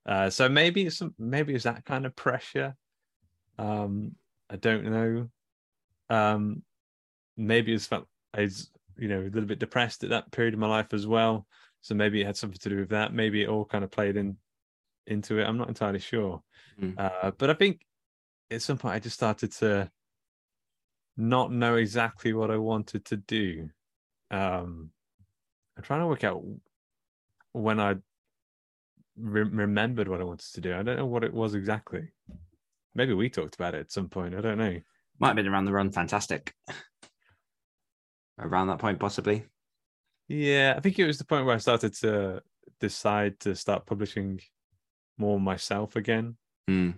Uh, 0.06 0.30
so 0.30 0.48
maybe 0.48 0.86
it's 0.86 0.96
some, 0.98 1.14
maybe 1.18 1.54
it's 1.54 1.64
that 1.64 1.84
kind 1.84 2.06
of 2.06 2.16
pressure. 2.16 2.74
Um 3.58 4.16
i 4.50 4.56
don't 4.56 4.84
know. 4.84 5.28
Um 6.10 6.62
maybe 7.36 7.72
it's 7.72 7.86
felt 7.86 8.06
i 8.34 8.42
was 8.42 8.70
you 8.98 9.08
know 9.08 9.20
a 9.20 9.32
little 9.32 9.46
bit 9.46 9.58
depressed 9.58 10.04
at 10.04 10.10
that 10.10 10.30
period 10.30 10.54
of 10.54 10.60
my 10.60 10.68
life 10.68 10.92
as 10.92 11.06
well. 11.06 11.46
So 11.80 11.94
maybe 11.94 12.20
it 12.20 12.26
had 12.26 12.36
something 12.36 12.58
to 12.60 12.68
do 12.68 12.76
with 12.76 12.90
that. 12.90 13.12
Maybe 13.12 13.42
it 13.42 13.48
all 13.48 13.64
kind 13.64 13.84
of 13.84 13.90
played 13.90 14.16
in 14.16 14.36
into 15.06 15.38
it. 15.38 15.44
I'm 15.44 15.58
not 15.58 15.68
entirely 15.68 15.98
sure. 15.98 16.42
Mm. 16.80 16.98
uh 16.98 17.32
but 17.36 17.50
i 17.50 17.54
think 17.54 17.84
at 18.50 18.62
some 18.62 18.78
point 18.78 18.94
i 18.94 18.98
just 18.98 19.16
started 19.16 19.52
to 19.52 19.90
not 21.16 21.52
know 21.52 21.76
exactly 21.76 22.32
what 22.32 22.50
i 22.50 22.56
wanted 22.56 23.04
to 23.04 23.16
do 23.18 23.68
um 24.32 24.90
i'm 25.76 25.82
trying 25.82 26.00
to 26.00 26.06
work 26.06 26.24
out 26.24 26.42
when 27.52 27.78
i 27.78 27.94
re- 29.16 29.42
remembered 29.42 30.08
what 30.08 30.20
i 30.20 30.24
wanted 30.24 30.52
to 30.52 30.60
do 30.60 30.74
i 30.74 30.82
don't 30.82 30.96
know 30.96 31.06
what 31.06 31.24
it 31.24 31.32
was 31.32 31.54
exactly 31.54 32.08
maybe 32.94 33.14
we 33.14 33.28
talked 33.28 33.54
about 33.54 33.74
it 33.74 33.80
at 33.80 33.92
some 33.92 34.08
point. 34.08 34.34
I 34.34 34.40
don't 34.40 34.58
know. 34.58 34.80
Might 35.18 35.28
have 35.28 35.36
been 35.36 35.48
around 35.48 35.66
the 35.66 35.72
run. 35.72 35.90
Fantastic. 35.90 36.54
Around 38.38 38.68
that 38.68 38.78
point, 38.78 38.98
possibly. 38.98 39.44
Yeah, 40.28 40.74
I 40.76 40.80
think 40.80 40.98
it 40.98 41.06
was 41.06 41.18
the 41.18 41.24
point 41.24 41.46
where 41.46 41.54
I 41.54 41.58
started 41.58 41.94
to 41.96 42.42
decide 42.80 43.38
to 43.40 43.54
start 43.54 43.86
publishing 43.86 44.40
more 45.18 45.38
myself 45.38 45.96
again. 45.96 46.36
Mm. 46.68 46.94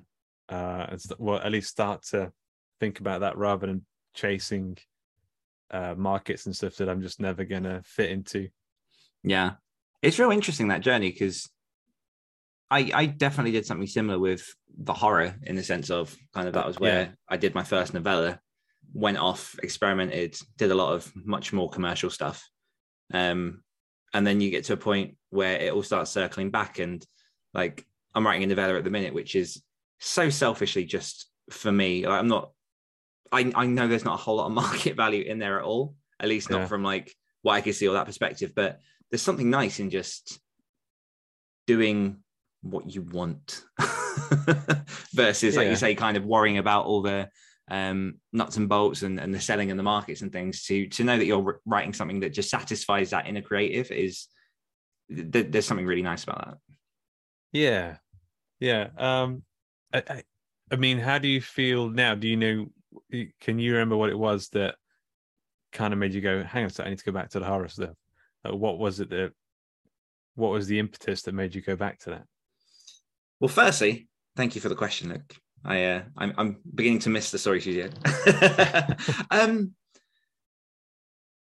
Uh, 0.48 0.86
and 0.90 1.00
st- 1.00 1.20
well, 1.20 1.38
at 1.38 1.52
least 1.52 1.70
start 1.70 2.04
to 2.04 2.32
think 2.80 3.00
about 3.00 3.20
that 3.20 3.36
rather 3.36 3.66
than 3.66 3.84
chasing 4.14 4.78
uh, 5.70 5.94
markets 5.96 6.46
and 6.46 6.54
stuff 6.54 6.76
that 6.76 6.88
I'm 6.88 7.02
just 7.02 7.20
never 7.20 7.44
gonna 7.44 7.82
fit 7.84 8.10
into. 8.10 8.48
Yeah. 9.22 9.52
It's 10.02 10.18
real 10.18 10.30
interesting 10.30 10.68
that 10.68 10.82
journey 10.82 11.10
because 11.10 11.48
I 12.70 12.90
I 12.94 13.06
definitely 13.06 13.52
did 13.52 13.66
something 13.66 13.86
similar 13.86 14.18
with 14.18 14.54
the 14.76 14.92
horror 14.92 15.34
in 15.42 15.56
the 15.56 15.62
sense 15.62 15.90
of 15.90 16.14
kind 16.34 16.46
of 16.48 16.54
that 16.54 16.66
was 16.66 16.78
where 16.78 17.02
Yeah. 17.02 17.08
I 17.28 17.36
did 17.36 17.54
my 17.54 17.64
first 17.64 17.94
novella. 17.94 18.40
went 18.92 19.18
off, 19.18 19.56
experimented, 19.62 20.36
did 20.56 20.70
a 20.70 20.74
lot 20.74 20.92
of 20.92 21.10
much 21.16 21.52
more 21.52 21.68
commercial 21.70 22.10
stuff. 22.10 22.48
Um, 23.12 23.62
and 24.12 24.24
then 24.26 24.40
you 24.40 24.50
get 24.50 24.64
to 24.64 24.74
a 24.74 24.76
point 24.76 25.16
where 25.30 25.58
it 25.58 25.72
all 25.72 25.82
starts 25.82 26.10
circling 26.12 26.50
back. 26.50 26.78
And 26.78 27.04
like 27.54 27.84
I'm 28.14 28.24
writing 28.26 28.44
a 28.44 28.46
novella 28.46 28.76
at 28.78 28.84
the 28.84 28.90
minute, 28.90 29.14
which 29.14 29.34
is 29.34 29.62
so 29.98 30.30
selfishly 30.30 30.84
just 30.84 31.28
for 31.50 31.72
me. 31.72 32.06
Like, 32.06 32.20
I'm 32.20 32.28
not, 32.28 32.52
I, 33.34 33.52
I 33.54 33.66
know 33.66 33.88
there's 33.88 34.04
not 34.04 34.14
a 34.14 34.22
whole 34.22 34.36
lot 34.36 34.46
of 34.46 34.52
market 34.64 34.96
value 34.96 35.22
in 35.24 35.38
there 35.38 35.58
at 35.58 35.64
all, 35.64 35.94
at 36.20 36.28
least 36.28 36.50
not 36.50 36.62
Yeah. 36.62 36.66
from 36.66 36.82
like 36.82 37.14
what 37.42 37.54
I 37.54 37.60
can 37.60 37.72
see 37.72 37.88
or 37.88 37.94
that 37.94 38.06
perspective. 38.06 38.52
But 38.54 38.80
there's 39.10 39.22
something 39.22 39.50
nice 39.50 39.80
in 39.80 39.90
just 39.90 40.38
doing 41.66 42.18
what 42.62 42.92
you 42.94 43.02
want 43.02 43.62
versus, 45.14 45.56
like 45.56 45.68
you 45.68 45.76
say, 45.76 45.94
kind 45.94 46.16
of 46.16 46.24
worrying 46.24 46.58
about 46.58 46.86
all 46.86 47.02
the 47.02 47.28
um, 47.70 48.16
nuts 48.32 48.56
and 48.56 48.68
bolts 48.68 49.02
and, 49.02 49.18
and 49.18 49.34
the 49.34 49.40
selling 49.40 49.70
and 49.70 49.78
the 49.78 49.84
markets 49.84 50.20
and 50.22 50.32
things 50.32 50.64
to 50.64 50.86
to 50.88 51.04
know 51.04 51.16
that 51.16 51.24
you're 51.24 51.60
writing 51.64 51.94
something 51.94 52.20
that 52.20 52.34
just 52.34 52.50
satisfies 52.50 53.10
that 53.10 53.26
inner 53.26 53.40
creative 53.40 53.90
is 53.90 54.26
th- 55.14 55.46
there's 55.50 55.64
something 55.66 55.86
really 55.86 56.02
nice 56.02 56.24
about 56.24 56.44
that. 56.46 56.58
Yeah, 57.52 57.96
yeah. 58.60 58.88
Um, 58.98 59.44
I, 59.92 60.02
I, 60.08 60.22
I 60.72 60.76
mean, 60.76 60.98
how 60.98 61.18
do 61.18 61.28
you 61.28 61.40
feel 61.40 61.88
now? 61.88 62.14
Do 62.14 62.28
you 62.28 62.36
know? 62.36 62.66
Can 63.40 63.58
you 63.58 63.72
remember 63.72 63.96
what 63.96 64.10
it 64.10 64.18
was 64.18 64.48
that 64.50 64.76
kind 65.72 65.92
of 65.92 65.98
made 65.98 66.14
you 66.14 66.20
go, 66.20 66.42
"Hang 66.42 66.64
on, 66.64 66.70
a 66.70 66.70
sec, 66.70 66.86
I 66.86 66.90
need 66.90 66.98
to 66.98 67.04
go 67.04 67.12
back 67.12 67.30
to 67.30 67.40
the 67.40 67.46
horror 67.46 67.68
stuff"? 67.68 67.96
Like, 68.44 68.54
what 68.54 68.78
was 68.78 69.00
it 69.00 69.10
that? 69.10 69.32
What 70.34 70.50
was 70.50 70.66
the 70.66 70.78
impetus 70.78 71.22
that 71.22 71.34
made 71.34 71.54
you 71.54 71.60
go 71.60 71.76
back 71.76 71.98
to 72.00 72.10
that? 72.10 72.24
Well, 73.40 73.48
firstly, 73.48 74.08
thank 74.36 74.54
you 74.54 74.60
for 74.60 74.68
the 74.68 74.74
question, 74.74 75.10
Luke. 75.10 75.34
I 75.64 75.84
uh, 75.84 76.02
I'm, 76.16 76.34
I'm 76.36 76.56
beginning 76.74 76.98
to 77.00 77.10
miss 77.10 77.30
the 77.30 77.38
story 77.38 77.60
studio. 77.60 77.88
um, 79.30 79.74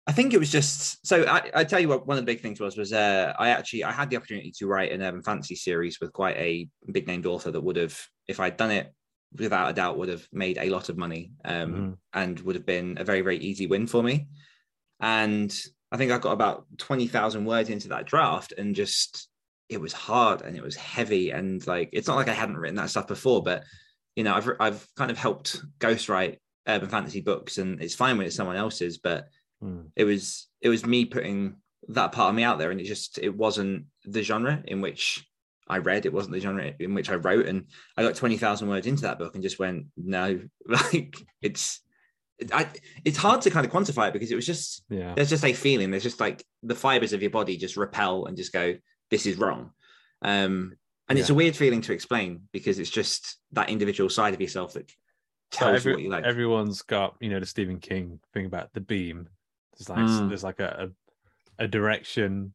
I 0.07 0.13
think 0.13 0.35
it 0.35 0.39
was 0.39 0.51
just 0.51 1.07
so. 1.07 1.25
I, 1.25 1.51
I 1.55 1.65
tell 1.65 1.81
you 1.81 1.89
what, 1.89 2.07
one 2.07 2.19
of 2.19 2.23
the 2.23 2.33
big 2.33 2.41
things 2.41 2.61
was 2.61 2.77
was 2.77 2.93
uh, 2.93 3.33
I 3.39 3.51
actually 3.51 3.85
I 3.85 3.93
had 3.93 4.11
the 4.11 4.17
opportunity 4.17 4.53
to 4.59 4.67
write 4.67 4.93
an 4.93 5.03
urban 5.03 5.23
fantasy 5.23 5.55
series 5.55 6.01
with 6.01 6.13
quite 6.13 6.37
a 6.37 6.69
big 6.91 7.07
named 7.07 7.27
author 7.27 7.51
that 7.51 7.61
would 7.61 7.77
have, 7.77 7.99
if 8.27 8.41
I'd 8.41 8.57
done 8.57 8.73
it, 8.73 8.93
without 9.37 9.71
a 9.71 9.75
doubt, 9.75 9.99
would 9.99 10.09
have 10.09 10.27
made 10.33 10.59
a 10.59 10.71
lot 10.71 10.89
of 10.89 10.97
money 10.97 11.33
um, 11.45 11.75
Mhm. 11.75 11.99
and 12.13 12.41
would 12.41 12.57
have 12.57 12.67
been 12.67 12.99
a 12.99 13.05
very 13.05 13.21
very 13.21 13.39
easy 13.39 13.67
win 13.67 13.87
for 13.87 14.03
me. 14.03 14.29
And 15.01 15.57
I 15.93 15.97
think 15.97 16.13
I 16.13 16.19
got 16.19 16.33
about 16.33 16.67
twenty 16.79 17.07
thousand 17.09 17.45
words 17.45 17.71
into 17.71 17.89
that 17.89 18.07
draft, 18.07 18.53
and 18.57 18.75
just 18.75 19.29
it 19.69 19.81
was 19.81 19.93
hard 19.93 20.43
and 20.43 20.57
it 20.57 20.63
was 20.63 20.75
heavy 20.77 21.31
and 21.31 21.65
like 21.67 21.91
it's 21.93 22.09
not 22.09 22.17
like 22.17 22.29
I 22.29 22.33
hadn't 22.33 22.57
written 22.59 22.77
that 22.77 22.91
stuff 22.91 23.07
before, 23.07 23.43
but 23.43 23.65
you 24.17 24.25
know 24.25 24.35
I've 24.35 24.49
I've 24.61 24.87
kind 24.97 25.11
of 25.11 25.19
helped 25.19 25.63
ghostwrite 25.79 26.39
urban 26.67 26.89
fantasy 26.89 27.21
books, 27.21 27.59
and 27.59 27.81
it's 27.83 27.95
fine 27.95 28.19
when 28.19 28.27
it's 28.27 28.37
someone 28.37 28.57
else's, 28.57 28.99
but 28.99 29.29
Hmm. 29.61 29.89
it 29.97 30.05
was 30.05 30.49
it 30.61 30.69
was 30.69 30.87
me 30.87 31.05
putting 31.05 31.57
that 31.89 32.13
part 32.13 32.31
of 32.31 32.35
me 32.35 32.43
out 32.43 32.59
there, 32.59 32.71
and 32.71 32.81
it 32.81 32.85
just 32.85 33.19
it 33.19 33.35
wasn't 33.35 33.87
the 34.05 34.23
genre 34.23 34.63
in 34.67 34.81
which 34.81 35.27
I 35.71 35.79
read, 35.79 36.05
it 36.07 36.13
wasn't 36.13 36.35
the 36.35 36.41
genre 36.41 36.73
in 36.79 36.95
which 36.95 37.11
I 37.11 37.15
wrote, 37.15 37.47
and 37.47 37.67
I 37.97 38.03
got 38.03 38.15
twenty 38.17 38.37
thousand 38.37 38.69
words 38.69 38.87
into 38.87 39.03
that 39.03 39.19
book 39.19 39.35
and 39.35 39.43
just 39.43 39.59
went 39.59 39.87
no, 39.97 40.41
like 40.67 41.17
it's. 41.43 41.81
I, 42.55 42.69
it's 43.05 43.19
hard 43.19 43.43
to 43.43 43.51
kind 43.51 43.67
of 43.67 43.71
quantify 43.73 44.09
it 44.09 44.15
because 44.15 44.31
it 44.31 44.35
was 44.35 44.47
just 44.47 44.83
Yeah, 44.89 45.13
there's 45.15 45.29
just 45.29 45.45
a 45.45 45.53
feeling 45.53 45.91
there's 45.91 46.03
just 46.03 46.21
like 46.21 46.43
the 46.63 46.75
fibers 46.75 47.13
of 47.13 47.21
your 47.21 47.31
body 47.31 47.59
just 47.59 47.77
repel 47.77 48.25
and 48.25 48.35
just 48.35 48.51
go 48.51 48.77
this 49.11 49.27
is 49.27 49.37
wrong 49.37 49.73
um 50.23 50.73
and 51.11 51.19
it's 51.19 51.29
a 51.29 51.35
weird 51.35 51.55
feeling 51.55 51.83
to 51.83 51.93
explain 51.93 52.49
because 52.51 52.79
it's 52.79 52.89
just 52.89 53.37
that 53.53 53.69
individual 53.69 54.09
side 54.09 54.33
of 54.33 54.41
yourself 54.41 54.73
that 54.73 54.89
So 55.53 55.59
tells 55.67 55.77
every- 55.81 55.93
what 55.93 56.03
you 56.03 56.09
like 56.09 56.25
everyone's 56.25 56.81
got 56.81 57.15
you 57.21 57.29
know 57.29 57.41
the 57.41 57.45
Stephen 57.45 57.79
King 57.79 58.21
thing 58.33 58.47
about 58.47 58.73
the 58.73 58.81
beam. 58.81 59.29
There's 59.77 59.91
like 59.91 59.99
Mm. 59.99 60.29
there's 60.31 60.43
like 60.45 60.61
a, 60.61 60.89
a 61.59 61.65
a 61.65 61.69
direction 61.69 62.55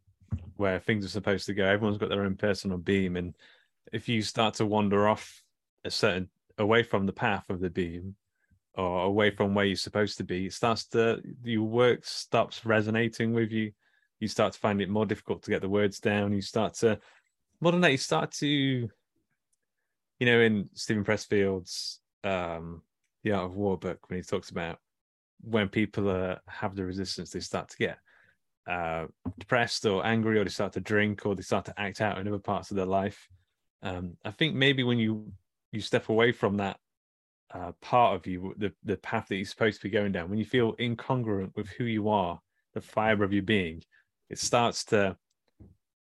where 0.57 0.79
things 0.79 1.05
are 1.05 1.09
supposed 1.09 1.45
to 1.47 1.53
go. 1.53 1.65
Everyone's 1.65 1.97
got 1.97 2.09
their 2.09 2.23
own 2.23 2.35
personal 2.35 2.77
beam, 2.77 3.15
and 3.17 3.35
if 3.91 4.09
you 4.09 4.21
start 4.21 4.55
to 4.55 4.65
wander 4.65 5.07
off 5.07 5.41
a 5.83 5.91
certain 5.91 6.29
away 6.57 6.83
from 6.83 7.05
the 7.05 7.13
path 7.13 7.49
of 7.49 7.59
the 7.59 7.69
beam 7.69 8.15
or 8.75 9.03
away 9.03 9.29
from 9.29 9.53
where 9.53 9.65
you're 9.65 9.75
supposed 9.75 10.17
to 10.17 10.23
be, 10.23 10.47
it 10.47 10.53
starts 10.53 10.85
to 10.87 11.21
your 11.43 11.63
work 11.63 12.05
stops 12.05 12.65
resonating 12.65 13.33
with 13.33 13.51
you. 13.51 13.71
You 14.19 14.27
start 14.27 14.53
to 14.53 14.59
find 14.59 14.81
it 14.81 14.89
more 14.89 15.05
difficult 15.05 15.43
to 15.43 15.51
get 15.51 15.61
the 15.61 15.69
words 15.69 15.99
down. 15.99 16.33
You 16.33 16.41
start 16.41 16.75
to 16.75 16.99
more 17.59 17.71
than 17.71 17.81
that, 17.81 17.91
you 17.91 17.97
start 17.97 18.31
to 18.33 18.89
you 20.19 20.25
know, 20.25 20.39
in 20.39 20.69
Steven 20.73 21.03
Pressfield's 21.03 21.99
um 22.23 22.81
The 23.23 23.33
Art 23.33 23.45
of 23.45 23.55
War 23.55 23.77
book, 23.77 24.09
when 24.09 24.19
he 24.19 24.23
talks 24.23 24.49
about 24.49 24.79
when 25.41 25.69
people 25.69 26.09
uh, 26.09 26.35
have 26.47 26.75
the 26.75 26.85
resistance, 26.85 27.31
they 27.31 27.39
start 27.39 27.69
to 27.69 27.77
get 27.77 27.99
uh, 28.67 29.05
depressed 29.37 29.85
or 29.85 30.05
angry, 30.05 30.39
or 30.39 30.43
they 30.43 30.49
start 30.49 30.73
to 30.73 30.81
drink, 30.81 31.25
or 31.25 31.35
they 31.35 31.41
start 31.43 31.65
to 31.65 31.79
act 31.79 32.01
out 32.01 32.17
in 32.17 32.27
other 32.27 32.39
parts 32.39 32.71
of 32.71 32.77
their 32.77 32.85
life. 32.85 33.27
Um, 33.83 34.17
I 34.25 34.31
think 34.31 34.55
maybe 34.55 34.83
when 34.83 34.97
you 34.99 35.31
you 35.71 35.81
step 35.81 36.09
away 36.09 36.31
from 36.31 36.57
that 36.57 36.77
uh, 37.53 37.71
part 37.81 38.15
of 38.15 38.25
you, 38.27 38.53
the 38.57 38.73
the 38.83 38.97
path 38.97 39.27
that 39.29 39.35
you're 39.35 39.45
supposed 39.45 39.81
to 39.81 39.87
be 39.87 39.91
going 39.91 40.11
down, 40.11 40.29
when 40.29 40.39
you 40.39 40.45
feel 40.45 40.73
incongruent 40.77 41.55
with 41.55 41.67
who 41.69 41.83
you 41.83 42.09
are, 42.09 42.39
the 42.73 42.81
fiber 42.81 43.23
of 43.23 43.33
your 43.33 43.43
being, 43.43 43.83
it 44.29 44.39
starts 44.39 44.85
to. 44.85 45.15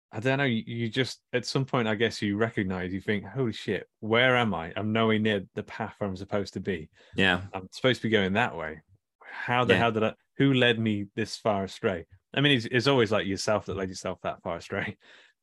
I 0.10 0.22
don't 0.22 0.38
know. 0.38 0.46
You, 0.46 0.64
you 0.66 0.90
just 0.90 1.20
at 1.34 1.46
some 1.46 1.66
point, 1.66 1.88
I 1.88 1.96
guess 1.96 2.22
you 2.22 2.38
recognize. 2.38 2.94
You 2.94 3.02
think, 3.02 3.26
"Holy 3.26 3.52
shit, 3.52 3.88
where 4.00 4.38
am 4.38 4.54
I? 4.54 4.72
I'm 4.76 4.94
nowhere 4.94 5.20
near 5.20 5.44
the 5.54 5.64
path 5.64 5.96
I'm 6.02 6.16
supposed 6.16 6.54
to 6.54 6.60
be. 6.62 6.90
yeah 7.16 7.42
I'm 7.54 7.68
supposed 7.72 8.02
to 8.02 8.08
be 8.08 8.12
going 8.12 8.34
that 8.34 8.56
way. 8.56 8.82
How 9.22 9.66
the 9.66 9.74
Yeah. 9.74 9.80
hell 9.80 9.92
did 9.92 10.04
I? 10.04 10.14
Who 10.38 10.54
led 10.54 10.80
me 10.80 11.08
this 11.16 11.36
far 11.38 11.66
astray? 11.66 12.06
I 12.38 12.42
mean, 12.42 12.54
it's, 12.56 12.66
it's 12.66 12.88
always 12.88 13.12
like 13.12 13.26
yourself 13.28 13.66
that 13.66 13.76
led 13.76 13.90
yourself 13.90 14.20
that 14.22 14.42
far 14.44 14.58
astray, 14.58 14.96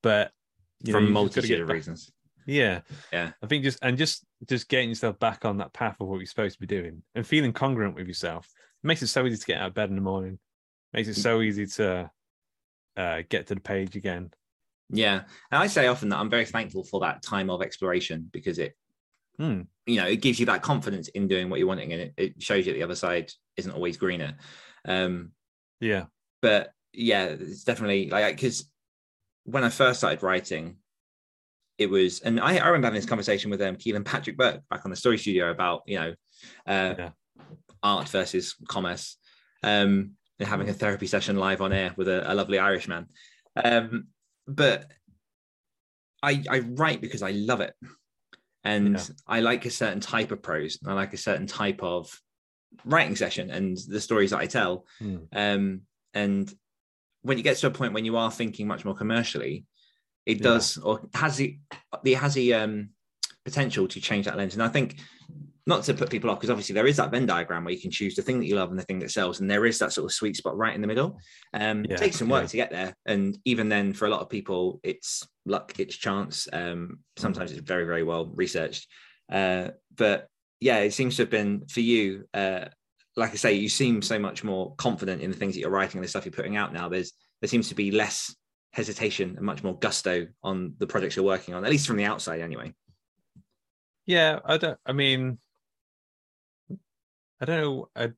but 0.02 0.30
you 0.82 0.92
know, 0.92 0.98
from 0.98 1.04
gotta 1.06 1.12
multitude 1.12 1.60
of 1.60 1.66
back- 1.66 1.74
reasons 1.74 2.10
Yeah, 2.46 2.80
Yeah. 3.12 3.32
I 3.42 3.46
think 3.46 3.64
just 3.64 3.78
and 3.82 3.98
just 3.98 4.24
just 4.48 4.68
getting 4.68 4.90
yourself 4.90 5.18
back 5.18 5.44
on 5.44 5.58
that 5.58 5.72
path 5.72 5.96
of 6.00 6.06
what 6.08 6.18
you're 6.18 6.26
supposed 6.26 6.54
to 6.54 6.60
be 6.60 6.66
doing 6.66 7.02
and 7.14 7.26
feeling 7.26 7.52
congruent 7.52 7.94
with 7.94 8.06
yourself 8.06 8.48
makes 8.82 9.02
it 9.02 9.06
so 9.08 9.26
easy 9.26 9.38
to 9.38 9.46
get 9.46 9.58
out 9.60 9.68
of 9.68 9.74
bed 9.74 9.88
in 9.90 9.96
the 9.96 10.02
morning. 10.02 10.38
Makes 10.92 11.08
it 11.08 11.14
so 11.14 11.40
easy 11.40 11.66
to 11.66 12.10
uh, 12.96 13.22
get 13.28 13.46
to 13.48 13.54
the 13.56 13.60
page 13.60 13.96
again. 13.96 14.30
yeah 14.90 15.22
and 15.50 15.62
i 15.62 15.66
say 15.66 15.86
often 15.88 16.10
that 16.10 16.18
i'm 16.18 16.28
very 16.30 16.44
thankful 16.44 16.84
for 16.84 17.00
that 17.00 17.22
time 17.22 17.48
of 17.50 17.62
exploration 17.62 18.28
because 18.32 18.58
it 18.58 18.76
Hmm. 19.38 19.62
you 19.86 19.96
know 19.96 20.06
it 20.06 20.22
gives 20.22 20.38
you 20.38 20.46
that 20.46 20.62
confidence 20.62 21.08
in 21.08 21.26
doing 21.26 21.48
what 21.50 21.58
you're 21.58 21.66
wanting 21.66 21.92
and 21.92 22.02
it, 22.02 22.12
it 22.16 22.42
shows 22.42 22.64
you 22.66 22.72
the 22.72 22.84
other 22.84 22.94
side 22.94 23.32
isn't 23.56 23.72
always 23.72 23.96
greener 23.96 24.36
um 24.86 25.32
Yeah, 25.80 26.04
but 26.42 26.70
yeah, 26.94 27.24
it's 27.26 27.64
definitely 27.64 28.08
like 28.08 28.36
because 28.36 28.70
when 29.44 29.64
I 29.64 29.68
first 29.68 30.00
started 30.00 30.22
writing, 30.22 30.76
it 31.76 31.90
was, 31.90 32.20
and 32.20 32.40
I, 32.40 32.56
I 32.58 32.66
remember 32.68 32.86
having 32.86 33.00
this 33.00 33.08
conversation 33.08 33.50
with 33.50 33.60
um, 33.60 33.76
Kealan 33.76 34.04
Patrick 34.04 34.36
Burke 34.36 34.62
back 34.70 34.84
on 34.84 34.90
the 34.90 34.96
Story 34.96 35.18
Studio 35.18 35.50
about 35.50 35.82
you 35.86 35.98
know 35.98 36.14
uh, 36.66 36.94
Yeah. 36.98 37.10
art 37.82 38.08
versus 38.08 38.54
commerce, 38.68 39.16
um, 39.62 40.12
and 40.38 40.48
having 40.48 40.68
a 40.68 40.74
therapy 40.74 41.06
session 41.06 41.36
live 41.36 41.60
on 41.60 41.72
air 41.72 41.92
with 41.96 42.08
a, 42.08 42.32
a 42.32 42.34
lovely 42.34 42.58
Irish 42.58 42.88
man. 42.88 43.06
Um, 43.62 44.08
but 44.46 44.90
I 46.22 46.42
I 46.48 46.60
write 46.60 47.00
because 47.00 47.22
I 47.22 47.32
love 47.32 47.60
it, 47.60 47.74
and 48.62 48.96
Yeah. 48.96 49.04
I 49.26 49.40
like 49.40 49.66
a 49.66 49.70
certain 49.70 50.00
type 50.00 50.30
of 50.30 50.42
prose, 50.42 50.78
and 50.80 50.90
I 50.90 50.94
like 50.94 51.12
a 51.12 51.18
certain 51.18 51.46
type 51.46 51.82
of 51.82 52.20
writing 52.84 53.16
session, 53.16 53.50
and 53.50 53.76
the 53.88 54.00
stories 54.00 54.30
that 54.30 54.40
I 54.40 54.46
tell. 54.46 54.86
Hmm. 54.98 55.16
Um, 55.32 55.80
and 56.14 56.52
when 57.24 57.36
you 57.38 57.42
get 57.44 57.56
to 57.58 57.66
a 57.66 57.70
point 57.70 57.92
when 57.94 58.04
you 58.04 58.16
are 58.16 58.30
thinking 58.30 58.66
much 58.68 58.84
more 58.84 58.94
commercially, 58.94 59.64
it 60.26 60.36
Yeah. 60.38 60.44
does 60.44 60.78
or 60.78 61.08
has 61.14 61.36
the 61.36 61.58
the 62.04 62.14
has 62.14 62.34
the 62.34 62.54
um, 62.54 62.90
potential 63.44 63.88
to 63.88 64.00
change 64.00 64.26
that 64.26 64.36
lens. 64.36 64.54
And 64.54 64.62
I 64.62 64.68
think 64.68 65.00
not 65.66 65.82
to 65.84 65.94
put 65.94 66.10
people 66.10 66.28
off 66.30 66.38
because 66.38 66.50
obviously 66.50 66.74
there 66.74 66.86
is 66.86 66.98
that 66.98 67.10
Venn 67.10 67.24
diagram 67.24 67.64
where 67.64 67.72
you 67.72 67.80
can 67.80 67.90
choose 67.90 68.14
the 68.14 68.20
thing 68.22 68.38
that 68.38 68.46
you 68.46 68.56
love 68.56 68.70
and 68.70 68.78
the 68.78 68.84
thing 68.84 68.98
that 69.00 69.10
sells, 69.10 69.40
and 69.40 69.50
there 69.50 69.64
is 69.64 69.78
that 69.78 69.92
sort 69.92 70.04
of 70.04 70.12
sweet 70.12 70.36
spot 70.36 70.56
right 70.58 70.74
in 70.74 70.82
the 70.82 70.86
middle. 70.86 71.18
Um, 71.54 71.84
Yeah, 71.84 71.94
it 71.94 71.98
takes 71.98 72.16
some 72.16 72.28
work 72.28 72.42
yeah. 72.44 72.48
to 72.48 72.56
get 72.56 72.70
there, 72.70 72.94
and 73.06 73.38
even 73.44 73.68
then, 73.70 73.94
for 73.94 74.06
a 74.06 74.10
lot 74.10 74.20
of 74.20 74.28
people, 74.28 74.80
it's 74.82 75.26
luck, 75.46 75.74
it's 75.78 75.96
chance. 75.96 76.46
Um, 76.52 76.98
sometimes 77.16 77.50
it's 77.50 77.62
very 77.62 77.86
very 77.86 78.02
well 78.02 78.26
researched, 78.34 78.86
uh, 79.32 79.68
but 79.96 80.28
yeah, 80.60 80.78
it 80.80 80.92
seems 80.92 81.16
to 81.16 81.22
have 81.22 81.30
been 81.30 81.66
for 81.68 81.80
you. 81.80 82.28
Uh, 82.34 82.66
like 83.16 83.30
I 83.32 83.36
say, 83.36 83.54
you 83.54 83.68
seem 83.68 84.02
so 84.02 84.18
much 84.18 84.42
more 84.42 84.74
confident 84.76 85.22
in 85.22 85.30
the 85.30 85.36
things 85.36 85.54
that 85.54 85.60
you're 85.60 85.70
writing 85.70 85.98
and 85.98 86.04
the 86.04 86.08
stuff 86.08 86.24
you're 86.24 86.32
putting 86.32 86.56
out 86.56 86.72
now. 86.72 86.88
There's 86.88 87.12
there 87.40 87.48
seems 87.48 87.68
to 87.68 87.74
be 87.74 87.90
less 87.90 88.34
hesitation 88.72 89.34
and 89.36 89.46
much 89.46 89.62
more 89.62 89.78
gusto 89.78 90.26
on 90.42 90.74
the 90.78 90.86
projects 90.86 91.14
you're 91.16 91.24
working 91.24 91.54
on, 91.54 91.64
at 91.64 91.70
least 91.70 91.86
from 91.86 91.96
the 91.96 92.04
outside, 92.04 92.40
anyway. 92.40 92.74
Yeah, 94.06 94.40
I 94.44 94.56
don't. 94.56 94.78
I 94.84 94.92
mean, 94.92 95.38
I 97.40 97.44
don't 97.44 97.60
know. 97.60 97.88
I 97.94 98.10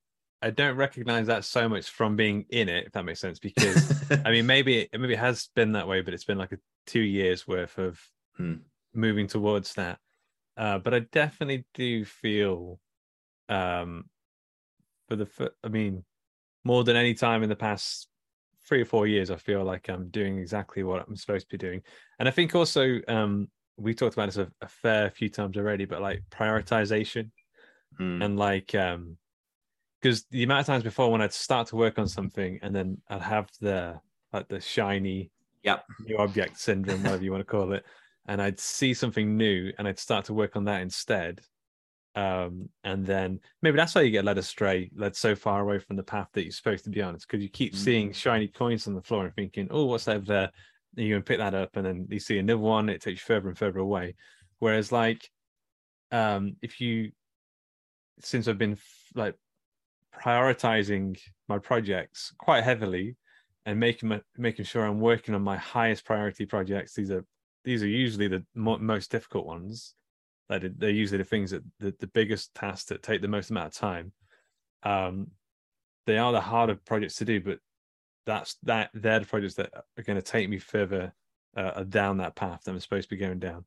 I 0.43 0.51
don't 0.51 0.77
recognize 0.77 1.27
that 1.27 1.45
so 1.45 1.69
much 1.69 1.89
from 1.91 2.17
being 2.17 2.47
in 2.51 2.69
it, 2.69 2.87
if 2.87 2.93
that 2.93 3.05
makes 3.05 3.21
sense. 3.21 3.39
Because 3.39 3.93
I 4.25 4.31
mean, 4.31 4.47
maybe 4.47 4.89
maybe 4.93 5.15
it 5.15 5.19
has 5.19 5.49
been 5.55 5.73
that 5.73 5.89
way, 5.89 6.01
but 6.01 6.15
it's 6.15 6.25
been 6.25 6.39
like 6.39 6.53
a 6.53 6.59
two 6.87 7.01
years 7.01 7.47
worth 7.47 7.79
of 7.79 8.01
Hmm. 8.37 8.57
moving 8.95 9.27
towards 9.27 9.75
that. 9.75 9.99
Uh, 10.57 10.79
but 10.79 10.95
I 10.95 11.01
definitely 11.01 11.65
do 11.75 12.05
feel 12.05 12.79
um, 13.49 14.05
for 15.09 15.17
the 15.17 15.53
I 15.65 15.69
mean, 15.69 16.05
more 16.65 16.85
than 16.85 16.97
any 16.97 17.15
time 17.15 17.43
in 17.43 17.49
the 17.49 17.57
past 17.57 18.09
three 18.67 18.83
or 18.83 18.87
four 18.87 19.07
years, 19.07 19.31
I 19.31 19.37
feel 19.37 19.65
like 19.65 19.89
I'm 19.89 20.11
doing 20.11 20.39
exactly 20.39 20.83
what 20.83 21.07
I'm 21.07 21.17
supposed 21.17 21.49
to 21.51 21.57
be 21.57 21.59
doing. 21.59 21.83
And 22.19 22.29
I 22.29 22.33
think 22.33 22.55
also 22.55 23.01
um, 23.09 23.51
we 23.77 23.95
talked 23.95 24.15
about 24.15 24.27
this 24.27 24.39
a, 24.39 24.51
a 24.61 24.69
fair 24.69 25.11
few 25.11 25.29
times 25.29 25.57
already, 25.57 25.85
but 25.85 26.03
like 26.03 26.23
prioritization 26.31 27.31
Mm. 28.01 28.23
and 28.23 28.39
like 28.39 28.75
um 28.75 29.17
because 30.01 30.25
the 30.27 30.43
amount 30.43 30.61
of 30.61 30.67
times 30.67 30.85
before 30.85 31.11
when 31.11 31.23
I'd 31.23 31.33
start 31.33 31.69
to 31.69 31.77
work 31.77 31.99
on 31.99 32.09
something 32.09 32.59
and 32.63 32.75
then 32.75 33.03
I'd 33.09 33.23
have 33.23 33.51
the 33.61 34.01
like 34.33 34.49
the 34.49 34.61
shiny 34.61 35.31
Yep. 35.63 35.87
new 36.01 36.19
object 36.19 36.59
syndrome, 36.59 37.03
whatever 37.03 37.25
you 37.25 37.33
want 37.33 37.41
to 37.41 37.45
call 37.51 37.73
it, 37.73 37.85
and 38.27 38.41
I'd 38.41 38.61
see 38.61 38.95
something 38.95 39.37
new 39.37 39.73
and 39.79 39.89
I'd 39.89 39.99
start 39.99 40.27
to 40.27 40.35
work 40.35 40.57
on 40.57 40.65
that 40.65 40.83
instead. 40.83 41.41
Um, 42.17 42.71
and 42.83 43.05
then 43.05 43.41
maybe 43.61 43.77
that's 43.77 43.95
why 43.95 44.01
you 44.01 44.11
get 44.11 44.25
led 44.25 44.39
astray, 44.39 44.91
led 44.97 45.15
so 45.15 45.35
far 45.35 45.61
away 45.61 45.79
from 45.79 45.97
the 45.97 46.03
path 46.03 46.29
that 46.33 46.45
you're 46.45 46.51
supposed 46.51 46.85
to 46.85 46.91
be 46.91 47.03
on. 47.03 47.15
It's 47.15 47.27
because 47.27 47.43
you 47.43 47.51
keep 47.51 47.75
Mm. 47.75 47.77
seeing 47.77 48.13
shiny 48.13 48.49
coins 48.49 48.89
on 48.89 48.95
the 48.95 49.03
floor 49.03 49.27
and 49.27 49.35
thinking, 49.35 49.69
oh, 49.71 49.85
what's 49.85 50.09
over 50.09 50.25
there? 50.25 50.51
And 50.97 51.07
you 51.07 51.15
and 51.17 51.27
pick 51.27 51.39
that 51.39 51.55
up, 51.55 51.77
and 51.77 51.85
then 51.85 52.07
you 52.11 52.19
see 52.19 52.39
another 52.39 52.59
one, 52.59 52.89
it 52.89 53.03
takes 53.03 53.21
you 53.21 53.27
further 53.27 53.49
and 53.49 53.59
further 53.59 53.81
away. 53.81 54.15
Whereas, 54.61 54.91
like, 54.91 55.31
um, 56.11 56.57
if 56.63 56.81
you, 56.81 57.13
since 58.21 58.49
I've 58.49 58.57
been 58.57 58.79
like 59.15 59.35
prioritizing 60.19 61.19
my 61.49 61.59
projects 61.59 62.33
quite 62.39 62.65
heavily 62.65 63.17
and 63.67 63.79
making 63.79 64.09
my, 64.09 64.23
making 64.39 64.65
sure 64.65 64.87
I'm 64.87 65.01
working 65.01 65.35
on 65.35 65.43
my 65.43 65.59
highest 65.59 66.07
priority 66.07 66.47
projects. 66.47 66.95
These 66.95 67.11
are 67.11 67.27
these 67.65 67.83
are 67.83 67.89
usually 67.89 68.29
the 68.29 68.47
mo- 68.55 68.79
most 68.79 69.11
difficult 69.11 69.45
ones. 69.45 69.95
Like 70.49 70.63
they- 70.63 70.69
they're 70.69 70.91
usually 70.91 71.19
the 71.19 71.25
things 71.25 71.51
that 71.51 71.63
the, 71.79 71.95
the 71.99 72.07
biggest 72.07 72.55
tasks 72.55 72.87
that 72.87 73.03
take 73.03 73.21
the 73.21 73.29
most 73.29 73.51
amount 73.51 73.69
of 73.69 73.75
time. 73.75 74.13
Um, 74.83 75.31
they 76.07 76.19
are 76.19 76.33
the 76.33 76.41
harder 76.41 76.77
projects 76.77 77.17
to 77.17 77.25
do, 77.25 77.41
but 77.41 77.59
that's 78.27 78.57
that 78.65 78.91
they're 78.95 79.21
the 79.21 79.27
projects 79.27 79.55
that 79.55 79.71
are 79.75 80.03
going 80.03 80.17
to 80.17 80.23
take 80.23 80.49
me 80.49 80.59
further 80.59 81.13
uh, 81.57 81.83
down 81.85 82.19
that 82.19 82.37
path 82.37 82.63
that 82.65 82.71
I'm 82.71 82.81
supposed 82.81 83.09
to 83.09 83.15
be 83.15 83.21
going 83.21 83.39
down. 83.39 83.65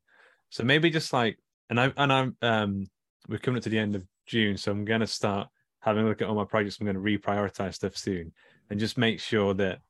So 0.48 0.64
maybe 0.64 0.90
just 0.90 1.12
like, 1.12 1.38
and 1.68 1.80
I 1.80 1.92
and 1.96 2.12
I'm 2.12 2.36
um, 2.42 2.86
we're 3.28 3.38
coming 3.38 3.58
up 3.58 3.64
to 3.64 3.68
the 3.68 3.78
end 3.78 3.94
of 3.94 4.06
June, 4.26 4.56
so 4.56 4.72
I'm 4.72 4.84
going 4.84 5.00
to 5.00 5.06
start 5.06 5.48
having 5.80 6.04
a 6.04 6.08
look 6.08 6.22
at 6.22 6.28
all 6.28 6.34
my 6.34 6.44
projects. 6.44 6.78
I'm 6.80 6.86
going 6.86 6.96
to 6.96 7.18
reprioritize 7.18 7.74
stuff 7.74 7.96
soon 7.96 8.32
and 8.70 8.80
just 8.80 8.96
make 8.98 9.20
sure 9.20 9.54
that 9.54 9.80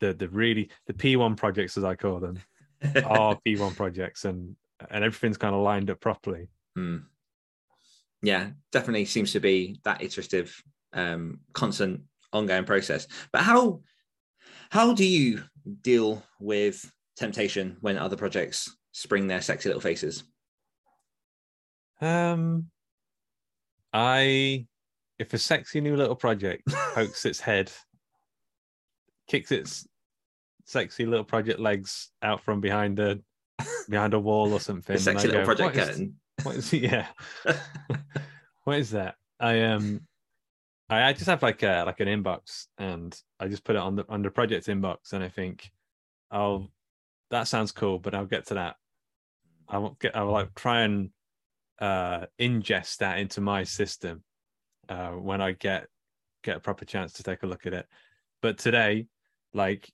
the 0.00 0.12
the 0.14 0.28
really 0.28 0.70
the 0.86 0.92
P1 0.92 1.36
projects 1.36 1.76
as 1.76 1.84
I 1.84 1.94
call 1.94 2.20
them 2.20 2.38
are 3.04 3.38
P1 3.46 3.76
projects 3.76 4.24
and 4.24 4.56
and 4.90 5.04
everything's 5.04 5.38
kind 5.38 5.54
of 5.54 5.62
lined 5.62 5.90
up 5.90 6.00
properly. 6.00 6.48
Mm. 6.76 7.04
Yeah, 8.22 8.50
definitely 8.72 9.04
seems 9.04 9.32
to 9.32 9.40
be 9.40 9.80
that 9.84 10.02
iterative, 10.02 10.62
um, 10.92 11.40
constant, 11.52 12.02
ongoing 12.32 12.64
process. 12.64 13.06
But 13.32 13.42
how 13.42 13.80
how 14.70 14.94
do 14.94 15.04
you 15.04 15.42
deal 15.82 16.22
with 16.40 16.90
temptation 17.16 17.76
when 17.80 17.98
other 17.98 18.16
projects 18.16 18.76
spring 18.92 19.26
their 19.26 19.40
sexy 19.40 19.68
little 19.68 19.80
faces? 19.80 20.24
Um, 22.00 22.66
I 23.92 24.66
if 25.18 25.32
a 25.32 25.38
sexy 25.38 25.80
new 25.80 25.96
little 25.96 26.16
project 26.16 26.62
pokes 26.94 27.24
its 27.24 27.40
head, 27.40 27.72
kicks 29.28 29.52
its 29.52 29.86
sexy 30.64 31.06
little 31.06 31.24
project 31.24 31.60
legs 31.60 32.10
out 32.22 32.42
from 32.42 32.60
behind 32.60 32.98
a 32.98 33.20
behind 33.88 34.14
a 34.14 34.20
wall 34.20 34.52
or 34.52 34.60
something. 34.60 34.98
Sexy 34.98 35.28
little 35.28 35.42
go, 35.42 35.46
project 35.46 35.76
"What 35.76 35.76
is- 35.76 35.88
curtain. 35.88 36.16
What 36.42 36.56
is 36.56 36.72
yeah? 36.72 37.06
what 38.64 38.78
is 38.78 38.90
that? 38.90 39.14
I 39.40 39.62
um 39.62 40.02
I, 40.88 41.04
I 41.04 41.12
just 41.14 41.26
have 41.26 41.42
like 41.42 41.62
a 41.62 41.84
like 41.86 42.00
an 42.00 42.08
inbox 42.08 42.66
and 42.78 43.18
I 43.40 43.48
just 43.48 43.64
put 43.64 43.76
it 43.76 43.80
on 43.80 43.96
the 43.96 44.04
on 44.08 44.22
the 44.22 44.30
project 44.30 44.66
inbox 44.66 45.12
and 45.12 45.24
I 45.24 45.28
think 45.28 45.70
I'll 46.30 46.70
that 47.30 47.48
sounds 47.48 47.72
cool, 47.72 47.98
but 47.98 48.14
I'll 48.14 48.26
get 48.26 48.46
to 48.48 48.54
that. 48.54 48.76
I 49.68 49.78
will 49.78 49.96
get 50.00 50.14
I'll 50.14 50.30
like 50.30 50.54
try 50.54 50.82
and 50.82 51.10
uh 51.80 52.26
ingest 52.38 52.98
that 52.98 53.18
into 53.18 53.40
my 53.40 53.64
system 53.64 54.22
uh 54.88 55.10
when 55.10 55.40
I 55.40 55.52
get 55.52 55.86
get 56.44 56.56
a 56.56 56.60
proper 56.60 56.84
chance 56.84 57.14
to 57.14 57.22
take 57.22 57.42
a 57.42 57.46
look 57.46 57.66
at 57.66 57.72
it. 57.72 57.86
But 58.42 58.58
today, 58.58 59.06
like 59.54 59.90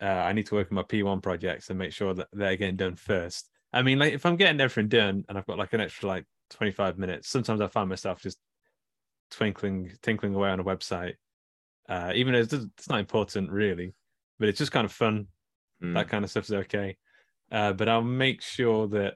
uh, 0.00 0.06
I 0.06 0.32
need 0.32 0.46
to 0.46 0.54
work 0.54 0.68
on 0.70 0.76
my 0.76 0.82
P1 0.82 1.22
projects 1.22 1.70
and 1.70 1.78
make 1.78 1.92
sure 1.92 2.14
that 2.14 2.28
they're 2.32 2.56
getting 2.56 2.76
done 2.76 2.96
first. 2.96 3.48
I 3.72 3.82
mean, 3.82 3.98
like 3.98 4.12
if 4.12 4.24
I'm 4.26 4.36
getting 4.36 4.60
everything 4.60 4.88
done 4.88 5.24
and 5.28 5.36
I've 5.36 5.46
got 5.46 5.58
like 5.58 5.72
an 5.72 5.80
extra 5.80 6.08
like 6.08 6.24
25 6.50 6.98
minutes, 6.98 7.28
sometimes 7.28 7.60
I 7.60 7.66
find 7.66 7.88
myself 7.88 8.20
just 8.20 8.38
twinkling, 9.30 9.92
tinkling 10.02 10.34
away 10.34 10.50
on 10.50 10.60
a 10.60 10.64
website. 10.64 11.14
Uh, 11.88 12.12
even 12.14 12.32
though 12.32 12.40
it's, 12.40 12.52
it's 12.52 12.88
not 12.88 13.00
important 13.00 13.50
really, 13.50 13.92
but 14.38 14.48
it's 14.48 14.58
just 14.58 14.72
kind 14.72 14.84
of 14.84 14.92
fun. 14.92 15.26
Mm. 15.82 15.94
That 15.94 16.08
kind 16.08 16.24
of 16.24 16.30
stuff 16.30 16.44
is 16.44 16.52
okay. 16.52 16.96
Uh, 17.52 17.72
but 17.72 17.88
I'll 17.88 18.02
make 18.02 18.42
sure 18.42 18.86
that 18.88 19.14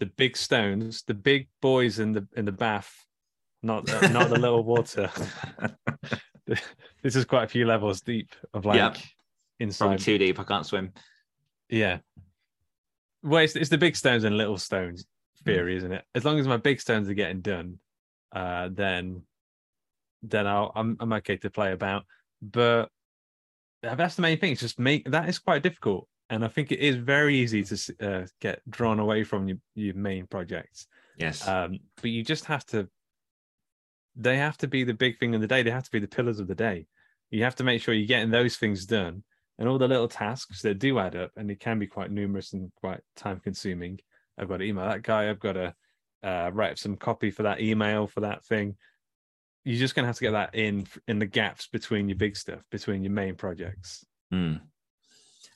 the 0.00 0.06
big 0.06 0.36
stones, 0.36 1.02
the 1.06 1.14
big 1.14 1.48
boys 1.60 1.98
in 1.98 2.12
the 2.12 2.26
in 2.36 2.44
the 2.44 2.52
bath, 2.52 3.06
not 3.62 3.88
uh, 3.90 4.08
not 4.08 4.28
the 4.28 4.38
little 4.38 4.64
water. 4.64 5.10
this 7.02 7.16
is 7.16 7.24
quite 7.24 7.44
a 7.44 7.48
few 7.48 7.66
levels 7.66 8.00
deep 8.00 8.34
of 8.54 8.64
like 8.64 8.76
Yeah. 8.76 8.94
Inside 9.60 9.86
Probably 9.86 10.04
too 10.04 10.18
deep. 10.18 10.38
I 10.40 10.44
can't 10.44 10.66
swim. 10.66 10.92
yeah. 11.68 11.98
Well, 13.22 13.42
it's, 13.42 13.56
it's 13.56 13.70
the 13.70 13.78
big 13.78 13.96
stones 13.96 14.22
and 14.24 14.36
little 14.36 14.58
stones 14.58 15.04
theory, 15.44 15.76
isn't 15.76 15.92
it? 15.92 16.04
As 16.14 16.24
long 16.24 16.38
as 16.38 16.46
my 16.46 16.56
big 16.56 16.80
stones 16.80 17.08
are 17.08 17.14
getting 17.14 17.40
done, 17.40 17.78
uh, 18.32 18.68
then 18.72 19.22
then 20.22 20.46
I'll, 20.46 20.72
I'm 20.74 20.96
I'm 21.00 21.12
okay 21.14 21.36
to 21.38 21.50
play 21.50 21.72
about. 21.72 22.04
But 22.40 22.90
that's 23.82 24.14
the 24.14 24.22
main 24.22 24.38
thing. 24.38 24.52
It's 24.52 24.60
just 24.60 24.78
make 24.78 25.10
that 25.10 25.28
is 25.28 25.38
quite 25.38 25.62
difficult, 25.62 26.08
and 26.30 26.44
I 26.44 26.48
think 26.48 26.70
it 26.70 26.80
is 26.80 26.96
very 26.96 27.36
easy 27.36 27.64
to 27.64 27.94
uh, 28.00 28.26
get 28.40 28.60
drawn 28.70 29.00
away 29.00 29.24
from 29.24 29.48
your 29.48 29.58
your 29.74 29.94
main 29.94 30.26
projects. 30.26 30.86
Yes. 31.16 31.46
Um, 31.46 31.78
but 32.00 32.10
you 32.10 32.22
just 32.22 32.44
have 32.46 32.64
to. 32.66 32.88
They 34.16 34.36
have 34.36 34.56
to 34.58 34.68
be 34.68 34.84
the 34.84 34.94
big 34.94 35.18
thing 35.18 35.34
of 35.34 35.40
the 35.40 35.46
day. 35.46 35.62
They 35.62 35.70
have 35.70 35.84
to 35.84 35.90
be 35.90 36.00
the 36.00 36.08
pillars 36.08 36.40
of 36.40 36.48
the 36.48 36.54
day. 36.54 36.86
You 37.30 37.44
have 37.44 37.56
to 37.56 37.64
make 37.64 37.82
sure 37.82 37.94
you're 37.94 38.06
getting 38.06 38.30
those 38.30 38.56
things 38.56 38.86
done, 38.86 39.22
and 39.58 39.68
all 39.68 39.78
the 39.78 39.88
little 39.88 40.08
tasks 40.08 40.62
that 40.62 40.78
do 40.78 40.98
add 40.98 41.16
up, 41.16 41.32
and 41.36 41.50
they 41.50 41.54
can 41.56 41.78
be 41.78 41.86
quite 41.86 42.10
numerous 42.10 42.52
and 42.52 42.70
quite 42.76 43.00
time 43.16 43.40
consuming. 43.40 43.98
I've 44.38 44.48
got 44.48 44.58
to 44.58 44.64
email 44.64 44.88
that 44.88 45.02
guy. 45.02 45.28
I've 45.28 45.40
got 45.40 45.54
to 45.54 45.74
uh, 46.22 46.50
write 46.52 46.72
up 46.72 46.78
some 46.78 46.96
copy 46.96 47.30
for 47.30 47.44
that 47.44 47.60
email 47.60 48.06
for 48.06 48.20
that 48.20 48.44
thing. 48.44 48.76
You're 49.64 49.78
just 49.78 49.94
gonna 49.94 50.06
have 50.06 50.16
to 50.16 50.22
get 50.22 50.32
that 50.32 50.54
in 50.54 50.86
in 51.06 51.18
the 51.18 51.26
gaps 51.26 51.66
between 51.66 52.08
your 52.08 52.16
big 52.16 52.36
stuff, 52.36 52.60
between 52.70 53.02
your 53.02 53.12
main 53.12 53.34
projects. 53.34 54.06
Mm. 54.32 54.60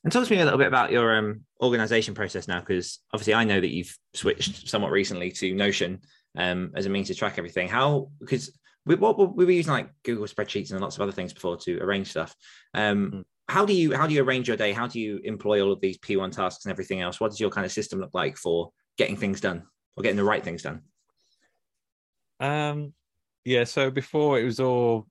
And 0.05 0.13
talk 0.13 0.27
to 0.27 0.35
me 0.35 0.41
a 0.41 0.45
little 0.45 0.59
bit 0.59 0.67
about 0.67 0.91
your 0.91 1.17
um, 1.17 1.43
organization 1.63 2.13
process 2.13 2.49
now, 2.49 2.59
because 2.59 2.99
obviously 3.15 3.35
I 3.35 3.45
know 3.45 3.61
that 3.61 3.73
you've 3.73 3.97
switched 4.15 4.69
somewhat 4.69 4.91
recently 4.91 5.31
to 5.31 5.55
Notion 5.55 6.01
um, 6.37 6.73
as 6.75 6.87
a 6.87 6.91
means 6.91 7.07
to 7.07 7.15
track 7.15 7.39
everything. 7.39 7.69
How, 7.69 8.11
because 8.19 8.51
we, 8.85 8.97
what, 8.97 9.37
we 9.37 9.45
were 9.45 9.53
using 9.53 9.73
like 9.73 9.91
Google 10.03 10.27
spreadsheets 10.27 10.73
and 10.73 10.81
lots 10.81 10.97
of 10.97 11.03
other 11.03 11.13
things 11.13 11.33
before 11.33 11.57
to 11.59 11.79
arrange 11.79 12.09
stuff. 12.11 12.35
Um, 12.75 13.13
Mm. 13.13 13.25
How 13.49 13.67
do 13.67 13.75
you 13.75 13.95
how 13.95 14.07
do 14.07 14.15
you 14.15 14.23
arrange 14.23 14.49
your 14.49 14.57
day? 14.57 14.73
How 14.73 14.87
do 14.87 15.01
you 15.01 15.21
employ 15.25 15.63
all 15.63 15.73
of 15.73 15.81
these 15.81 15.99
P1 15.99 16.33
tasks 16.33 16.65
and 16.65 16.73
everything 16.73 17.01
else? 17.01 17.21
What 17.21 17.31
does 17.31 17.41
your 17.41 17.51
kind 17.51 17.65
of 17.65 17.73
system 17.73 18.01
look 18.01 18.15
like 18.15 18.37
for 18.37 18.73
getting 18.97 19.17
things 19.17 19.41
done 19.41 19.65
or 19.97 20.03
getting 20.03 20.17
the 20.17 20.25
right 20.25 20.43
things 20.43 20.63
done? 20.63 20.83
Um, 22.41 22.93
yeah. 23.45 23.65
So 23.65 23.91
before 23.91 24.39
it 24.39 24.45
was 24.45 24.61
all 24.61 25.07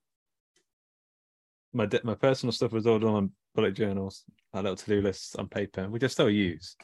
my 1.73 1.88
my 2.03 2.15
personal 2.15 2.51
stuff 2.51 2.71
was 2.71 2.88
all 2.88 2.99
done 2.99 3.13
on 3.13 3.32
bullet 3.55 3.73
journals, 3.73 4.23
my 4.53 4.61
little 4.61 4.75
to 4.75 4.86
do 4.86 5.01
lists 5.01 5.36
on 5.36 5.47
paper, 5.47 5.89
which 5.89 6.03
I 6.03 6.07
still 6.07 6.29
use. 6.29 6.75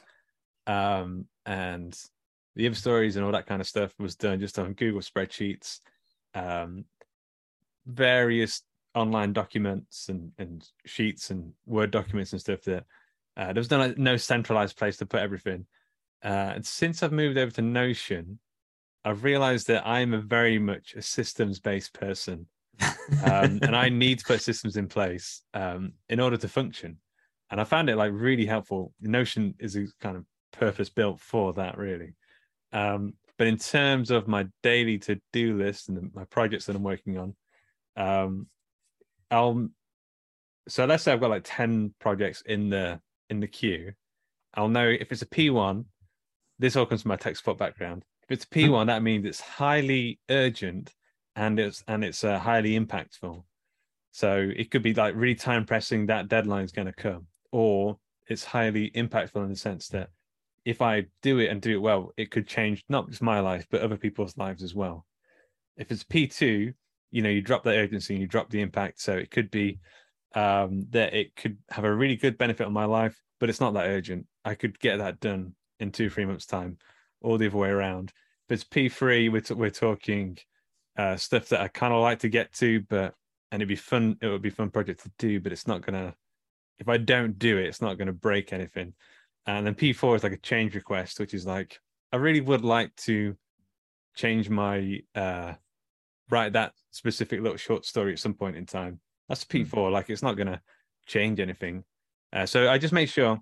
Um, 0.66 1.26
and 1.46 1.98
the 2.56 2.66
other 2.66 2.74
stories 2.74 3.16
and 3.16 3.24
all 3.24 3.32
that 3.32 3.46
kind 3.46 3.60
of 3.60 3.66
stuff 3.66 3.92
was 3.98 4.16
done 4.16 4.40
just 4.40 4.58
on 4.58 4.74
Google 4.74 5.00
spreadsheets, 5.00 5.80
um, 6.34 6.84
various 7.86 8.62
online 8.98 9.32
documents 9.32 10.08
and 10.08 10.32
and 10.38 10.68
sheets 10.84 11.30
and 11.30 11.52
Word 11.66 11.90
documents 11.90 12.32
and 12.32 12.40
stuff 12.40 12.62
that 12.62 12.84
uh, 13.36 13.52
there 13.52 13.60
was 13.60 13.70
no 13.70 13.94
no 13.96 14.16
centralized 14.16 14.76
place 14.76 14.96
to 14.98 15.06
put 15.06 15.20
everything. 15.20 15.66
Uh, 16.24 16.52
and 16.56 16.66
since 16.66 17.02
I've 17.02 17.12
moved 17.12 17.38
over 17.38 17.52
to 17.52 17.62
Notion, 17.62 18.40
I've 19.04 19.24
realized 19.24 19.68
that 19.68 19.86
I'm 19.86 20.12
a 20.12 20.20
very 20.20 20.58
much 20.58 20.94
a 20.94 21.02
systems 21.02 21.60
based 21.60 21.92
person. 21.92 22.46
Um, 23.24 23.60
and 23.62 23.74
I 23.74 23.88
need 24.04 24.18
to 24.18 24.24
put 24.24 24.42
systems 24.42 24.76
in 24.76 24.88
place 24.88 25.42
um, 25.54 25.92
in 26.08 26.20
order 26.20 26.36
to 26.36 26.48
function. 26.48 26.98
And 27.50 27.60
I 27.60 27.64
found 27.64 27.88
it 27.88 27.96
like 27.96 28.12
really 28.12 28.44
helpful. 28.44 28.92
Notion 29.00 29.54
is 29.58 29.76
a 29.76 29.86
kind 30.00 30.16
of 30.16 30.24
purpose 30.52 30.90
built 30.90 31.20
for 31.20 31.52
that, 31.54 31.78
really. 31.78 32.14
Um, 32.72 33.14
but 33.38 33.46
in 33.46 33.56
terms 33.56 34.10
of 34.10 34.28
my 34.28 34.46
daily 34.62 34.98
to 34.98 35.20
do 35.32 35.56
list 35.56 35.88
and 35.88 35.96
the, 35.96 36.10
my 36.12 36.24
projects 36.24 36.66
that 36.66 36.76
I'm 36.76 36.82
working 36.82 37.16
on, 37.16 37.34
um, 37.96 38.46
I'll 39.30 39.68
so 40.68 40.84
let's 40.84 41.02
say 41.02 41.12
I've 41.12 41.20
got 41.20 41.30
like 41.30 41.42
10 41.44 41.94
projects 41.98 42.42
in 42.42 42.70
the 42.70 43.00
in 43.30 43.40
the 43.40 43.46
queue. 43.46 43.92
I'll 44.54 44.68
know 44.68 44.86
if 44.88 45.12
it's 45.12 45.22
a 45.22 45.26
P1, 45.26 45.84
this 46.58 46.76
all 46.76 46.86
comes 46.86 47.02
from 47.02 47.10
my 47.10 47.16
tech 47.16 47.36
support 47.36 47.58
background. 47.58 48.04
If 48.24 48.32
it's 48.32 48.44
a 48.44 48.48
P1, 48.48 48.86
that 48.86 49.02
means 49.02 49.24
it's 49.24 49.40
highly 49.40 50.18
urgent 50.30 50.94
and 51.36 51.58
it's 51.58 51.82
and 51.88 52.04
it's 52.04 52.24
uh, 52.24 52.38
highly 52.38 52.78
impactful. 52.78 53.42
So 54.10 54.50
it 54.54 54.70
could 54.70 54.82
be 54.82 54.94
like 54.94 55.14
really 55.14 55.34
time 55.34 55.64
pressing 55.64 56.06
that 56.06 56.28
deadline 56.28 56.64
is 56.64 56.72
going 56.72 56.86
to 56.86 56.92
come, 56.92 57.26
or 57.52 57.98
it's 58.28 58.44
highly 58.44 58.90
impactful 58.90 59.42
in 59.42 59.50
the 59.50 59.56
sense 59.56 59.88
that 59.88 60.10
if 60.64 60.82
I 60.82 61.06
do 61.22 61.38
it 61.38 61.50
and 61.50 61.62
do 61.62 61.72
it 61.72 61.80
well, 61.80 62.12
it 62.16 62.30
could 62.30 62.46
change 62.46 62.84
not 62.88 63.08
just 63.08 63.22
my 63.22 63.40
life 63.40 63.66
but 63.70 63.80
other 63.80 63.96
people's 63.96 64.36
lives 64.36 64.62
as 64.62 64.74
well. 64.74 65.06
If 65.76 65.92
it's 65.92 66.02
P 66.02 66.26
two, 66.26 66.74
you 67.10 67.22
know, 67.22 67.30
you 67.30 67.40
drop 67.40 67.64
that 67.64 67.76
urgency 67.76 68.14
and 68.14 68.20
you 68.20 68.26
drop 68.28 68.50
the 68.50 68.60
impact. 68.60 69.00
So 69.00 69.16
it 69.16 69.30
could 69.30 69.50
be 69.50 69.78
um, 70.34 70.86
that 70.90 71.14
it 71.14 71.34
could 71.36 71.58
have 71.70 71.84
a 71.84 71.94
really 71.94 72.16
good 72.16 72.38
benefit 72.38 72.66
on 72.66 72.72
my 72.72 72.84
life, 72.84 73.18
but 73.40 73.48
it's 73.48 73.60
not 73.60 73.74
that 73.74 73.86
urgent. 73.86 74.26
I 74.44 74.54
could 74.54 74.78
get 74.78 74.98
that 74.98 75.20
done 75.20 75.54
in 75.80 75.92
two 75.92 76.10
three 76.10 76.26
months 76.26 76.46
time, 76.46 76.78
or 77.20 77.38
the 77.38 77.46
other 77.46 77.56
way 77.56 77.68
around. 77.70 78.12
If 78.48 78.54
it's 78.54 78.64
P 78.64 78.88
three, 78.88 79.28
we're 79.28 79.40
t- 79.40 79.54
we're 79.54 79.70
talking 79.70 80.38
uh, 80.96 81.16
stuff 81.16 81.48
that 81.48 81.60
I 81.60 81.68
kind 81.68 81.94
of 81.94 82.00
like 82.00 82.20
to 82.20 82.28
get 82.28 82.52
to, 82.54 82.80
but 82.88 83.14
and 83.50 83.62
it'd 83.62 83.68
be 83.68 83.76
fun. 83.76 84.16
It 84.20 84.28
would 84.28 84.42
be 84.42 84.50
fun 84.50 84.70
project 84.70 85.02
to 85.04 85.12
do, 85.18 85.40
but 85.40 85.52
it's 85.52 85.66
not 85.66 85.82
gonna. 85.82 86.14
If 86.78 86.88
I 86.88 86.96
don't 86.98 87.38
do 87.38 87.58
it, 87.58 87.66
it's 87.66 87.82
not 87.82 87.98
gonna 87.98 88.12
break 88.12 88.52
anything. 88.52 88.94
And 89.46 89.66
then 89.66 89.74
P4 89.74 90.16
is 90.16 90.22
like 90.22 90.32
a 90.32 90.38
change 90.38 90.74
request, 90.74 91.18
which 91.18 91.32
is 91.34 91.46
like 91.46 91.80
I 92.12 92.16
really 92.16 92.40
would 92.40 92.64
like 92.64 92.94
to 92.96 93.36
change 94.14 94.50
my 94.50 95.00
uh 95.14 95.54
write 96.30 96.52
that 96.54 96.72
specific 96.90 97.40
little 97.40 97.56
short 97.56 97.84
story 97.84 98.12
at 98.12 98.18
some 98.18 98.34
point 98.34 98.56
in 98.56 98.66
time. 98.66 99.00
That's 99.28 99.44
P4. 99.44 99.90
Like 99.90 100.10
it's 100.10 100.22
not 100.22 100.36
gonna 100.36 100.60
change 101.06 101.40
anything. 101.40 101.84
Uh, 102.32 102.46
so 102.46 102.68
I 102.68 102.78
just 102.78 102.94
make 102.94 103.08
sure 103.08 103.38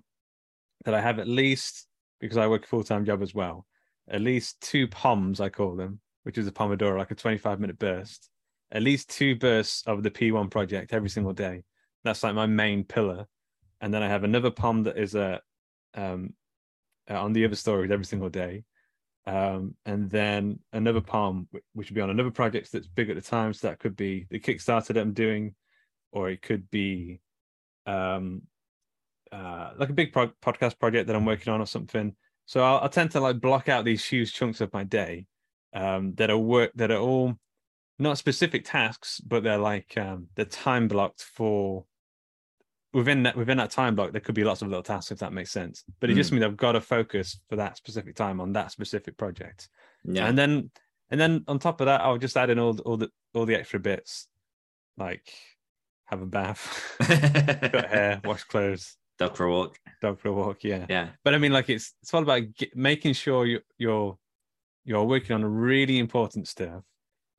that 0.85 0.93
I 0.93 1.01
have 1.01 1.19
at 1.19 1.27
least 1.27 1.87
because 2.19 2.37
I 2.37 2.47
work 2.47 2.63
a 2.63 2.67
full 2.67 2.83
time 2.83 3.05
job 3.05 3.21
as 3.21 3.33
well, 3.33 3.65
at 4.09 4.21
least 4.21 4.61
two 4.61 4.87
POMs 4.87 5.39
I 5.39 5.49
call 5.49 5.75
them, 5.75 5.99
which 6.23 6.37
is 6.37 6.47
a 6.47 6.51
Pomodoro, 6.51 6.97
like 6.97 7.11
a 7.11 7.15
25 7.15 7.59
minute 7.59 7.77
burst 7.77 8.29
at 8.71 8.83
least 8.83 9.09
two 9.09 9.35
bursts 9.35 9.83
of 9.87 10.03
the 10.03 10.11
P1 10.11 10.49
project 10.49 10.93
every 10.93 11.09
single 11.09 11.33
day. 11.33 11.63
That's 12.03 12.23
like 12.23 12.35
my 12.35 12.45
main 12.45 12.83
pillar. 12.83 13.27
And 13.81 13.93
then 13.93 14.03
I 14.03 14.07
have 14.07 14.23
another 14.23 14.51
POM 14.51 14.83
that 14.83 14.97
is 14.97 15.15
a 15.15 15.41
um, 15.93 16.33
uh, 17.09 17.21
on 17.21 17.33
the 17.33 17.45
other 17.45 17.55
stories 17.55 17.91
every 17.91 18.05
single 18.05 18.29
day. 18.29 18.63
Um, 19.27 19.75
and 19.85 20.09
then 20.09 20.59
another 20.71 21.01
POM, 21.01 21.49
which 21.73 21.89
would 21.89 21.95
be 21.95 22.01
on 22.01 22.09
another 22.09 22.31
project 22.31 22.71
that's 22.71 22.87
big 22.87 23.09
at 23.09 23.17
the 23.17 23.21
time. 23.21 23.53
So 23.53 23.67
that 23.67 23.79
could 23.79 23.97
be 23.97 24.25
the 24.29 24.39
Kickstarter 24.39 24.87
that 24.87 24.97
I'm 24.97 25.11
doing, 25.11 25.53
or 26.13 26.29
it 26.29 26.41
could 26.41 26.69
be 26.71 27.19
um, 27.85 28.43
uh, 29.31 29.71
like 29.77 29.89
a 29.89 29.93
big 29.93 30.13
pro- 30.13 30.31
podcast 30.41 30.79
project 30.79 31.07
that 31.07 31.15
I'm 31.15 31.25
working 31.25 31.51
on 31.51 31.59
or 31.59 31.65
something. 31.65 32.15
So 32.45 32.63
I'll, 32.63 32.79
I'll, 32.79 32.89
tend 32.89 33.11
to 33.11 33.19
like 33.19 33.41
block 33.41 33.67
out 33.67 33.83
these 33.83 34.05
huge 34.05 34.33
chunks 34.33 34.61
of 34.61 34.71
my 34.71 34.85
day 34.85 35.25
um, 35.73 36.13
that 36.15 36.29
are 36.29 36.37
work 36.37 36.71
that 36.75 36.91
are 36.91 36.99
all 36.99 37.35
not 37.99 38.17
specific 38.17 38.63
tasks, 38.63 39.19
but 39.19 39.43
they're 39.43 39.57
like 39.57 39.97
um, 39.97 40.27
they're 40.35 40.45
time 40.45 40.87
blocked 40.87 41.21
for 41.21 41.83
within 42.93 43.23
that 43.23 43.35
within 43.35 43.57
that 43.57 43.71
time 43.71 43.95
block. 43.95 44.11
There 44.11 44.21
could 44.21 44.35
be 44.35 44.43
lots 44.43 44.61
of 44.61 44.67
little 44.67 44.83
tasks 44.83 45.11
if 45.11 45.19
that 45.19 45.33
makes 45.33 45.51
sense. 45.51 45.83
But 45.99 46.09
it 46.09 46.13
mm. 46.13 46.17
just 46.17 46.31
means 46.31 46.43
I've 46.43 46.57
got 46.57 46.73
to 46.73 46.81
focus 46.81 47.39
for 47.49 47.55
that 47.57 47.77
specific 47.77 48.15
time 48.15 48.39
on 48.39 48.53
that 48.53 48.71
specific 48.71 49.17
project. 49.17 49.69
Yeah, 50.03 50.27
and 50.27 50.37
then 50.37 50.71
and 51.09 51.19
then 51.19 51.43
on 51.47 51.59
top 51.59 51.81
of 51.81 51.85
that, 51.85 52.01
I'll 52.01 52.17
just 52.17 52.37
add 52.37 52.49
in 52.49 52.59
all 52.59 52.77
all 52.79 52.97
the 52.97 53.09
all 53.33 53.45
the 53.45 53.55
extra 53.55 53.79
bits, 53.79 54.27
like 54.97 55.31
have 56.05 56.21
a 56.21 56.25
bath, 56.25 56.95
cut 57.01 57.85
hair, 57.85 58.21
wash 58.25 58.43
clothes, 58.43 58.97
dog 59.17 59.35
for 59.35 59.45
a 59.45 59.51
walk, 59.51 59.79
dog 60.01 60.19
for 60.19 60.29
a 60.29 60.33
walk. 60.33 60.63
Yeah, 60.63 60.85
yeah. 60.89 61.09
But 61.23 61.35
I 61.35 61.37
mean, 61.37 61.51
like 61.51 61.69
it's 61.69 61.93
it's 62.01 62.13
all 62.13 62.23
about 62.23 62.53
get, 62.55 62.75
making 62.75 63.13
sure 63.13 63.45
you, 63.45 63.59
you're 63.77 64.17
you're 64.85 65.03
working 65.03 65.35
on 65.35 65.43
a 65.43 65.49
really 65.49 65.99
important 65.99 66.47
stuff 66.47 66.83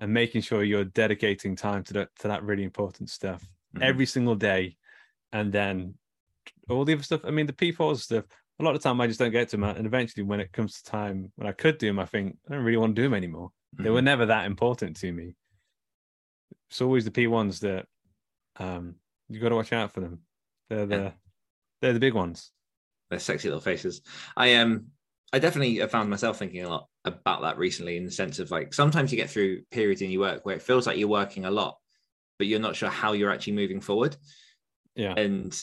and 0.01 0.13
making 0.13 0.43
sure 0.43 0.63
you're 0.63 0.85
dedicating 0.85 1.57
time 1.57 1.83
to 1.85 1.93
that 1.95 2.09
to 2.21 2.29
that 2.29 2.43
really 2.43 2.63
important 2.63 3.11
stuff 3.11 3.43
mm-hmm. 3.75 3.83
every 3.83 4.07
single 4.07 4.35
day 4.35 4.77
and 5.33 5.53
then 5.53 5.95
all 6.69 6.85
the 6.85 6.93
other 6.93 7.03
stuff 7.03 7.21
i 7.25 7.31
mean 7.31 7.47
the 7.47 7.53
p4 7.53 7.97
stuff 7.97 8.25
a 8.61 8.65
lot 8.65 8.75
of 8.75 8.83
time 8.83 9.01
i 9.01 9.07
just 9.07 9.19
don't 9.19 9.31
get 9.31 9.49
to 9.49 9.57
them 9.57 9.65
and 9.65 9.87
eventually 9.87 10.23
when 10.23 10.41
it 10.41 10.53
comes 10.53 10.81
to 10.81 10.91
time 10.91 11.31
when 11.37 11.49
i 11.49 11.53
could 11.53 11.79
do 11.79 11.87
them 11.87 11.99
i 11.99 12.05
think 12.05 12.37
i 12.49 12.55
don't 12.55 12.65
really 12.65 12.77
want 12.77 12.95
to 12.95 13.03
do 13.03 13.07
them 13.07 13.15
anymore 13.15 13.49
mm-hmm. 13.49 13.85
they 13.85 13.91
were 13.91 13.99
mm-hmm. 13.99 14.07
never 14.07 14.27
that 14.27 14.47
important 14.47 14.97
to 14.97 15.13
me 15.13 15.35
it's 16.71 16.81
always 16.81 17.05
the 17.05 17.11
p1s 17.11 17.61
that 17.61 17.87
um 18.59 18.95
you 19.29 19.41
got 19.41 19.51
to 19.51 19.57
watch 19.57 19.73
out 19.73 19.93
for 19.93 20.01
them 20.01 20.21
they're 20.69 20.87
the 20.87 20.97
yeah. 20.97 21.11
they're 21.81 21.93
the 21.93 22.01
big 22.01 22.15
ones 22.15 22.51
they're 23.11 23.19
sexy 23.19 23.49
little 23.49 23.61
faces 23.61 24.03
i 24.37 24.55
um 24.55 24.87
I 25.33 25.39
definitely 25.39 25.77
have 25.77 25.91
found 25.91 26.09
myself 26.09 26.39
thinking 26.39 26.65
a 26.65 26.69
lot 26.69 26.87
about 27.05 27.43
that 27.43 27.59
recently 27.59 27.97
in 27.97 28.05
the 28.05 28.11
sense 28.11 28.39
of 28.39 28.51
like 28.51 28.73
sometimes 28.73 29.13
you 29.13 29.19
get 29.19 29.29
through 29.29 29.63
periods 29.71 30.01
in 30.01 30.11
your 30.11 30.23
work 30.23 30.47
where 30.47 30.57
it 30.57 30.63
feels 30.63 30.87
like 30.87 30.97
you're 30.97 31.09
working 31.09 31.45
a 31.45 31.51
lot, 31.51 31.77
but 32.39 32.47
you're 32.47 32.61
not 32.61 32.77
sure 32.77 32.89
how 32.89 33.13
you're 33.13 33.31
actually 33.31 33.53
moving 33.53 33.81
forward. 33.81 34.17
Yeah. 34.99 35.15
And 35.17 35.59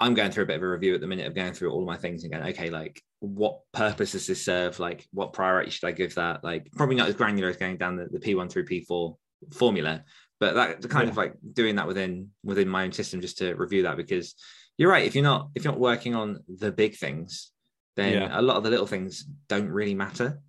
I'm 0.00 0.14
going 0.14 0.30
through 0.30 0.44
a 0.44 0.46
bit 0.46 0.56
of 0.56 0.62
a 0.62 0.68
review 0.68 0.94
at 0.94 1.00
the 1.00 1.06
minute 1.06 1.26
of 1.26 1.34
going 1.34 1.52
through 1.52 1.70
all 1.70 1.80
of 1.80 1.86
my 1.86 1.96
things 1.96 2.22
and 2.22 2.32
going, 2.32 2.44
okay, 2.48 2.70
like 2.70 3.02
what 3.20 3.60
purpose 3.72 4.12
does 4.12 4.26
this 4.26 4.44
serve? 4.44 4.78
Like 4.78 5.06
what 5.12 5.32
priority 5.32 5.70
should 5.70 5.86
I 5.86 5.92
give 5.92 6.14
that? 6.14 6.42
Like 6.42 6.70
probably 6.72 6.96
not 6.96 7.08
as 7.08 7.14
granular 7.14 7.50
as 7.50 7.56
going 7.56 7.76
down 7.76 7.96
the, 7.96 8.06
the 8.06 8.18
P1 8.18 8.50
through 8.50 8.66
P4 8.66 9.16
formula, 9.52 10.04
but 10.40 10.54
that 10.54 10.88
kind 10.88 11.06
yeah. 11.06 11.10
of 11.10 11.16
like 11.16 11.34
doing 11.52 11.76
that 11.76 11.86
within 11.86 12.30
within 12.42 12.68
my 12.68 12.84
own 12.84 12.92
system 12.92 13.20
just 13.20 13.38
to 13.38 13.54
review 13.54 13.82
that 13.82 13.96
because 13.96 14.34
you're 14.78 14.90
right. 14.90 15.04
If 15.04 15.14
you're 15.14 15.24
not 15.24 15.50
if 15.54 15.64
you're 15.64 15.72
not 15.72 15.80
working 15.80 16.14
on 16.14 16.40
the 16.48 16.72
big 16.72 16.96
things, 16.96 17.50
then 17.96 18.14
yeah. 18.14 18.40
a 18.40 18.42
lot 18.42 18.56
of 18.56 18.64
the 18.64 18.70
little 18.70 18.86
things 18.86 19.26
don't 19.48 19.68
really 19.68 19.94
matter. 19.94 20.40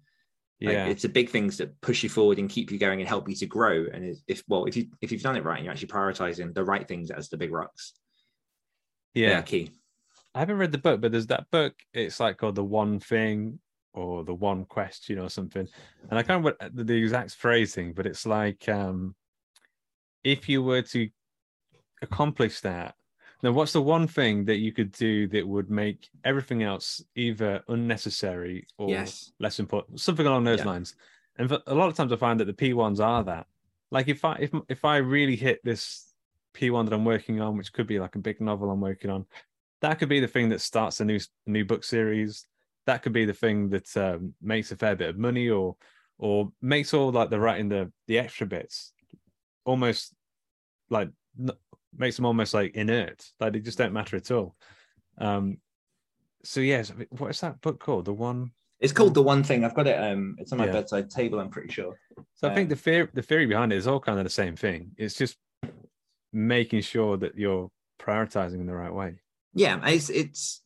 Like, 0.62 0.74
yeah, 0.74 0.86
it's 0.86 1.02
the 1.02 1.10
big 1.10 1.30
things 1.30 1.58
that 1.58 1.80
push 1.82 2.02
you 2.02 2.10
forward 2.10 2.40
and 2.40 2.50
keep 2.50 2.72
you 2.72 2.80
going 2.80 3.02
and 3.02 3.08
help 3.08 3.28
you 3.28 3.36
to 3.36 3.46
grow. 3.46 3.86
And 3.94 4.16
if 4.28 4.44
well, 4.48 4.66
if 4.66 4.78
you 4.78 4.88
if 5.02 5.12
you've 5.12 5.22
done 5.22 5.36
it 5.36 5.44
right, 5.44 5.58
and 5.58 5.66
you're 5.66 5.74
actually 5.74 5.90
prioritizing 5.90 6.54
the 6.54 6.64
right 6.64 6.88
things 6.88 7.12
as 7.12 7.28
the 7.30 7.38
big 7.38 7.52
rocks. 7.52 7.94
Yeah, 9.14 9.42
key. 9.42 9.72
I 10.34 10.40
haven't 10.40 10.58
read 10.58 10.72
the 10.72 10.78
book, 10.78 11.02
but 11.02 11.12
there's 11.12 11.28
that 11.28 11.50
book. 11.52 11.74
It's 11.94 12.20
like 12.20 12.38
called 12.38 12.56
the 12.56 12.64
One 12.64 13.00
Thing 13.00 13.60
or 13.94 14.24
the 14.24 14.34
One 14.34 14.66
Question 14.66 15.20
or 15.20 15.30
something. 15.30 15.68
And 16.10 16.20
I 16.20 16.24
can't 16.24 16.44
remember 16.44 16.84
the 16.84 16.94
exact 16.96 17.36
phrasing, 17.36 17.94
but 17.94 18.06
it's 18.06 18.26
like 18.26 18.68
um, 18.70 19.16
if 20.24 20.50
you 20.50 20.64
were 20.64 20.82
to 20.82 21.10
accomplish 22.02 22.62
that, 22.62 22.96
now, 23.44 23.52
what's 23.52 23.74
the 23.74 23.82
one 23.82 24.08
thing 24.08 24.46
that 24.46 24.58
you 24.58 24.72
could 24.72 24.92
do 24.92 25.28
that 25.30 25.48
would 25.48 25.70
make 25.70 26.10
everything 26.24 26.64
else 26.64 27.04
either 27.16 27.64
unnecessary 27.68 28.66
or 28.78 28.90
yes. 28.90 29.32
less 29.40 29.60
important? 29.60 30.00
Something 30.00 30.26
along 30.26 30.46
those 30.46 30.60
yeah. 30.60 30.66
lines. 30.66 30.96
And 31.38 31.50
for, 31.50 31.60
a 31.68 31.76
lot 31.76 31.90
of 31.90 31.96
times, 31.96 32.12
I 32.12 32.16
find 32.16 32.40
that 32.40 32.46
the 32.46 32.54
P 32.54 32.74
ones 32.74 33.00
are 33.00 33.24
that. 33.24 33.48
Like 33.92 34.08
if 34.08 34.26
I 34.26 34.38
if 34.40 34.52
if 34.68 34.84
I 34.84 34.98
really 34.98 35.36
hit 35.36 35.60
this 35.64 36.14
P 36.54 36.70
one 36.70 36.86
that 36.86 36.94
I'm 36.94 37.06
working 37.06 37.42
on, 37.42 37.58
which 37.58 37.72
could 37.72 37.88
be 37.88 38.00
like 38.00 38.16
a 38.16 38.20
big 38.20 38.42
novel 38.42 38.72
I'm 38.72 38.82
working 38.82 39.12
on, 39.12 39.26
that 39.82 40.00
could 40.00 40.10
be 40.10 40.20
the 40.20 40.28
thing 40.28 40.50
that 40.50 40.62
starts 40.62 41.00
a 41.02 41.06
new 41.06 41.20
new 41.46 41.66
book 41.66 41.84
series. 41.84 42.48
That 42.88 43.04
could 43.04 43.14
be 43.14 43.26
the 43.26 43.34
thing 43.34 43.70
that 43.70 43.96
um, 43.98 44.34
makes 44.42 44.72
a 44.72 44.76
fair 44.76 44.96
bit 44.96 45.10
of 45.10 45.18
money, 45.18 45.50
or 45.50 45.76
or 46.18 46.52
makes 46.62 46.94
all 46.94 47.12
like 47.12 47.30
the 47.30 47.40
writing 47.40 47.70
the 47.70 47.92
the 48.08 48.18
extra 48.18 48.48
bits 48.48 48.94
almost 49.66 50.14
like 50.90 51.10
makes 51.98 52.16
them 52.16 52.26
almost 52.26 52.54
like 52.54 52.76
inert. 52.76 53.26
Like 53.40 53.54
they 53.54 53.60
just 53.60 53.78
don't 53.78 53.94
matter 53.94 54.18
at 54.18 54.32
all. 54.32 54.56
Um, 55.18 55.58
so 56.44 56.62
yes, 56.62 56.92
what 57.10 57.32
is 57.32 57.42
that 57.42 57.62
book 57.62 57.80
called? 57.80 58.06
The 58.06 58.14
one. 58.14 58.52
It's 58.80 58.94
called 58.94 59.14
the 59.14 59.24
one 59.24 59.44
thing. 59.44 59.64
I've 59.64 59.74
got 59.74 59.88
it. 59.88 59.98
Um, 59.98 60.36
it's 60.38 60.52
on 60.52 60.58
my 60.58 60.66
yeah. 60.66 60.74
bedside 60.74 61.10
table. 61.10 61.40
I'm 61.40 61.50
pretty 61.50 61.72
sure. 61.72 61.98
So 62.36 62.50
I 62.50 62.54
think 62.54 62.70
the 62.70 62.76
fear, 62.76 63.10
the 63.14 63.22
theory 63.22 63.46
behind 63.46 63.72
it 63.72 63.78
is 63.78 63.88
all 63.88 64.00
kind 64.00 64.20
of 64.20 64.26
the 64.26 64.30
same 64.30 64.56
thing. 64.56 64.92
It's 64.98 65.16
just 65.16 65.38
making 66.34 66.82
sure 66.82 67.18
that 67.18 67.38
you're 67.38 67.72
prioritizing 68.00 68.60
in 68.60 68.68
the 68.68 68.76
right 68.76 68.94
way. 68.94 69.16
Yeah, 69.54 69.80
it's 69.86 70.10
it's 70.10 70.62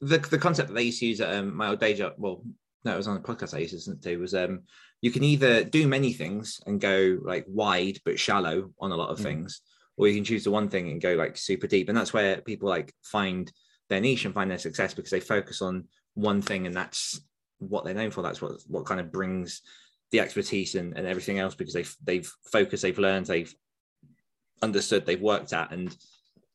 the 0.00 0.18
the 0.18 0.38
concept 0.38 0.68
that 0.68 0.74
they 0.74 0.84
used 0.84 1.00
to 1.00 1.06
use 1.06 1.20
at 1.20 1.34
um, 1.34 1.54
my 1.54 1.68
old 1.68 1.80
day 1.80 1.94
job. 1.94 2.14
Well, 2.16 2.42
no, 2.84 2.94
it 2.94 2.96
was 2.96 3.06
on 3.06 3.14
the 3.14 3.20
podcast 3.20 3.54
I 3.54 3.58
used 3.58 3.70
to 3.70 3.76
listen 3.76 4.00
to. 4.00 4.16
Was 4.16 4.34
um, 4.34 4.62
you 5.02 5.10
can 5.10 5.22
either 5.22 5.62
do 5.62 5.86
many 5.86 6.12
things 6.12 6.60
and 6.66 6.80
go 6.80 7.18
like 7.22 7.44
wide 7.46 7.98
but 8.04 8.18
shallow 8.18 8.70
on 8.80 8.92
a 8.92 8.96
lot 8.96 9.10
of 9.10 9.18
mm. 9.18 9.24
things, 9.24 9.60
or 10.00 10.08
you 10.08 10.14
can 10.14 10.24
choose 10.24 10.44
the 10.44 10.50
one 10.50 10.70
thing 10.70 10.88
and 10.88 11.02
go 11.02 11.12
like 11.12 11.36
super 11.36 11.66
deep 11.66 11.90
and 11.90 11.96
that's 11.96 12.14
where 12.14 12.40
people 12.40 12.66
like 12.66 12.94
find 13.02 13.52
their 13.90 14.00
niche 14.00 14.24
and 14.24 14.32
find 14.32 14.50
their 14.50 14.56
success 14.56 14.94
because 14.94 15.10
they 15.10 15.20
focus 15.20 15.60
on 15.60 15.84
one 16.14 16.40
thing 16.40 16.66
and 16.66 16.74
that's 16.74 17.20
what 17.58 17.84
they're 17.84 17.92
known 17.92 18.10
for 18.10 18.22
that's 18.22 18.40
what 18.40 18.52
what 18.66 18.86
kind 18.86 18.98
of 18.98 19.12
brings 19.12 19.60
the 20.10 20.18
expertise 20.18 20.74
and, 20.74 20.96
and 20.96 21.06
everything 21.06 21.38
else 21.38 21.54
because 21.54 21.74
they've 21.74 21.94
they've 22.02 22.32
focused 22.50 22.82
they've 22.82 22.98
learned 22.98 23.26
they've 23.26 23.54
understood 24.62 25.04
they've 25.04 25.20
worked 25.20 25.52
at 25.52 25.70
and 25.70 25.94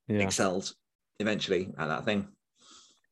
yeah. 0.07 0.21
excelled 0.21 0.73
eventually 1.19 1.71
at 1.77 1.87
that 1.87 2.03
thing 2.03 2.27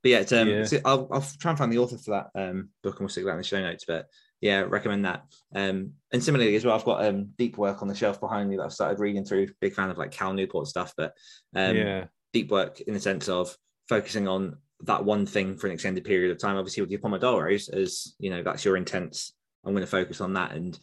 but 0.02 0.10
yeah, 0.10 0.24
um, 0.32 0.50
yeah. 0.50 0.66
I'll, 0.84 1.08
I'll 1.12 1.26
try 1.40 1.52
and 1.52 1.58
find 1.60 1.72
the 1.72 1.78
author 1.78 1.98
for 2.00 2.12
that 2.12 2.32
um, 2.36 2.70
book 2.82 2.96
and 2.96 3.02
we'll 3.02 3.10
stick 3.10 3.24
that 3.24 3.32
in 3.32 3.38
the 3.38 3.44
show 3.44 3.62
notes 3.62 3.86
but 3.88 4.08
yeah, 4.44 4.66
recommend 4.68 5.06
that. 5.06 5.24
Um, 5.56 5.94
and 6.12 6.22
similarly 6.22 6.54
as 6.58 6.66
well, 6.66 6.76
I've 6.76 6.84
got 6.84 7.06
um, 7.06 7.30
deep 7.38 7.58
work 7.58 7.82
on 7.82 7.88
the 7.88 7.96
shelf 7.96 8.20
behind 8.20 8.50
me 8.50 8.58
that 8.58 8.64
I've 8.64 8.74
started 8.74 9.00
reading 9.00 9.24
through. 9.24 9.48
Big 9.62 9.74
fan 9.74 9.90
of 9.90 9.98
like 9.98 10.12
Cal 10.12 10.34
Newport 10.34 10.68
stuff, 10.68 10.94
but 10.98 11.14
um, 11.56 11.78
yeah, 11.78 12.06
deep 12.34 12.52
work 12.52 12.82
in 12.82 12.94
the 12.94 13.00
sense 13.00 13.30
of 13.30 13.56
focusing 13.88 14.28
on 14.28 14.58
that 14.82 15.06
one 15.06 15.26
thing 15.26 15.56
for 15.56 15.68
an 15.68 15.74
extended 15.74 16.04
period 16.04 16.30
of 16.30 16.40
time. 16.40 16.58
Obviously, 16.58 16.82
with 16.82 16.92
your 16.92 17.00
pomodoros, 17.00 17.74
as 17.74 18.16
you 18.20 18.30
know, 18.30 18.44
that's 18.44 18.66
your 18.66 18.76
intense. 18.76 19.32
I'm 19.64 19.72
going 19.72 19.82
to 19.82 19.88
focus 19.88 20.20
on 20.20 20.34
that, 20.34 20.52
and 20.52 20.78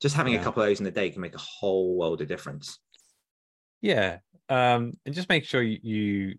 just 0.00 0.14
having 0.14 0.36
a 0.36 0.38
couple 0.38 0.62
of 0.62 0.68
those 0.68 0.78
in 0.78 0.86
a 0.86 0.92
day 0.92 1.10
can 1.10 1.20
make 1.20 1.34
a 1.34 1.38
whole 1.38 1.96
world 1.96 2.22
of 2.22 2.28
difference. 2.28 2.78
Yeah, 3.80 4.18
um, 4.48 4.92
and 5.04 5.16
just 5.16 5.28
make 5.28 5.44
sure 5.44 5.62
you 5.62 6.36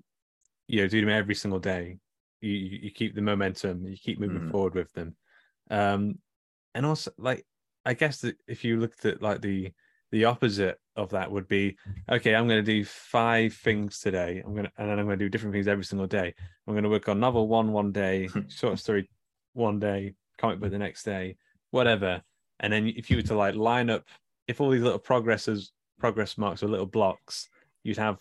you, 0.68 0.82
know 0.82 0.88
do 0.88 1.02
them 1.02 1.10
every 1.10 1.36
single 1.36 1.60
day. 1.60 1.98
You 2.40 2.54
you 2.54 2.92
keep 2.92 3.14
the 3.14 3.22
momentum. 3.22 3.86
You 3.86 3.98
keep 3.98 4.22
moving 4.22 4.44
Mhm. 4.44 4.52
forward 4.52 4.76
with 4.76 4.94
them, 4.94 5.18
um, 5.70 6.16
and 6.76 6.86
also 6.86 7.12
like 7.18 7.46
I 7.86 7.94
guess 7.94 8.22
that 8.22 8.38
if 8.48 8.64
you 8.64 8.80
looked 8.80 9.06
at 9.06 9.22
like 9.22 9.42
the 9.42 9.72
the 10.12 10.26
opposite 10.26 10.78
of 10.96 11.10
that 11.12 11.32
would 11.32 11.48
be 11.48 11.78
okay. 12.10 12.36
I'm 12.36 12.48
going 12.48 12.64
to 12.64 12.72
do 12.72 12.84
five 12.84 13.54
things 13.54 14.00
today. 14.00 14.42
I'm 14.46 14.54
gonna 14.54 14.72
and 14.78 14.90
then 14.90 15.00
I'm 15.00 15.06
going 15.06 15.18
to 15.18 15.26
do 15.26 15.30
different 15.30 15.54
things 15.54 15.68
every 15.68 15.86
single 15.86 16.08
day. 16.08 16.34
I'm 16.68 16.74
going 16.74 16.84
to 16.84 16.90
work 16.90 17.08
on 17.08 17.20
novel 17.20 17.48
one 17.48 17.72
one 17.72 17.92
day, 17.92 18.30
short 18.50 18.80
story 18.80 19.10
one 19.54 19.80
day, 19.80 20.14
comic 20.38 20.60
book 20.60 20.72
the 20.72 20.78
next 20.78 21.04
day, 21.04 21.38
whatever. 21.72 22.22
And 22.60 22.72
then 22.72 22.88
if 22.88 23.10
you 23.10 23.18
were 23.18 23.24
to 23.24 23.36
like 23.36 23.56
line 23.56 23.90
up, 23.90 24.04
if 24.48 24.60
all 24.60 24.70
these 24.70 24.84
little 24.84 25.00
progresses 25.00 25.72
progress 26.00 26.38
marks 26.38 26.62
or 26.62 26.68
little 26.68 26.86
blocks, 26.86 27.50
you'd 27.84 27.98
have 27.98 28.20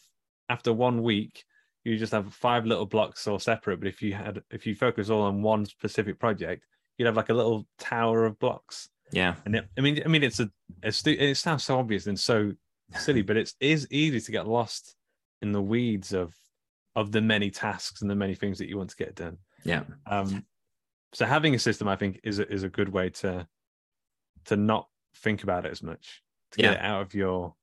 after 0.48 0.72
one 0.72 1.02
week, 1.02 1.44
you 1.84 1.96
just 1.96 2.12
have 2.12 2.32
five 2.32 2.66
little 2.66 2.86
blocks 2.86 3.26
all 3.26 3.38
separate. 3.38 3.80
But 3.80 3.88
if 3.88 4.00
you 4.00 4.14
had 4.14 4.42
if 4.50 4.66
you 4.66 4.74
focus 4.74 5.10
all 5.10 5.22
on 5.22 5.42
one 5.42 5.66
specific 5.66 6.20
project, 6.20 6.66
you'd 7.00 7.06
have 7.06 7.16
like 7.16 7.30
a 7.30 7.34
little 7.34 7.66
tower 7.78 8.26
of 8.26 8.38
blocks. 8.38 8.90
Yeah. 9.10 9.36
And 9.46 9.56
it, 9.56 9.66
I 9.78 9.80
mean, 9.80 10.02
I 10.04 10.08
mean, 10.08 10.22
it's 10.22 10.38
a, 10.38 10.50
it's 10.82 10.98
stu- 10.98 11.16
it 11.18 11.34
sounds 11.36 11.64
so 11.64 11.78
obvious 11.78 12.06
and 12.06 12.20
so 12.20 12.52
silly, 12.98 13.22
but 13.22 13.38
it's 13.38 13.54
is 13.58 13.88
easy 13.90 14.20
to 14.20 14.30
get 14.30 14.46
lost 14.46 14.94
in 15.40 15.52
the 15.52 15.62
weeds 15.62 16.12
of 16.12 16.34
of 16.94 17.10
the 17.10 17.22
many 17.22 17.50
tasks 17.50 18.02
and 18.02 18.10
the 18.10 18.14
many 18.14 18.34
things 18.34 18.58
that 18.58 18.68
you 18.68 18.76
want 18.76 18.90
to 18.90 18.96
get 18.96 19.14
done. 19.14 19.38
Yeah. 19.64 19.84
Um, 20.06 20.44
so 21.14 21.24
having 21.24 21.54
a 21.54 21.58
system, 21.58 21.88
I 21.88 21.96
think, 21.96 22.20
is 22.22 22.38
a, 22.38 22.52
is 22.52 22.64
a 22.64 22.68
good 22.68 22.90
way 22.90 23.08
to 23.08 23.48
to 24.44 24.56
not 24.56 24.88
think 25.16 25.42
about 25.42 25.64
it 25.64 25.72
as 25.72 25.82
much, 25.82 26.22
to 26.52 26.60
Yeah. 26.62 26.74
get 26.74 26.80
it 26.80 26.84
out 26.84 27.00
of 27.00 27.14
your 27.14 27.54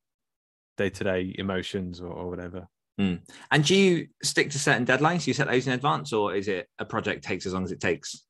day 0.77 0.89
to 0.89 1.03
day 1.03 1.35
emotions 1.38 2.01
or, 2.01 2.11
or 2.11 2.27
whatever. 2.27 2.67
And 2.99 3.63
do 3.63 3.75
you 3.75 4.07
stick 4.23 4.49
to 4.49 4.57
certain 4.57 4.83
deadlines? 4.83 5.25
Do 5.25 5.29
you 5.29 5.35
set 5.35 5.47
those 5.47 5.67
in 5.67 5.73
advance, 5.73 6.11
or 6.13 6.33
is 6.33 6.47
it 6.47 6.67
a 6.79 6.85
project 6.85 7.23
takes 7.23 7.45
as 7.45 7.53
long 7.53 7.63
as 7.63 7.71
it 7.71 7.79
takes? 7.79 8.25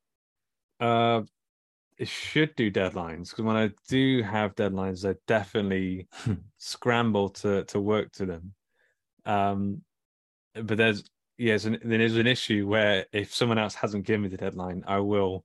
Uh, 0.80 1.22
it 1.98 2.08
should 2.08 2.54
do 2.54 2.70
deadlines 2.70 3.30
because 3.30 3.44
when 3.44 3.56
I 3.56 3.70
do 3.88 4.22
have 4.22 4.54
deadlines, 4.54 5.08
I 5.08 5.16
definitely 5.26 6.06
scramble 6.58 7.30
to 7.30 7.64
to 7.64 7.80
work 7.80 8.12
to 8.12 8.26
them. 8.26 8.54
Um, 9.24 9.82
but 10.54 10.78
there's 10.78 11.04
yes, 11.36 11.64
and 11.64 11.78
there 11.84 12.00
is 12.00 12.16
an 12.16 12.26
issue 12.26 12.68
where 12.68 13.06
if 13.12 13.34
someone 13.34 13.58
else 13.58 13.74
hasn't 13.74 14.06
given 14.06 14.22
me 14.22 14.28
the 14.28 14.36
deadline, 14.36 14.84
I 14.86 14.98
will 15.00 15.44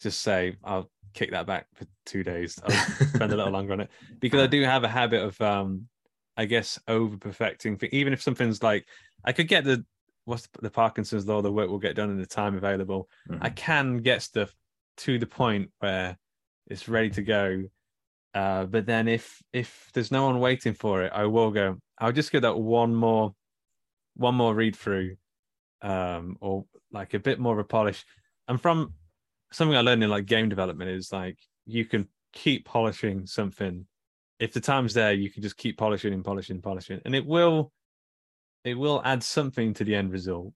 just 0.00 0.20
say 0.20 0.56
I'll 0.64 0.90
kick 1.14 1.30
that 1.30 1.46
back 1.46 1.66
for 1.74 1.86
two 2.04 2.24
days. 2.24 2.58
I'll 2.64 2.70
spend 3.06 3.32
a 3.32 3.36
little 3.36 3.52
longer 3.58 3.72
on 3.72 3.80
it 3.80 3.90
because 4.18 4.42
I 4.42 4.46
do 4.48 4.62
have 4.64 4.82
a 4.82 4.88
habit 4.88 5.22
of 5.22 5.40
um, 5.40 5.88
I 6.36 6.46
guess 6.46 6.80
over 6.88 7.16
perfecting. 7.16 7.78
Even 7.92 8.12
if 8.12 8.22
something's 8.22 8.60
like 8.62 8.86
I 9.24 9.32
could 9.32 9.46
get 9.46 9.64
the 9.64 9.84
what's 10.24 10.48
the, 10.60 10.70
Parkinson's 10.70 11.26
law, 11.26 11.42
the 11.42 11.52
work 11.52 11.68
will 11.68 11.78
get 11.78 11.96
done 11.96 12.10
in 12.10 12.18
the 12.18 12.26
time 12.26 12.56
available. 12.56 13.08
I 13.40 13.50
Mhm. 13.50 13.56
can 13.56 13.96
get 13.98 14.22
stuff 14.22 14.54
to 14.98 15.18
the 15.18 15.26
point 15.26 15.72
where 15.78 16.18
it's 16.66 16.88
ready 16.88 17.10
to 17.10 17.22
go. 17.22 17.64
Uh, 18.32 18.64
but 18.66 18.86
then 18.86 19.08
if 19.08 19.42
if 19.52 19.90
there's 19.92 20.12
no 20.12 20.24
one 20.26 20.38
waiting 20.38 20.74
for 20.74 21.02
it, 21.02 21.12
I 21.12 21.24
will 21.26 21.50
go. 21.50 21.78
I'll 21.98 22.12
just 22.12 22.30
give 22.30 22.42
that 22.42 22.56
one 22.56 22.94
more 22.94 23.34
one 24.14 24.34
more 24.34 24.54
read 24.54 24.76
through, 24.76 25.16
um, 25.82 26.36
or 26.40 26.66
like 26.92 27.14
a 27.14 27.18
bit 27.18 27.40
more 27.40 27.54
of 27.54 27.58
a 27.58 27.64
polish. 27.64 28.04
And 28.46 28.60
from 28.60 28.94
something 29.52 29.76
I 29.76 29.80
learned 29.80 30.04
in 30.04 30.10
like 30.10 30.26
game 30.26 30.48
development 30.48 30.90
is 30.90 31.12
like 31.12 31.38
you 31.66 31.84
can 31.84 32.08
keep 32.32 32.64
polishing 32.64 33.26
something. 33.26 33.86
If 34.38 34.52
the 34.52 34.60
time's 34.60 34.94
there, 34.94 35.12
you 35.12 35.30
can 35.30 35.42
just 35.42 35.56
keep 35.56 35.76
polishing 35.76 36.14
and 36.14 36.24
polishing, 36.24 36.56
and 36.56 36.62
polishing, 36.62 37.00
and 37.04 37.14
it 37.14 37.26
will 37.26 37.72
it 38.64 38.74
will 38.74 39.00
add 39.04 39.22
something 39.22 39.74
to 39.74 39.84
the 39.84 39.94
end 39.94 40.12
result. 40.12 40.52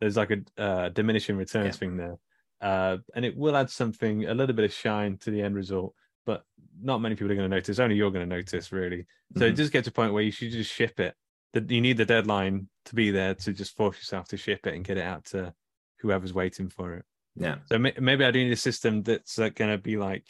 There's 0.00 0.16
like 0.16 0.30
a 0.30 0.60
uh, 0.62 0.88
diminishing 0.90 1.36
returns 1.36 1.74
Yeah. 1.76 1.78
thing 1.78 1.96
there, 1.96 2.18
uh, 2.60 2.98
and 3.14 3.24
it 3.24 3.36
will 3.36 3.56
add 3.56 3.70
something, 3.70 4.26
a 4.26 4.34
little 4.34 4.54
bit 4.54 4.64
of 4.64 4.72
shine 4.72 5.16
to 5.18 5.30
the 5.30 5.42
end 5.42 5.54
result. 5.56 5.94
But 6.24 6.44
not 6.80 7.00
many 7.00 7.14
people 7.14 7.32
are 7.32 7.36
going 7.36 7.50
to 7.50 7.56
notice. 7.56 7.78
Only 7.78 7.96
you're 7.96 8.10
going 8.10 8.28
to 8.28 8.36
notice, 8.36 8.70
really. 8.70 9.06
So 9.36 9.46
it 9.46 9.54
Mhm. 9.54 9.56
just 9.56 9.72
gets 9.72 9.86
to 9.86 9.90
a 9.90 9.92
point 9.92 10.12
where 10.12 10.22
you 10.22 10.30
should 10.30 10.50
just 10.52 10.72
ship 10.72 11.00
it. 11.00 11.14
That 11.54 11.70
you 11.70 11.80
need 11.80 11.96
the 11.96 12.04
deadline 12.04 12.68
to 12.84 12.94
be 12.94 13.10
there 13.10 13.34
to 13.34 13.52
just 13.54 13.74
force 13.74 13.96
yourself 13.96 14.28
to 14.28 14.36
ship 14.36 14.66
it 14.66 14.74
and 14.74 14.84
get 14.84 14.98
it 14.98 15.02
out 15.02 15.24
to 15.26 15.54
whoever's 16.00 16.34
waiting 16.34 16.68
for 16.68 16.94
it. 16.94 17.04
Yeah. 17.34 17.58
So 17.66 17.78
may- 17.78 17.94
maybe 17.98 18.24
I 18.24 18.30
do 18.30 18.44
need 18.44 18.52
a 18.52 18.56
system 18.56 19.02
that's 19.02 19.38
uh, 19.38 19.48
going 19.48 19.70
to 19.70 19.78
be 19.78 19.96
like 19.96 20.26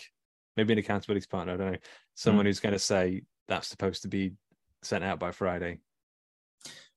maybe 0.57 0.73
an 0.73 0.79
accountability 0.79 1.27
partner. 1.27 1.55
I 1.55 1.57
don't 1.57 1.73
know, 1.73 1.79
someone 2.15 2.45
Mm. 2.45 2.49
who's 2.49 2.61
going 2.61 2.73
to 2.75 2.79
say 2.79 3.23
that's 3.49 3.67
supposed 3.67 4.03
to 4.03 4.09
be 4.09 4.33
sent 4.83 5.03
out 5.03 5.19
by 5.19 5.33
Friday. 5.33 5.81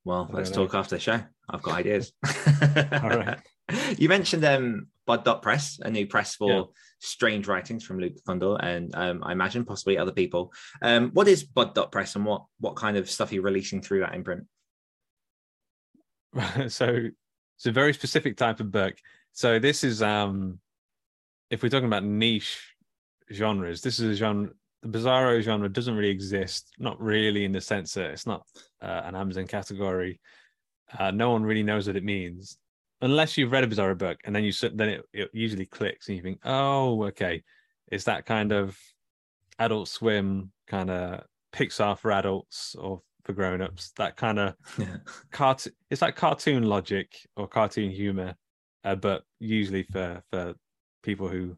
Well, 0.04 0.30
let's 0.32 0.50
talk 0.50 0.74
after 0.74 0.96
the 0.96 1.02
show. 1.02 1.22
I've 1.50 1.62
got 1.62 1.76
ideas. 1.76 2.12
All 2.26 3.10
right. 3.10 3.40
You 3.98 4.10
mentioned 4.10 4.44
um, 4.44 4.88
Bod 5.06 5.24
Press, 5.42 5.80
a 5.82 5.90
new 5.90 6.08
press 6.08 6.36
for 6.36 6.50
Yeah. 6.52 6.64
strange 7.00 7.48
writings 7.48 7.84
from 7.84 8.00
Luke 8.00 8.16
Kondor, 8.28 8.60
and 8.62 8.94
um, 8.96 9.24
I 9.24 9.32
imagine 9.32 9.66
possibly 9.66 9.98
other 9.98 10.12
people. 10.12 10.54
Um, 10.82 11.12
what 11.14 11.28
is 11.28 11.44
Bod 11.44 11.76
Dot 11.76 11.92
Press, 11.92 12.16
and 12.16 12.26
what 12.26 12.46
what 12.60 12.76
kind 12.76 12.98
of 12.98 13.10
stuff 13.10 13.32
are 13.32 13.36
you 13.36 13.42
releasing 13.42 13.82
through 13.82 14.00
that 14.02 14.16
imprint? 14.16 14.46
so 16.68 17.10
it's 17.58 17.66
a 17.66 17.72
very 17.72 17.94
specific 17.94 18.38
type 18.38 18.60
of 18.60 18.72
book. 18.72 18.96
So 19.34 19.60
this 19.60 19.84
is 19.84 20.02
um 20.02 20.60
if 21.50 21.62
we're 21.62 21.70
talking 21.70 21.88
about 21.88 22.04
niche 22.04 22.74
genres, 23.32 23.82
this 23.82 24.00
is 24.00 24.14
a 24.14 24.16
genre 24.16 24.50
the 24.82 24.90
bizarro 24.90 25.42
genre 25.42 25.70
doesn't 25.70 25.96
really 25.96 26.10
exist, 26.10 26.72
not 26.80 27.00
really 27.02 27.46
in 27.46 27.52
the 27.52 27.62
sense 27.62 27.94
that 27.94 28.12
it's 28.12 28.26
not 28.26 28.46
uh, 28.82 29.02
an 29.06 29.16
Amazon 29.16 29.48
category. 29.48 30.20
Uh, 30.98 31.12
no 31.12 31.32
one 31.32 31.44
really 31.44 31.64
knows 31.64 31.88
what 31.88 31.96
it 31.96 32.04
means 32.04 32.58
unless 33.02 33.38
you've 33.38 33.52
read 33.52 33.64
a 33.64 33.68
bizarro 33.68 33.98
book 33.98 34.20
and 34.24 34.36
then 34.36 34.44
you 34.44 34.52
then 34.74 34.90
it, 34.90 35.06
it 35.14 35.30
usually 35.34 35.66
clicks 35.66 36.08
and 36.08 36.18
you 36.18 36.24
think, 36.24 36.40
oh, 36.46 37.04
okay, 37.06 37.44
it's 37.92 38.06
that 38.06 38.26
kind 38.26 38.52
of 38.52 38.78
adult 39.60 39.88
swim 39.88 40.52
kind 40.68 40.90
of 40.90 41.24
Pixar 41.54 41.98
for 41.98 42.12
adults 42.12 42.76
or 42.76 43.02
for 43.24 43.34
grown-ups, 43.34 43.92
that 43.98 44.16
kind 44.16 44.40
of 44.40 44.56
Yeah. 44.80 44.98
cartoon 45.32 45.74
it's 45.90 46.02
like 46.02 46.16
cartoon 46.16 46.64
logic 46.64 47.12
or 47.36 47.48
cartoon 47.48 47.92
humor 47.92 48.36
uh, 48.84 48.96
but 48.96 49.24
usually 49.40 49.84
for 49.84 50.24
for 50.32 50.56
people 51.04 51.28
who 51.28 51.56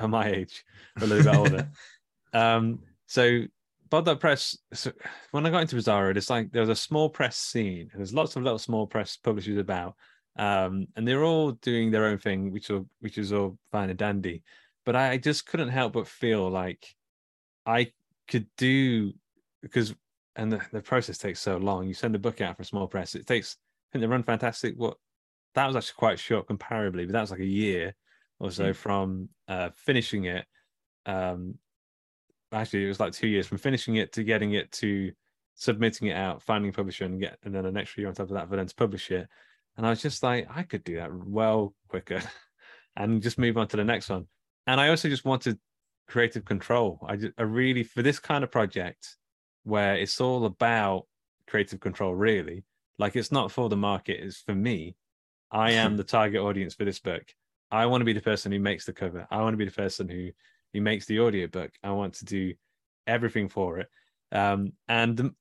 are 0.00 0.08
my 0.08 0.28
age 0.28 0.64
a 1.00 1.06
little 1.06 1.24
bit 1.24 1.34
older 1.34 1.70
um 2.32 2.78
so 3.06 3.42
Bod 3.90 4.20
Press 4.20 4.56
so 4.72 4.90
when 5.32 5.44
I 5.44 5.50
got 5.50 5.62
into 5.62 5.76
Bizarro 5.76 6.16
it's 6.16 6.30
like 6.30 6.50
there 6.50 6.62
was 6.62 6.70
a 6.70 6.76
small 6.76 7.10
press 7.10 7.36
scene 7.36 7.88
and 7.92 8.00
there's 8.00 8.14
lots 8.14 8.36
of 8.36 8.42
little 8.42 8.58
small 8.58 8.86
press 8.86 9.16
publishers 9.16 9.58
about 9.58 9.94
um 10.36 10.86
and 10.96 11.06
they're 11.06 11.24
all 11.24 11.52
doing 11.52 11.90
their 11.90 12.06
own 12.06 12.18
thing 12.18 12.50
which 12.52 12.70
are 12.70 12.84
which 13.00 13.18
is 13.18 13.32
all 13.32 13.58
fine 13.70 13.90
and 13.90 13.98
dandy 13.98 14.42
but 14.84 14.96
I 14.96 15.18
just 15.18 15.46
couldn't 15.46 15.68
help 15.68 15.92
but 15.92 16.08
feel 16.08 16.48
like 16.50 16.86
I 17.66 17.92
could 18.28 18.46
do 18.56 19.12
because 19.60 19.94
and 20.34 20.50
the, 20.50 20.60
the 20.72 20.80
process 20.80 21.18
takes 21.18 21.40
so 21.40 21.56
long. 21.58 21.86
You 21.86 21.94
send 21.94 22.14
a 22.14 22.18
book 22.18 22.40
out 22.40 22.56
for 22.56 22.62
a 22.62 22.66
small 22.66 22.86
press. 22.86 23.14
It 23.14 23.26
takes, 23.26 23.56
I 23.60 23.92
think 23.92 24.00
they 24.00 24.06
run 24.06 24.22
fantastic. 24.22 24.74
What 24.76 24.96
that 25.54 25.66
was 25.66 25.76
actually 25.76 25.98
quite 25.98 26.18
short 26.18 26.48
comparably, 26.48 27.06
but 27.06 27.12
that 27.12 27.20
was 27.20 27.30
like 27.30 27.40
a 27.40 27.44
year 27.44 27.94
or 28.40 28.50
so 28.50 28.70
Mm. 28.70 28.76
from 28.76 29.28
uh, 29.48 29.70
finishing 29.76 30.24
it. 30.24 30.46
Um, 31.06 31.58
actually, 32.52 32.84
it 32.84 32.88
was 32.88 33.00
like 33.00 33.12
two 33.12 33.28
years 33.28 33.46
from 33.46 33.58
finishing 33.58 33.96
it 33.96 34.12
to 34.12 34.24
getting 34.24 34.52
it 34.52 34.70
to 34.72 35.12
submitting 35.54 36.08
it 36.08 36.16
out, 36.16 36.42
finding 36.42 36.70
a 36.70 36.72
publisher, 36.72 37.04
and 37.04 37.20
get 37.20 37.38
and 37.44 37.54
then 37.54 37.66
an 37.66 37.76
extra 37.76 38.00
year 38.00 38.08
on 38.08 38.14
top 38.14 38.28
of 38.28 38.34
that 38.34 38.48
for 38.48 38.56
them 38.56 38.66
to 38.66 38.74
publish 38.74 39.10
it. 39.10 39.28
And 39.76 39.86
I 39.86 39.90
was 39.90 40.02
just 40.02 40.22
like, 40.22 40.48
I 40.54 40.62
could 40.62 40.84
do 40.84 40.96
that 40.96 41.12
well 41.12 41.74
quicker, 41.88 42.22
and 42.96 43.22
just 43.22 43.38
move 43.38 43.56
on 43.56 43.68
to 43.68 43.76
the 43.76 43.84
next 43.84 44.08
one. 44.08 44.26
And 44.66 44.80
I 44.80 44.88
also 44.88 45.08
just 45.08 45.24
wanted 45.24 45.58
creative 46.08 46.44
control. 46.44 46.98
I, 47.06 47.16
just, 47.16 47.32
I 47.38 47.42
really 47.42 47.84
for 47.84 48.02
this 48.02 48.18
kind 48.18 48.44
of 48.44 48.50
project 48.50 49.16
where 49.64 49.96
it's 49.96 50.20
all 50.20 50.44
about 50.44 51.06
creative 51.46 51.80
control 51.80 52.14
really 52.14 52.64
like 52.98 53.16
it's 53.16 53.32
not 53.32 53.52
for 53.52 53.68
the 53.68 53.76
market 53.76 54.20
it's 54.20 54.40
for 54.40 54.54
me 54.54 54.96
i 55.50 55.72
am 55.72 55.96
the 55.98 56.04
target 56.04 56.40
audience 56.40 56.74
for 56.74 56.84
this 56.84 56.98
book 56.98 57.22
i 57.70 57.86
want 57.86 58.00
to 58.00 58.06
be 58.06 58.12
the 58.12 58.20
person 58.20 58.52
who 58.52 58.58
makes 58.58 58.86
the 58.86 58.92
cover 58.92 59.26
i 59.30 59.40
want 59.40 59.52
to 59.52 59.58
be 59.58 59.64
the 59.64 59.70
person 59.70 60.08
who 60.08 60.30
who 60.72 60.80
makes 60.80 61.06
the 61.06 61.20
audiobook. 61.20 61.70
I 61.82 61.90
want 61.90 62.14
to 62.14 62.24
do 62.24 62.54
everything 63.06 63.48
for 63.48 63.78
it. 63.78 63.88
Um 64.30 64.72
and 64.88 65.32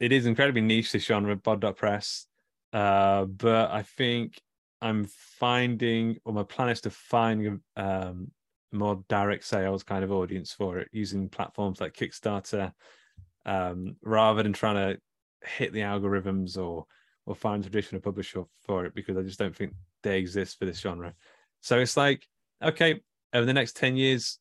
it 0.00 0.12
is 0.12 0.26
incredibly 0.26 0.62
niche 0.62 0.92
this 0.92 1.04
genre 1.04 1.36
bod 1.36 1.64
press 1.76 2.26
uh 2.72 3.24
but 3.24 3.70
i 3.70 3.82
think 3.82 4.40
i'm 4.80 5.06
finding 5.38 6.16
or 6.24 6.32
my 6.32 6.42
plan 6.42 6.70
is 6.70 6.80
to 6.80 6.90
find 6.90 7.60
um 7.76 8.32
more 8.72 9.04
direct 9.08 9.44
sales 9.44 9.82
kind 9.82 10.02
of 10.02 10.10
audience 10.10 10.52
for 10.52 10.78
it 10.78 10.88
using 10.92 11.28
platforms 11.28 11.80
like 11.80 11.94
kickstarter 11.94 12.72
um, 13.44 13.96
rather 14.02 14.42
than 14.42 14.52
trying 14.52 14.76
to 14.76 15.00
hit 15.46 15.72
the 15.72 15.80
algorithms 15.80 16.56
or 16.56 16.86
or 17.24 17.34
find 17.36 17.64
a 17.64 17.68
traditional 17.68 18.00
publisher 18.00 18.42
for 18.62 18.84
it 18.84 18.94
because 18.94 19.16
I 19.16 19.22
just 19.22 19.38
don't 19.38 19.54
think 19.54 19.74
they 20.02 20.18
exist 20.18 20.58
for 20.58 20.64
this 20.64 20.80
genre. 20.80 21.14
So 21.60 21.78
it's 21.78 21.96
like, 21.96 22.26
okay, 22.60 23.00
over 23.32 23.46
the 23.46 23.52
next 23.52 23.76
10 23.76 23.96
years, 23.96 24.40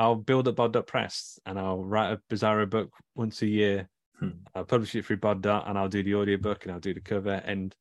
I'll 0.00 0.14
build 0.14 0.48
up 0.48 0.56
Bod 0.56 0.86
Press 0.86 1.38
and 1.44 1.58
I'll 1.58 1.84
write 1.84 2.12
a 2.12 2.34
Bizarro 2.34 2.68
book 2.68 2.90
once 3.14 3.42
a 3.42 3.46
year. 3.46 3.86
Hmm. 4.18 4.30
I'll 4.54 4.64
publish 4.64 4.94
it 4.94 5.04
through 5.04 5.18
Bod 5.18 5.44
and 5.44 5.76
I'll 5.76 5.90
do 5.90 6.02
the 6.02 6.14
audiobook 6.14 6.64
and 6.64 6.72
I'll 6.72 6.80
do 6.80 6.94
the 6.94 7.02
cover. 7.02 7.42
And 7.44 7.76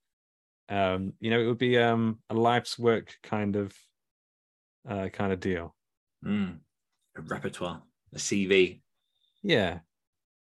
um, 0.67 1.13
you 1.21 1.31
know, 1.31 1.39
it 1.39 1.45
would 1.45 1.57
be 1.57 1.77
um 1.77 2.19
a 2.29 2.33
life's 2.33 2.77
work 2.77 3.15
kind 3.23 3.55
of 3.55 3.73
uh 4.87 5.07
kind 5.13 5.31
of 5.31 5.39
deal. 5.39 5.73
Mm. 6.25 6.57
A 7.17 7.21
repertoire, 7.21 7.83
a 8.13 8.17
CV. 8.17 8.81
Yeah. 9.41 9.79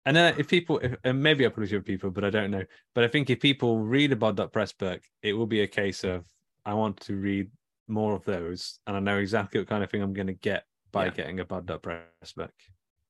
And 0.07 0.17
then 0.17 0.33
if 0.39 0.47
people, 0.47 0.79
if, 0.79 0.95
and 1.03 1.21
maybe 1.21 1.45
I 1.45 1.49
publish 1.49 1.73
with 1.73 1.85
people, 1.85 2.09
but 2.09 2.23
I 2.23 2.31
don't 2.31 2.49
know. 2.49 2.63
But 2.95 3.03
I 3.03 3.07
think 3.07 3.29
if 3.29 3.39
people 3.39 3.77
read 3.77 4.11
a 4.11 4.15
Bod 4.15 4.51
Press 4.51 4.73
book, 4.73 5.01
it 5.21 5.33
will 5.33 5.45
be 5.45 5.61
a 5.61 5.67
case 5.67 6.03
of 6.03 6.25
I 6.65 6.73
want 6.73 6.99
to 7.01 7.15
read 7.15 7.51
more 7.87 8.15
of 8.15 8.25
those, 8.25 8.79
and 8.87 8.97
I 8.97 8.99
know 8.99 9.19
exactly 9.19 9.59
what 9.59 9.69
kind 9.69 9.83
of 9.83 9.91
thing 9.91 10.01
I'm 10.01 10.13
going 10.13 10.27
to 10.27 10.33
get 10.33 10.63
by 10.91 11.05
Yeah. 11.05 11.11
getting 11.11 11.39
a 11.39 11.45
Bod.press 11.45 12.33
book. 12.35 12.53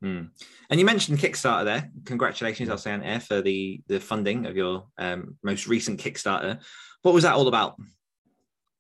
Mm. 0.04 0.30
And 0.70 0.80
you 0.80 0.86
mentioned 0.86 1.18
Kickstarter 1.20 1.66
there. 1.66 1.92
Congratulations, 2.06 2.70
I'll 2.70 2.78
say 2.78 2.92
on 2.94 3.02
air 3.04 3.20
for 3.20 3.42
the 3.42 3.82
the 3.88 4.00
funding 4.00 4.46
of 4.46 4.56
your 4.56 4.88
um, 4.98 5.38
most 5.44 5.68
recent 5.68 6.00
Kickstarter. 6.00 6.62
What 7.02 7.14
was 7.16 7.24
that 7.24 7.34
all 7.36 7.48
about? 7.48 7.78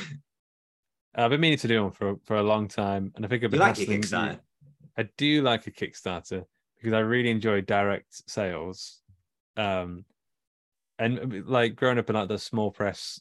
I've 1.16 1.30
been 1.30 1.40
meaning 1.40 1.58
to 1.58 1.68
do 1.68 1.82
one 1.82 1.92
for 1.92 2.16
for 2.24 2.36
a 2.36 2.42
long 2.42 2.68
time, 2.68 3.12
and 3.14 3.24
I 3.24 3.28
think 3.28 3.40
I've 3.40 3.44
you 3.44 3.58
been 3.58 3.60
like 3.60 3.78
your 3.78 3.86
hassling 3.86 4.02
you- 4.02 4.08
Kickstarter? 4.08 4.40
I 4.96 5.08
do 5.16 5.42
like 5.42 5.66
a 5.66 5.72
Kickstarter 5.72 6.44
because 6.76 6.92
I 6.92 7.00
really 7.00 7.30
enjoy 7.30 7.60
direct 7.60 8.30
sales. 8.30 9.00
Um, 9.56 10.04
and 10.98 11.46
like 11.48 11.74
growing 11.74 11.98
up 11.98 12.08
in 12.08 12.14
like 12.14 12.28
the 12.28 12.38
small 12.38 12.70
press 12.70 13.20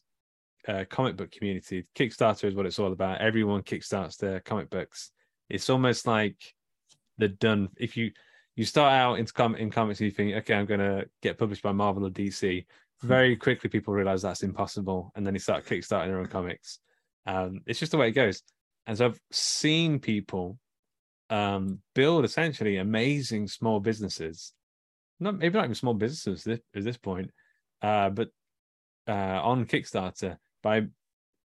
uh, 0.68 0.86
comic 0.90 1.16
book 1.16 1.32
community, 1.32 1.86
Kickstarter 1.96 2.46
is 2.46 2.56
what 2.56 2.66
it's 2.66 2.80
all 2.80 2.92
about. 2.92 3.22
Everyone 3.22 3.62
kickstarts 3.62 4.18
their 4.18 4.40
comic 4.40 4.70
books. 4.70 5.12
It's 5.50 5.70
almost 5.70 6.08
like 6.08 6.38
the 7.18 7.28
done. 7.28 7.70
If 7.78 7.98
you 7.98 8.12
you 8.56 8.66
start 8.66 8.94
out 8.94 9.16
in, 9.16 9.26
com- 9.26 9.56
in 9.56 9.72
comics 9.72 10.00
and 10.00 10.06
you 10.06 10.12
think, 10.12 10.36
okay, 10.36 10.54
I'm 10.54 10.68
going 10.68 10.80
to 10.80 11.06
get 11.22 11.40
published 11.40 11.64
by 11.64 11.72
Marvel 11.72 12.06
or 12.06 12.12
DC, 12.12 12.66
very 13.02 13.36
quickly 13.36 13.70
people 13.70 13.94
realize 13.94 14.22
that's 14.22 14.44
impossible, 14.44 15.12
and 15.16 15.26
then 15.26 15.34
they 15.34 15.40
start 15.40 15.66
kickstarting 15.66 16.08
their 16.08 16.20
own 16.20 16.28
comics. 16.28 16.80
Um, 17.26 17.62
it's 17.66 17.80
just 17.80 17.92
the 17.92 17.98
way 17.98 18.10
it 18.10 18.14
goes. 18.14 18.44
And 18.86 18.98
so 18.98 19.08
I've 19.08 19.20
seen 19.32 20.00
people 20.00 20.60
um, 21.30 21.80
build 21.96 22.26
essentially 22.26 22.78
amazing 22.78 23.48
small 23.48 23.80
businesses. 23.80 24.54
Not 25.20 25.40
maybe 25.40 25.56
not 25.56 25.66
even 25.66 25.76
small 25.76 25.96
businesses 25.96 26.46
at 26.46 26.52
this, 26.52 26.60
at 26.76 26.84
this 26.84 26.98
point, 26.98 27.32
uh, 27.82 28.10
but 28.10 28.30
uh, 29.08 29.12
on 29.42 29.66
Kickstarter 29.66 30.38
by 30.64 30.88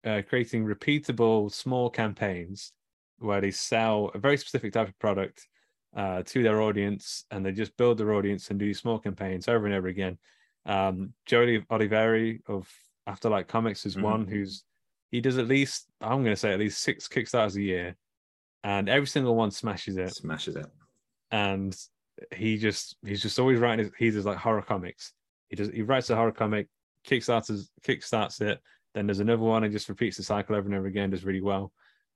uh, 0.05 0.21
creating 0.29 0.63
repeatable 0.63 1.51
small 1.51 1.89
campaigns 1.89 2.71
where 3.19 3.41
they 3.41 3.51
sell 3.51 4.11
a 4.13 4.19
very 4.19 4.37
specific 4.37 4.71
type 4.71 4.87
of 4.87 4.97
product 4.99 5.45
uh, 5.95 6.21
to 6.23 6.43
their 6.43 6.61
audience, 6.61 7.25
and 7.31 7.43
they 7.45 7.51
just 7.51 7.75
build 7.75 7.97
their 7.97 8.13
audience 8.13 8.49
and 8.49 8.59
do 8.59 8.73
small 8.73 8.99
campaigns 8.99 9.47
over 9.47 9.65
and 9.65 9.73
over 9.75 9.87
again. 9.87 10.17
Um, 10.65 11.13
Jody 11.25 11.59
Oliveri 11.71 12.41
of 12.47 12.71
Afterlight 13.09 13.47
Comics 13.47 13.85
is 13.85 13.95
Mhm. 13.95 14.01
one 14.01 14.27
who's 14.27 14.63
he 15.09 15.21
does 15.21 15.37
at 15.37 15.47
least 15.47 15.87
I'm 16.01 16.21
going 16.23 16.35
to 16.35 16.35
say 16.35 16.51
at 16.53 16.59
least 16.59 16.81
six 16.81 17.07
Kickstarters 17.07 17.55
a 17.55 17.61
year, 17.61 17.95
and 18.63 18.87
every 18.89 19.07
single 19.07 19.35
one 19.35 19.49
smashes 19.51 19.97
it 19.97 20.13
Smashes 20.13 20.55
it. 20.57 20.67
and 21.31 21.75
he 22.35 22.57
just 22.57 22.97
he's 23.05 23.21
just 23.21 23.39
always 23.39 23.59
writing 23.59 23.85
his, 23.85 23.93
he 23.97 24.09
does 24.11 24.25
like 24.25 24.37
horror 24.37 24.61
comics 24.61 25.13
he 25.49 25.55
does 25.55 25.69
he 25.69 25.81
writes 25.83 26.09
a 26.09 26.15
horror 26.15 26.31
comic 26.31 26.67
kickstarters 27.05 27.69
kickstarts 27.83 28.41
it 28.41 28.59
then 28.97 29.05
there's 29.05 29.19
another 29.19 29.43
one 29.43 29.63
and 29.63 29.71
just 29.71 29.89
repeats 29.89 30.17
the 30.17 30.23
cycle 30.23 30.55
over 30.55 30.67
and 30.67 30.75
over 30.75 30.87
again 30.87 31.11
does 31.11 31.23
really 31.23 31.41
well. 31.41 31.71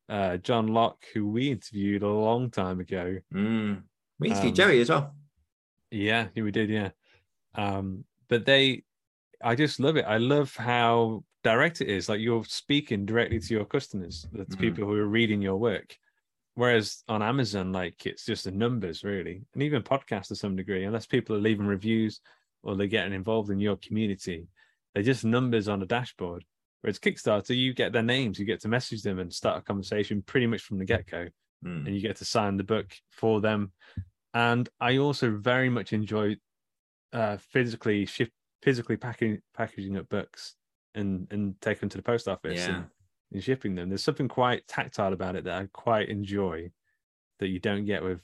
Uh 0.09 0.37
john 0.37 0.67
locke 0.67 1.05
who 1.13 1.27
we 1.27 1.51
interviewed 1.51 2.01
a 2.01 2.07
long 2.09 2.49
time 2.49 2.79
ago. 2.79 3.17
Mm. 3.33 3.83
We 4.19 4.29
interviewed 4.29 4.51
Um, 4.53 4.55
Jerry 4.55 4.81
as 4.81 4.89
well. 4.89 5.15
yeah 5.91 6.27
we 6.35 6.51
did 6.51 6.69
yeah. 6.69 6.89
Um 7.55 8.03
but 8.27 8.45
they 8.45 8.83
i 9.43 9.53
just 9.55 9.79
love 9.79 9.95
it. 9.97 10.05
I 10.05 10.17
love 10.17 10.55
how 10.55 11.23
direct 11.43 11.81
it 11.81 11.87
is. 11.89 12.09
Like 12.09 12.19
you're 12.19 12.43
speaking 12.45 13.05
directly 13.05 13.39
to 13.39 13.53
your 13.53 13.65
customers 13.65 14.25
the 14.31 14.45
Mhm. 14.45 14.59
people 14.59 14.85
who 14.85 14.93
are 14.95 15.07
reading 15.07 15.41
your 15.41 15.57
work. 15.57 15.95
Whereas 16.55 17.03
on 17.07 17.21
amazon 17.21 17.71
like 17.71 18.05
it's 18.05 18.25
just 18.25 18.43
the 18.45 18.51
numbers 18.51 19.03
really. 19.03 19.43
And 19.53 19.61
even 19.63 19.83
podcasts 19.83 20.29
to 20.29 20.35
some 20.35 20.55
degree 20.55 20.83
unless 20.83 21.05
people 21.05 21.35
are 21.35 21.39
leaving 21.47 21.67
reviews 21.67 22.21
or 22.63 22.75
they're 22.75 22.87
getting 22.97 23.13
involved 23.13 23.49
in 23.51 23.59
your 23.59 23.77
community 23.77 24.47
they're 24.93 25.03
just 25.11 25.23
numbers 25.23 25.67
on 25.69 25.81
a 25.81 25.85
dashboard 25.85 26.43
whereas 26.81 26.99
kickstarter 26.99 27.55
you 27.55 27.73
get 27.73 27.93
their 27.93 28.03
names 28.03 28.37
you 28.39 28.45
get 28.45 28.59
to 28.61 28.67
message 28.67 29.01
them 29.03 29.19
and 29.19 29.33
start 29.33 29.59
a 29.59 29.61
conversation 29.61 30.21
pretty 30.23 30.47
much 30.47 30.61
from 30.61 30.77
the 30.77 30.85
get-go 30.85 31.27
Mm. 31.63 31.85
and 31.85 31.95
you 31.95 32.01
get 32.01 32.15
to 32.15 32.25
sign 32.25 32.57
the 32.57 32.63
book 32.63 32.91
for 33.11 33.39
them. 33.39 33.71
And 34.33 34.67
I 34.79 34.97
also 34.97 35.29
very 35.37 35.69
much 35.69 35.93
enjoy 35.93 36.37
uh, 37.13 37.37
physically 37.37 38.07
ship, 38.07 38.31
physically 38.63 38.97
packing 38.97 39.41
packaging 39.53 39.95
up 39.95 40.09
books 40.09 40.55
and 40.95 41.27
and 41.29 41.61
taking 41.61 41.81
them 41.81 41.89
to 41.89 41.97
the 41.97 42.03
post 42.03 42.27
office 42.27 42.67
Yeah. 42.67 42.77
and, 42.77 42.85
and 43.33 43.43
shipping 43.43 43.75
them. 43.75 43.89
There's 43.89 44.03
something 44.03 44.27
quite 44.27 44.67
tactile 44.67 45.13
about 45.13 45.35
it 45.35 45.43
that 45.43 45.61
I 45.61 45.67
quite 45.71 46.09
enjoy 46.09 46.71
that 47.37 47.49
you 47.49 47.59
don't 47.59 47.85
get 47.85 48.01
with 48.01 48.21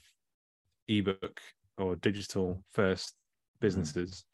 ebook 0.88 1.40
or 1.76 1.94
digital 1.94 2.64
first 2.72 3.14
businesses. 3.60 4.24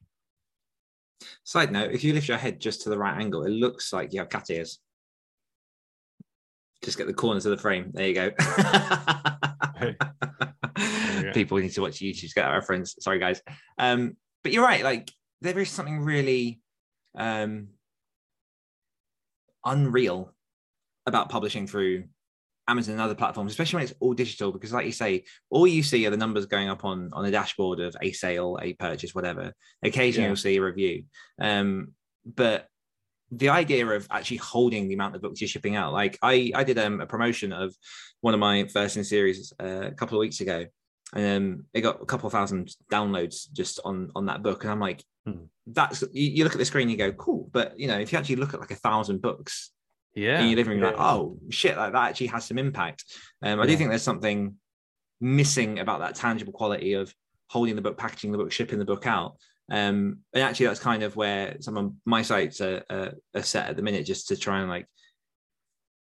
Side 1.44 1.72
note: 1.72 1.92
If 1.92 2.04
you 2.04 2.12
lift 2.12 2.28
your 2.28 2.38
head 2.38 2.60
just 2.60 2.82
to 2.82 2.90
the 2.90 2.98
right 2.98 3.20
angle, 3.20 3.44
it 3.44 3.50
looks 3.50 3.92
like 3.92 4.12
you 4.12 4.20
have 4.20 4.28
cat 4.28 4.50
ears. 4.50 4.78
Just 6.82 6.98
get 6.98 7.06
the 7.06 7.14
corners 7.14 7.46
of 7.46 7.50
the 7.50 7.62
frame. 7.62 7.90
There 7.94 8.08
you 8.08 8.14
go. 8.14 8.30
People 11.32 11.58
need 11.58 11.72
to 11.72 11.80
watch 11.80 11.94
YouTube 11.94 12.20
to 12.20 12.34
get 12.34 12.42
that 12.42 12.50
reference. 12.50 12.96
Sorry, 13.00 13.18
guys. 13.18 13.40
Um, 13.78 14.16
but 14.42 14.52
you're 14.52 14.64
right. 14.64 14.84
Like 14.84 15.10
there 15.40 15.58
is 15.58 15.70
something 15.70 16.00
really 16.00 16.60
um, 17.16 17.68
unreal 19.64 20.34
about 21.06 21.30
publishing 21.30 21.66
through 21.66 22.04
Amazon 22.66 22.92
and 22.94 23.00
other 23.02 23.14
platforms, 23.14 23.52
especially 23.52 23.76
when 23.78 23.84
it's 23.84 23.94
all 24.00 24.14
digital. 24.14 24.52
Because, 24.52 24.72
like 24.72 24.86
you 24.86 24.92
say, 24.92 25.24
all 25.50 25.66
you 25.66 25.82
see 25.82 26.06
are 26.06 26.10
the 26.10 26.16
numbers 26.16 26.46
going 26.46 26.68
up 26.68 26.84
on 26.84 27.10
on 27.12 27.24
a 27.24 27.30
dashboard 27.30 27.80
of 27.80 27.94
a 28.00 28.12
sale, 28.12 28.58
a 28.62 28.72
purchase, 28.74 29.14
whatever. 29.14 29.52
Occasionally, 29.82 30.24
Yeah. 30.24 30.28
you'll 30.28 30.36
see 30.36 30.56
a 30.56 30.62
review. 30.62 31.04
Um, 31.40 31.92
but 32.24 32.68
the 33.30 33.48
idea 33.48 33.86
of 33.86 34.06
actually 34.10 34.36
holding 34.38 34.86
the 34.88 34.94
amount 34.94 35.16
of 35.16 35.22
books 35.22 35.40
you're 35.40 35.48
shipping 35.48 35.76
out, 35.76 35.92
like 35.92 36.18
I 36.22 36.52
I 36.54 36.64
did 36.64 36.78
um, 36.78 37.00
a 37.00 37.06
promotion 37.06 37.52
of 37.52 37.74
one 38.20 38.34
of 38.34 38.40
my 38.40 38.66
first 38.68 38.96
in 38.96 39.04
series 39.04 39.52
uh, 39.60 39.86
a 39.86 39.92
couple 39.92 40.16
of 40.16 40.20
weeks 40.20 40.40
ago, 40.40 40.66
and 41.14 41.36
um, 41.44 41.64
it 41.74 41.80
got 41.82 42.00
a 42.00 42.06
couple 42.06 42.26
of 42.28 42.32
thousand 42.32 42.74
downloads 42.90 43.50
just 43.52 43.80
on 43.84 44.10
on 44.14 44.26
that 44.26 44.42
book, 44.42 44.62
and 44.64 44.70
I'm 44.72 44.80
like, 44.80 45.04
Hmm. 45.26 45.44
that's 45.66 46.02
you, 46.12 46.30
you 46.30 46.44
look 46.44 46.52
at 46.52 46.58
the 46.58 46.64
screen, 46.66 46.90
you 46.90 46.98
go, 46.98 47.10
cool, 47.12 47.48
but 47.50 47.78
you 47.78 47.88
know, 47.88 47.98
if 47.98 48.12
you 48.12 48.18
actually 48.18 48.36
look 48.36 48.52
at 48.52 48.60
like 48.60 48.70
a 48.70 48.76
thousand 48.76 49.22
books 49.22 49.70
Yeah. 50.14 50.40
in 50.40 50.48
your 50.48 50.56
living 50.56 50.72
room, 50.72 50.80
you're 50.80 50.90
like, 50.90 51.00
oh 51.00 51.38
shit, 51.50 51.76
like 51.76 51.92
that 51.92 52.10
actually 52.10 52.28
has 52.28 52.44
some 52.44 52.58
impact. 52.58 53.04
Um, 53.42 53.60
I 53.60 53.66
do 53.66 53.76
think 53.76 53.90
there's 53.90 54.02
something 54.02 54.54
missing 55.20 55.78
about 55.78 56.00
that 56.00 56.14
tangible 56.14 56.52
quality 56.52 56.92
of 56.94 57.14
holding 57.50 57.76
the 57.76 57.82
book, 57.82 57.96
packaging 57.98 58.32
the 58.32 58.38
book, 58.38 58.52
shipping 58.52 58.78
the 58.78 58.84
book 58.84 59.06
out. 59.06 59.36
Um, 59.70 60.18
and 60.32 60.42
actually, 60.42 60.66
that's 60.66 60.80
kind 60.80 61.02
of 61.02 61.16
where 61.16 61.56
some 61.60 61.76
of 61.76 61.92
my 62.04 62.22
sites 62.22 62.60
are, 62.60 62.84
are, 62.90 63.12
are 63.34 63.42
set 63.42 63.68
at 63.68 63.76
the 63.76 63.82
minute, 63.82 64.04
just 64.06 64.28
to 64.28 64.36
try 64.36 64.60
and 64.60 64.68
like, 64.68 64.86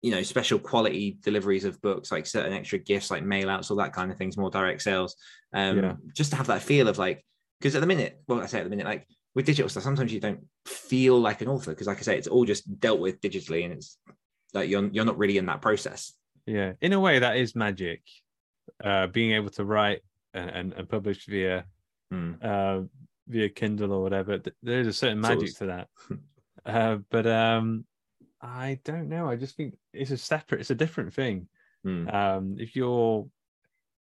you 0.02 0.12
know, 0.12 0.22
special 0.22 0.58
quality 0.58 1.18
deliveries 1.20 1.64
of 1.64 1.80
books, 1.82 2.10
like 2.10 2.26
certain 2.26 2.52
extra 2.52 2.78
gifts, 2.78 3.10
like 3.10 3.22
mail 3.24 3.50
outs, 3.50 3.70
all 3.70 3.76
that 3.78 3.92
kind 3.92 4.10
of 4.10 4.16
things, 4.16 4.36
more 4.36 4.50
direct 4.50 4.82
sales. 4.82 5.16
Um, 5.52 5.78
Yeah. 5.78 5.94
just 6.14 6.30
to 6.30 6.36
have 6.36 6.46
that 6.46 6.62
feel 6.62 6.88
of 6.88 6.96
like, 6.98 7.24
because 7.60 7.74
at 7.74 7.80
the 7.80 7.86
minute, 7.86 8.22
well, 8.26 8.40
I 8.40 8.46
say 8.46 8.58
at 8.58 8.64
the 8.64 8.70
minute, 8.70 8.86
like 8.86 9.06
with 9.34 9.46
digital 9.46 9.68
stuff, 9.68 9.82
sometimes 9.82 10.12
you 10.12 10.20
don't 10.20 10.44
feel 10.66 11.18
like 11.18 11.40
an 11.40 11.48
author 11.48 11.70
because, 11.70 11.86
like 11.86 11.98
I 11.98 12.02
say, 12.02 12.18
it's 12.18 12.28
all 12.28 12.44
just 12.44 12.80
dealt 12.80 13.00
with 13.00 13.20
digitally, 13.20 13.64
and 13.64 13.74
it's 13.74 13.98
like 14.54 14.68
you're 14.68 14.86
you're 14.88 15.04
not 15.04 15.18
really 15.18 15.38
in 15.38 15.46
that 15.46 15.62
process. 15.62 16.14
Yeah, 16.46 16.72
in 16.80 16.92
a 16.92 17.00
way, 17.00 17.18
that 17.20 17.36
is 17.36 17.54
magic. 17.54 18.02
Uh, 18.82 19.06
being 19.08 19.32
able 19.32 19.50
to 19.50 19.64
write 19.64 20.00
and, 20.32 20.50
and, 20.50 20.72
and 20.72 20.88
publish 20.88 21.26
via 21.26 21.64
Hmm. 22.10 22.32
uh, 22.42 22.80
via 23.28 23.48
Kindle 23.48 23.92
or 23.92 24.02
whatever. 24.02 24.40
There 24.62 24.80
is 24.80 24.88
a 24.88 24.92
certain 24.92 25.20
magic 25.20 25.56
to 25.58 25.66
that. 25.66 25.88
uh, 26.66 26.98
but 27.08 27.26
um, 27.26 27.84
I 28.40 28.80
don't 28.84 29.08
know. 29.08 29.28
I 29.28 29.36
just 29.36 29.56
think 29.56 29.76
it's 29.92 30.10
a 30.10 30.16
separate. 30.16 30.60
It's 30.60 30.70
a 30.70 30.74
different 30.74 31.14
thing. 31.14 31.46
Hmm. 31.84 32.08
Um, 32.08 32.56
if 32.58 32.74
you're, 32.74 33.28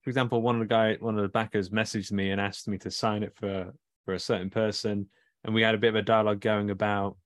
for 0.02 0.10
example, 0.10 0.40
one 0.40 0.54
of 0.56 0.60
the 0.60 0.66
guy, 0.74 0.96
one 1.00 1.16
of 1.16 1.22
the 1.22 1.28
backers 1.28 1.68
messaged 1.70 2.12
me 2.12 2.30
and 2.30 2.40
asked 2.40 2.66
me 2.66 2.78
to 2.78 2.90
sign 2.90 3.22
it 3.22 3.34
for 3.36 3.74
for 4.08 4.14
a 4.14 4.18
certain 4.18 4.48
person, 4.48 5.06
and 5.44 5.54
we 5.54 5.60
had 5.60 5.74
a 5.74 5.78
bit 5.78 5.90
of 5.90 5.94
a 5.94 6.00
dialogue 6.00 6.40
going 6.40 6.70
about 6.70 7.18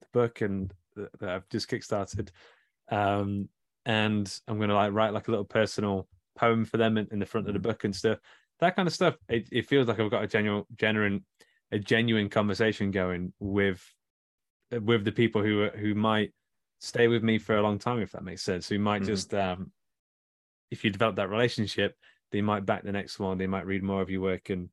the 0.00 0.06
book 0.10 0.40
and 0.40 0.72
that 0.96 1.28
I've 1.28 1.46
just 1.50 1.68
kickstarted. 1.68 2.30
Um, 2.90 3.50
and 3.84 4.40
I'm 4.48 4.58
gonna 4.58 4.74
like 4.74 4.94
write 4.94 5.12
like 5.12 5.28
a 5.28 5.30
little 5.30 5.44
personal 5.44 6.08
poem 6.38 6.64
for 6.64 6.78
them 6.78 6.96
in, 6.96 7.08
in 7.12 7.18
the 7.18 7.26
front 7.26 7.46
of 7.46 7.52
the 7.52 7.60
book 7.60 7.84
and 7.84 7.94
stuff. 7.94 8.20
That 8.60 8.74
kind 8.74 8.88
of 8.88 8.94
stuff. 8.94 9.18
It, 9.28 9.50
it 9.52 9.66
feels 9.66 9.86
like 9.86 10.00
I've 10.00 10.10
got 10.10 10.24
a 10.24 10.26
genuine, 10.26 10.64
genuine, 10.76 11.26
a 11.72 11.78
genuine 11.78 12.30
conversation 12.30 12.90
going 12.90 13.34
with 13.38 13.86
with 14.70 15.04
the 15.04 15.12
people 15.12 15.42
who 15.42 15.68
who 15.68 15.94
might 15.94 16.32
stay 16.78 17.06
with 17.06 17.22
me 17.22 17.38
for 17.38 17.58
a 17.58 17.62
long 17.62 17.78
time, 17.78 18.00
if 18.00 18.12
that 18.12 18.24
makes 18.24 18.40
sense. 18.40 18.66
Who 18.66 18.78
might 18.78 19.02
Mhm. 19.02 19.06
just 19.06 19.34
um 19.34 19.72
if 20.70 20.84
you 20.84 20.90
develop 20.90 21.16
that 21.16 21.28
relationship, 21.28 21.98
they 22.32 22.40
might 22.40 22.64
back 22.64 22.82
the 22.82 22.92
next 22.92 23.18
one. 23.18 23.36
They 23.36 23.46
might 23.46 23.66
read 23.66 23.82
more 23.82 24.00
of 24.00 24.08
your 24.08 24.22
work 24.22 24.48
and 24.48 24.70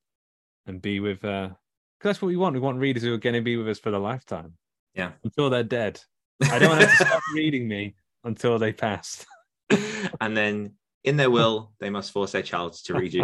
and 0.67 0.81
be 0.81 0.99
with. 0.99 1.23
uh 1.25 1.49
Because 1.97 2.09
that's 2.09 2.21
what 2.21 2.27
we 2.27 2.37
want. 2.37 2.53
We 2.53 2.59
want 2.59 2.79
readers 2.79 3.03
who 3.03 3.13
are 3.13 3.17
going 3.17 3.35
to 3.35 3.41
be 3.41 3.57
with 3.57 3.67
us 3.69 3.79
for 3.79 3.91
the 3.91 3.99
lifetime. 3.99 4.53
Yeah. 4.93 5.11
until 5.23 5.49
they're 5.51 5.63
dead. 5.63 6.01
I 6.41 6.57
don't 6.57 6.69
want 6.69 6.81
them 6.81 6.89
to 6.89 6.95
stop 7.05 7.21
reading 7.35 7.67
me 7.67 7.95
until 8.23 8.57
they 8.57 8.73
pass. 8.73 9.25
and 10.21 10.35
then 10.35 10.73
in 11.03 11.17
their 11.17 11.29
will, 11.29 11.71
they 11.79 11.89
must 11.89 12.11
force 12.11 12.31
their 12.31 12.41
child 12.41 12.73
to 12.85 12.93
read 12.95 13.13
you. 13.13 13.23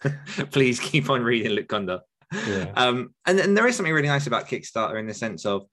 Please 0.50 0.78
keep 0.78 1.08
on 1.08 1.22
reading 1.22 1.52
Luke 1.52 1.68
Kondor. 1.68 2.00
Yeah. 2.46 2.72
Um, 2.76 3.14
and, 3.26 3.40
and 3.40 3.56
there 3.56 3.66
is 3.66 3.76
something 3.76 3.92
really 3.92 4.08
nice 4.08 4.26
about 4.26 4.48
Kickstarter 4.48 4.98
in 4.98 5.06
the 5.06 5.14
sense 5.14 5.46
of 5.46 5.66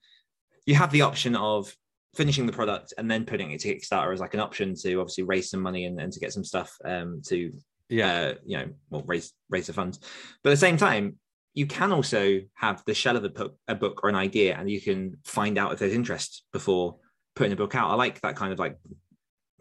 you 0.66 0.74
have 0.74 0.90
the 0.90 1.02
option 1.02 1.36
of 1.36 1.74
finishing 2.14 2.46
the 2.46 2.52
product 2.52 2.94
and 2.98 3.10
then 3.10 3.24
putting 3.24 3.50
it 3.52 3.60
to 3.60 3.74
Kickstarter 3.74 4.12
as 4.12 4.20
like 4.20 4.34
an 4.34 4.40
option 4.40 4.74
to 4.76 5.00
obviously 5.00 5.24
raise 5.24 5.50
some 5.50 5.60
money 5.60 5.86
and, 5.86 6.00
and 6.00 6.12
to 6.12 6.20
get 6.20 6.32
some 6.32 6.44
stuff 6.44 6.76
um, 6.84 7.20
to 7.26 7.52
Yeah, 7.92 8.12
uh, 8.20 8.34
you 8.46 8.56
know, 8.56 8.68
well, 8.90 9.02
raise 9.06 9.32
raise 9.50 9.66
the 9.66 9.72
funds. 9.74 9.98
But 10.42 10.50
at 10.50 10.54
the 10.54 10.56
same 10.56 10.76
time, 10.78 11.16
you 11.54 11.66
can 11.66 11.92
also 11.92 12.40
have 12.54 12.82
the 12.86 12.94
shell 12.94 13.16
of 13.16 13.24
a 13.24 13.28
book, 13.28 13.56
a 13.68 13.74
book 13.74 14.00
or 14.02 14.08
an 14.08 14.14
idea, 14.14 14.56
and 14.56 14.70
you 14.70 14.80
can 14.80 15.18
find 15.24 15.58
out 15.58 15.72
if 15.72 15.78
there's 15.78 15.92
interest 15.92 16.44
before 16.52 16.96
putting 17.36 17.50
the 17.50 17.56
book 17.56 17.74
out. 17.74 17.90
I 17.90 17.94
like 17.94 18.20
that 18.22 18.36
kind 18.36 18.52
of 18.52 18.58
like 18.58 18.78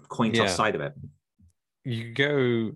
coin 0.08 0.32
toss 0.32 0.50
Yeah. 0.50 0.56
side 0.56 0.76
of 0.76 0.82
it. 0.82 0.94
you 1.84 2.14
go 2.14 2.72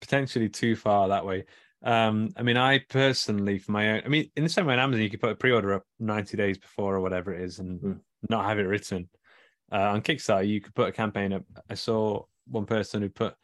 potentially 0.00 0.48
too 0.48 0.74
far 0.76 1.08
that 1.08 1.24
way. 1.24 1.44
Um, 1.82 2.30
I 2.36 2.42
mean, 2.42 2.56
I 2.56 2.80
personally, 2.90 3.58
for 3.58 3.70
my 3.72 3.92
own, 3.92 4.02
I 4.04 4.08
mean, 4.08 4.30
in 4.36 4.42
the 4.42 4.50
same 4.50 4.66
way 4.66 4.74
on 4.74 4.80
Amazon, 4.80 5.02
you 5.02 5.08
could 5.08 5.20
put 5.20 5.30
a 5.30 5.36
pre-order 5.36 5.72
up 5.72 5.84
90 6.00 6.36
days 6.36 6.58
before 6.58 6.96
or 6.96 7.00
whatever 7.00 7.32
it 7.32 7.42
is 7.42 7.58
and 7.60 7.80
Mm. 7.80 8.00
not 8.28 8.44
have 8.44 8.58
it 8.58 8.62
written. 8.64 9.08
Uh, 9.72 9.92
on 9.92 10.02
Kickstarter, 10.02 10.46
you 10.46 10.60
could 10.60 10.74
put 10.74 10.88
a 10.88 10.92
campaign 10.92 11.32
up. 11.32 11.44
I 11.70 11.74
saw 11.74 12.24
one 12.48 12.66
person 12.66 13.00
who 13.02 13.08
put 13.08 13.34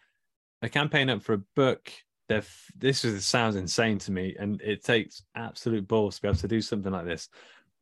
a 0.63 0.69
campaign 0.69 1.11
up 1.11 1.23
for 1.23 1.35
a 1.35 1.43
book. 1.55 1.93
They're 2.29 2.39
f- 2.39 2.71
This 2.77 3.05
is, 3.05 3.25
sounds 3.27 3.57
insane 3.57 3.99
to 3.99 4.13
me, 4.13 4.35
and 4.39 4.61
it 4.61 4.83
takes 4.83 5.23
absolute 5.35 5.87
balls 5.87 6.17
to 6.17 6.23
be 6.23 6.29
able 6.29 6.39
to 6.39 6.49
do 6.49 6.61
something 6.61 6.93
like 6.93 7.07
this. 7.07 7.29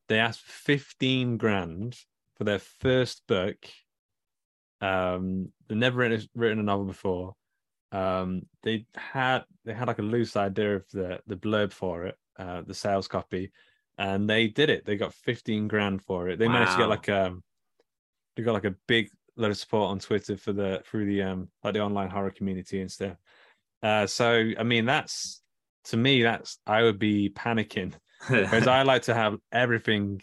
They 0.08 0.18
asked 0.18 0.42
15 0.42 1.38
grand 1.38 1.96
for 2.36 2.44
their 2.44 2.58
first 2.58 3.22
book. 3.26 3.56
Um, 4.80 5.52
they've 5.66 5.78
never 5.78 5.98
written, 5.98 6.28
written 6.34 6.58
a 6.58 6.62
novel 6.62 6.84
before 6.84 7.34
um 7.94 8.42
they 8.64 8.84
had 8.96 9.44
they 9.64 9.72
had 9.72 9.86
like 9.86 10.00
a 10.00 10.02
loose 10.02 10.36
idea 10.36 10.76
of 10.76 10.84
the 10.92 11.20
the 11.28 11.36
blurb 11.36 11.72
for 11.72 12.04
it 12.04 12.16
uh 12.38 12.60
the 12.62 12.74
sales 12.74 13.06
copy 13.06 13.52
and 13.98 14.28
they 14.28 14.48
did 14.48 14.68
it 14.68 14.84
they 14.84 14.96
got 14.96 15.14
15 15.14 15.68
grand 15.68 16.02
for 16.02 16.28
it 16.28 16.38
they 16.38 16.48
managed 16.48 16.72
to 16.72 16.78
get 16.78 16.88
like 16.88 17.08
um 17.08 17.42
they 18.34 18.42
got 18.42 18.52
like 18.54 18.64
a 18.64 18.74
big 18.88 19.10
lot 19.42 19.50
of 19.50 19.56
support 19.56 19.90
on 19.90 19.98
twitter 19.98 20.36
for 20.36 20.52
the 20.52 20.82
through 20.86 21.06
the 21.06 21.22
um 21.22 21.48
like 21.62 21.74
the 21.74 21.80
online 21.80 22.08
horror 22.08 22.30
community 22.30 22.80
and 22.80 22.90
stuff 22.90 23.16
uh 23.82 24.06
so 24.06 24.50
i 24.58 24.62
mean 24.62 24.84
that's 24.84 25.42
to 25.84 25.96
me 25.96 26.22
that's 26.22 26.58
i 26.66 26.82
would 26.82 26.98
be 26.98 27.30
panicking 27.30 27.92
whereas 28.28 28.66
i 28.66 28.82
like 28.92 29.02
to 29.02 29.14
have 29.14 29.36
everything 29.52 30.20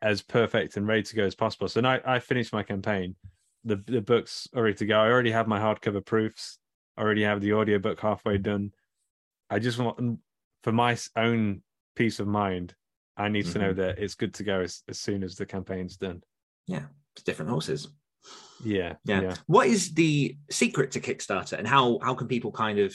as 0.00 0.22
perfect 0.22 0.76
and 0.76 0.86
ready 0.86 1.02
to 1.02 1.16
go 1.16 1.24
as 1.24 1.34
possible 1.34 1.68
so 1.68 1.80
now 1.80 1.98
i 2.06 2.18
finished 2.18 2.52
my 2.52 2.62
campaign 2.62 3.14
the 3.64 3.76
the 3.86 4.00
book's 4.00 4.46
already 4.56 4.74
to 4.74 4.86
go 4.86 4.98
i 5.00 5.10
already 5.10 5.30
have 5.30 5.46
my 5.48 5.58
hardcover 5.60 6.04
proofs 6.04 6.58
I 6.96 7.02
already 7.02 7.24
have 7.24 7.40
the 7.40 7.54
audiobook 7.54 7.98
halfway 7.98 8.38
done. 8.38 8.70
I 9.50 9.58
just 9.58 9.80
want, 9.80 10.20
for 10.62 10.70
my 10.70 10.96
own 11.16 11.64
peace 11.96 12.20
of 12.20 12.28
mind, 12.28 12.72
I 13.16 13.28
need 13.28 13.46
to 13.46 13.58
know 13.58 13.72
Mhm. 13.72 13.76
that 13.78 13.98
it's 13.98 14.14
good 14.14 14.32
to 14.34 14.44
go 14.44 14.60
as, 14.60 14.84
as 14.88 15.00
soon 15.00 15.24
as 15.24 15.34
the 15.34 15.44
campaign's 15.44 15.96
done. 15.96 16.22
Yeah, 16.68 16.86
it's 17.16 17.24
different 17.24 17.50
horses. 17.50 17.88
Yeah, 18.62 18.94
Yeah. 19.04 19.20
yeah. 19.20 19.34
What 19.46 19.66
is 19.66 19.92
the 19.92 20.36
secret 20.50 20.92
to 20.92 21.00
Kickstarter, 21.00 21.58
and 21.58 21.66
how 21.66 21.98
how 22.02 22.14
can 22.14 22.28
people 22.28 22.52
kind 22.52 22.78
of 22.78 22.94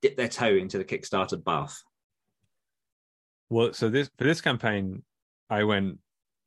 dip 0.00 0.16
their 0.16 0.28
toe 0.28 0.54
into 0.54 0.78
the 0.78 0.84
Kickstarter 0.84 1.42
bath? 1.42 1.82
Well, 3.50 3.72
so 3.72 3.88
this 3.88 4.10
for 4.18 4.24
this 4.24 4.40
campaign, 4.40 5.02
I 5.50 5.64
went. 5.64 5.98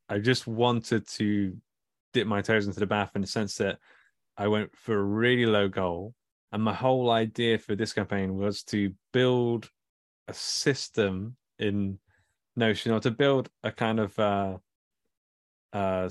I 0.08 0.20
just 0.20 0.46
wanted 0.48 1.08
to 1.10 1.58
dip 2.14 2.28
my 2.28 2.42
toes 2.42 2.68
into 2.68 2.80
the 2.80 2.86
bath 2.86 3.12
in 3.16 3.22
the 3.22 3.28
sense 3.28 3.56
that 3.56 3.80
I 4.38 4.48
went 4.48 4.76
for 4.76 4.96
a 4.98 5.04
really 5.04 5.46
low 5.46 5.68
goal, 5.68 6.14
and 6.52 6.64
my 6.64 6.74
whole 6.74 7.12
idea 7.12 7.58
for 7.58 7.76
this 7.76 7.94
campaign 7.94 8.36
was 8.36 8.64
to 8.66 8.94
build 9.12 9.70
a 10.28 10.34
system 10.34 11.36
in 11.60 12.00
Notion 12.56 12.94
or 12.94 13.02
to 13.02 13.12
build 13.12 13.50
a 13.64 13.72
kind 13.72 14.00
of 14.00 14.18
uh, 14.18 14.58
uh, 15.74 16.10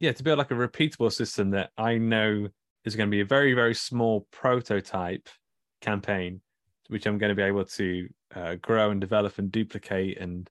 yeah, 0.00 0.12
to 0.12 0.22
build 0.22 0.38
like 0.38 0.50
a 0.50 0.54
repeatable 0.54 1.12
system 1.12 1.50
that 1.50 1.70
I 1.76 1.98
know 1.98 2.48
is 2.84 2.96
going 2.96 3.08
to 3.08 3.14
be 3.14 3.20
a 3.20 3.26
very 3.26 3.54
very 3.54 3.74
small 3.74 4.26
prototype 4.30 5.28
campaign, 5.80 6.40
which 6.88 7.06
I'm 7.06 7.18
going 7.18 7.30
to 7.30 7.36
be 7.36 7.42
able 7.42 7.64
to 7.64 8.08
uh, 8.34 8.54
grow 8.56 8.90
and 8.90 9.00
develop 9.00 9.38
and 9.38 9.50
duplicate 9.50 10.18
and 10.18 10.48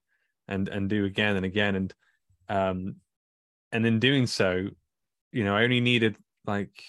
and 0.48 0.68
and 0.68 0.88
do 0.88 1.04
again 1.04 1.36
and 1.36 1.44
again. 1.44 1.74
And 1.76 1.94
um 2.48 2.96
and 3.72 3.84
in 3.86 3.98
doing 3.98 4.26
so 4.26 4.68
you 5.32 5.44
know 5.44 5.56
i 5.56 5.64
only 5.64 5.80
needed 5.80 6.16
like 6.46 6.82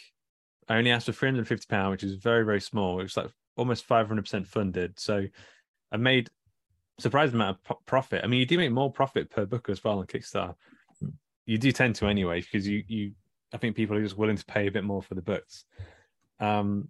i 0.69 0.77
only 0.77 0.91
asked 0.91 1.07
for 1.07 1.11
350 1.11 1.65
pound 1.67 1.91
which 1.91 2.03
is 2.03 2.15
very 2.15 2.45
very 2.45 2.61
small. 2.61 2.99
It 2.99 3.03
was 3.03 3.17
like 3.17 3.31
almost 3.57 3.87
500% 3.87 4.47
funded. 4.47 4.99
So 4.99 5.25
i 5.91 5.97
made 5.97 6.29
a 6.99 7.01
surprising 7.01 7.35
amount 7.35 7.57
of 7.57 7.63
pro- 7.63 7.81
profit. 7.85 8.23
I 8.23 8.27
mean 8.27 8.39
you 8.39 8.45
do 8.45 8.57
make 8.57 8.71
more 8.71 8.91
profit 8.91 9.29
per 9.29 9.45
book 9.45 9.69
as 9.69 9.83
well 9.83 9.99
on 9.99 10.07
kickstarter 10.07 10.55
you 11.45 11.57
do 11.57 11.71
tend 11.71 11.95
to 11.95 12.07
anyway 12.07 12.41
because 12.41 12.67
you 12.67 12.83
you 12.87 13.11
i 13.53 13.57
think 13.57 13.75
people 13.75 13.95
are 13.95 14.03
just 14.03 14.17
willing 14.17 14.37
to 14.37 14.45
pay 14.45 14.67
a 14.67 14.71
bit 14.71 14.83
more 14.83 15.01
for 15.01 15.15
the 15.15 15.21
books 15.21 15.65
um 16.39 16.87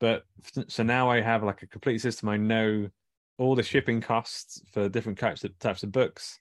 but 0.00 0.24
so 0.68 0.82
now 0.82 1.10
i 1.10 1.20
have 1.20 1.42
like 1.42 1.62
a 1.62 1.66
complete 1.66 2.00
system 2.00 2.28
i 2.28 2.36
know 2.36 2.88
all 3.38 3.54
the 3.54 3.62
shipping 3.62 4.00
costs 4.00 4.62
for 4.72 4.88
different 4.88 5.18
types 5.18 5.44
of 5.44 5.58
types 5.58 5.82
of 5.82 5.92
books. 5.92 6.38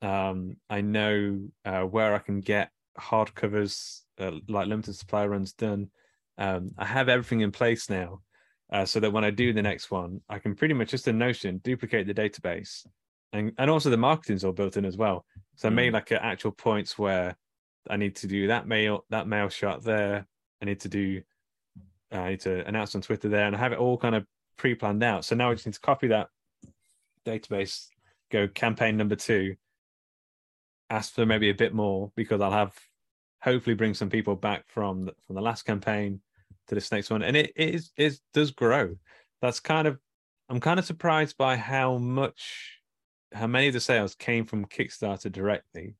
Um, 0.00 0.56
I 0.68 0.80
know 0.80 1.40
uh, 1.64 1.82
where 1.82 2.14
I 2.14 2.18
can 2.18 2.40
get 2.40 2.70
hardcovers, 2.98 4.00
uh, 4.18 4.32
like 4.48 4.66
limited 4.66 4.96
supply 4.96 5.26
runs 5.26 5.52
done. 5.52 5.90
Um, 6.38 6.72
I 6.78 6.86
have 6.86 7.08
everything 7.08 7.40
in 7.40 7.52
place 7.52 7.90
now, 7.90 8.20
uh, 8.72 8.84
so 8.84 9.00
that 9.00 9.12
when 9.12 9.24
I 9.24 9.30
do 9.30 9.52
the 9.52 9.62
next 9.62 9.90
one, 9.90 10.20
I 10.28 10.38
can 10.38 10.54
pretty 10.54 10.74
much 10.74 10.90
just 10.90 11.08
in 11.08 11.18
Notion 11.18 11.58
duplicate 11.58 12.06
the 12.06 12.14
database, 12.14 12.86
and 13.32 13.52
and 13.58 13.70
also 13.70 13.90
the 13.90 13.96
marketing's 13.96 14.44
all 14.44 14.52
built 14.52 14.76
in 14.76 14.84
as 14.84 14.96
well. 14.96 15.24
So 15.56 15.68
I 15.68 15.70
made 15.70 15.92
like 15.92 16.10
a 16.10 16.24
actual 16.24 16.52
points 16.52 16.98
where 16.98 17.36
I 17.88 17.96
need 17.96 18.16
to 18.16 18.26
do 18.26 18.48
that 18.48 18.66
mail 18.66 19.04
that 19.10 19.26
mail 19.26 19.48
shot 19.48 19.82
there. 19.82 20.26
I 20.60 20.64
need 20.64 20.80
to 20.80 20.88
do 20.88 21.22
uh, 22.12 22.18
I 22.18 22.30
need 22.30 22.40
to 22.40 22.66
announce 22.66 22.94
on 22.94 23.00
Twitter 23.00 23.28
there, 23.28 23.46
and 23.46 23.56
I 23.56 23.58
have 23.58 23.72
it 23.72 23.78
all 23.78 23.98
kind 23.98 24.14
of 24.14 24.26
pre-planned 24.56 25.02
out. 25.02 25.24
So 25.24 25.34
now 25.34 25.50
I 25.50 25.54
just 25.54 25.66
need 25.66 25.74
to 25.74 25.80
copy 25.80 26.08
that 26.08 26.28
database, 27.26 27.88
go 28.30 28.48
campaign 28.48 28.96
number 28.96 29.16
two, 29.16 29.56
ask 30.90 31.14
for 31.14 31.26
maybe 31.26 31.50
a 31.50 31.54
bit 31.54 31.74
more 31.74 32.12
because 32.16 32.40
I'll 32.40 32.52
have 32.52 32.78
hopefully 33.42 33.74
bring 33.74 33.94
some 33.94 34.10
people 34.10 34.36
back 34.36 34.64
from 34.68 35.06
the, 35.06 35.14
from 35.26 35.36
the 35.36 35.42
last 35.42 35.62
campaign 35.62 36.20
to 36.68 36.74
this 36.74 36.92
next 36.92 37.10
one, 37.10 37.22
and 37.22 37.36
it 37.36 37.52
it 37.56 37.74
is 37.74 37.90
it 37.96 38.18
does 38.32 38.50
grow. 38.50 38.96
That's 39.40 39.60
kind 39.60 39.88
of 39.88 39.98
I'm 40.48 40.60
kind 40.60 40.78
of 40.78 40.84
surprised 40.84 41.36
by 41.36 41.56
how 41.56 41.98
much 41.98 42.81
how 43.32 43.46
many 43.46 43.68
of 43.68 43.74
the 43.74 43.80
sales 43.80 44.14
came 44.14 44.44
from 44.44 44.66
Kickstarter 44.66 45.30
directly, 45.30 45.94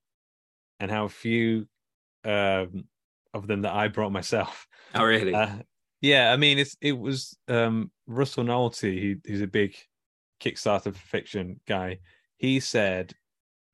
and 0.80 0.90
how 0.90 1.08
few 1.08 1.66
um, 2.24 2.84
of 3.34 3.46
them 3.46 3.62
that 3.62 3.72
I 3.72 3.88
brought 3.88 4.12
myself. 4.12 4.66
Oh, 4.94 5.04
really? 5.04 5.32
Uh, 5.32 5.48
yeah, 6.02 6.32
I 6.32 6.36
mean, 6.36 6.58
it's 6.58 6.76
it 6.82 6.92
was 6.92 7.34
um, 7.48 7.90
Russell 8.06 8.44
Nohelty, 8.44 8.92
he, 8.92 9.16
who's 9.24 9.40
a 9.40 9.46
big 9.46 9.74
Kickstarter 10.38 10.94
fiction 10.94 11.60
guy. 11.66 12.00
He 12.36 12.60
said 12.60 13.14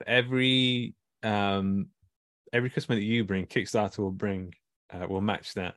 every 0.06 0.94
um, 1.24 1.88
every 2.52 2.70
customer 2.70 2.94
that 2.94 3.02
you 3.02 3.24
bring, 3.24 3.46
Kickstarter 3.46 3.98
will 3.98 4.12
bring 4.12 4.54
uh, 4.92 5.08
will 5.08 5.20
match 5.20 5.54
that, 5.54 5.74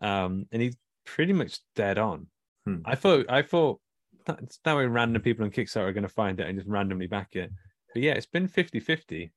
um, 0.00 0.46
and 0.50 0.60
he's 0.60 0.76
pretty 1.06 1.32
much 1.32 1.60
dead 1.76 1.96
on. 1.96 2.26
Hmm. 2.66 2.78
I 2.84 2.96
thought 2.96 3.26
I 3.28 3.42
thought 3.42 3.80
that, 4.26 4.58
that 4.64 4.76
way 4.76 4.86
random 4.86 5.22
people 5.22 5.44
on 5.44 5.50
Kickstarter 5.50 5.88
are 5.88 5.92
going 5.92 6.02
to 6.02 6.08
find 6.08 6.40
it 6.40 6.48
and 6.48 6.58
just 6.58 6.68
randomly 6.68 7.06
back 7.06 7.36
it, 7.36 7.50
but 7.92 8.02
yeah, 8.02 8.12
it's 8.12 8.26
been 8.26 8.48
50-50. 8.48 9.30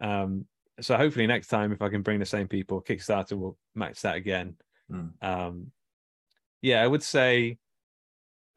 Um, 0.00 0.46
so 0.80 0.96
hopefully 0.96 1.26
next 1.26 1.48
time, 1.48 1.72
if 1.72 1.82
I 1.82 1.88
can 1.88 2.02
bring 2.02 2.18
the 2.18 2.26
same 2.26 2.48
people, 2.48 2.82
Kickstarter 2.82 3.38
will 3.38 3.58
match 3.74 4.00
that 4.02 4.16
again. 4.16 4.56
Hmm. 4.90 5.08
Um, 5.20 5.72
yeah, 6.62 6.82
I 6.82 6.86
would 6.86 7.02
say 7.02 7.58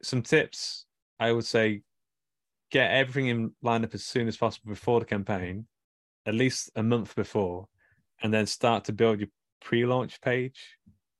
some 0.02 0.22
tips. 0.22 0.86
I 1.18 1.32
would 1.32 1.44
say 1.44 1.82
get 2.70 2.90
everything 2.90 3.28
in 3.28 3.52
line 3.62 3.84
up 3.84 3.94
as 3.94 4.04
soon 4.04 4.28
as 4.28 4.36
possible 4.36 4.70
before 4.70 5.00
the 5.00 5.06
campaign, 5.06 5.66
at 6.26 6.34
least 6.34 6.70
a 6.76 6.82
month 6.82 7.14
before, 7.14 7.68
and 8.22 8.32
then 8.32 8.46
start 8.46 8.84
to 8.84 8.92
build 8.92 9.20
your 9.20 9.28
pre-launch 9.60 10.20
page, 10.20 10.76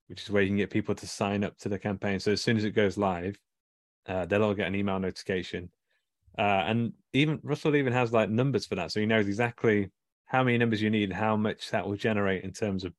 which 0.09 0.23
is 0.23 0.31
where 0.31 0.43
you 0.43 0.49
can 0.49 0.57
get 0.57 0.71
people 0.71 0.95
to 0.95 1.07
sign 1.07 1.45
up 1.45 1.57
to 1.59 1.69
the 1.69 1.79
campaign. 1.79 2.19
So 2.19 2.33
as 2.33 2.43
soon 2.43 2.57
as 2.57 2.65
it 2.65 2.71
goes 2.71 2.99
live, 2.99 3.39
uh, 4.07 4.25
they'll 4.27 4.43
all 4.45 4.55
get 4.55 4.67
an 4.69 4.75
email 4.75 4.99
notification. 4.99 5.71
Uh, 6.37 6.43
and 6.67 6.93
even 7.13 7.39
Russell 7.43 7.77
even 7.77 7.93
has 7.93 8.13
like 8.13 8.29
numbers 8.31 8.67
for 8.67 8.75
that, 8.75 8.91
so 8.93 9.01
he 9.01 9.07
knows 9.07 9.27
exactly 9.27 9.91
how 10.27 10.43
many 10.43 10.59
numbers 10.59 10.83
you 10.83 10.91
need, 10.91 11.05
and 11.11 11.13
how 11.13 11.37
much 11.37 11.71
that 11.71 11.87
will 11.87 11.97
generate 11.97 12.45
in 12.45 12.53
terms 12.53 12.85
of 12.85 12.93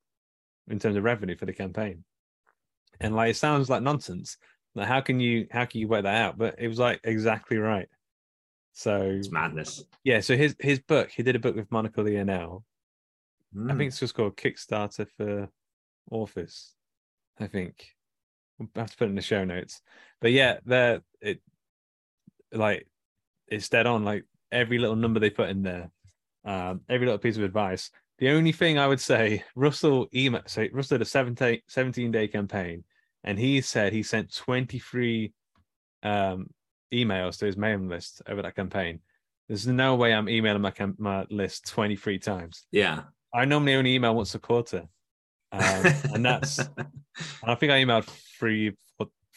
in 0.70 0.80
terms 0.80 0.96
of 0.96 1.04
revenue 1.04 1.36
for 1.36 1.46
the 1.46 1.54
campaign. 1.54 2.04
and 3.02 3.16
like 3.16 3.32
it 3.32 3.36
sounds 3.38 3.70
like 3.70 3.84
nonsense. 3.84 4.38
Like 4.74 4.88
how 4.88 5.02
can 5.02 5.20
you 5.20 5.48
how 5.52 5.66
can 5.66 5.82
you 5.82 5.88
work 5.88 6.04
that 6.04 6.16
out? 6.22 6.38
But 6.38 6.56
it 6.60 6.68
was 6.68 6.80
like 6.80 7.02
exactly 7.04 7.58
right. 7.58 7.88
So 8.74 9.02
It's 9.02 9.32
madness. 9.32 9.84
yeah, 10.04 10.20
so 10.22 10.36
his 10.38 10.56
his 10.60 10.80
book, 10.80 11.10
he 11.12 11.24
did 11.24 11.36
a 11.36 11.40
book 11.40 11.56
with 11.56 11.72
Monica 11.72 12.02
Leonelle. 12.02 12.64
I 13.56 13.58
Mm. 13.74 13.78
think 13.78 13.88
it's 13.90 14.00
just 14.00 14.16
called 14.16 14.36
Kickstarter 14.38 15.08
for 15.18 15.50
Authors. 16.12 16.74
I 17.40 17.48
think 17.48 17.95
we'll 18.60 18.70
have 18.76 18.92
to 18.92 18.98
put 18.98 19.06
it 19.06 19.10
in 19.10 19.16
the 19.16 19.22
show 19.22 19.44
notes. 19.44 19.82
But 20.22 20.32
yeah, 20.32 20.60
they're 20.66 21.02
it 21.22 21.42
like 22.52 22.88
it's 23.48 23.70
dead 23.70 23.88
on. 23.88 24.04
Like 24.04 24.26
every 24.52 24.78
little 24.78 24.96
number 24.96 25.20
they 25.20 25.30
put 25.30 25.50
in 25.50 25.64
there, 25.64 25.92
um, 26.46 26.82
every 26.90 27.06
little 27.06 27.20
piece 27.20 27.38
of 27.38 27.44
advice. 27.44 27.92
The 28.18 28.30
only 28.30 28.54
thing 28.54 28.80
I 28.80 28.88
would 28.88 29.02
say, 29.02 29.44
Russell 29.56 30.08
email 30.16 30.42
so 30.48 30.66
Russell 30.72 30.98
did 30.98 31.04
a 31.04 31.10
17, 31.10 31.62
17 31.68 32.12
day 32.12 32.28
campaign, 32.28 32.84
and 33.24 33.38
he 33.38 33.62
said 33.62 33.92
he 33.92 34.04
sent 34.04 34.34
23 34.34 35.34
um 36.04 36.48
emails 36.94 37.38
to 37.40 37.46
his 37.46 37.58
mailing 37.58 37.90
list 37.90 38.22
over 38.28 38.42
that 38.42 38.56
campaign. 38.56 39.00
There's 39.48 39.68
no 39.68 39.96
way 39.96 40.14
I'm 40.14 40.30
emailing 40.30 40.62
my 40.62 40.74
my 40.98 41.26
list 41.30 41.68
23 41.68 42.20
times. 42.20 42.66
yeah. 42.72 43.04
I 43.34 43.44
normally 43.44 43.76
only 43.76 43.96
email 43.96 44.16
once 44.16 44.34
a 44.34 44.40
quarter, 44.40 44.88
um, 45.60 45.94
and 46.14 46.26
that's 46.26 46.60
and 46.78 46.88
I 47.44 47.56
think 47.56 47.72
I 47.72 47.84
emailed 47.84 48.06
three 48.40 48.76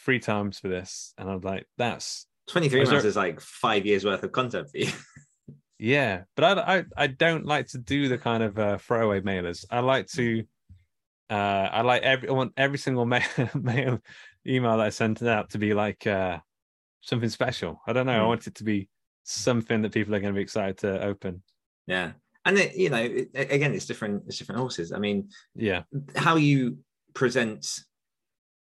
three 0.04 0.18
times 0.20 0.58
for 0.58 0.68
this, 0.68 1.12
and 1.18 1.28
I'm 1.28 1.40
like, 1.40 1.66
that's 1.76 2.26
23 2.48 2.80
Was 2.80 2.90
months 2.90 3.04
is 3.04 3.16
like 3.16 3.40
five 3.40 3.84
years 3.84 4.04
worth 4.04 4.22
of 4.22 4.32
content 4.32 4.70
for 4.70 4.78
you. 4.78 4.90
yeah. 5.78 6.22
But 6.36 6.58
I 6.58 6.78
I, 6.78 6.84
I 6.96 7.06
don't 7.08 7.44
like 7.44 7.66
to 7.68 7.78
do 7.78 8.08
the 8.08 8.18
kind 8.18 8.42
of 8.42 8.58
uh, 8.58 8.78
throwaway 8.78 9.20
mailers. 9.20 9.64
I 9.70 9.80
like 9.80 10.06
to 10.12 10.44
uh, 11.30 11.34
I 11.72 11.82
like 11.82 12.02
every 12.02 12.28
I 12.28 12.32
want 12.32 12.52
every 12.56 12.78
single 12.78 13.04
mail, 13.06 13.22
mail 13.54 14.00
email 14.46 14.78
that 14.78 14.86
I 14.86 14.90
send 14.90 15.22
out 15.22 15.50
to 15.50 15.58
be 15.58 15.74
like 15.74 16.06
uh, 16.06 16.38
something 17.02 17.28
special. 17.28 17.80
I 17.86 17.92
don't 17.92 18.06
know. 18.06 18.12
I 18.12 18.22
Hmm. 18.22 18.28
want 18.28 18.46
it 18.46 18.54
to 18.56 18.64
be 18.64 18.88
something 19.24 19.82
that 19.82 19.92
people 19.92 20.14
are 20.14 20.20
going 20.20 20.32
to 20.32 20.38
be 20.38 20.42
excited 20.42 20.78
to 20.78 21.02
open. 21.04 21.42
yeah. 21.86 22.12
And 22.49 22.57
it, 22.57 22.74
you 22.76 22.88
know, 22.88 22.96
it, 22.96 23.28
again, 23.34 23.74
it's 23.74 23.84
different. 23.84 24.22
It's 24.26 24.38
different 24.38 24.59
horses. 24.59 24.90
I 24.90 24.99
mean, 24.99 25.28
Yeah, 25.55 25.82
how 26.16 26.36
you 26.36 26.78
present 27.12 27.68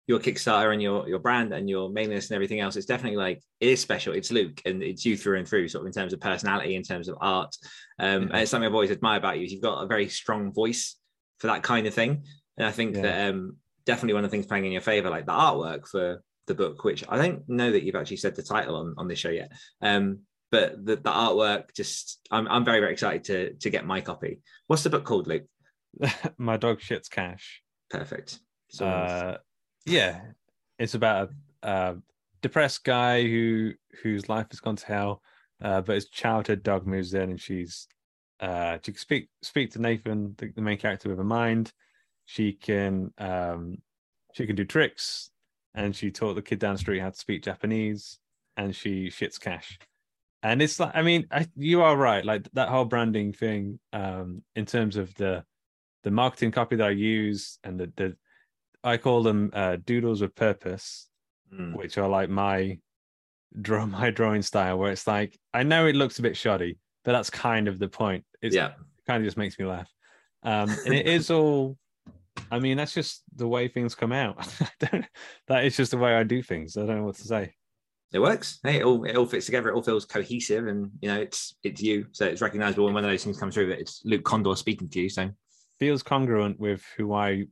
your 0.08 0.18
Kickstarter 0.18 0.72
and 0.72 0.82
your 0.82 1.08
your 1.08 1.20
brand 1.20 1.52
and 1.52 1.70
your 1.70 1.88
mailing 1.88 2.16
list 2.16 2.30
and 2.30 2.34
everything 2.34 2.58
else, 2.58 2.74
it's 2.74 2.86
definitely 2.86 3.16
like 3.16 3.40
it 3.60 3.68
is 3.68 3.80
special. 3.80 4.12
It's 4.12 4.32
Luke 4.32 4.60
and 4.64 4.82
it's 4.82 5.04
you 5.04 5.16
through 5.16 5.38
and 5.38 5.46
through, 5.46 5.68
sort 5.68 5.82
of 5.82 5.86
in 5.86 5.92
terms 5.92 6.12
of 6.12 6.18
personality, 6.20 6.74
in 6.74 6.82
terms 6.82 7.08
of 7.08 7.16
art. 7.20 7.54
Um, 8.00 8.22
Yeah. 8.22 8.28
And 8.32 8.36
it's 8.42 8.50
something 8.50 8.66
I've 8.66 8.74
always 8.74 8.90
admired 8.90 9.18
about 9.18 9.38
you. 9.38 9.44
is 9.44 9.52
You've 9.52 9.62
got 9.62 9.84
a 9.84 9.86
very 9.86 10.08
strong 10.08 10.52
voice 10.52 10.96
for 11.38 11.46
that 11.46 11.62
kind 11.62 11.86
of 11.86 11.94
thing, 11.94 12.24
and 12.56 12.66
I 12.66 12.72
think 12.72 12.96
Yeah. 12.96 13.02
that 13.02 13.30
um, 13.30 13.56
definitely 13.84 14.14
one 14.14 14.24
of 14.24 14.30
the 14.30 14.34
things 14.34 14.46
playing 14.46 14.64
in 14.66 14.72
your 14.72 14.80
favor, 14.80 15.10
like 15.10 15.26
the 15.26 15.32
artwork 15.32 15.86
for 15.86 16.22
the 16.48 16.54
book, 16.54 16.82
which 16.82 17.04
I 17.08 17.16
don't 17.18 17.48
know 17.48 17.70
that 17.70 17.84
you've 17.84 17.94
actually 18.00 18.16
said 18.18 18.34
the 18.34 18.42
title 18.42 18.74
on 18.74 18.94
on 18.98 19.06
this 19.06 19.20
show 19.20 19.30
yet. 19.30 19.52
Um, 19.80 20.22
but 20.56 20.86
the, 20.86 20.96
the 20.96 21.10
artwork, 21.10 21.74
just 21.74 22.18
I'm 22.30 22.48
I'm 22.48 22.64
very 22.64 22.80
very 22.80 22.92
excited 22.92 23.24
to 23.24 23.54
to 23.54 23.70
get 23.70 23.84
my 23.84 24.00
copy. 24.00 24.40
What's 24.68 24.82
the 24.82 24.90
book 24.90 25.04
called, 25.04 25.26
Luke? 25.26 25.44
my 26.38 26.56
dog 26.56 26.80
shits 26.80 27.10
cash. 27.10 27.62
Perfect. 27.90 28.38
So 28.70 28.86
uh, 28.86 29.36
yeah, 29.84 30.20
it's 30.78 30.94
about 30.94 31.30
a, 31.62 31.68
a 31.68 31.96
depressed 32.40 32.84
guy 32.84 33.22
who 33.22 33.72
whose 34.02 34.30
life 34.30 34.46
has 34.50 34.60
gone 34.60 34.76
to 34.76 34.86
hell, 34.86 35.22
uh, 35.62 35.82
but 35.82 35.94
his 35.94 36.08
childhood 36.08 36.62
dog 36.62 36.86
moves 36.86 37.12
in, 37.12 37.30
and 37.30 37.40
she's 37.40 37.86
uh, 38.40 38.78
she 38.82 38.92
can 38.92 38.98
speak 38.98 39.28
speak 39.42 39.72
to 39.72 39.82
Nathan, 39.82 40.34
the, 40.38 40.52
the 40.56 40.62
main 40.62 40.78
character, 40.78 41.10
with 41.10 41.18
her 41.18 41.24
mind. 41.24 41.72
She 42.24 42.52
can 42.52 43.12
um, 43.18 43.76
she 44.32 44.46
can 44.46 44.56
do 44.56 44.64
tricks, 44.64 45.30
and 45.74 45.94
she 45.94 46.10
taught 46.10 46.34
the 46.34 46.42
kid 46.42 46.60
down 46.60 46.74
the 46.74 46.78
street 46.78 47.00
how 47.00 47.10
to 47.10 47.18
speak 47.18 47.44
Japanese, 47.44 48.18
and 48.56 48.74
she 48.74 49.08
shits 49.08 49.38
cash. 49.38 49.78
And 50.42 50.62
it's 50.62 50.78
like, 50.78 50.92
I 50.94 51.02
mean, 51.02 51.26
I, 51.30 51.46
you 51.56 51.82
are 51.82 51.96
right. 51.96 52.24
Like 52.24 52.48
that 52.52 52.68
whole 52.68 52.84
branding 52.84 53.32
thing, 53.32 53.78
um, 53.92 54.42
in 54.54 54.66
terms 54.66 54.96
of 54.96 55.14
the 55.14 55.44
the 56.04 56.10
marketing 56.10 56.52
copy 56.52 56.76
that 56.76 56.86
I 56.86 56.90
use 56.90 57.58
and 57.64 57.80
the, 57.80 57.92
the 57.96 58.16
I 58.84 58.96
call 58.96 59.24
them 59.24 59.50
uh, 59.52 59.76
doodles 59.84 60.20
with 60.20 60.36
purpose, 60.36 61.08
mm, 61.52 61.74
which 61.74 61.98
are 61.98 62.08
like 62.08 62.28
my 62.28 62.78
draw 63.60 63.86
my 64.00 64.10
drawing 64.10 64.42
style, 64.42 64.78
where 64.78 64.92
it's 64.92 65.06
like 65.06 65.36
I 65.52 65.62
know 65.62 65.86
it 65.86 65.96
looks 65.96 66.18
a 66.18 66.22
bit 66.22 66.36
shoddy, 66.36 66.78
but 67.04 67.12
that's 67.12 67.30
kind 67.30 67.66
of 67.66 67.78
the 67.78 67.88
point. 67.88 68.24
It's, 68.40 68.54
yeah. 68.54 68.68
It 68.68 69.06
kind 69.06 69.22
of 69.22 69.26
just 69.26 69.36
makes 69.36 69.58
me 69.58 69.64
laugh, 69.64 69.90
um, 70.42 70.70
and 70.84 70.94
it 70.94 71.06
is 71.18 71.30
all. 71.30 71.76
I 72.50 72.58
mean, 72.58 72.76
that's 72.76 72.92
just 72.92 73.22
the 73.34 73.48
way 73.48 73.66
things 73.66 73.94
come 73.94 74.12
out. 74.12 74.36
I 74.60 74.86
don't, 74.86 75.06
that 75.48 75.64
is 75.64 75.76
just 75.76 75.90
the 75.90 75.96
way 75.96 76.14
I 76.14 76.22
do 76.22 76.42
things. 76.42 76.76
I 76.76 76.80
don't 76.80 76.98
know 76.98 77.04
what 77.04 77.16
to 77.16 77.24
say. 77.24 77.54
It 78.16 78.20
works. 78.22 78.58
Hey, 78.62 78.78
it 78.78 78.84
all 78.84 79.04
it 79.04 79.14
all 79.14 79.26
fits 79.26 79.44
together. 79.46 79.68
It 79.68 79.74
all 79.74 79.82
feels 79.82 80.06
cohesive, 80.06 80.66
and 80.66 80.90
you 81.02 81.08
know, 81.10 81.20
it's 81.20 81.54
it's 81.62 81.82
you, 81.82 82.06
so 82.12 82.24
it's 82.26 82.40
recognizable 82.40 82.86
And 82.86 82.94
when 82.94 83.04
one 83.04 83.10
of 83.10 83.12
those 83.14 83.24
things 83.24 83.38
comes 83.38 83.54
through. 83.54 83.68
That 83.68 83.78
it's 83.78 84.00
Luke 84.04 84.24
Kondor 84.24 84.56
speaking 84.56 84.88
to 84.88 85.00
you. 85.02 85.08
So 85.10 85.30
Feels 85.78 86.02
congruent 86.02 86.58
with 86.58 86.82
who 86.96 87.12
I 87.12 87.44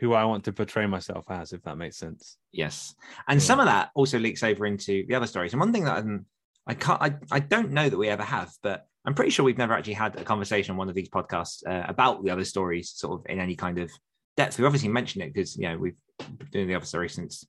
who 0.00 0.14
I 0.14 0.24
want 0.24 0.42
to 0.46 0.52
portray 0.52 0.86
myself 0.86 1.26
as, 1.30 1.52
if 1.52 1.62
that 1.62 1.76
makes 1.78 1.96
sense. 1.96 2.36
yes, 2.50 2.92
and 3.28 3.40
Yeah. 3.40 3.46
some 3.46 3.60
of 3.60 3.66
that 3.66 3.90
also 3.94 4.18
leaks 4.18 4.42
over 4.42 4.66
into 4.66 5.04
the 5.06 5.14
other 5.14 5.28
stories. 5.28 5.52
And 5.52 5.60
one 5.60 5.72
thing 5.72 5.84
that 5.84 5.98
I'm, 5.98 6.26
I 6.66 6.74
can't, 6.74 7.00
I, 7.00 7.14
I 7.30 7.38
don't 7.38 7.70
know 7.70 7.88
that 7.88 7.96
we 7.96 8.08
ever 8.08 8.24
have, 8.24 8.50
but 8.64 8.84
I'm 9.04 9.14
pretty 9.14 9.30
sure 9.30 9.44
we've 9.44 9.58
never 9.58 9.74
actually 9.74 9.92
had 9.94 10.18
a 10.18 10.24
conversation 10.24 10.72
on 10.72 10.76
one 10.78 10.88
of 10.88 10.96
these 10.96 11.08
podcasts 11.08 11.64
uh, 11.68 11.84
about 11.88 12.24
the 12.24 12.30
other 12.30 12.44
stories, 12.44 12.90
sort 12.90 13.20
of 13.20 13.26
in 13.30 13.38
any 13.38 13.54
kind 13.54 13.78
of 13.78 13.92
depth. 14.36 14.58
We've 14.58 14.66
obviously 14.66 14.88
mentioned 14.88 15.22
it 15.24 15.32
because 15.32 15.56
you 15.56 15.68
know 15.68 15.78
we've 15.78 15.96
been 16.18 16.48
doing 16.50 16.66
the 16.68 16.74
other 16.74 16.86
story 16.86 17.08
since 17.08 17.46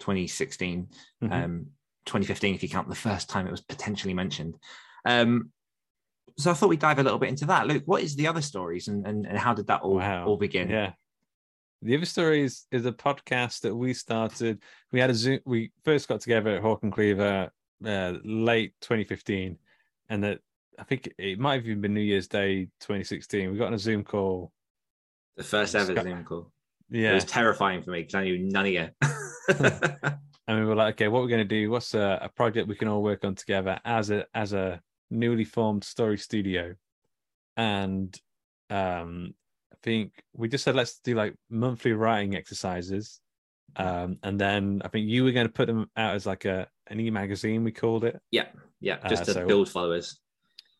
2016. 0.00 0.88
Mhm. 1.22 1.32
um, 1.32 1.66
2015 2.06 2.54
if 2.54 2.62
you 2.62 2.68
count 2.68 2.88
the 2.88 2.94
first 2.94 3.28
time 3.28 3.46
it 3.46 3.50
was 3.50 3.60
potentially 3.60 4.14
mentioned. 4.14 4.56
Um, 5.04 5.52
so 6.38 6.50
I 6.50 6.54
thought 6.54 6.70
we'd 6.70 6.80
dive 6.80 6.98
a 6.98 7.02
little 7.02 7.18
bit 7.18 7.28
into 7.28 7.44
that. 7.46 7.66
Luke, 7.66 7.82
what 7.86 8.02
is 8.02 8.16
the 8.16 8.26
other 8.26 8.40
stories 8.40 8.88
and, 8.88 9.06
and, 9.06 9.26
and 9.26 9.38
how 9.38 9.52
did 9.52 9.66
that 9.66 9.82
all, 9.82 9.96
Wow. 9.96 10.26
all 10.26 10.36
begin? 10.36 10.70
Yeah. 10.70 10.92
The 11.82 11.96
other 11.96 12.06
story 12.06 12.42
is, 12.42 12.66
a 12.72 12.78
podcast 12.92 13.60
that 13.60 13.74
we 13.74 13.94
started. 13.94 14.62
We 14.92 15.00
had 15.00 15.10
a 15.10 15.14
Zoom. 15.14 15.40
We 15.46 15.72
first 15.84 16.08
got 16.08 16.20
together 16.20 16.56
at 16.56 16.62
Hawk 16.62 16.82
and 16.82 16.92
Cleaver 16.92 17.50
uh, 17.84 18.14
late 18.24 18.74
2015, 18.80 19.56
and 20.08 20.24
that 20.24 20.40
I 20.78 20.84
think 20.84 21.12
it 21.16 21.38
might 21.38 21.54
have 21.54 21.66
even 21.66 21.80
been 21.80 21.94
New 21.94 22.00
Year's 22.00 22.28
Day 22.28 22.64
2016. 22.80 23.50
We 23.52 23.58
got 23.58 23.68
on 23.68 23.74
a 23.74 23.78
Zoom 23.78 24.04
call. 24.04 24.52
The 25.36 25.44
first 25.44 25.74
ever 25.74 25.94
Zoom 25.94 26.24
call. 26.24 26.50
Yeah. 26.90 27.12
It 27.12 27.14
was 27.14 27.24
terrifying 27.24 27.82
for 27.82 27.92
me 27.92 28.00
because 28.00 28.14
I 28.14 28.24
knew 28.24 28.38
none 28.38 28.66
of 28.66 28.72
you. 28.72 28.88
and 29.48 30.58
we 30.60 30.64
were 30.64 30.74
like, 30.74 30.94
okay, 30.94 31.08
what 31.08 31.22
we're 31.22 31.28
going 31.28 31.46
to 31.46 31.56
do? 31.60 31.70
What's 31.70 31.94
a, 31.94 32.18
a 32.22 32.28
project 32.28 32.68
we 32.68 32.76
can 32.76 32.88
all 32.88 33.02
work 33.02 33.24
on 33.24 33.34
together 33.34 33.80
as 33.84 34.10
a 34.10 34.26
as 34.34 34.52
a 34.52 34.80
newly 35.10 35.44
formed 35.44 35.84
story 35.84 36.18
studio? 36.18 36.74
And 37.56 38.18
um, 38.70 39.34
I 39.72 39.76
think 39.82 40.12
we 40.34 40.48
just 40.48 40.64
said 40.64 40.74
let's 40.76 40.98
do 41.00 41.14
like 41.14 41.34
monthly 41.48 41.92
writing 41.92 42.36
exercises. 42.36 43.20
Um, 43.76 44.18
and 44.24 44.40
then 44.40 44.82
I 44.84 44.88
think 44.88 45.08
you 45.08 45.22
were 45.24 45.30
going 45.32 45.46
to 45.46 45.52
put 45.52 45.66
them 45.68 45.88
out 45.96 46.14
as 46.14 46.26
like 46.26 46.44
a 46.44 46.66
an 46.88 46.98
e 47.00 47.10
magazine. 47.10 47.62
We 47.64 47.70
called 47.72 48.04
it. 48.04 48.20
yeah, 48.30 48.46
yeah, 48.80 48.96
just 49.08 49.22
Uh, 49.22 49.26
to 49.26 49.32
so- 49.34 49.46
build 49.46 49.68
followers. 49.68 50.18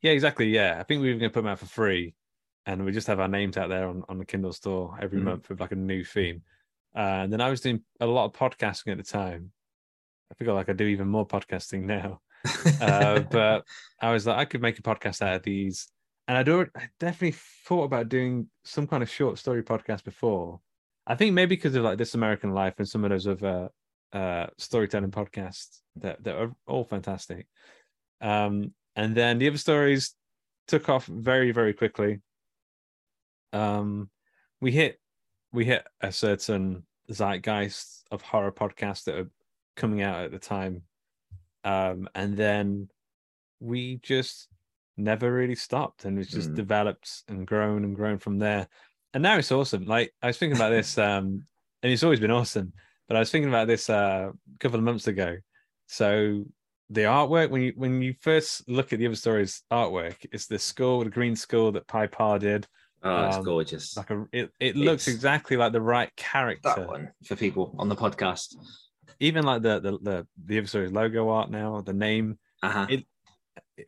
Yeah, 0.03 0.13
exactly. 0.13 0.49
Yeah, 0.49 0.79
I 0.81 0.83
think 0.85 1.03
we 1.03 1.13
were 1.13 1.19
going 1.19 1.31
to 1.31 1.35
put 1.35 1.43
them 1.43 1.51
out 1.53 1.59
for 1.59 1.67
free, 1.67 2.15
and 2.65 2.85
we 2.87 2.91
just 2.91 3.07
have 3.07 3.21
our 3.21 3.29
names 3.29 3.59
out 3.59 3.69
there 3.69 3.87
on, 3.87 4.03
on 4.09 4.17
the 4.19 4.25
Kindle 4.25 4.53
store 4.53 4.97
every 5.01 5.21
Mhm. 5.21 5.25
month 5.25 5.49
with 5.51 5.61
like 5.61 5.73
a 5.73 5.77
new 5.77 6.03
theme. 6.05 6.43
Uh, 6.95 7.23
and 7.25 7.33
then 7.33 7.41
I 7.41 7.51
was 7.51 7.61
doing 7.61 7.83
a 8.01 8.07
lot 8.07 8.25
of 8.25 8.33
podcasting 8.33 8.93
at 8.93 8.99
the 8.99 9.05
time. 9.05 9.53
I 10.31 10.35
feel 10.35 10.55
like 10.55 10.69
I 10.69 10.73
do 10.73 10.85
even 10.85 11.09
more 11.09 11.27
podcasting 11.27 11.83
now. 11.83 12.21
Uh, 12.81 13.21
but 13.21 13.67
I 14.01 14.13
was 14.13 14.27
like, 14.27 14.39
I 14.39 14.47
could 14.47 14.63
make 14.63 14.79
a 14.79 14.83
podcast 14.83 15.21
out 15.21 15.37
of 15.37 15.43
these, 15.43 15.89
and 16.27 16.39
I'd 16.39 16.49
already, 16.49 16.71
I 16.75 16.89
definitely 16.99 17.37
thought 17.67 17.85
about 17.85 18.09
doing 18.09 18.49
some 18.65 18.87
kind 18.87 19.03
of 19.03 19.11
short 19.11 19.39
story 19.39 19.63
podcast 19.63 20.05
before. 20.05 20.61
I 21.07 21.17
think 21.17 21.35
maybe 21.35 21.57
because 21.57 21.75
of 21.75 21.85
like 21.85 21.99
This 21.99 22.15
American 22.15 22.53
Life 22.55 22.75
and 22.79 22.89
some 22.89 23.05
of 23.05 23.11
those 23.11 23.27
other 23.27 23.69
uh, 24.13 24.47
storytelling 24.57 25.11
podcasts 25.11 25.81
that 25.97 26.23
that 26.25 26.37
are 26.37 26.53
all 26.67 26.85
fantastic. 26.85 27.47
Um, 28.21 28.73
and 28.97 29.15
then 29.15 29.39
the 29.39 29.49
other 29.49 29.59
stories 29.59 30.15
took 30.67 30.89
off 30.89 31.05
very 31.07 31.53
very 31.53 31.75
quickly. 31.75 32.21
Um, 33.53 34.09
we 34.61 34.73
hit 34.73 34.99
we 35.53 35.65
hit 35.65 35.87
a 36.01 36.13
certain 36.13 36.85
zeitgeist 37.11 38.05
of 38.11 38.23
horror 38.23 38.53
podcasts 38.53 39.05
that 39.05 39.17
are 39.19 39.31
coming 39.77 40.03
out 40.03 40.25
at 40.25 40.31
the 40.31 40.39
time. 40.39 40.83
Um 41.65 42.09
and 42.15 42.37
then 42.37 42.89
we 43.61 43.99
just 44.03 44.49
never 44.97 45.33
really 45.33 45.55
stopped 45.55 46.05
and 46.05 46.19
it's 46.19 46.31
just 46.31 46.51
Mm. 46.51 46.57
developed 46.57 47.23
and 47.29 47.47
grown 47.47 47.85
and 47.85 47.95
grown 47.97 48.19
from 48.19 48.39
there. 48.39 48.69
And 49.15 49.23
now 49.23 49.39
it's 49.39 49.53
awesome. 49.53 49.85
Like 49.85 50.13
i 50.23 50.29
was 50.29 50.39
thinking 50.39 50.57
about 50.57 50.71
this 50.71 50.97
um 51.09 51.45
and 51.83 51.93
it's 51.93 52.03
always 52.03 52.21
been 52.21 52.31
awesome 52.31 52.73
but 53.09 53.17
i 53.17 53.21
was 53.21 53.31
thinking 53.31 53.49
about 53.49 53.67
this 53.67 53.91
uh, 53.91 54.31
a 54.55 54.59
couple 54.59 54.79
of 54.79 54.85
months 54.85 55.07
ago. 55.09 55.37
So 55.87 56.45
the 56.91 57.03
artwork 57.03 57.51
when 57.51 57.63
you 57.63 57.73
when 57.77 58.03
you 58.03 58.15
first 58.21 58.69
look 58.69 58.93
at 58.93 58.99
the 58.99 59.07
other 59.07 59.15
stories 59.17 59.63
artwork 59.71 60.17
it's 60.33 60.47
the 60.47 60.59
skull 60.59 61.05
the 61.05 61.11
green 61.11 61.37
skull 61.37 61.71
that 61.73 61.87
pi 61.87 62.07
par 62.09 62.39
did 62.41 62.67
Oh, 63.03 63.27
it's 63.27 63.37
Um, 63.37 63.45
gorgeous. 63.45 63.97
Like 63.97 64.11
a, 64.11 64.27
it, 64.33 64.51
it 64.61 64.77
looks 64.77 65.09
It's- 65.09 65.15
exactly 65.17 65.57
like 65.57 65.73
the 65.73 65.81
right 65.81 66.15
character. 66.17 66.73
That 66.77 66.87
one 66.89 67.13
for 67.25 67.37
people 67.37 67.75
on 67.79 67.89
the 67.89 67.97
podcast. 67.97 68.57
Even 69.21 69.45
like 69.45 69.63
the 69.63 69.81
the 69.81 69.99
the 69.99 70.27
the 70.47 70.59
episode's 70.59 70.93
logo 70.93 71.29
art 71.29 71.51
now, 71.51 71.81
the 71.81 71.93
name. 71.93 72.39
Uh-huh. 72.63 72.87
It- 72.91 73.07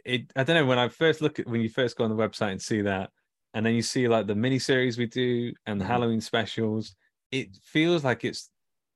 It 0.04 0.32
I 0.36 0.44
don't 0.44 0.56
know 0.56 0.64
when 0.66 0.78
I 0.78 0.88
first 0.88 1.20
look 1.20 1.38
at 1.38 1.46
when 1.46 1.60
you 1.60 1.68
first 1.68 1.96
go 1.96 2.04
on 2.04 2.10
the 2.10 2.16
website 2.16 2.52
and 2.52 2.62
see 2.62 2.80
that, 2.82 3.10
and 3.54 3.64
then 3.64 3.74
you 3.74 3.82
see 3.82 4.08
like 4.08 4.26
the 4.26 4.34
mini 4.34 4.58
series 4.58 4.96
we 4.98 5.06
do 5.06 5.52
and 5.66 5.78
the 5.80 5.84
Mhm. 5.84 5.88
Halloween 5.88 6.20
specials. 6.20 6.94
It 7.30 7.56
feels 7.62 8.02
like 8.04 8.24
it's, 8.24 8.50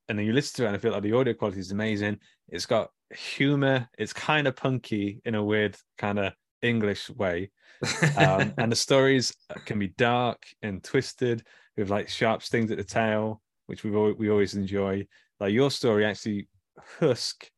and 0.07 0.17
then 0.17 0.25
you 0.25 0.33
listen 0.33 0.55
to 0.57 0.63
it 0.63 0.67
and 0.67 0.75
I 0.75 0.79
feel 0.79 0.91
like 0.93 1.03
the 1.03 1.13
audio 1.13 1.33
quality 1.33 1.59
is 1.59 1.71
amazing. 1.71 2.19
It's 2.49 2.65
got 2.65 2.89
humor. 3.15 3.87
It's 3.97 4.13
kind 4.13 4.47
of 4.47 4.55
punky 4.55 5.21
in 5.25 5.35
a 5.35 5.43
weird 5.43 5.75
kind 5.97 6.19
of 6.19 6.33
English 6.61 7.09
way. 7.11 7.51
Um, 8.17 8.53
and 8.57 8.71
the 8.71 8.75
stories 8.75 9.33
can 9.65 9.79
be 9.79 9.89
dark 9.89 10.43
and 10.61 10.83
twisted 10.83 11.45
with 11.75 11.89
like 11.89 12.09
sharp 12.09 12.41
stings 12.43 12.71
at 12.71 12.77
the 12.77 12.83
tail, 12.83 13.41
which 13.67 13.83
we 13.83 13.91
we 14.13 14.29
always 14.29 14.55
enjoy. 14.55 15.05
Like 15.39 15.53
your 15.53 15.71
story, 15.71 16.05
actually, 16.05 16.47
Husk. 16.99 17.49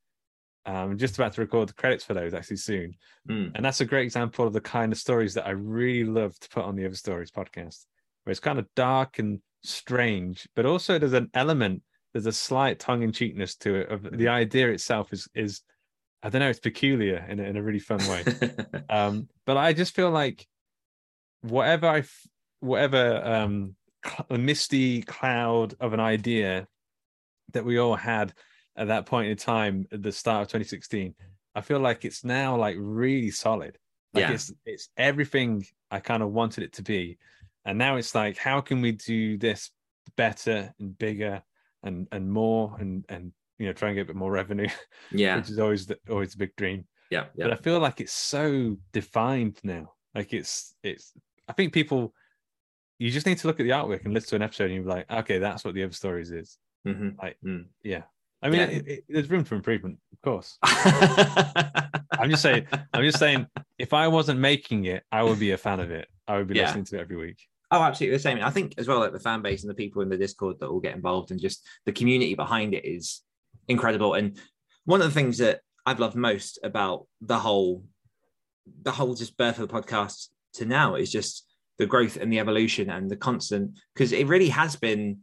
Um, 0.66 0.98
just 0.98 1.16
about 1.16 1.34
to 1.34 1.41
record 1.41 1.70
the 1.70 1.74
credits 1.74 2.04
for 2.04 2.14
those 2.14 2.34
actually 2.34 2.58
soon, 2.58 2.94
Mm. 3.28 3.52
and 3.56 3.66
that's 3.66 3.82
a 3.82 3.86
great 3.86 4.04
example 4.04 4.46
of 4.46 4.54
the 4.54 4.62
kind 4.62 4.91
of 4.91 5.00
stories 5.00 5.34
that 5.34 5.48
I 5.48 5.52
really 5.52 6.04
love 6.04 6.38
to 6.40 6.50
put 6.50 6.66
on 6.66 6.76
the 6.76 6.86
Other 6.86 6.96
Stories 6.96 7.32
podcast, 7.32 7.86
where 8.24 8.32
it's 8.32 8.40
kind 8.40 8.60
of 8.60 8.68
dark 8.76 9.20
and 9.20 9.40
strange, 9.64 10.48
but 10.56 10.66
also 10.66 11.00
there's 11.00 11.14
an 11.14 11.30
element, 11.34 11.82
there's 12.14 12.26
a 12.28 12.32
slight 12.32 12.78
tongue 12.78 13.04
in 13.04 13.12
cheekness 13.12 13.56
to 13.58 13.76
it. 13.76 13.90
Of 13.90 14.18
the 14.18 14.28
idea 14.28 14.70
itself 14.70 15.12
is 15.14 15.28
is, 15.34 15.62
I 16.22 16.30
don't 16.30 16.40
know, 16.41 16.50
it's 16.50 16.60
peculiar 16.60 17.26
in 17.30 17.40
a, 17.40 17.44
in 17.44 17.58
a 17.58 17.64
really 17.64 17.80
fun 17.80 18.00
way. 18.08 18.24
Um, 18.90 19.30
but 19.46 19.56
I 19.56 19.74
just 19.74 19.94
feel 19.96 20.10
like 20.10 20.48
whatever 21.41 21.88
I, 21.88 22.04
whatever 22.60 23.22
um, 23.24 23.76
cl- 24.04 24.26
a 24.32 24.38
misty 24.38 25.04
cloud 25.04 25.76
of 25.80 25.94
an 25.94 26.00
idea 26.00 26.68
that 27.54 27.66
we 27.66 27.78
all 27.78 27.96
had 27.96 28.34
at 28.76 28.88
that 28.88 29.06
point 29.06 29.30
in 29.30 29.38
time 29.38 29.86
at 29.91 30.02
the 30.02 30.12
start 30.12 30.41
of 30.41 30.48
2016, 30.48 31.14
I 31.54 31.62
feel 31.62 31.80
like 31.80 32.04
it's 32.04 32.24
now 32.24 32.56
like 32.58 32.76
really 32.80 33.30
solid. 33.32 33.78
Like 34.14 34.24
Yeah. 34.24 34.32
it's 34.34 34.52
it's 34.66 34.90
everything 34.98 35.66
I 35.91 36.00
kind 36.00 36.24
of 36.24 36.32
wanted 36.32 36.64
it 36.64 36.74
to 36.74 36.82
be, 36.82 37.20
and 37.66 37.78
now 37.78 37.98
it's 37.98 38.16
like, 38.16 38.38
how 38.38 38.60
can 38.62 38.82
we 38.82 38.94
do 38.94 39.38
this 39.38 39.70
better 40.18 40.74
and 40.80 40.98
bigger 40.98 41.44
and 41.84 42.08
and 42.12 42.32
more 42.32 42.76
and 42.80 43.06
and 43.08 43.34
you 43.60 43.68
know 43.68 43.73
try 43.73 43.90
and 43.90 43.95
get 43.95 44.02
a 44.02 44.06
bit 44.06 44.15
more 44.15 44.31
revenue, 44.31 44.68
yeah. 45.11 45.36
which 45.36 45.49
is 45.49 45.60
always 45.60 45.86
the, 45.86 45.98
always 46.10 46.31
the 46.31 46.38
big 46.40 46.56
dream 46.56 46.86
Yeah. 47.11 47.26
but 47.38 47.52
I 47.53 47.56
feel 47.57 47.80
like 47.80 48.02
it's 48.02 48.14
so 48.14 48.77
defined 48.94 49.60
now. 49.64 49.91
Like 50.15 50.34
it's 50.34 50.73
it's. 50.81 51.14
I 51.48 51.53
think 51.53 51.73
people, 51.73 52.14
you 52.99 53.11
just 53.11 53.26
need 53.27 53.38
to 53.40 53.48
look 53.48 53.60
at 53.60 53.64
the 53.64 53.69
artwork 53.72 54.06
and 54.06 54.14
listen 54.14 54.30
to 54.30 54.36
an 54.38 54.41
episode, 54.44 54.65
and 54.72 54.76
you're 54.76 54.84
like, 54.86 55.11
okay, 55.11 55.38
that's 55.40 55.64
what 55.65 55.73
the 55.76 55.84
other 55.84 55.94
stories 55.94 56.31
is. 56.31 56.57
Mhm. 56.88 57.18
Like, 57.22 57.38
Mm. 57.45 57.65
yeah. 57.84 58.03
I 58.41 58.49
mean, 58.49 58.60
Yeah. 58.61 58.65
it, 58.68 58.88
it, 58.88 59.03
there's 59.10 59.30
room 59.30 59.44
for 59.44 59.56
improvement, 59.56 59.99
of 60.14 60.22
course. 60.22 60.57
I'm 60.64 62.30
just 62.30 62.41
saying- 62.41 62.68
I'm 62.94 63.03
just 63.03 63.19
saying, 63.19 63.48
if 63.77 63.94
I 63.94 64.07
wasn't 64.07 64.40
making 64.40 64.86
it, 64.86 65.03
I 65.11 65.23
would 65.23 65.40
be 65.40 65.52
a 65.52 65.57
fan 65.57 65.80
of 65.80 65.91
it. 65.91 66.07
I 66.27 66.38
would 66.38 66.48
be 66.48 66.56
Yeah. 66.56 66.65
listening 66.68 66.86
to 66.86 66.98
it 66.98 67.02
every 67.02 67.18
week. 67.18 67.40
Oh, 67.72 67.81
absolutely 67.81 68.18
the 68.18 68.22
same. 68.23 68.40
I 68.44 68.49
think 68.49 68.73
as 68.77 68.88
well, 68.88 68.99
like 68.99 69.11
the 69.14 69.19
fan 69.19 69.41
base 69.41 69.64
and 69.64 69.69
the 69.69 69.76
people 69.76 70.02
in 70.02 70.10
the 70.10 70.18
Discord 70.18 70.60
that 70.60 70.68
all 70.68 70.80
get 70.80 70.95
involved 70.95 71.31
and 71.31 71.40
just 71.40 71.65
the 71.86 71.91
community 71.91 72.34
behind 72.34 72.73
it 72.73 72.84
is 72.86 73.22
incredible. 73.70 74.16
And 74.16 74.38
one 74.86 75.02
of 75.02 75.08
the 75.08 75.14
things 75.14 75.38
that 75.38 75.62
I've 75.86 76.00
loved 76.00 76.16
most 76.16 76.60
about 76.64 77.08
the 77.22 77.40
whole, 77.40 77.86
the 78.82 78.91
whole 78.91 79.16
just 79.16 79.38
birth 79.38 79.60
of 79.60 79.68
the 79.70 79.74
podcast 79.74 80.28
to 80.56 80.66
now 80.66 80.96
is 80.96 81.12
just 81.12 81.46
the 81.78 81.86
growth 81.86 82.18
and 82.18 82.32
the 82.34 82.40
evolution 82.40 82.90
and 82.90 83.10
the 83.10 83.16
constant 83.16 83.80
because 83.94 84.12
it 84.12 84.28
really 84.28 84.50
has 84.50 84.76
been. 84.76 85.20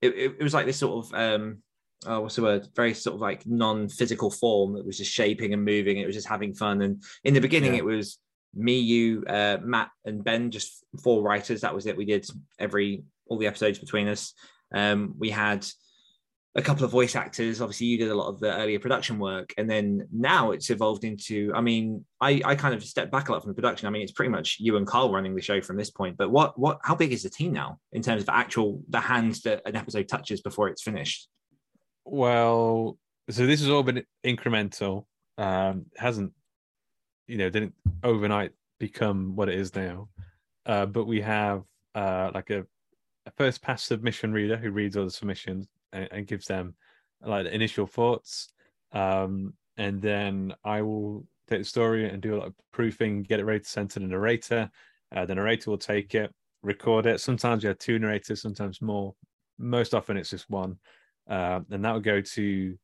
It, 0.00 0.14
it, 0.14 0.36
it 0.38 0.42
was 0.42 0.54
like 0.54 0.66
this 0.66 0.78
sort 0.78 1.06
of 1.06 1.14
um, 1.14 1.58
oh, 2.06 2.20
what's 2.20 2.36
the 2.36 2.42
word? 2.42 2.68
Very 2.74 2.94
sort 2.94 3.14
of 3.14 3.20
like 3.20 3.46
non-physical 3.46 4.30
form 4.30 4.74
that 4.74 4.86
was 4.86 4.98
just 4.98 5.12
shaping 5.12 5.52
and 5.52 5.64
moving. 5.64 5.98
It 5.98 6.06
was 6.06 6.14
just 6.14 6.28
having 6.28 6.54
fun. 6.54 6.82
And 6.82 7.02
in 7.24 7.34
the 7.34 7.40
beginning, 7.40 7.72
Yeah. 7.72 7.78
it 7.80 7.84
was 7.84 8.18
me, 8.54 8.78
you, 8.78 9.24
uh, 9.26 9.58
Matt, 9.62 9.90
and 10.04 10.22
Ben, 10.22 10.50
just 10.50 10.84
four 11.02 11.22
writers. 11.22 11.62
That 11.62 11.74
was 11.74 11.86
it. 11.86 11.96
We 11.96 12.04
did 12.04 12.26
every 12.58 13.04
all 13.26 13.38
the 13.38 13.46
episodes 13.46 13.78
between 13.78 14.08
us. 14.08 14.34
Um, 14.74 15.14
we 15.18 15.30
had 15.30 15.66
a 16.56 16.62
couple 16.62 16.84
of 16.84 16.90
voice 16.90 17.16
actors. 17.16 17.60
Obviously, 17.60 17.88
you 17.88 17.98
did 17.98 18.10
a 18.10 18.14
lot 18.14 18.28
of 18.28 18.38
the 18.38 18.54
earlier 18.54 18.78
production 18.78 19.18
work, 19.18 19.52
and 19.58 19.68
then 19.68 20.06
now 20.12 20.52
it's 20.52 20.70
evolved 20.70 21.04
into. 21.04 21.52
I 21.54 21.60
mean, 21.60 22.04
I 22.20 22.40
I 22.44 22.54
kind 22.54 22.74
of 22.74 22.84
stepped 22.84 23.10
back 23.10 23.28
a 23.28 23.32
lot 23.32 23.42
from 23.42 23.50
the 23.50 23.54
production. 23.54 23.88
I 23.88 23.90
mean, 23.90 24.02
it's 24.02 24.12
pretty 24.12 24.30
much 24.30 24.58
you 24.60 24.76
and 24.76 24.86
Carl 24.86 25.12
running 25.12 25.34
the 25.34 25.42
show 25.42 25.60
from 25.60 25.76
this 25.76 25.90
point. 25.90 26.16
But 26.16 26.30
what 26.30 26.58
what 26.58 26.78
how 26.82 26.94
big 26.94 27.12
is 27.12 27.22
the 27.22 27.30
team 27.30 27.52
now 27.52 27.78
in 27.92 28.02
terms 28.02 28.22
of 28.22 28.28
actual 28.28 28.82
the 28.88 29.00
hands 29.00 29.42
that 29.42 29.62
an 29.66 29.76
episode 29.76 30.08
touches 30.08 30.40
before 30.42 30.68
it's 30.68 30.82
finished? 30.82 31.28
Well, 32.04 32.98
so 33.30 33.46
this 33.46 33.60
has 33.60 33.70
all 33.70 33.82
been 33.82 34.04
incremental. 34.24 35.06
Um, 35.36 35.86
hasn't, 35.96 36.32
you 37.26 37.38
know, 37.38 37.50
didn't 37.50 37.74
overnight 38.04 38.52
become 38.78 39.34
what 39.34 39.48
it 39.48 39.58
is 39.58 39.74
now. 39.74 40.08
Uh, 40.66 40.86
but 40.86 41.06
we 41.06 41.20
have 41.20 41.64
uh, 41.96 42.30
like 42.32 42.50
a, 42.50 42.64
a 43.26 43.30
first 43.36 43.60
pass 43.60 43.82
submission 43.82 44.32
reader 44.32 44.56
who 44.56 44.70
reads 44.70 44.96
all 44.96 45.04
the 45.04 45.10
submissions 45.10 45.66
and, 45.94 46.08
and 46.12 46.26
gives 46.26 46.46
them 46.46 46.74
like 47.24 47.44
the 47.44 47.54
initial 47.54 47.86
thoughts. 47.86 48.52
Um, 48.92 49.54
and 49.76 50.00
then 50.02 50.54
I 50.64 50.82
will 50.82 51.26
take 51.48 51.60
the 51.60 51.64
story 51.64 52.08
and 52.08 52.20
do 52.20 52.34
a 52.34 52.38
lot 52.38 52.46
of 52.48 52.54
proofing, 52.72 53.22
get 53.22 53.40
it 53.40 53.44
ready 53.44 53.60
to 53.60 53.68
send 53.68 53.90
to 53.90 54.00
the 54.00 54.06
narrator. 54.06 54.70
Uh, 55.14 55.24
the 55.24 55.34
narrator 55.34 55.70
will 55.70 55.78
take 55.78 56.14
it, 56.14 56.32
record 56.62 57.06
it. 57.06 57.20
Sometimes 57.20 57.62
you 57.62 57.68
have 57.68 57.78
two 57.78 57.98
narrators, 57.98 58.42
sometimes 58.42 58.82
more. 58.82 59.14
Most 59.58 59.94
often 59.94 60.16
it's 60.16 60.30
just 60.30 60.50
one. 60.50 60.76
Uh, 61.28 61.60
and 61.70 61.84
that 61.84 61.92
will 61.92 62.00
go 62.00 62.20
to 62.20 62.78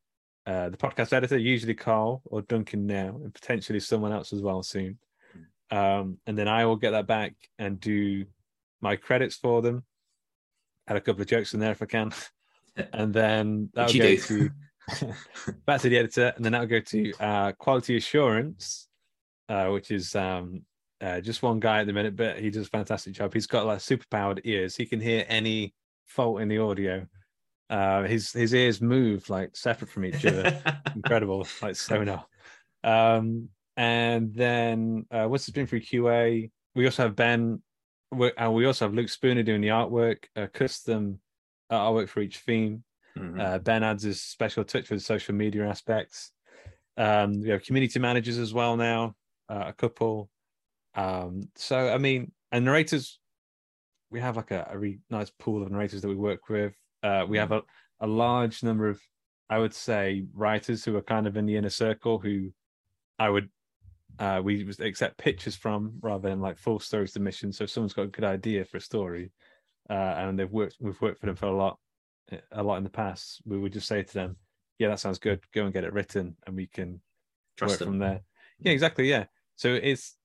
uh, 0.47 0.69
the 0.69 0.77
podcast 0.77 1.13
editor, 1.13 1.37
usually 1.37 1.73
Carl 1.73 2.21
or 2.25 2.41
Duncan 2.41 2.87
now, 2.87 3.19
and 3.23 3.33
potentially 3.33 3.79
someone 3.79 4.11
else 4.11 4.33
as 4.33 4.41
well 4.41 4.63
soon. 4.63 4.97
Um, 5.69 6.17
and 6.27 6.37
then 6.37 6.47
I 6.47 6.65
will 6.65 6.75
get 6.75 6.91
that 6.91 7.07
back 7.07 7.33
and 7.57 7.79
do 7.79 8.25
my 8.81 8.95
credits 8.95 9.35
for 9.35 9.61
them. 9.61 9.83
Add 10.87 10.97
a 10.97 11.01
couple 11.01 11.21
of 11.21 11.27
jokes 11.27 11.53
in 11.53 11.59
there 11.59 11.71
if 11.71 11.81
I 11.81 11.85
can, 11.85 12.11
and 12.93 13.13
then 13.13 13.69
that 13.73 13.87
Which 13.87 13.95
will 13.95 14.01
go 14.01 14.15
do. 14.15 14.49
to 14.97 15.15
back 15.65 15.81
to 15.81 15.89
the 15.89 15.97
editor, 15.97 16.33
and 16.35 16.43
then 16.43 16.51
that 16.53 16.59
will 16.61 16.67
go 16.67 16.79
to 16.79 17.13
uh, 17.19 17.51
quality 17.53 17.97
assurance, 17.97 18.87
uh, 19.49 19.67
which 19.69 19.91
is 19.91 20.15
um, 20.15 20.61
uh, 21.01 21.21
just 21.21 21.41
one 21.43 21.59
guy 21.59 21.81
at 21.81 21.87
the 21.87 21.93
minute, 21.93 22.15
but 22.15 22.39
he 22.39 22.49
does 22.49 22.67
a 22.67 22.69
fantastic 22.69 23.13
job. 23.13 23.33
He's 23.33 23.47
got 23.47 23.65
like 23.65 23.79
superpowered 23.79 24.41
ears; 24.43 24.75
he 24.75 24.85
can 24.85 24.99
hear 24.99 25.25
any 25.27 25.73
fault 26.05 26.41
in 26.41 26.47
the 26.47 26.57
audio. 26.59 27.05
Uh, 27.69 28.03
his 28.03 28.33
his 28.33 28.53
ears 28.53 28.81
move 28.81 29.29
like 29.29 29.55
separate 29.55 29.89
from 29.89 30.03
each 30.05 30.25
other 30.25 30.61
incredible, 30.95 31.47
like 31.61 31.75
sonar. 31.75 32.25
Um, 32.83 33.49
and 33.77 34.33
then 34.33 35.05
uh, 35.11 35.25
what's 35.27 35.47
it 35.47 35.53
been 35.55 35.67
through 35.67 35.81
QA? 35.81 36.51
We 36.75 36.85
also 36.85 37.03
have 37.03 37.15
Ben, 37.15 37.61
we- 38.11 38.33
and 38.37 38.53
we 38.53 38.65
also 38.65 38.85
have 38.85 38.93
Luke 38.93 39.07
Spooner 39.09 39.43
doing 39.43 39.61
the 39.61 39.69
artwork, 39.69 40.25
uh, 40.35 40.47
custom 40.53 41.19
artwork 41.75 42.09
for 42.09 42.21
each 42.21 42.39
theme. 42.39 42.83
Mhm. 43.17 43.39
Uh, 43.39 43.59
ben 43.59 43.83
adds 43.83 44.03
his 44.03 44.21
special 44.21 44.63
touch 44.63 44.87
for 44.87 44.95
the 44.95 45.01
social 45.01 45.35
media 45.35 45.67
aspects. 45.67 46.31
Um, 46.97 47.41
we 47.41 47.49
have 47.49 47.63
community 47.63 47.99
managers 47.99 48.37
as 48.37 48.53
well 48.53 48.77
now, 48.77 49.15
uh, 49.49 49.65
a 49.67 49.73
couple. 49.73 50.29
Um, 50.93 51.49
so 51.55 51.93
I 51.93 51.97
mean, 51.97 52.31
and 52.51 52.65
narrators, 52.65 53.19
we 54.09 54.19
have 54.19 54.37
like 54.37 54.51
a, 54.51 54.67
a 54.71 54.77
really 54.77 54.99
nice 55.09 55.29
pool 55.29 55.63
of 55.63 55.71
narrators 55.71 56.01
that 56.01 56.07
we 56.07 56.15
work 56.15 56.49
with. 56.49 56.73
Uh, 57.03 57.25
we 57.27 57.37
have 57.37 57.51
a, 57.51 57.63
a 58.01 58.07
large 58.07 58.61
number 58.61 58.87
of, 58.87 59.01
I 59.49 59.57
would 59.57 59.73
say, 59.73 60.25
writers 60.33 60.85
who 60.85 60.95
are 60.97 61.01
kind 61.01 61.27
of 61.27 61.37
in 61.37 61.45
the 61.45 61.55
inner 61.55 61.69
circle 61.69 62.19
who 62.19 62.51
I 63.17 63.29
would 63.29 63.49
uh, 64.19 64.41
we 64.43 64.69
accept 64.79 65.17
pictures 65.17 65.55
from 65.55 65.93
rather 66.01 66.29
than 66.29 66.41
like 66.41 66.57
full 66.57 66.79
story 66.79 67.07
submissions. 67.07 67.57
So 67.57 67.63
if 67.63 67.69
someone's 67.69 67.93
got 67.93 68.03
a 68.03 68.07
good 68.07 68.25
idea 68.25 68.65
for 68.65 68.77
a 68.77 68.81
story, 68.81 69.31
uh, 69.91 70.13
and 70.17 70.39
they've 70.39 70.49
worked, 70.51 70.77
we've 70.79 70.99
worked 71.01 71.19
for 71.19 71.25
them 71.25 71.35
for 71.35 71.47
a 71.47 71.55
lot, 71.55 71.77
a 72.53 72.63
lot 72.63 72.77
in 72.77 72.83
the 72.83 72.89
past. 72.89 73.41
We 73.45 73.59
would 73.59 73.73
just 73.73 73.87
say 73.87 74.01
to 74.03 74.13
them, 74.13 74.37
"Yeah, 74.79 74.87
that 74.87 74.99
sounds 75.01 75.19
good. 75.19 75.43
Go 75.53 75.65
and 75.65 75.73
get 75.73 75.83
it 75.83 75.91
written, 75.93 76.37
and 76.47 76.55
we 76.55 76.67
can 76.67 77.01
Trust 77.57 77.73
work 77.73 77.79
them. 77.79 77.87
from 77.89 77.99
there." 77.99 78.21
Yeah, 78.59 78.71
exactly. 78.71 79.09
Yeah. 79.09 79.25
So 79.57 79.73
it's 79.73 80.17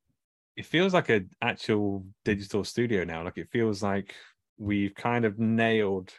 it 0.57 0.67
feels 0.67 0.95
like 0.95 1.09
an 1.09 1.31
actual 1.43 2.07
digital 2.25 2.65
studio 2.65 3.05
now. 3.05 3.25
Like 3.25 3.39
it 3.39 3.51
feels 3.51 3.83
like 3.83 4.15
we've 4.57 4.95
kind 4.95 5.25
of 5.25 5.39
nailed 5.39 6.13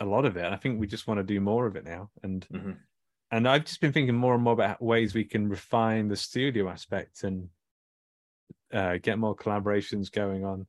a 0.00 0.04
lot 0.04 0.24
of 0.24 0.36
it. 0.36 0.44
I 0.44 0.56
think 0.56 0.80
we 0.80 0.86
just 0.86 1.06
want 1.06 1.18
to 1.18 1.24
do 1.24 1.40
more 1.40 1.66
of 1.66 1.76
it 1.76 1.84
now, 1.84 2.10
and 2.22 2.46
Mhm. 2.48 2.78
and 3.30 3.46
I've 3.48 3.66
just 3.66 3.80
been 3.80 3.92
thinking 3.92 4.14
more 4.16 4.34
and 4.34 4.42
more 4.42 4.54
about 4.54 4.80
ways 4.82 5.14
we 5.14 5.24
can 5.24 5.48
refine 5.48 6.08
the 6.08 6.16
studio 6.16 6.68
aspect 6.68 7.22
and 7.22 7.50
uh, 8.72 8.96
get 8.96 9.18
more 9.18 9.36
collaborations 9.36 10.10
going 10.10 10.44
on. 10.44 10.66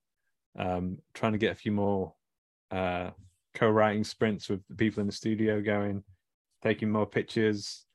Um, 0.58 1.00
trying 1.14 1.34
to 1.34 1.38
get 1.38 1.52
a 1.52 1.56
few 1.56 1.72
more 1.72 2.14
uh, 2.72 3.12
co-writing 3.54 4.04
sprints 4.04 4.50
with 4.50 4.62
the 4.70 4.76
people 4.76 5.02
in 5.02 5.08
the 5.08 5.14
studio 5.14 5.62
going, 5.62 6.04
taking 6.64 6.90
more 6.90 7.06
pictures. 7.06 7.86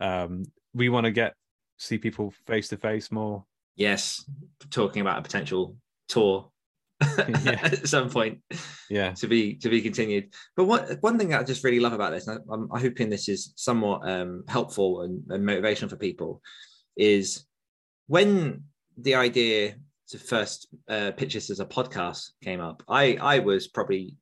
Um, 0.00 0.44
we 0.74 0.88
want 0.88 1.04
to 1.04 1.10
get 1.10 1.34
see 1.78 1.98
people 1.98 2.32
face 2.46 2.68
to 2.68 2.76
face 2.76 3.10
more. 3.10 3.44
Yes, 3.76 4.24
talking 4.70 5.02
about 5.02 5.18
a 5.18 5.22
potential 5.22 5.76
tour 6.08 6.50
Yeah. 7.18 7.60
at 7.62 7.86
some 7.88 8.08
point 8.08 8.40
Yeah. 8.88 9.12
to 9.12 9.26
be 9.26 9.54
to 9.56 9.68
be 9.68 9.82
continued. 9.82 10.32
But 10.56 10.64
what 10.64 11.02
one 11.02 11.18
thing 11.18 11.28
that 11.28 11.40
I 11.40 11.44
just 11.44 11.64
really 11.64 11.80
love 11.80 11.92
about 11.92 12.12
this, 12.12 12.26
and 12.26 12.38
I- 12.38 12.54
I'm, 12.54 12.68
I'm 12.72 12.80
hoping 12.80 13.10
this 13.10 13.28
is 13.28 13.52
somewhat 13.56 14.08
um, 14.08 14.44
helpful 14.48 15.02
and, 15.02 15.22
and 15.30 15.44
motivational 15.44 15.90
for 15.90 15.96
people, 15.96 16.40
is 16.96 17.44
when 18.06 18.64
the 18.96 19.14
idea 19.14 19.76
to 20.10 20.18
first 20.18 20.68
uh, 20.88 21.12
pitch 21.16 21.34
this 21.34 21.50
as 21.50 21.60
a 21.60 21.66
podcast 21.66 22.30
came 22.42 22.60
up. 22.60 22.82
I 22.88 23.16
I 23.20 23.38
was 23.40 23.68
probably 23.68 24.16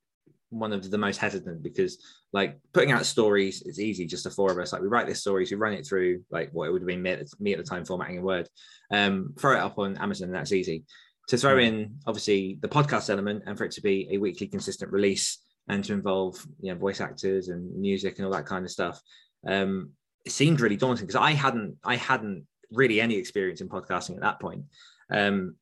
one 0.51 0.73
of 0.73 0.91
the 0.91 0.99
most 0.99 1.19
hesitant 1.19 1.63
because 1.63 1.99
like 2.33 2.59
putting 2.73 2.93
out 2.93 3.05
stories 3.05 3.63
is 3.63 3.81
easy 3.81 4.07
just 4.07 4.23
the 4.23 4.31
four 4.31 4.53
of 4.53 4.59
us 4.59 4.73
like 4.73 4.81
we 4.81 4.87
write 4.87 5.05
this 5.05 5.21
stories 5.21 5.51
we 5.51 5.57
run 5.57 5.73
it 5.73 5.85
through 5.85 6.23
like 6.31 6.49
what 6.53 6.69
it 6.69 6.71
would 6.71 6.81
have 6.81 6.87
been 6.87 7.03
me 7.03 7.11
at, 7.11 7.27
me 7.41 7.53
at 7.53 7.59
the 7.59 7.65
time 7.65 7.85
formatting 7.85 8.17
in 8.17 8.23
word. 8.23 8.49
Um 8.93 9.35
throw 9.39 9.57
it 9.57 9.61
up 9.61 9.79
on 9.79 9.97
amazon 9.99 10.29
and 10.29 10.37
that's 10.37 10.53
easy. 10.53 10.85
To 11.29 11.39
throw 11.39 11.59
in 11.59 11.97
obviously 12.07 12.59
the 12.61 12.69
podcast 12.69 13.11
element 13.11 13.45
and 13.47 13.59
for 13.59 13.65
it 13.65 13.73
to 13.73 13.81
be 13.81 14.09
a 14.13 14.19
weekly 14.19 14.47
consistent 14.47 14.93
release 14.93 15.39
and 15.69 15.83
to 15.85 15.93
involve 15.93 16.37
you 16.61 16.73
know 16.73 16.79
voice 16.79 17.01
actors 17.01 17.49
and 17.49 17.75
music 17.81 18.19
and 18.19 18.27
all 18.27 18.33
that 18.33 18.47
kind 18.47 18.65
of 18.65 18.71
stuff 18.71 19.01
um 19.49 19.91
it 20.27 20.33
seemed 20.33 20.61
really 20.61 20.77
daunting 20.77 21.07
because 21.07 21.21
i 21.21 21.31
hadn't 21.31 21.77
i 21.83 21.97
hadn't 21.97 22.47
really 22.75 23.01
any 23.01 23.17
experience 23.17 23.61
in 23.61 23.69
podcasting 23.69 24.15
at 24.17 24.23
that 24.23 24.41
point. 24.41 24.65
Um 25.11 25.57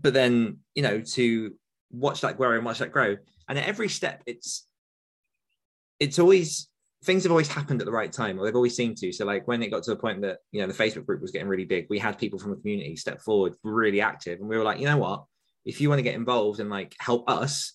but 0.00 0.14
then 0.14 0.58
you 0.74 0.82
know 0.82 1.00
to 1.00 1.52
watch 1.90 2.20
that 2.20 2.36
grow 2.36 2.54
and 2.56 2.64
watch 2.64 2.78
that 2.78 2.92
grow. 2.92 3.16
And 3.48 3.58
at 3.58 3.66
every 3.66 3.88
step 3.88 4.22
it's 4.26 4.66
it's 6.00 6.18
always 6.18 6.68
things 7.04 7.22
have 7.22 7.32
always 7.32 7.48
happened 7.48 7.80
at 7.80 7.86
the 7.86 7.92
right 7.92 8.12
time 8.12 8.38
or 8.38 8.44
they've 8.44 8.54
always 8.54 8.76
seemed 8.76 8.96
to. 8.98 9.12
So 9.12 9.24
like 9.24 9.46
when 9.46 9.62
it 9.62 9.70
got 9.70 9.82
to 9.84 9.90
the 9.90 9.96
point 9.96 10.20
that 10.22 10.38
you 10.52 10.60
know 10.60 10.66
the 10.66 10.74
facebook 10.74 11.06
group 11.06 11.22
was 11.22 11.30
getting 11.30 11.48
really 11.48 11.64
big 11.64 11.86
we 11.88 11.98
had 11.98 12.18
people 12.18 12.38
from 12.38 12.50
the 12.50 12.56
community 12.56 12.96
step 12.96 13.20
forward 13.20 13.54
really 13.62 14.00
active. 14.00 14.40
And 14.40 14.48
we 14.48 14.56
were 14.56 14.64
like 14.64 14.80
you 14.80 14.86
know 14.86 14.98
what? 14.98 15.24
If 15.64 15.80
you 15.80 15.88
want 15.88 15.98
to 15.98 16.04
get 16.04 16.14
involved 16.14 16.60
and 16.60 16.70
like 16.70 16.94
help 16.98 17.28
us 17.28 17.74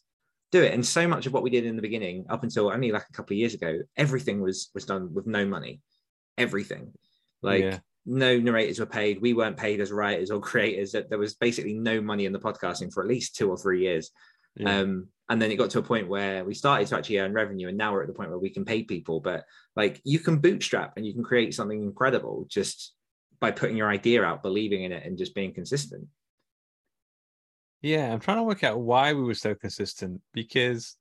do 0.51 0.61
it. 0.61 0.73
And 0.73 0.85
so 0.85 1.07
much 1.07 1.25
of 1.25 1.33
what 1.33 1.43
we 1.43 1.49
did 1.49 1.65
in 1.65 1.75
the 1.75 1.81
beginning 1.81 2.25
up 2.29 2.43
until 2.43 2.71
only 2.71 2.91
like 2.91 3.05
a 3.09 3.13
couple 3.13 3.33
of 3.33 3.39
years 3.39 3.55
ago 3.55 3.79
everything 3.97 4.41
was 4.41 4.69
was 4.73 4.85
done 4.85 5.13
with 5.13 5.27
no 5.27 5.45
money. 5.45 5.81
Everything. 6.37 6.93
Like 7.41 7.63
Yeah. 7.63 7.79
No 8.05 8.37
narrators 8.37 8.79
were 8.79 8.85
paid 8.85 9.21
we 9.21 9.33
weren't 9.33 9.57
paid 9.57 9.79
as 9.79 9.91
writers 9.91 10.29
or 10.31 10.39
creators 10.51 10.91
that 10.91 11.09
there 11.09 11.19
was 11.19 11.35
basically 11.35 11.73
no 11.73 12.01
money 12.01 12.25
in 12.25 12.33
the 12.33 12.39
podcasting 12.39 12.91
for 12.93 13.01
at 13.01 13.09
least 13.09 13.35
two 13.35 13.49
or 13.49 13.57
three 13.57 13.81
years 13.81 14.11
Yeah. 14.57 14.79
um, 14.79 15.07
and 15.29 15.41
then 15.41 15.51
it 15.51 15.55
got 15.55 15.69
to 15.71 15.79
a 15.79 15.83
point 15.83 16.09
where 16.09 16.43
we 16.43 16.53
started 16.53 16.85
to 16.87 16.97
actually 16.97 17.17
earn 17.19 17.33
revenue, 17.33 17.69
and 17.69 17.77
now 17.77 17.93
we're 17.93 18.01
at 18.01 18.07
the 18.07 18.13
point 18.13 18.29
where 18.29 18.37
we 18.37 18.49
can 18.49 18.65
pay 18.65 18.83
people. 18.83 19.21
But 19.21 19.45
like 19.73 20.01
you 20.03 20.19
can 20.19 20.37
bootstrap 20.39 20.93
and 20.97 21.05
you 21.07 21.13
can 21.13 21.23
create 21.23 21.55
something 21.55 21.81
incredible 21.81 22.45
just 22.49 22.93
by 23.39 23.49
putting 23.51 23.77
your 23.77 23.89
idea 23.89 24.21
out, 24.23 24.43
believing 24.43 24.83
in 24.83 24.91
it, 24.91 25.05
and 25.05 25.17
just 25.17 25.33
being 25.33 25.53
consistent. 25.53 26.07
Yeah, 27.81 28.11
I'm 28.11 28.19
trying 28.19 28.37
to 28.37 28.43
work 28.43 28.63
out 28.63 28.79
why 28.81 29.13
we 29.13 29.23
were 29.23 29.33
so 29.33 29.55
consistent 29.55 30.21
because 30.33 30.95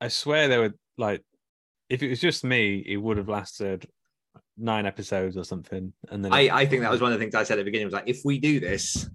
I 0.00 0.08
swear 0.08 0.48
there 0.48 0.60
were 0.60 0.74
like, 0.98 1.22
if 1.88 2.02
it 2.02 2.10
was 2.10 2.20
just 2.20 2.44
me, 2.44 2.84
it 2.86 2.98
would 2.98 3.16
have 3.16 3.28
lasted 3.28 3.86
nine 4.56 4.86
episodes 4.86 5.36
or 5.36 5.44
something. 5.44 5.92
And 6.10 6.24
then 6.24 6.32
I, 6.32 6.48
I 6.50 6.66
think 6.66 6.82
that 6.82 6.90
was 6.90 7.00
one 7.00 7.12
of 7.12 7.18
the 7.18 7.22
things 7.24 7.34
I 7.34 7.42
said 7.42 7.54
at 7.58 7.62
the 7.62 7.64
beginning 7.64 7.86
was 7.86 7.94
like, 7.94 8.08
if 8.08 8.20
we 8.24 8.38
do 8.38 8.60
this, 8.60 9.08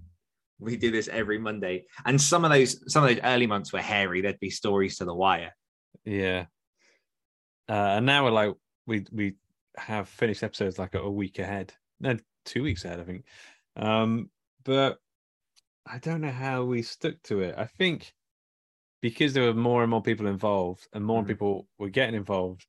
we 0.58 0.76
do 0.76 0.90
this 0.90 1.08
every 1.08 1.38
Monday. 1.38 1.84
And 2.04 2.20
some 2.20 2.44
of 2.44 2.50
those 2.50 2.80
some 2.92 3.02
of 3.04 3.10
those 3.10 3.20
early 3.24 3.46
months 3.46 3.72
were 3.72 3.80
hairy. 3.80 4.20
There'd 4.20 4.40
be 4.40 4.50
stories 4.50 4.98
to 4.98 5.04
the 5.04 5.14
wire. 5.14 5.54
yeah. 6.04 6.46
Uh, 7.68 7.94
and 7.96 8.06
now 8.06 8.24
we're 8.24 8.30
like, 8.32 8.52
we 8.86 9.06
we 9.12 9.34
have 9.76 10.08
finished 10.08 10.42
episodes 10.42 10.78
like 10.78 10.94
a 10.94 11.08
week 11.10 11.38
ahead, 11.38 11.72
no, 12.00 12.16
two 12.44 12.62
weeks 12.64 12.84
ahead, 12.84 12.98
I 13.00 13.04
think. 13.04 13.24
Um, 13.76 14.28
but 14.64 14.98
I 15.86 15.98
don't 15.98 16.20
know 16.20 16.30
how 16.32 16.64
we 16.64 16.82
stuck 16.82 17.14
to 17.24 17.40
it. 17.40 17.54
I 17.56 17.66
think 17.66 18.12
because 19.00 19.32
there 19.32 19.44
were 19.44 19.54
more 19.54 19.82
and 19.82 19.90
more 19.90 20.02
people 20.02 20.26
involved, 20.26 20.86
and 20.92 21.04
more 21.04 21.22
Mhm. 21.22 21.28
people 21.28 21.68
were 21.78 21.88
getting 21.88 22.16
involved, 22.16 22.66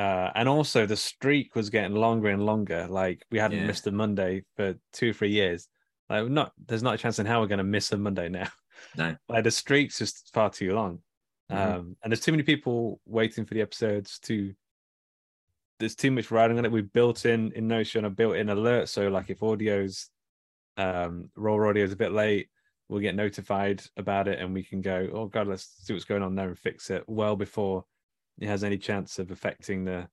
uh, 0.00 0.30
and 0.34 0.48
also 0.48 0.86
the 0.86 0.96
streak 0.96 1.54
was 1.54 1.68
getting 1.68 1.94
longer 1.94 2.28
and 2.28 2.46
longer. 2.46 2.86
Like 2.88 3.22
we 3.30 3.38
hadn't 3.38 3.58
Yeah. 3.58 3.66
missed 3.66 3.86
a 3.86 3.92
Monday 3.92 4.44
for 4.56 4.74
two 4.94 5.10
or 5.10 5.12
three 5.12 5.30
years. 5.30 5.68
Like 6.08 6.26
not, 6.28 6.52
there's 6.66 6.82
not 6.82 6.94
a 6.94 6.98
chance 6.98 7.18
in 7.18 7.26
how 7.26 7.40
we're 7.40 7.48
going 7.48 7.58
to 7.58 7.64
miss 7.64 7.92
a 7.92 7.98
Monday 7.98 8.28
now. 8.28 8.48
No. 8.96 9.14
like 9.28 9.44
the 9.44 9.50
streak's 9.50 9.98
just 9.98 10.32
far 10.32 10.48
too 10.48 10.72
long, 10.74 11.00
Mhm. 11.52 11.56
um, 11.56 11.96
and 12.02 12.10
there's 12.10 12.20
too 12.20 12.32
many 12.32 12.44
people 12.44 12.98
waiting 13.04 13.44
for 13.44 13.52
the 13.52 13.60
episodes 13.60 14.18
to. 14.20 14.54
There's 15.78 15.94
too 15.94 16.10
much 16.10 16.30
writing 16.30 16.56
on 16.56 16.64
it. 16.64 16.72
We 16.72 16.80
built 16.80 17.26
in 17.26 17.52
in 17.52 17.68
Notion 17.68 18.06
a 18.06 18.10
built-in 18.10 18.48
alert, 18.48 18.88
so 18.88 19.08
like 19.08 19.28
if 19.28 19.42
audio's 19.42 20.08
um 20.78 21.30
raw 21.36 21.56
audio 21.68 21.84
is 21.84 21.92
a 21.92 21.96
bit 21.96 22.12
late 22.12 22.48
we'll 22.88 23.00
get 23.00 23.14
notified 23.14 23.82
about 23.98 24.28
it 24.28 24.38
and 24.38 24.54
we 24.54 24.62
can 24.62 24.80
go 24.80 25.08
oh 25.12 25.26
god 25.26 25.46
let's 25.46 25.66
see 25.82 25.92
what's 25.92 26.04
going 26.06 26.22
on 26.22 26.34
there 26.34 26.48
and 26.48 26.58
fix 26.58 26.90
it 26.90 27.02
well 27.06 27.36
before 27.36 27.84
it 28.40 28.48
has 28.48 28.64
any 28.64 28.78
chance 28.78 29.18
of 29.18 29.30
affecting 29.30 29.84
the 29.84 30.08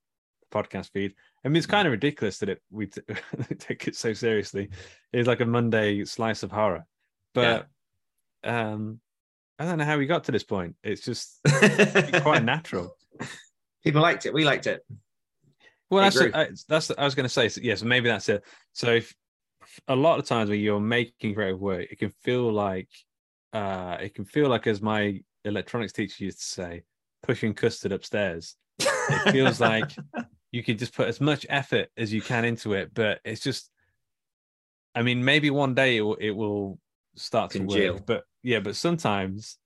podcast 0.51 0.91
feed 0.91 1.13
i 1.43 1.47
mean 1.47 1.57
it's 1.57 1.65
kind 1.65 1.87
of 1.87 1.91
ridiculous 1.91 2.37
that 2.37 2.49
it 2.49 2.61
we 2.71 2.87
t- 2.87 3.01
take 3.59 3.87
it 3.87 3.95
so 3.95 4.13
seriously 4.13 4.69
it's 5.11 5.27
like 5.27 5.41
a 5.41 5.45
monday 5.45 6.03
slice 6.05 6.43
of 6.43 6.51
horror 6.51 6.85
but 7.33 7.67
um 8.43 8.99
i 9.59 9.65
don't 9.65 9.77
know 9.77 9.83
how 9.83 9.97
we 9.97 10.05
got 10.05 10.23
to 10.23 10.31
this 10.31 10.43
point 10.43 10.75
it's 10.83 11.01
just 11.01 11.39
quite 12.21 12.43
natural 12.43 12.95
People 13.87 14.01
liked 14.01 14.25
it. 14.25 14.33
We 14.33 14.43
liked 14.43 14.67
it. 14.67 14.85
Well, 15.89 16.03
that's. 16.03 16.19
I, 16.19 16.49
that's 16.67 16.91
I 16.97 17.05
was 17.05 17.15
going 17.15 17.23
to 17.23 17.29
say. 17.29 17.47
So, 17.47 17.61
yes, 17.63 17.83
maybe 17.83 18.09
that's 18.09 18.27
it. 18.27 18.43
So, 18.73 18.95
if 18.95 19.15
a 19.87 19.95
lot 19.95 20.19
of 20.19 20.25
times 20.25 20.49
when 20.49 20.59
you're 20.59 20.81
making 20.81 21.35
creative 21.35 21.61
work, 21.61 21.87
it 21.89 21.97
can 21.97 22.09
feel 22.21 22.51
like 22.51 22.89
uh, 23.53 23.95
it 24.01 24.13
can 24.13 24.25
feel 24.25 24.49
like, 24.49 24.67
as 24.67 24.81
my 24.81 25.21
electronics 25.45 25.93
teacher 25.93 26.25
used 26.25 26.39
to 26.39 26.45
say, 26.45 26.83
pushing 27.23 27.53
custard 27.53 27.91
upstairs. 27.91 28.55
It 28.79 29.31
feels 29.31 29.59
like 29.59 29.91
you 30.51 30.63
could 30.63 30.79
just 30.79 30.93
put 30.95 31.07
as 31.07 31.19
much 31.21 31.45
effort 31.49 31.89
as 31.97 32.13
you 32.13 32.21
can 32.21 32.45
into 32.45 32.73
it, 32.73 32.93
but 32.93 33.19
it's 33.25 33.41
just. 33.41 33.69
I 34.95 35.03
mean, 35.03 35.23
maybe 35.23 35.51
one 35.51 35.75
day 35.75 35.97
it 35.97 36.01
will, 36.01 36.15
it 36.15 36.31
will 36.31 36.79
start 37.15 37.51
to 37.51 37.59
Congeal. 37.59 37.93
work, 37.95 38.05
but 38.07 38.23
yeah, 38.41 38.59
but 38.59 38.75
sometimes 38.75 39.57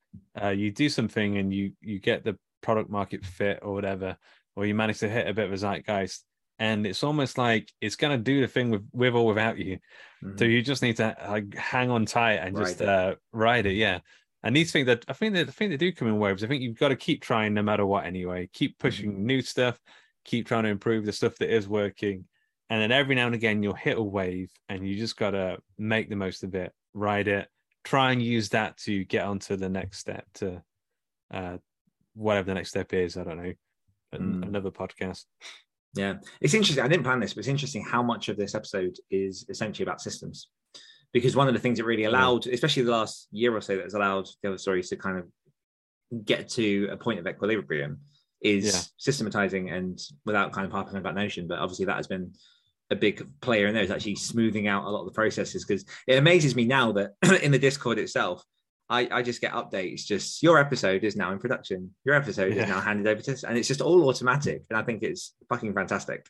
uh, 0.41 0.49
you 0.49 0.71
do 0.71 0.89
something 0.89 1.37
and 1.37 1.53
you 1.53 1.71
you 1.81 1.99
get 1.99 2.25
the 2.25 2.37
product 2.61 2.89
market 2.89 3.23
fit 3.25 3.59
or 3.61 3.73
whatever, 3.73 4.17
or 4.55 4.65
you 4.65 4.75
manage 4.75 4.99
to 4.99 5.09
hit 5.09 5.27
a 5.27 5.33
bit 5.33 5.45
of 5.45 5.53
a 5.53 5.57
zeitgeist, 5.57 6.25
and 6.59 6.85
it's 6.85 7.03
almost 7.03 7.37
like 7.37 7.71
it's 7.79 7.95
going 7.95 8.17
to 8.17 8.21
do 8.21 8.41
the 8.41 8.47
thing 8.47 8.71
with 8.71 8.85
with 8.91 9.13
or 9.15 9.25
without 9.25 9.57
you. 9.57 9.77
So 10.37 10.45
Mhm. 10.45 10.51
you 10.51 10.61
just 10.61 10.81
need 10.81 10.97
to 10.97 11.15
like 11.29 11.55
hang 11.55 11.89
on 11.89 12.05
tight 12.05 12.35
and 12.35 12.55
just 12.55 12.81
it. 12.81 12.87
uh, 12.89 13.15
ride 13.31 13.65
it, 13.65 13.73
yeah. 13.73 13.99
And 14.43 14.55
these 14.55 14.71
things 14.71 14.87
that 14.87 15.05
I 15.07 15.13
think 15.13 15.35
that 15.35 15.47
I 15.47 15.51
think 15.51 15.71
they 15.71 15.77
do 15.77 15.91
come 15.91 16.07
in 16.07 16.17
waves. 16.17 16.43
I 16.43 16.47
think 16.47 16.63
you've 16.63 16.79
got 16.79 16.89
to 16.89 16.95
keep 16.95 17.21
trying 17.21 17.53
no 17.53 17.61
matter 17.61 17.85
what. 17.85 18.05
Anyway, 18.05 18.49
keep 18.53 18.79
pushing 18.79 19.25
new 19.25 19.41
stuff, 19.41 19.79
keep 20.25 20.47
trying 20.47 20.63
to 20.63 20.69
improve 20.69 21.05
the 21.05 21.11
stuff 21.13 21.35
that 21.37 21.53
is 21.53 21.67
working, 21.67 22.25
and 22.69 22.81
then 22.81 22.91
every 22.91 23.13
now 23.15 23.27
and 23.27 23.35
again 23.35 23.61
you'll 23.61 23.73
hit 23.73 23.97
a 23.97 24.01
wave, 24.01 24.51
and 24.69 24.87
you 24.87 24.95
just 24.97 25.17
got 25.17 25.31
to 25.31 25.59
make 25.77 26.09
the 26.09 26.15
most 26.15 26.43
of 26.43 26.55
it, 26.55 26.71
ride 26.93 27.27
it, 27.27 27.47
try 27.83 28.11
and 28.11 28.21
use 28.21 28.49
that 28.49 28.77
to 28.77 29.03
get 29.05 29.25
onto 29.25 29.55
the 29.55 29.69
next 29.69 29.99
step 29.99 30.25
to 30.35 30.63
uh, 31.31 31.57
whatever 32.15 32.47
the 32.47 32.55
next 32.55 32.69
step 32.69 32.93
is. 32.93 33.17
I 33.17 33.23
don't 33.23 33.37
know, 33.37 33.53
Mm. 34.13 34.45
another 34.45 34.71
podcast. 34.71 35.23
Yeah, 35.93 36.15
it's 36.41 36.53
interesting. 36.53 36.83
I 36.83 36.87
didn't 36.87 37.03
plan 37.03 37.19
this, 37.19 37.33
but 37.33 37.39
it's 37.39 37.47
interesting 37.47 37.83
how 37.83 38.01
much 38.03 38.27
of 38.27 38.37
this 38.37 38.55
episode 38.55 38.97
is 39.09 39.45
essentially 39.49 39.83
about 39.83 40.01
systems. 40.01 40.49
Because 41.13 41.35
one 41.35 41.47
of 41.47 41.53
the 41.53 41.59
things 41.59 41.79
it 41.79 41.85
really 41.85 42.05
allowed, 42.05 42.47
especially 42.47 42.83
the 42.83 42.91
last 42.91 43.27
year 43.31 43.55
or 43.55 43.61
so, 43.61 43.75
that 43.75 43.83
has 43.83 43.93
allowed 43.93 44.27
the 44.41 44.49
other 44.49 44.57
stories 44.57 44.89
to 44.89 44.95
kind 44.95 45.17
of 45.19 46.25
get 46.25 46.47
to 46.49 46.87
a 46.91 46.97
point 46.97 47.19
of 47.19 47.27
equilibrium 47.27 47.99
is 48.41 48.65
Yeah. 48.73 48.79
systematizing 48.97 49.69
and 49.69 49.99
without 50.25 50.51
kind 50.51 50.65
of 50.65 50.71
harping 50.71 50.97
about 50.97 51.15
Notion, 51.15 51.47
but 51.47 51.59
obviously 51.59 51.85
that 51.85 51.97
has 51.97 52.07
been 52.07 52.33
a 52.89 52.95
big 52.95 53.25
player 53.41 53.67
in 53.67 53.73
there 53.73 53.83
is 53.83 53.91
actually 53.91 54.15
smoothing 54.15 54.67
out 54.67 54.83
a 54.85 54.89
lot 54.89 55.01
of 55.01 55.05
the 55.05 55.11
processes 55.13 55.63
because 55.63 55.85
it 56.07 56.17
amazes 56.17 56.55
me 56.55 56.65
now 56.65 56.91
that 56.91 57.11
in 57.43 57.51
the 57.51 57.59
Discord 57.59 57.99
itself, 57.99 58.43
I, 58.89 59.07
I 59.09 59.21
just 59.21 59.39
get 59.39 59.53
updates. 59.53 60.05
Just 60.05 60.43
your 60.43 60.57
episode 60.57 61.05
is 61.05 61.15
now 61.15 61.31
in 61.31 61.39
production. 61.39 61.95
Your 62.03 62.15
episode 62.15 62.53
Yeah. 62.53 62.63
is 62.63 62.69
now 62.69 62.81
handed 62.81 63.07
over 63.07 63.21
to 63.21 63.31
us, 63.33 63.43
and 63.45 63.57
it's 63.57 63.67
just 63.69 63.79
all 63.79 64.09
automatic. 64.09 64.63
And 64.69 64.77
I 64.77 64.83
think 64.83 65.01
it's 65.03 65.33
fucking 65.47 65.73
fantastic. 65.73 66.27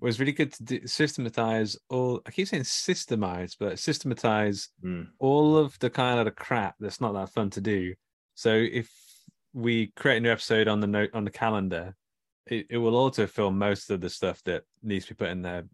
Was 0.00 0.18
really 0.18 0.32
good 0.32 0.52
to 0.54 0.64
do, 0.64 0.86
systematize 0.86 1.76
all. 1.88 2.20
I 2.26 2.30
keep 2.30 2.48
saying 2.48 2.64
systemize, 2.64 3.56
but 3.58 3.78
systematize 3.78 4.68
Mm. 4.82 5.08
all 5.18 5.56
of 5.56 5.78
the 5.78 5.90
kind 5.90 6.18
of 6.18 6.24
the 6.24 6.30
crap 6.32 6.74
that's 6.80 7.00
not 7.00 7.12
that 7.12 7.28
fun 7.30 7.50
to 7.50 7.60
do. 7.60 7.94
So 8.34 8.52
if 8.52 8.90
we 9.52 9.88
create 9.94 10.16
a 10.16 10.20
new 10.20 10.30
episode 10.32 10.66
on 10.66 10.80
the 10.80 10.86
note 10.86 11.10
on 11.14 11.24
the 11.24 11.30
calendar, 11.30 11.94
it, 12.46 12.66
it 12.70 12.78
will 12.78 12.92
autofill 13.10 13.54
most 13.54 13.90
of 13.90 14.00
the 14.00 14.10
stuff 14.10 14.42
that 14.44 14.64
needs 14.82 15.06
to 15.06 15.14
be 15.14 15.18
put 15.18 15.30
in 15.30 15.42
there, 15.42 15.64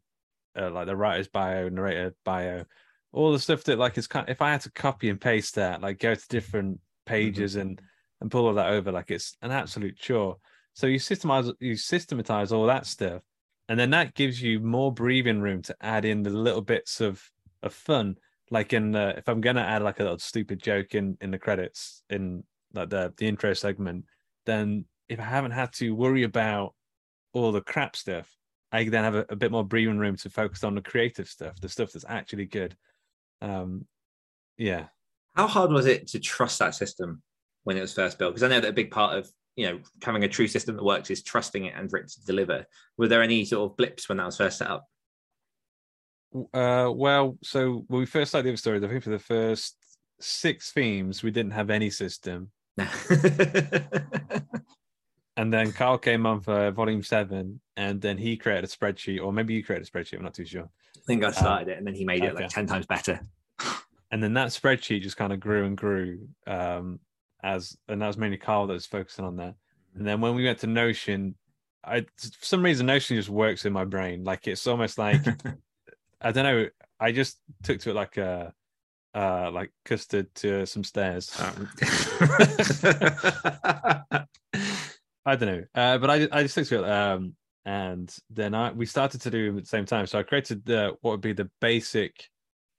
uh, 0.59 0.71
like 0.71 0.87
the 0.87 0.97
writer's 0.97 1.29
bio, 1.29 1.69
narrator 1.69 2.15
bio, 2.25 2.65
all 3.13 3.33
the 3.33 3.39
stuff 3.39 3.65
that 3.65 3.79
like 3.79 3.97
is 3.97 4.07
kind. 4.07 4.29
If 4.29 4.43
I 4.43 4.51
had 4.51 4.61
to 4.63 4.73
copy 4.73 5.09
and 5.09 5.21
paste 5.21 5.55
that, 5.55 5.81
like 5.81 6.01
go 6.01 6.15
to 6.15 6.29
different 6.29 6.81
pages 7.07 7.55
and 7.57 7.81
and 8.21 8.31
pull 8.31 8.47
all 8.49 8.55
that 8.55 8.71
over, 8.73 8.91
like 8.93 9.11
it's 9.11 9.37
an 9.41 9.53
absolute 9.53 9.97
chore. 9.97 10.37
So 10.75 10.87
you 10.89 10.99
systemize 10.99 11.51
you 11.61 11.77
systematize 11.77 12.53
all 12.53 12.67
that 12.67 12.85
stuff, 12.85 13.23
and 13.69 13.79
then 13.79 13.91
that 13.91 14.15
gives 14.15 14.41
you 14.41 14.61
more 14.61 14.93
breathing 14.93 15.41
room 15.41 15.63
to 15.63 15.77
add 15.81 16.05
in 16.05 16.23
the 16.23 16.31
little 16.31 16.63
bits 16.63 17.01
of 17.01 17.23
of 17.63 17.73
fun 17.73 18.17
like 18.51 18.73
in 18.73 18.95
uh, 18.95 19.15
if 19.17 19.29
I'm 19.29 19.41
gonna 19.41 19.61
add 19.61 19.83
like 19.83 20.01
a 20.01 20.03
little 20.03 20.19
stupid 20.19 20.63
joke 20.63 20.95
in 20.95 21.17
in 21.21 21.31
the 21.31 21.39
credits 21.39 22.03
in 22.11 22.45
like 22.75 22.91
the 22.91 23.13
the 23.17 23.27
intro 23.27 23.55
segment, 23.55 24.05
then 24.47 24.85
if 25.09 25.21
I 25.21 25.25
haven't 25.25 25.53
had 25.53 25.73
to 25.75 25.95
worry 25.95 26.23
about 26.23 26.75
all 27.33 27.53
the 27.53 27.61
crap 27.61 27.97
stuff, 27.97 28.35
I 28.73 28.85
then 28.85 29.05
have 29.05 29.15
a, 29.15 29.27
a 29.31 29.37
bit 29.37 29.53
more 29.53 29.65
breathing 29.65 29.99
room 29.99 30.17
to 30.17 30.31
focus 30.31 30.65
on 30.65 30.75
the 30.75 30.83
creative 30.83 31.29
stuff, 31.29 31.61
the 31.61 31.69
stuff 31.69 31.93
that's 31.93 32.05
actually 32.09 32.47
good. 32.47 32.77
Um, 33.41 33.87
yeah. 34.57 34.87
How 35.35 35.47
hard 35.47 35.71
was 35.71 35.87
it 35.87 36.09
to 36.09 36.19
trust 36.19 36.59
that 36.59 36.75
system 36.75 37.23
when 37.65 37.77
it 37.77 37.81
was 37.81 37.95
first 37.95 38.19
built? 38.19 38.35
Because 38.35 38.43
I 38.43 38.49
know 38.49 38.61
that 38.61 38.71
a 38.71 38.73
big 38.73 38.91
part 38.91 39.17
of 39.17 39.31
you 39.59 39.67
know 39.67 39.81
having 40.03 40.25
a 40.25 40.29
true 40.29 40.47
system 40.47 40.77
that 40.77 40.85
works 40.85 41.11
is 41.11 41.23
trusting 41.23 41.65
it 41.67 41.75
and 41.77 41.91
for 41.91 41.99
it 41.99 42.09
to 42.09 42.25
deliver. 42.25 42.65
Were 42.97 43.09
there 43.09 43.23
any 43.23 43.45
sort 43.45 43.71
of 43.71 43.77
blips 43.77 44.09
when 44.09 44.19
that 44.19 44.27
was 44.27 44.37
first 44.37 44.59
set 44.59 44.71
up? 44.71 44.87
Uh, 46.55 46.91
well, 46.95 47.37
so 47.43 47.85
when 47.89 48.01
we 48.01 48.07
first 48.07 48.31
started 48.31 48.47
the 48.47 48.51
other 48.51 48.57
stories, 48.57 48.85
I 48.85 48.89
think 48.89 49.03
for 49.03 49.11
the 49.11 49.19
first 49.19 49.77
six 50.21 50.73
themes, 50.73 51.23
we 51.23 51.31
didn't 51.31 51.53
have 51.53 51.71
any 51.71 51.91
system. 51.91 52.51
And 55.39 55.53
then 55.53 55.71
Carl 55.71 55.99
came 55.99 56.27
on 56.27 56.41
for 56.41 56.73
volume 56.73 57.05
seven, 57.05 57.61
and 57.77 58.01
then 58.01 58.19
he 58.19 58.37
created 58.37 58.65
a 58.65 58.67
spreadsheet, 58.67 59.25
or 59.25 59.33
maybe 59.33 59.55
you 59.55 59.63
created 59.63 59.87
a 59.87 59.91
spreadsheet. 59.91 60.17
I'm 60.17 60.25
not 60.25 60.35
too 60.35 60.45
sure. 60.45 60.69
I 60.97 61.01
think 61.07 61.23
I 61.23 61.31
started 61.31 61.69
it, 61.69 61.79
and 61.79 61.87
then 61.87 61.95
he 61.95 62.05
made 62.05 62.25
it 62.25 62.35
like 62.35 62.49
ten 62.49 62.67
times 62.67 62.87
better. 62.87 63.21
And 64.11 64.21
then 64.21 64.35
that 64.35 64.49
spreadsheet 64.49 65.03
just 65.03 65.17
kind 65.17 65.33
of 65.33 65.39
grew 65.39 65.65
and 65.65 65.77
grew 65.77 66.27
um, 66.49 66.99
as, 67.43 67.77
and 67.89 68.03
that 68.03 68.07
was 68.07 68.17
mainly 68.17 68.37
Carl 68.37 68.67
that 68.67 68.75
was 68.75 68.87
focusing 68.87 69.25
on 69.25 69.37
that. 69.37 69.55
And 69.95 70.07
then 70.07 70.21
when 70.21 70.35
we 70.35 70.45
went 70.45 70.59
to 70.61 70.67
Notion, 70.67 71.35
I 71.85 72.01
for 72.01 72.45
some 72.45 72.65
reason 72.65 72.87
Notion 72.87 73.17
just 73.17 73.29
works 73.29 73.65
in 73.65 73.73
my 73.73 73.85
brain. 73.85 74.25
Like 74.25 74.47
it's 74.47 74.67
almost 74.67 74.99
like 74.99 75.25
I 76.21 76.33
don't 76.33 76.45
know. 76.45 76.69
I 77.01 77.13
just 77.13 77.39
took 77.63 77.81
to 77.81 77.91
it 77.91 77.95
like 77.95 78.17
a 78.17 78.53
uh 79.15 79.51
like 79.53 79.73
custard 79.85 80.35
to 80.37 80.67
some 80.67 80.85
stairs. 80.85 81.33
I 85.27 85.37
don't 85.37 85.49
know, 85.49 85.65
uh, 85.75 85.99
but 85.99 86.11
I 86.11 86.29
I 86.33 86.43
just 86.43 86.55
took 86.55 86.69
to 86.69 86.85
it, 86.85 86.91
um, 86.91 87.35
and 87.65 88.15
then 88.31 88.55
I 88.55 88.73
we 88.73 88.87
started 88.87 89.21
to 89.23 89.31
do 89.31 89.47
them 89.47 89.59
at 89.59 89.65
the 89.65 89.69
same 89.69 89.85
time. 89.85 90.07
So 90.07 90.19
I 90.19 90.23
created 90.23 90.65
the 90.65 90.97
what 91.03 91.13
would 91.13 91.21
be 91.21 91.33
the 91.35 91.51
basic 91.61 92.29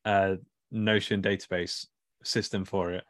uh, 0.05 0.35
Notion 0.71 1.21
database 1.21 1.85
system 2.23 2.65
for 2.65 2.91
it, 2.91 3.03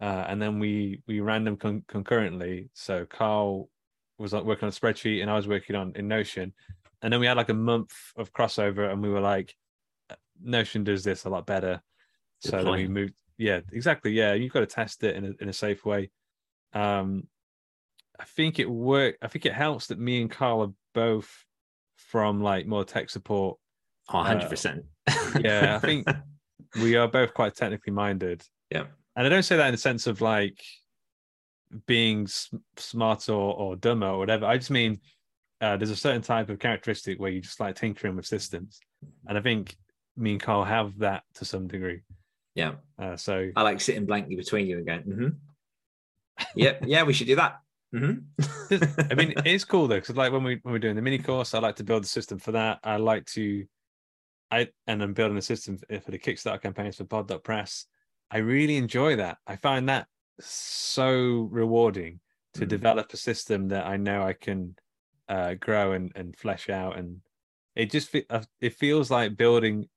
uh, 0.00 0.24
and 0.28 0.40
then 0.40 0.58
we 0.58 1.02
we 1.06 1.20
ran 1.20 1.44
them 1.44 1.56
con- 1.56 1.84
concurrently. 1.88 2.70
So 2.74 3.04
Carl 3.06 3.68
was 4.18 4.32
like, 4.32 4.44
working 4.44 4.64
on 4.64 4.70
a 4.70 4.72
spreadsheet, 4.72 5.22
and 5.22 5.30
I 5.30 5.34
was 5.34 5.48
working 5.48 5.76
on 5.76 5.92
in 5.96 6.08
Notion, 6.08 6.52
and 7.02 7.12
then 7.12 7.20
we 7.20 7.26
had 7.26 7.36
like 7.36 7.48
a 7.48 7.54
month 7.54 7.92
of 8.16 8.32
crossover, 8.32 8.90
and 8.90 9.02
we 9.02 9.08
were 9.08 9.20
like, 9.20 9.54
Notion 10.40 10.84
does 10.84 11.04
this 11.04 11.24
a 11.24 11.30
lot 11.30 11.46
better. 11.46 11.80
Good 12.42 12.50
so 12.50 12.72
we 12.72 12.88
moved. 12.88 13.14
Yeah, 13.36 13.60
exactly. 13.72 14.12
Yeah, 14.12 14.34
you've 14.34 14.52
got 14.52 14.60
to 14.60 14.66
test 14.66 15.04
it 15.04 15.16
in 15.16 15.24
a, 15.24 15.42
in 15.42 15.48
a 15.48 15.52
safe 15.52 15.84
way. 15.84 16.10
Um, 16.72 17.28
I 18.18 18.24
think 18.24 18.58
it 18.58 18.68
worked. 18.68 19.18
I 19.22 19.28
think 19.28 19.46
it 19.46 19.52
helps 19.52 19.88
that 19.88 19.98
me 19.98 20.20
and 20.20 20.30
Carl 20.30 20.62
are 20.62 20.72
both 20.92 21.44
from 21.96 22.42
like 22.42 22.66
more 22.66 22.84
tech 22.84 23.10
support. 23.10 23.58
Oh, 24.12 24.18
100%. 24.18 24.82
Yeah, 25.40 25.76
I 25.76 25.78
think 25.78 26.08
we 26.82 26.96
are 26.96 27.08
both 27.08 27.34
quite 27.34 27.54
technically 27.54 27.92
minded. 27.92 28.42
Yeah. 28.70 28.84
And 29.18 29.26
I 29.26 29.30
don't 29.30 29.42
say 29.42 29.56
that 29.56 29.66
in 29.66 29.72
the 29.74 29.78
sense 29.78 30.06
of 30.06 30.20
like 30.20 30.62
being 31.86 32.22
s- 32.22 32.54
smarter 32.76 33.32
or, 33.32 33.52
or 33.52 33.74
dumber 33.76 34.06
or 34.06 34.18
whatever. 34.18 34.46
I 34.46 34.58
just 34.58 34.70
mean 34.70 35.00
uh, 35.60 35.76
there's 35.76 35.90
a 35.90 35.96
certain 35.96 36.22
type 36.22 36.50
of 36.50 36.60
characteristic 36.60 37.18
where 37.18 37.32
you 37.32 37.40
just 37.40 37.58
like 37.58 37.74
tinkering 37.74 38.14
with 38.14 38.26
systems. 38.26 38.78
And 39.26 39.36
I 39.36 39.40
think 39.40 39.76
me 40.16 40.30
and 40.30 40.40
Carl 40.40 40.62
have 40.62 40.96
that 41.00 41.24
to 41.34 41.44
some 41.44 41.66
degree. 41.66 42.02
yeah. 42.54 42.74
Uh, 42.96 43.16
so 43.16 43.50
I 43.56 43.62
like 43.62 43.80
sitting 43.80 44.06
blankly 44.06 44.36
between 44.36 44.68
you 44.68 44.78
again. 44.78 45.02
hmm 45.02 46.44
Yep. 46.54 46.84
Yeah, 46.86 47.02
we 47.02 47.12
should 47.12 47.26
do 47.26 47.34
that. 47.34 47.58
hmm 47.92 48.12
I 49.10 49.14
mean, 49.16 49.34
it's 49.44 49.64
cool 49.64 49.88
though, 49.88 49.96
because 49.96 50.14
like 50.14 50.30
when 50.30 50.44
we 50.44 50.60
when 50.62 50.72
we're 50.72 50.78
doing 50.78 50.94
the 50.94 51.02
mini 51.02 51.18
course, 51.18 51.54
I 51.54 51.58
like 51.58 51.74
to 51.76 51.84
build 51.84 52.04
the 52.04 52.08
system 52.08 52.38
for 52.38 52.52
that. 52.52 52.78
I 52.84 52.98
like 52.98 53.24
to, 53.32 53.66
I 54.52 54.68
and 54.86 55.02
I'm 55.02 55.12
building 55.12 55.38
a 55.38 55.42
system 55.42 55.76
for, 55.78 55.86
the 56.08 56.20
Kickstarter 56.20 56.62
campaigns 56.62 56.98
for 56.98 57.04
Bod.press. 57.04 57.86
I 58.30 58.38
really 58.38 58.76
enjoy 58.76 59.16
that. 59.16 59.38
I 59.46 59.56
find 59.56 59.88
that 59.88 60.06
so 60.40 61.48
rewarding 61.50 62.20
to 62.54 62.64
Mm. 62.64 62.68
develop 62.68 63.12
a 63.12 63.16
system 63.16 63.68
that 63.68 63.86
I 63.86 63.96
know 63.96 64.22
I 64.22 64.32
can 64.32 64.76
uh, 65.28 65.54
grow 65.54 65.92
and 65.92 66.12
and 66.14 66.36
flesh 66.36 66.68
out, 66.70 66.98
and 66.98 67.20
it 67.74 67.90
just 67.90 68.14
uh, 68.30 68.42
it 68.60 68.74
feels 68.74 69.10
like 69.10 69.36
building. 69.36 69.88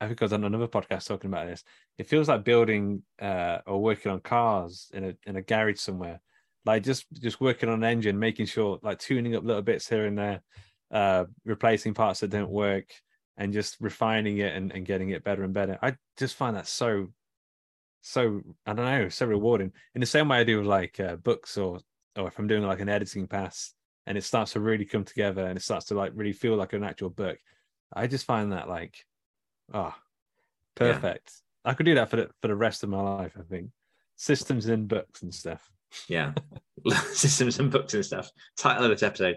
I 0.00 0.08
think 0.08 0.20
I 0.20 0.24
was 0.26 0.32
on 0.32 0.44
another 0.44 0.68
podcast 0.68 1.06
talking 1.06 1.30
about 1.30 1.46
this. 1.46 1.64
It 1.98 2.08
feels 2.08 2.28
like 2.28 2.44
building 2.44 3.02
uh, 3.20 3.58
or 3.66 3.80
working 3.80 4.12
on 4.12 4.20
cars 4.20 4.90
in 4.92 5.04
a 5.04 5.14
in 5.26 5.36
a 5.36 5.42
garage 5.42 5.78
somewhere 5.78 6.20
like 6.64 6.82
just 6.82 7.06
just 7.12 7.40
working 7.40 7.68
on 7.68 7.76
an 7.76 7.84
engine, 7.84 8.18
making 8.18 8.46
sure 8.46 8.78
like 8.82 8.98
tuning 8.98 9.36
up 9.36 9.44
little 9.44 9.62
bits 9.62 9.88
here 9.88 10.06
and 10.06 10.18
there, 10.18 10.42
uh, 10.90 11.24
replacing 11.44 11.94
parts 11.94 12.20
that 12.20 12.30
don't 12.30 12.50
work, 12.50 12.86
and 13.36 13.52
just 13.52 13.76
refining 13.80 14.38
it 14.38 14.54
and, 14.54 14.72
and 14.72 14.86
getting 14.86 15.10
it 15.10 15.24
better 15.24 15.44
and 15.44 15.52
better. 15.52 15.78
I 15.82 15.96
just 16.16 16.36
find 16.36 16.56
that 16.56 16.66
so 16.66 17.08
so 18.06 18.42
I 18.66 18.74
don't 18.74 18.84
know, 18.84 19.08
so 19.08 19.24
rewarding. 19.26 19.72
In 19.94 20.00
the 20.00 20.06
same 20.06 20.28
way 20.28 20.38
I 20.38 20.44
do 20.44 20.58
with 20.58 20.66
like 20.66 21.00
uh, 21.00 21.16
books 21.16 21.56
or 21.56 21.80
or 22.16 22.28
if 22.28 22.38
I'm 22.38 22.46
doing 22.46 22.62
like 22.62 22.80
an 22.80 22.88
editing 22.90 23.26
pass 23.26 23.72
and 24.06 24.18
it 24.18 24.24
starts 24.24 24.52
to 24.52 24.60
really 24.60 24.84
come 24.84 25.04
together 25.04 25.46
and 25.46 25.56
it 25.56 25.62
starts 25.62 25.86
to 25.86 25.94
like 25.94 26.12
really 26.14 26.34
feel 26.34 26.54
like 26.54 26.74
an 26.74 26.84
actual 26.84 27.08
book. 27.10 27.38
I 27.94 28.06
just 28.06 28.26
find 28.26 28.52
that 28.52 28.68
like 28.68 29.06
oh 29.72 29.94
Yeah. 30.78 31.00
perfect. 31.00 31.32
I 31.64 31.72
could 31.72 31.86
do 31.86 31.94
that 31.94 32.10
for 32.10 32.16
the 32.16 32.30
for 32.42 32.48
the 32.48 32.56
rest 32.56 32.82
of 32.82 32.90
my 32.90 33.00
life, 33.00 33.32
I 33.38 33.42
think. 33.42 33.70
Systems 34.16 34.68
in 34.68 34.86
books 34.86 35.22
and 35.22 35.34
stuff. 35.34 35.70
Yeah. 36.08 36.32
Systems 37.12 37.58
and 37.58 37.70
books 37.70 37.94
and 37.94 38.04
stuff. 38.04 38.30
Title 38.58 38.84
of 38.84 38.90
this 38.90 39.02
episode. 39.02 39.36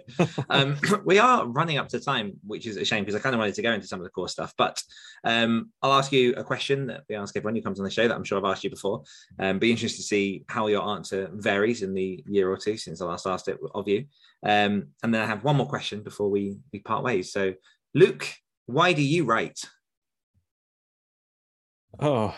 Um, 0.49 0.77
we 1.05 1.17
are 1.17 1.47
running 1.47 1.77
up 1.77 1.87
to 1.89 1.99
time, 1.99 2.33
which 2.45 2.67
is 2.67 2.75
a 2.75 2.83
shame 2.83 3.03
because 3.03 3.15
I 3.15 3.23
kind 3.23 3.33
of 3.33 3.39
wanted 3.39 3.55
to 3.55 3.61
go 3.61 3.71
into 3.71 3.87
some 3.87 3.99
of 3.99 4.03
the 4.03 4.09
core 4.09 4.27
stuff. 4.27 4.53
But 4.57 4.81
um, 5.23 5.71
I'll 5.81 5.93
ask 5.93 6.11
you 6.11 6.33
a 6.33 6.43
question 6.43 6.87
that 6.87 7.03
we 7.09 7.15
ask 7.15 7.35
everyone 7.37 7.55
who 7.55 7.61
comes 7.61 7.79
on 7.79 7.85
the 7.85 7.91
show 7.91 8.07
that 8.07 8.15
I'm 8.15 8.23
sure 8.23 8.37
I've 8.37 8.51
asked 8.51 8.63
you 8.63 8.69
before. 8.69 9.03
Um, 9.39 9.59
be 9.59 9.71
interested 9.71 10.01
to 10.01 10.07
see 10.07 10.43
how 10.49 10.67
your 10.67 10.87
answer 10.89 11.29
varies 11.33 11.83
in 11.83 11.93
the 11.93 12.23
year 12.27 12.51
or 12.51 12.57
two 12.57 12.75
since 12.75 13.01
I 13.01 13.05
last 13.05 13.25
asked 13.25 13.47
it 13.47 13.57
of 13.73 13.87
you. 13.87 14.05
Um, 14.43 14.87
and 15.03 15.13
then 15.13 15.21
I 15.21 15.25
have 15.25 15.43
one 15.43 15.55
more 15.55 15.69
question 15.69 16.03
before 16.03 16.29
we, 16.29 16.57
we 16.73 16.79
part 16.79 17.03
ways. 17.03 17.31
So, 17.31 17.53
Luke, 17.93 18.27
why 18.65 18.91
do 18.91 19.01
you 19.01 19.23
write? 19.23 19.59
Oh, 21.99 22.35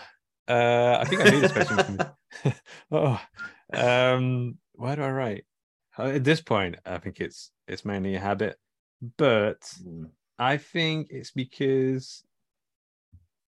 uh, 0.47 0.97
I 1.01 1.05
think 1.05 1.21
I 1.21 1.29
knew 1.29 1.41
this 1.41 1.51
question. 1.51 1.99
oh, 2.91 3.21
um, 3.73 4.57
why 4.73 4.95
do 4.95 5.01
I 5.03 5.11
write? 5.11 5.45
Uh, 5.97 6.03
At 6.03 6.23
this 6.23 6.41
point, 6.41 6.77
I 6.85 6.97
think 6.97 7.19
it's 7.19 7.51
it's 7.67 7.85
mainly 7.85 8.15
a 8.15 8.19
habit, 8.19 8.57
but 9.17 9.71
I 10.37 10.57
think 10.57 11.07
it's 11.09 11.31
because 11.31 12.23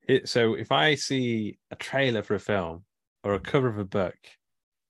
it. 0.07 0.27
So 0.29 0.53
if 0.55 0.71
I 0.71 0.95
see 0.95 1.59
a 1.69 1.75
trailer 1.75 2.23
for 2.23 2.35
a 2.35 2.39
film 2.39 2.83
or 3.23 3.33
a 3.35 3.39
cover 3.39 3.67
of 3.67 3.77
a 3.77 3.85
book, 3.85 4.17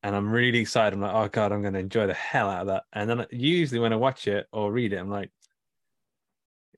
and 0.03 0.15
I'm 0.15 0.31
really 0.31 0.59
excited, 0.59 0.93
I'm 0.93 1.01
like, 1.01 1.13
oh 1.13 1.27
god, 1.27 1.51
I'm 1.51 1.61
going 1.61 1.73
to 1.73 1.79
enjoy 1.79 2.07
the 2.07 2.13
hell 2.13 2.49
out 2.49 2.61
of 2.61 2.67
that. 2.67 2.83
And 2.93 3.09
then 3.09 3.25
usually 3.31 3.79
when 3.79 3.93
I 3.93 3.97
watch 3.97 4.27
it 4.27 4.47
or 4.51 4.71
read 4.71 4.93
it, 4.93 4.97
I'm 4.97 5.09
like, 5.09 5.31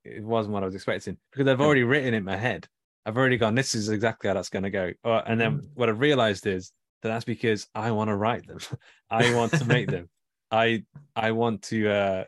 it 0.03 0.23
wasn't 0.23 0.53
what 0.53 0.63
I 0.63 0.65
was 0.65 0.75
expecting 0.75 1.17
because 1.31 1.47
I've 1.47 1.61
already 1.61 1.83
written 1.83 2.13
it 2.13 2.17
in 2.17 2.23
my 2.23 2.35
head. 2.35 2.67
I've 3.05 3.17
already 3.17 3.37
gone, 3.37 3.55
this 3.55 3.75
is 3.75 3.89
exactly 3.89 4.29
how 4.29 4.33
that's 4.33 4.49
going 4.49 4.63
to 4.63 4.69
go. 4.69 4.91
Or, 5.03 5.21
and 5.27 5.39
then 5.39 5.59
Mm. 5.59 5.67
what 5.75 5.89
I've 5.89 5.99
realized 5.99 6.47
is 6.47 6.71
that 7.03 7.09
that's 7.09 7.25
because 7.25 7.67
I 7.75 7.91
want 7.91 8.07
to 8.07 8.15
write 8.15 8.47
them. 8.47 8.57
I 9.11 9.35
want 9.35 9.51
to 9.53 9.65
make 9.65 9.89
them. 9.89 10.09
I 10.51 10.83
I 11.15 11.31
want 11.31 11.61
to. 11.63 11.89
uh 11.89 12.23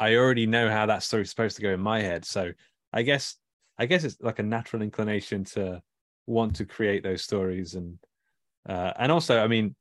I 0.00 0.16
already 0.16 0.46
know 0.46 0.68
how 0.68 0.86
that 0.86 1.02
story's 1.04 1.30
supposed 1.30 1.56
to 1.56 1.62
go 1.62 1.70
in 1.70 1.80
my 1.80 2.00
head. 2.00 2.24
So 2.24 2.52
I 2.92 3.02
guess 3.02 3.36
I 3.78 3.86
guess 3.86 4.04
it's 4.04 4.16
like 4.20 4.38
a 4.38 4.44
natural 4.44 4.82
inclination 4.82 5.44
to 5.44 5.82
want 6.26 6.56
to 6.56 6.64
create 6.64 7.02
those 7.02 7.22
stories 7.22 7.74
and 7.74 7.98
uh 8.68 8.92
and 8.98 9.12
also 9.12 9.42
I 9.42 9.48
mean, 9.48 9.74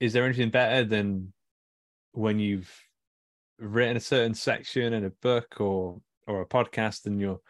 is 0.00 0.12
there 0.12 0.24
anything 0.24 0.50
better 0.50 0.84
than 0.84 1.32
when 2.12 2.38
you've 2.38 2.70
written 3.58 3.96
a 3.96 4.00
certain 4.00 4.34
section 4.34 4.92
in 4.92 5.04
a 5.04 5.10
book 5.22 5.60
or 5.60 6.00
or 6.26 6.42
a 6.42 6.46
podcast 6.46 7.06
and 7.06 7.20
you're 7.20 7.40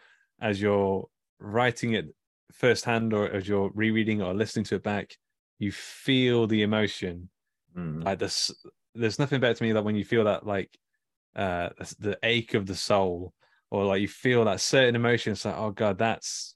as 0.40 0.60
you're 0.60 1.08
writing 1.40 1.94
it 1.94 2.06
firsthand 2.52 3.12
or 3.12 3.28
as 3.28 3.48
you're 3.48 3.70
rereading 3.74 4.22
or 4.22 4.34
listening 4.34 4.64
to 4.64 4.76
it 4.76 4.82
back, 4.82 5.16
you 5.58 5.72
feel 5.72 6.46
the 6.46 6.62
emotion 6.62 7.28
Mm. 7.76 8.04
like 8.04 8.18
this 8.18 8.50
there's 8.94 9.18
nothing 9.18 9.38
better 9.38 9.52
to 9.52 9.62
me 9.62 9.72
than 9.72 9.84
when 9.84 9.96
you 9.96 10.04
feel 10.04 10.24
that 10.24 10.46
like 10.46 10.78
uh 11.34 11.68
the 11.98 12.18
ache 12.22 12.54
of 12.54 12.64
the 12.64 12.74
soul 12.74 13.34
or 13.70 13.84
like 13.84 14.00
you 14.00 14.08
feel 14.08 14.46
that 14.46 14.62
certain 14.62 14.96
emotion 14.96 15.32
it's 15.32 15.44
like 15.44 15.58
oh 15.58 15.70
god 15.70 15.98
that's 15.98 16.54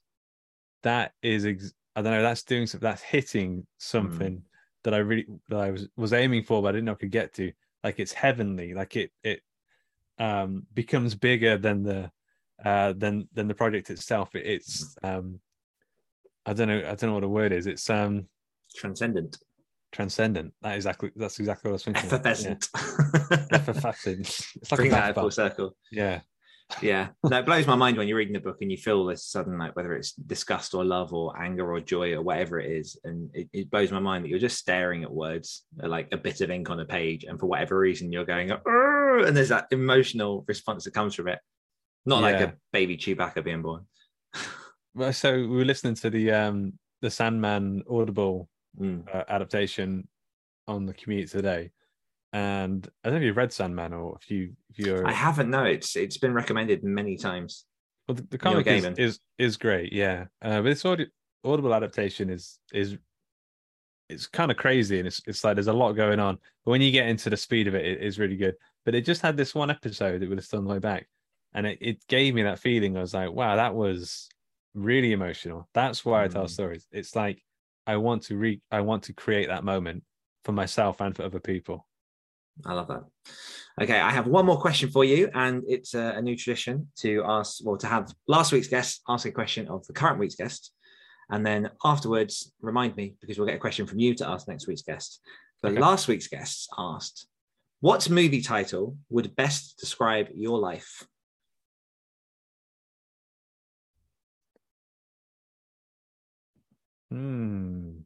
that 0.81 1.13
is 1.21 1.45
ex- 1.45 1.73
i 1.95 2.01
don't 2.01 2.11
know 2.11 2.23
that's 2.23 2.41
doing 2.43 2.65
something 2.65 2.89
that's 2.89 3.03
hitting 3.03 3.67
something 3.77 4.41
that 4.83 4.95
i 4.95 4.97
really 4.97 5.27
that 5.49 5.59
i 5.59 5.69
was 5.69 5.87
was 5.95 6.11
aiming 6.13 6.41
for 6.41 6.61
but 6.63 6.69
i 6.69 6.71
didn't 6.71 6.85
know 6.85 6.93
i 6.93 6.95
could 6.95 7.11
get 7.11 7.31
to 7.33 7.51
like 7.83 7.99
it's 7.99 8.13
heavenly 8.13 8.73
like 8.73 8.95
it 8.95 9.11
it 9.23 9.41
um 10.17 10.65
becomes 10.73 11.13
bigger 11.13 11.57
than 11.57 11.83
the 11.83 12.11
uh 12.65 12.93
than 12.93 13.27
than 13.33 13.47
the 13.47 13.53
project 13.53 13.91
itself 13.91 14.33
it, 14.33 14.45
it's 14.47 14.95
um 15.03 15.39
I 16.45 16.53
don't 16.53 16.67
know. 16.67 16.79
I 16.79 16.95
don't 16.95 17.03
know 17.03 17.13
what 17.13 17.21
the 17.21 17.29
word 17.29 17.51
is. 17.51 17.67
It's 17.67 17.87
um 17.89 18.27
Transcendent. 18.75 19.37
transcendent. 19.91 20.53
That 20.61 20.75
exactly. 20.75 21.11
That's 21.15 21.39
exactly 21.39 21.69
what 21.69 21.73
I 21.73 21.73
was 21.73 21.83
thinking. 21.83 22.03
Effervescent. 22.05 22.67
Yeah. 22.73 23.45
Effervescent. 23.51 24.27
It's 24.55 24.71
like 24.71 24.77
Bring 24.77 24.91
a 24.91 24.95
that 24.95 25.15
full 25.15 25.31
circle. 25.31 25.75
Yeah. 25.91 26.21
Yeah. 26.81 27.09
No, 27.23 27.39
it 27.39 27.45
blows 27.45 27.67
my 27.67 27.75
mind 27.75 27.97
when 27.97 28.07
you're 28.07 28.17
reading 28.17 28.33
the 28.33 28.39
book 28.39 28.59
and 28.61 28.71
you 28.71 28.77
feel 28.77 29.05
this 29.05 29.25
sudden, 29.25 29.57
like 29.57 29.75
whether 29.75 29.93
it's 29.93 30.13
disgust 30.13 30.73
or 30.73 30.85
love 30.85 31.13
or 31.13 31.37
anger 31.37 31.69
or 31.69 31.81
joy 31.81 32.13
or 32.13 32.21
whatever 32.21 32.59
it 32.61 32.71
is. 32.71 32.97
And 33.03 33.29
it, 33.33 33.49
it 33.51 33.69
blows 33.69 33.91
my 33.91 33.99
mind 33.99 34.23
that 34.23 34.29
you're 34.29 34.39
just 34.39 34.57
staring 34.57 35.03
at 35.03 35.11
words, 35.11 35.63
like 35.75 36.07
a 36.13 36.17
bit 36.17 36.39
of 36.39 36.49
ink 36.49 36.69
on 36.69 36.79
a 36.79 36.85
page. 36.85 37.25
And 37.25 37.37
for 37.37 37.47
whatever 37.47 37.77
reason, 37.77 38.11
you're 38.13 38.23
going, 38.23 38.51
"Arr!" 38.51 39.25
and 39.25 39.35
there's 39.35 39.49
that 39.49 39.67
emotional 39.71 40.45
response 40.47 40.85
that 40.85 40.93
comes 40.93 41.13
from 41.13 41.27
it. 41.27 41.39
Not 42.05 42.21
like 42.21 42.39
a 42.39 42.53
baby 42.71 42.95
Chewbacca 42.97 43.43
being 43.43 43.61
born. 43.61 43.85
Well, 44.93 45.13
so 45.13 45.33
we 45.33 45.47
were 45.47 45.63
listening 45.63 45.95
to 45.95 46.09
the 46.09 46.31
um 46.31 46.73
the 47.01 47.09
Sandman 47.09 47.83
Audible 47.89 48.49
Mm. 48.79 49.03
uh, 49.13 49.23
adaptation 49.27 50.07
on 50.67 50.85
the 50.85 50.93
commute 50.93 51.29
today, 51.29 51.71
and 52.31 52.87
I 53.03 53.09
don't 53.09 53.15
know 53.15 53.21
if 53.21 53.25
you've 53.25 53.37
read 53.37 53.51
Sandman 53.51 53.93
or 53.93 54.17
if 54.21 54.31
you 54.31 54.53
if 54.69 54.79
you're 54.79 55.05
I 55.05 55.11
haven't, 55.11 55.49
no. 55.49 55.63
It's 55.65 55.95
It's 55.95 56.17
been 56.17 56.33
recommended 56.33 56.83
many 56.83 57.17
times. 57.17 57.65
well, 58.07 58.15
the, 58.15 58.23
the 58.23 58.37
comic 58.37 58.67
is, 58.67 58.85
is 58.97 59.19
is 59.37 59.57
great, 59.57 59.91
yeah. 59.91 60.25
Uh, 60.41 60.61
but 60.61 60.69
this 60.69 60.85
audi- 60.85 61.09
Audible 61.43 61.73
adaptation 61.73 62.29
is 62.29 62.59
is 62.73 62.97
it's 64.09 64.27
kind 64.27 64.51
of 64.51 64.57
crazy 64.57 64.99
and 64.99 65.07
it's 65.07 65.21
it's 65.25 65.43
like 65.43 65.55
there's 65.55 65.67
a 65.67 65.73
lot 65.73 65.93
going 65.93 66.19
on. 66.19 66.37
But 66.65 66.71
when 66.71 66.81
you 66.81 66.91
get 66.91 67.07
into 67.07 67.29
the 67.29 67.37
speed 67.37 67.67
of 67.67 67.75
it, 67.75 67.85
it 67.85 68.01
is 68.01 68.19
really 68.19 68.35
good. 68.37 68.55
But 68.85 68.95
it 68.95 69.05
just 69.05 69.21
had 69.21 69.37
this 69.37 69.53
one 69.55 69.69
episode 69.69 70.21
that 70.21 70.29
would 70.29 70.37
have 70.37 70.45
still 70.45 70.59
on 70.59 70.65
the 70.65 70.71
way 70.71 70.79
back, 70.79 71.07
and 71.53 71.67
it, 71.67 71.77
it 71.81 72.07
gave 72.07 72.33
me 72.35 72.43
that 72.43 72.59
feeling. 72.59 72.97
I 72.97 73.01
was 73.01 73.13
like, 73.13 73.31
wow, 73.31 73.55
that 73.57 73.73
was 73.75 74.29
really 74.73 75.11
emotional. 75.11 75.67
That's 75.73 76.05
why 76.05 76.23
I 76.23 76.27
tell 76.29 76.45
Mm. 76.45 76.49
stories. 76.49 76.87
It's 76.91 77.15
like 77.15 77.43
I 77.87 77.97
want 77.97 78.23
to 78.23 78.37
re 78.37 78.61
I 78.71 78.81
want 78.81 79.03
to 79.03 79.13
create 79.13 79.47
that 79.47 79.63
moment 79.63 80.03
for 80.43 80.51
myself 80.51 81.01
and 81.01 81.15
for 81.15 81.23
other 81.23 81.39
people. 81.39 81.87
I 82.65 82.73
love 82.73 82.87
that. 82.87 83.03
Okay, 83.81 83.99
I 83.99 84.11
have 84.11 84.27
one 84.27 84.45
more 84.45 84.59
question 84.59 84.89
for 84.91 85.03
you, 85.05 85.29
and 85.33 85.63
it's 85.67 85.93
a, 85.93 86.13
a 86.17 86.21
new 86.21 86.35
tradition 86.35 86.91
to 86.97 87.23
ask, 87.25 87.63
well, 87.63 87.77
to 87.77 87.87
have 87.87 88.13
last 88.27 88.51
week's 88.51 88.67
guest 88.67 89.01
ask 89.07 89.25
a 89.25 89.31
question 89.31 89.67
of 89.67 89.85
the 89.87 89.93
current 89.93 90.19
week's 90.19 90.35
guest, 90.35 90.73
and 91.29 91.45
then 91.45 91.69
afterwards 91.83 92.51
remind 92.61 92.95
me 92.95 93.15
because 93.21 93.37
we'll 93.37 93.47
get 93.47 93.55
a 93.55 93.59
question 93.59 93.87
from 93.87 93.99
you 93.99 94.13
to 94.15 94.27
ask 94.27 94.47
next 94.47 94.67
week's 94.67 94.81
guest. 94.83 95.21
But 95.61 95.71
Okay. 95.71 95.81
last 95.81 96.07
week's 96.07 96.27
guest 96.27 96.69
asked, 96.77 97.27
"What 97.79 98.09
movie 98.09 98.41
title 98.41 98.97
would 99.09 99.35
best 99.35 99.77
describe 99.79 100.27
your 100.35 100.59
life?" 100.59 101.07
Hmm. 107.11 107.99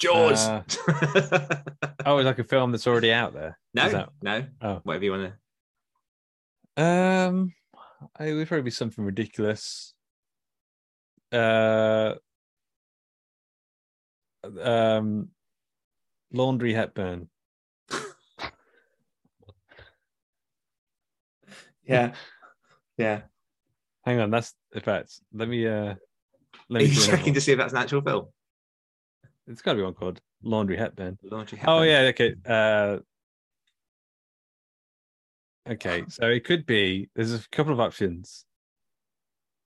Jaws. 0.00 0.48
Uh, 0.48 0.62
Oh, 2.04 2.18
it's 2.18 2.26
like 2.26 2.40
a 2.40 2.44
film 2.44 2.72
that's 2.72 2.86
already 2.88 3.12
out 3.12 3.32
there. 3.32 3.56
no, 3.74 3.88
that- 3.88 4.08
no, 4.22 4.46
Oh. 4.60 4.80
whatever 4.82 5.04
you 5.04 5.10
want 5.12 5.32
to. 6.76 6.82
Um, 6.82 7.54
it 8.18 8.32
would 8.34 8.48
probably 8.48 8.62
be 8.62 8.70
something 8.70 9.04
ridiculous. 9.04 9.94
Uh, 11.30 12.14
um, 14.60 15.28
laundry 16.32 16.72
Hepburn. 16.72 17.28
Yeah, 21.84 22.14
yeah. 22.96 23.22
Hang 24.04 24.20
on, 24.20 24.30
that's 24.30 24.54
in 24.72 24.80
fact. 24.80 25.20
Let 25.32 25.48
me 25.48 25.66
uh, 25.66 25.94
let 26.72 26.82
me. 26.82 26.88
you 26.88 27.00
checking 27.00 27.34
to 27.34 27.40
see 27.40 27.52
if 27.52 27.58
that's 27.58 27.72
an 27.72 27.78
actual 27.78 28.00
film? 28.00 28.26
It's 29.46 29.60
got 29.60 29.72
to 29.72 29.78
be 29.78 29.82
one 29.82 29.94
called 29.94 30.20
Laundry 30.42 30.76
Hepburn. 30.76 31.18
Laundry 31.22 31.60
Oh 31.66 31.82
yeah, 31.82 32.10
okay. 32.10 32.34
Uh, 32.46 32.98
okay, 35.68 36.04
so 36.08 36.26
it 36.26 36.44
could 36.44 36.64
be. 36.64 37.10
There's 37.14 37.34
a 37.34 37.40
couple 37.50 37.72
of 37.72 37.80
options. 37.80 38.46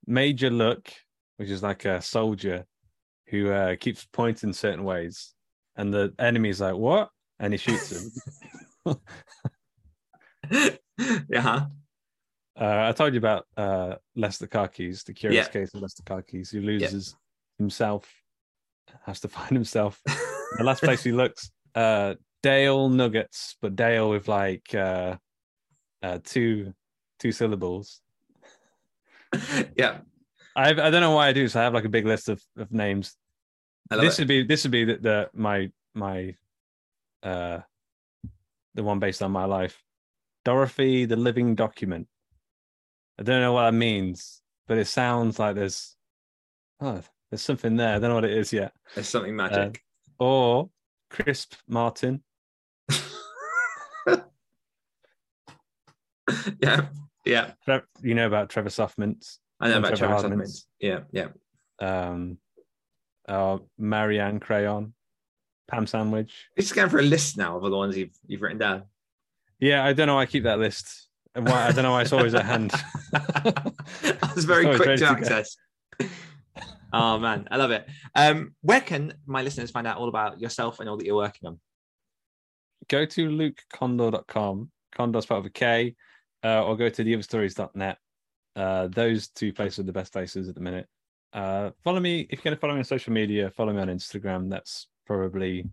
Major 0.06 0.50
Look, 0.50 0.92
which 1.36 1.50
is 1.50 1.62
like 1.62 1.84
a 1.84 2.00
soldier 2.02 2.64
who 3.28 3.50
uh, 3.50 3.76
keeps 3.76 4.06
pointing 4.12 4.52
certain 4.52 4.84
ways, 4.84 5.34
and 5.76 5.94
the 5.94 6.12
enemy's 6.18 6.60
like, 6.60 6.74
"What?" 6.74 7.10
and 7.38 7.52
he 7.52 7.58
shoots 7.58 7.92
him. 8.84 8.96
yeah. 11.28 11.66
Uh, 12.58 12.86
I 12.88 12.92
told 12.92 13.12
you 13.14 13.18
about 13.18 13.46
uh, 13.56 13.96
Lester 14.14 14.46
Karkis, 14.46 15.04
the 15.04 15.12
curious 15.12 15.46
Yeah. 15.46 15.52
case 15.52 15.74
of 15.74 15.82
Lester 15.82 16.02
Karkis, 16.02 16.50
who 16.50 16.60
loses 16.60 17.14
himself, 17.58 18.10
has 19.04 19.20
to 19.20 19.28
find 19.36 19.50
himself. 19.50 20.00
the 20.06 20.64
last 20.64 20.82
place 20.82 21.02
he 21.02 21.12
looks, 21.12 21.50
uh, 21.74 22.14
Dale 22.42 22.88
Nuggets, 22.88 23.56
but 23.60 23.76
Dale 23.76 24.08
with 24.10 24.28
like 24.28 24.74
uh, 24.74 25.16
uh, 26.02 26.18
two 26.24 26.72
two 27.18 27.32
syllables. 27.32 28.00
yeah. 29.76 29.98
I 30.54 30.70
I 30.70 30.90
don't 30.90 31.00
know 31.00 31.10
why 31.10 31.28
I 31.28 31.32
do. 31.32 31.48
So 31.48 31.60
I 31.60 31.64
have 31.64 31.74
like 31.74 31.84
a 31.84 31.90
big 31.90 32.06
list 32.06 32.28
of, 32.28 32.42
of 32.56 32.72
names. 32.72 33.16
This 33.90 34.18
it. 34.18 34.22
would 34.22 34.28
be 34.28 34.42
this 34.44 34.64
would 34.64 34.72
be 34.72 34.84
the, 34.84 34.96
the 34.96 35.30
my 35.34 35.70
my 35.94 36.34
uh 37.22 37.60
the 38.74 38.82
one 38.82 38.98
based 38.98 39.22
on 39.22 39.32
my 39.32 39.44
life. 39.44 39.82
Dorothy, 40.44 41.04
the 41.04 41.16
living 41.16 41.54
document. 41.54 42.08
I 43.18 43.22
don't 43.22 43.40
know 43.40 43.52
what 43.52 43.64
that 43.70 43.76
means, 43.76 44.42
but 44.66 44.78
it 44.78 44.86
sounds 44.86 45.38
like 45.38 45.54
there's 45.54 45.96
oh 46.80 47.00
there's 47.30 47.42
something 47.42 47.76
there. 47.76 47.96
I 47.96 47.98
don't 47.98 48.10
know 48.10 48.16
what 48.16 48.24
it 48.24 48.36
is 48.36 48.52
yet. 48.52 48.72
There's 48.94 49.08
something 49.08 49.34
magic. 49.34 49.82
Or 50.18 50.70
Crisp 51.10 51.54
Martin. 51.68 52.22
yeah. 56.60 56.86
Yeah. 57.24 57.50
You 58.02 58.14
know 58.14 58.26
about 58.26 58.50
Trevor 58.50 58.68
Softmint. 58.68 59.38
I 59.60 59.68
know 59.68 59.78
about 59.78 59.96
Trevor 59.96 60.20
Trevor. 60.20 60.28
Softmans. 60.28 60.66
Yeah. 60.80 61.00
Yeah. 61.10 61.28
Um 61.80 62.38
uh 63.28 63.58
Marianne 63.78 64.40
Crayon. 64.40 64.94
Pam 65.68 65.86
Sandwich. 65.86 66.48
Just 66.56 66.74
going 66.74 66.88
for 66.88 66.98
a 66.98 67.02
list 67.02 67.36
now 67.36 67.56
of 67.56 67.64
all 67.64 67.70
the 67.70 67.76
ones 67.76 67.96
you've 67.96 68.16
you've 68.26 68.42
written 68.42 68.58
down. 68.58 68.84
Yeah, 69.58 69.84
I 69.84 69.92
don't 69.94 70.06
know 70.06 70.16
why 70.16 70.22
I 70.22 70.26
keep 70.26 70.44
that 70.44 70.58
list. 70.58 71.05
Why 71.36 71.66
I 71.66 71.72
don't 71.72 71.84
know 71.84 71.92
why 71.92 72.02
it's 72.02 72.12
always 72.12 72.34
at 72.34 72.44
hand. 72.44 72.72
I 73.14 74.32
was 74.34 74.44
very 74.44 74.64
quick 74.64 74.88
to 74.88 74.96
to 74.96 75.06
access. 75.06 75.56
oh 76.92 77.18
man, 77.18 77.46
I 77.50 77.56
love 77.56 77.70
it. 77.70 77.86
Um, 78.14 78.54
where 78.62 78.80
can 78.80 79.12
my 79.26 79.42
listeners 79.42 79.70
find 79.70 79.86
out 79.86 79.98
all 79.98 80.08
about 80.08 80.40
yourself 80.40 80.80
and 80.80 80.88
all 80.88 80.96
that 80.96 81.04
you're 81.04 81.16
working 81.16 81.48
on? 81.48 81.60
go 82.88 83.04
to 83.04 83.28
lukekondor.com, 83.28 84.70
Kondor 84.96 85.22
spelled 85.22 85.44
with 85.44 85.50
a 85.50 85.52
K, 85.52 85.94
uh, 86.44 86.64
or 86.64 86.76
go 86.76 86.88
to 86.88 87.04
theotherstories.net. 87.04 87.98
Uh, 88.54 88.88
those 88.88 89.28
two 89.28 89.52
places 89.52 89.80
are 89.80 89.84
the 89.84 89.92
best 89.92 90.12
places 90.12 90.48
at 90.48 90.54
the 90.54 90.60
minute. 90.60 90.86
Uh, 91.32 91.70
follow 91.84 92.00
me 92.00 92.20
if 92.30 92.38
you're 92.38 92.44
going 92.44 92.56
to 92.56 92.60
follow 92.60 92.72
me 92.72 92.78
on 92.78 92.84
social 92.84 93.12
media. 93.12 93.50
Follow 93.50 93.72
me 93.72 93.80
on 93.80 93.88
Instagram. 93.88 94.48
That's 94.48 94.86
probably, 95.06 95.68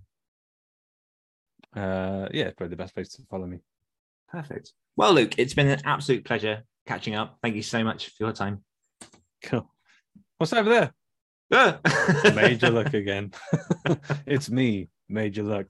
uh, 1.75 2.27
yeah, 2.31 2.51
probably 2.57 2.69
the 2.69 2.75
best 2.75 2.93
place 2.93 3.09
to 3.13 3.21
follow 3.29 3.45
me. 3.45 3.59
Perfect. 4.33 4.73
Well, 4.97 5.13
Luke, 5.13 5.35
it's 5.37 5.53
been 5.53 5.67
an 5.67 5.81
absolute 5.85 6.25
pleasure 6.25 6.63
catching 6.87 7.13
up. 7.13 7.37
Thank 7.43 7.55
you 7.55 7.61
so 7.61 7.83
much 7.83 8.07
for 8.07 8.25
your 8.25 8.33
time. 8.33 8.63
Cool. 9.43 9.71
What's 10.39 10.51
over 10.53 10.69
there? 10.69 10.93
Ah. 11.53 11.79
Major 12.35 12.71
Luck 12.71 12.93
again. 12.95 13.31
it's 14.25 14.49
me, 14.49 14.89
Major 15.07 15.43
Luck. 15.43 15.67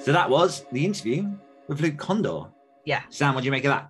So 0.00 0.12
that 0.12 0.28
was 0.28 0.66
the 0.72 0.84
interview 0.84 1.30
with 1.68 1.80
Luke 1.80 1.96
Kondor. 1.96 2.50
Yeah. 2.84 3.02
Sam, 3.08 3.36
what 3.36 3.42
do 3.42 3.46
you 3.46 3.52
make 3.52 3.64
of 3.64 3.70
that? 3.70 3.88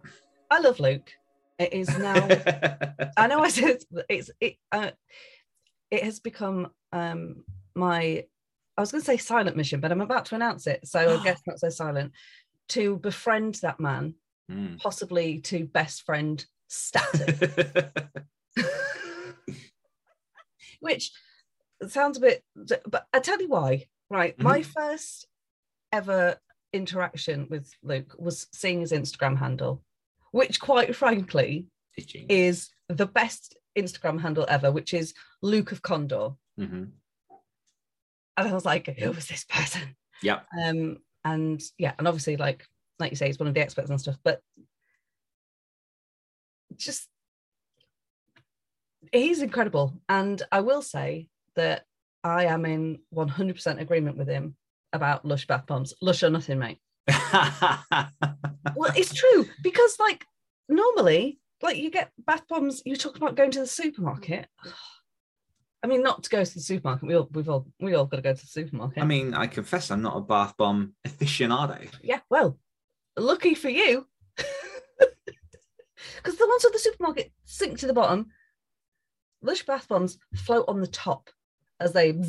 I 0.51 0.61
love 0.61 0.79
Luke. 0.79 1.11
It 1.59 1.73
is 1.73 1.89
now. 1.99 2.15
I 3.17 3.29
know 3.29 3.41
I 3.41 3.49
said 3.49 3.71
it's, 3.71 3.87
it's 4.09 4.31
it. 4.41 4.57
Uh, 4.71 4.91
it 5.91 6.05
has 6.05 6.21
become 6.21 6.69
um 6.93 7.45
my. 7.75 8.25
I 8.77 8.81
was 8.81 8.91
going 8.93 9.03
to 9.03 9.07
say 9.07 9.17
silent 9.17 9.57
mission, 9.57 9.81
but 9.81 9.93
I'm 9.93 10.01
about 10.01 10.25
to 10.27 10.35
announce 10.35 10.67
it, 10.67 10.87
so 10.87 11.19
I 11.21 11.23
guess 11.23 11.41
not 11.47 11.61
so 11.61 11.69
silent. 11.69 12.13
To 12.71 12.97
befriend 12.99 13.57
that 13.63 13.79
man, 13.81 14.15
Mm. 14.51 14.79
possibly 14.79 15.39
to 15.41 15.65
best 15.65 16.03
friend 16.03 16.45
status, 16.69 17.41
which 20.81 21.13
sounds 21.89 22.19
a 22.19 22.21
bit. 22.21 22.45
But 22.87 23.07
I 23.15 23.21
tell 23.21 23.41
you 23.41 23.49
why. 23.49 23.87
Right, 24.11 24.39
my 24.39 24.61
first 24.63 25.27
ever 25.93 26.37
interaction 26.75 27.47
with 27.49 27.73
Luke 27.83 28.15
was 28.19 28.47
seeing 28.53 28.81
his 28.81 28.93
Instagram 28.93 29.39
handle, 29.39 29.83
which, 30.31 30.61
quite 30.61 30.95
frankly, 30.95 31.67
is 32.29 32.69
the 32.91 33.07
best 33.07 33.57
Instagram 33.79 34.21
handle 34.21 34.45
ever, 34.49 34.71
which 34.71 34.93
is 34.93 35.15
Luke 35.41 35.73
of 35.73 35.81
Kondor. 35.81 36.37
Mhm. 36.61 36.91
And 38.37 38.49
I 38.49 38.53
was 38.53 38.65
like, 38.65 38.87
who 38.99 39.13
was 39.13 39.27
this 39.27 39.45
person? 39.45 39.97
Yeah. 40.23 40.41
Um, 40.63 40.99
and 41.25 41.63
yeah, 41.79 41.93
and 41.99 42.07
obviously, 42.07 42.37
like 42.37 42.67
like 42.99 43.11
you 43.11 43.17
say, 43.17 43.27
he's 43.27 43.39
one 43.39 43.49
of 43.49 43.55
the 43.55 43.61
experts 43.61 43.91
and 43.91 44.01
stuff, 44.01 44.17
but 44.23 44.41
just 46.77 47.09
he's 49.13 49.43
incredible. 49.43 49.95
And 50.09 50.43
I 50.53 50.61
will 50.61 50.83
say 50.83 51.29
that 51.57 51.85
I 52.23 52.47
am 52.47 52.65
in 52.65 53.01
100% 53.15 53.81
agreement 53.81 54.17
with 54.17 54.29
him 54.29 54.57
about 54.93 55.25
Lush 55.25 55.47
bath 55.47 55.67
bombs. 55.67 55.95
Lush 56.01 56.23
or 56.23 56.31
nothing, 56.31 56.59
mate. 56.59 56.79
Well, 58.77 58.91
it's 58.97 59.15
true 59.15 59.47
because, 59.63 59.99
like, 60.01 60.25
normally, 60.69 61.39
like, 61.63 61.77
you 61.77 61.91
get 61.91 62.11
bath 62.27 62.43
bombs, 62.49 62.83
you 62.85 62.97
talk 62.97 63.17
about 63.17 63.37
going 63.37 63.53
to 63.53 63.61
the 63.61 63.67
supermarket. 63.67 64.49
I 65.85 65.87
mean, 65.87 66.03
not 66.03 66.23
to 66.23 66.31
go 66.31 66.43
to 66.43 66.55
the 66.55 66.61
supermarket. 66.61 67.07
We 67.07 67.15
all, 67.15 67.29
we've 67.31 67.49
all, 67.49 67.67
we 67.79 67.95
all 67.95 68.07
got 68.07 68.17
to 68.17 68.23
go 68.23 68.33
to 68.33 68.41
the 68.41 68.47
supermarket. 68.47 69.03
I 69.03 69.07
mean, 69.07 69.35
I 69.35 69.47
confess 69.47 69.91
I'm 69.91 70.01
not 70.01 70.17
a 70.17 70.21
bath 70.23 70.57
bomb 70.57 70.95
aficionado. 71.07 71.87
yeah, 72.03 72.21
well, 72.31 72.59
lucky 73.17 73.55
for 73.55 73.69
you. 73.69 74.07
Because 76.17 76.39
the 76.39 76.47
ones 76.47 76.65
at 76.65 76.73
the 76.73 76.79
supermarket 76.79 77.33
sink 77.45 77.79
to 77.79 77.87
the 77.87 77.93
bottom. 77.93 78.31
Lush 79.43 79.65
bath 79.65 79.89
bombs 79.89 80.19
float 80.35 80.65
on 80.69 80.81
the 80.81 80.87
top 80.87 81.31
as 81.81 81.93
they. 81.93 82.19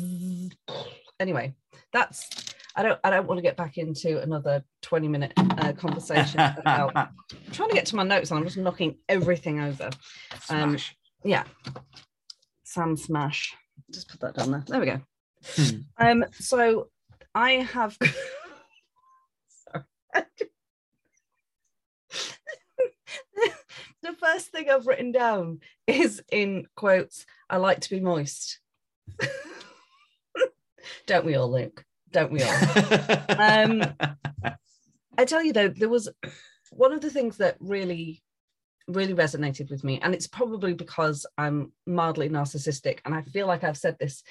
Anyway, 1.18 1.54
that's. 1.94 2.28
I 2.74 2.82
don't. 2.82 3.00
I 3.02 3.08
don't 3.08 3.26
want 3.26 3.38
to 3.38 3.42
get 3.42 3.56
back 3.56 3.78
into 3.78 4.20
another 4.20 4.62
twenty 4.82 5.08
minute 5.08 5.32
uh, 5.38 5.72
conversation 5.72 6.40
about. 6.58 6.94
I'm 6.94 7.08
trying 7.52 7.70
to 7.70 7.74
get 7.74 7.86
to 7.86 7.96
my 7.96 8.02
notes 8.02 8.30
and 8.30 8.38
I'm 8.38 8.44
just 8.44 8.58
knocking 8.58 8.98
everything 9.08 9.60
over. 9.60 9.88
Um. 10.50 10.76
Yeah. 11.24 11.44
Sam 12.76 12.94
Smash. 12.94 13.56
Just 13.90 14.08
put 14.10 14.20
that 14.20 14.34
down 14.34 14.50
there. 14.50 14.62
There 14.66 14.80
we 14.80 14.84
go. 14.84 15.00
Hmm. 15.46 15.76
Um, 15.96 16.24
so 16.32 16.88
I 17.34 17.52
have 17.52 17.96
the 24.02 24.12
first 24.20 24.48
thing 24.48 24.68
I've 24.68 24.86
written 24.86 25.10
down 25.10 25.60
is 25.86 26.22
in 26.30 26.66
quotes, 26.76 27.24
I 27.48 27.56
like 27.56 27.80
to 27.80 27.88
be 27.88 28.00
moist. 28.00 28.60
Don't 31.06 31.24
we 31.24 31.34
all, 31.34 31.50
Luke? 31.50 31.82
Don't 32.10 32.30
we 32.30 32.42
all? 32.42 32.54
Um, 33.38 33.82
I 35.16 35.24
tell 35.24 35.42
you 35.42 35.54
though, 35.54 35.68
there 35.68 35.88
was 35.88 36.10
one 36.70 36.92
of 36.92 37.00
the 37.00 37.08
things 37.10 37.38
that 37.38 37.56
really, 37.58 38.22
really 38.88 39.14
resonated 39.14 39.70
with 39.70 39.84
me, 39.84 40.00
and 40.00 40.14
it's 40.14 40.26
probably 40.26 40.72
because 40.72 41.26
I'm 41.36 41.72
mildly 41.86 42.28
narcissistic, 42.28 43.00
and 43.04 43.14
I 43.14 43.22
feel 43.22 43.46
like 43.46 43.64
I've 43.64 43.76
said 43.76 43.98
this 43.98 44.22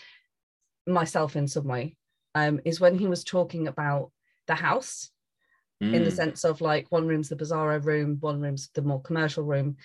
myself 0.88 1.36
in 1.36 1.48
some 1.48 1.66
way, 1.66 1.98
um, 2.36 2.60
is 2.66 2.80
when 2.80 2.98
he 2.98 3.08
was 3.08 3.24
talking 3.24 3.68
about 3.68 4.12
the 4.48 4.56
house 4.56 5.10
in 5.82 6.04
the 6.04 6.10
Mm. 6.10 6.16
sense 6.16 6.44
of 6.44 6.62
like 6.62 6.92
one 6.92 7.08
room's 7.08 7.30
the 7.30 7.36
bizarro 7.36 7.84
room, 7.84 8.18
one 8.20 8.42
room's 8.42 8.70
the 8.74 8.82
more 8.82 9.02
commercial 9.02 9.44
room. 9.44 9.78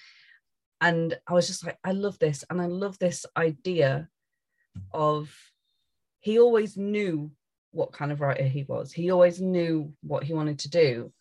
And 0.80 1.18
I 1.26 1.34
was 1.34 1.47
just 1.47 1.64
like, 1.64 1.78
I 1.84 1.92
love 1.92 2.18
this. 2.18 2.44
And 2.48 2.60
I 2.60 2.66
love 2.66 2.98
this 2.98 3.26
idea 3.36 4.09
of 4.92 5.34
he 6.20 6.38
always 6.38 6.76
knew 6.76 7.30
what 7.72 7.92
kind 7.92 8.12
of 8.12 8.20
writer 8.20 8.44
he 8.44 8.62
was. 8.64 8.92
He 8.92 9.10
always 9.10 9.40
knew 9.40 9.92
what 10.02 10.24
he 10.24 10.32
wanted 10.32 10.60
to 10.60 10.70
do. 10.70 11.12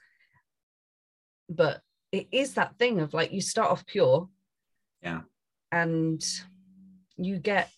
But 1.50 1.82
it 2.12 2.28
is 2.32 2.56
that 2.56 2.78
thing 2.78 3.00
of 3.02 3.14
like 3.14 3.32
you 3.32 3.42
start 3.42 3.70
off 3.72 3.86
pure. 3.86 4.28
Yeah. 5.02 5.22
And 5.72 6.24
you 7.18 7.38
get 7.38 7.70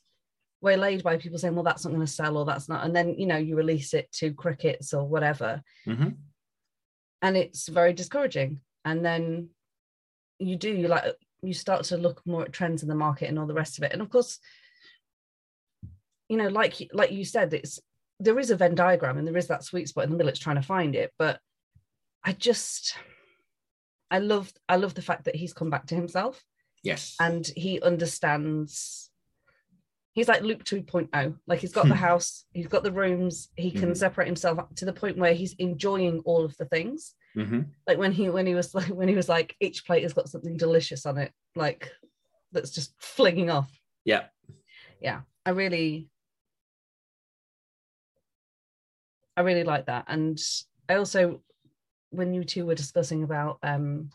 waylaid 0.62 1.04
by 1.04 1.18
people 1.18 1.38
saying, 1.40 1.56
well, 1.56 1.64
that's 1.64 1.84
not 1.84 1.90
going 1.94 2.06
to 2.06 2.12
sell 2.12 2.38
or 2.38 2.46
that's 2.46 2.70
not. 2.70 2.86
And 2.86 2.96
then, 2.96 3.16
you 3.18 3.26
know, 3.26 3.38
you 3.38 3.56
release 3.56 3.94
it 3.94 4.12
to 4.14 4.32
crickets 4.34 4.94
or 4.94 5.04
whatever 5.08 5.62
Mhm. 5.88 6.16
and 7.24 7.36
it's 7.38 7.68
very 7.68 7.94
discouraging 7.94 8.62
and 8.86 9.04
then 9.06 9.50
you 10.40 10.56
do 10.56 10.70
you 10.74 10.88
like 10.88 11.04
you 11.44 11.54
start 11.54 11.84
to 11.86 11.98
look 11.98 12.22
more 12.26 12.44
at 12.44 12.54
trends 12.54 12.82
in 12.84 12.90
the 12.90 12.96
market 12.96 13.30
and 13.30 13.38
all 13.38 13.46
the 13.46 13.54
rest 13.54 13.78
of 13.78 13.84
it 13.84 13.92
and 13.94 14.02
of 14.02 14.10
course 14.10 14.40
you 16.30 16.38
know 16.38 16.48
like 16.48 16.76
like 16.94 17.12
you 17.12 17.24
said 17.26 17.54
it's 17.54 17.80
there 18.20 18.40
is 18.40 18.50
a 18.50 18.56
venn 18.56 18.74
diagram 18.76 19.18
and 19.18 19.28
there 19.28 19.38
is 19.38 19.48
that 19.48 19.64
sweet 19.64 19.88
spot 19.88 20.06
in 20.06 20.10
the 20.10 20.16
middle 20.18 20.30
it's 20.30 20.40
trying 20.40 20.56
to 20.56 20.62
find 20.62 20.96
it 20.96 21.12
but 21.20 21.40
i 22.24 22.32
just 22.32 22.96
i 24.12 24.20
love 24.20 24.52
i 24.70 24.76
love 24.76 24.94
the 24.94 25.02
fact 25.02 25.26
that 25.26 25.36
he's 25.36 25.54
come 25.54 25.70
back 25.70 25.88
to 25.88 25.96
himself 25.96 26.44
Yes. 26.84 27.16
and 27.20 27.46
he 27.56 27.80
understands 27.82 29.10
he's 30.14 30.28
like 30.28 30.42
luke 30.42 30.64
2.0 30.64 31.38
like 31.48 31.60
he's 31.60 31.72
got 31.74 31.88
the 31.94 31.96
house 31.96 32.46
he's 32.54 32.68
got 32.68 32.84
the 32.84 32.92
rooms 32.92 33.50
he 33.56 33.72
can 33.72 33.92
Mhm. 33.92 33.98
separate 33.98 34.28
himself 34.28 34.60
to 34.76 34.86
the 34.86 34.94
point 34.94 35.18
where 35.18 35.34
he's 35.34 35.54
enjoying 35.54 36.20
all 36.26 36.44
of 36.46 36.56
the 36.58 36.66
things 36.66 37.16
Mhm. 37.36 37.68
like 37.88 37.98
when 37.98 38.12
he 38.12 38.30
when 38.30 38.46
he 38.46 38.54
was 38.56 38.76
like 38.80 38.90
when 38.90 39.08
he 39.08 39.16
was 39.16 39.30
like 39.30 39.56
each 39.60 39.86
plate 39.86 40.04
has 40.04 40.14
got 40.14 40.30
something 40.30 40.58
delicious 40.58 41.06
on 41.06 41.18
it 41.18 41.32
like 41.56 41.92
that's 42.52 42.72
just 42.72 42.94
flinging 43.00 43.50
off 43.50 43.72
Yeah. 44.04 44.26
yeah 45.00 45.22
i 45.46 45.52
really 45.52 46.10
i 49.38 49.42
really 49.42 49.64
like 49.64 49.86
that 49.86 50.06
and 50.08 50.38
i 50.90 50.96
also 50.96 51.42
when 52.12 52.34
you 52.34 52.44
two 52.44 52.66
were 52.66 52.76
discussing 52.76 53.24
about 53.24 53.58
um 53.64 54.10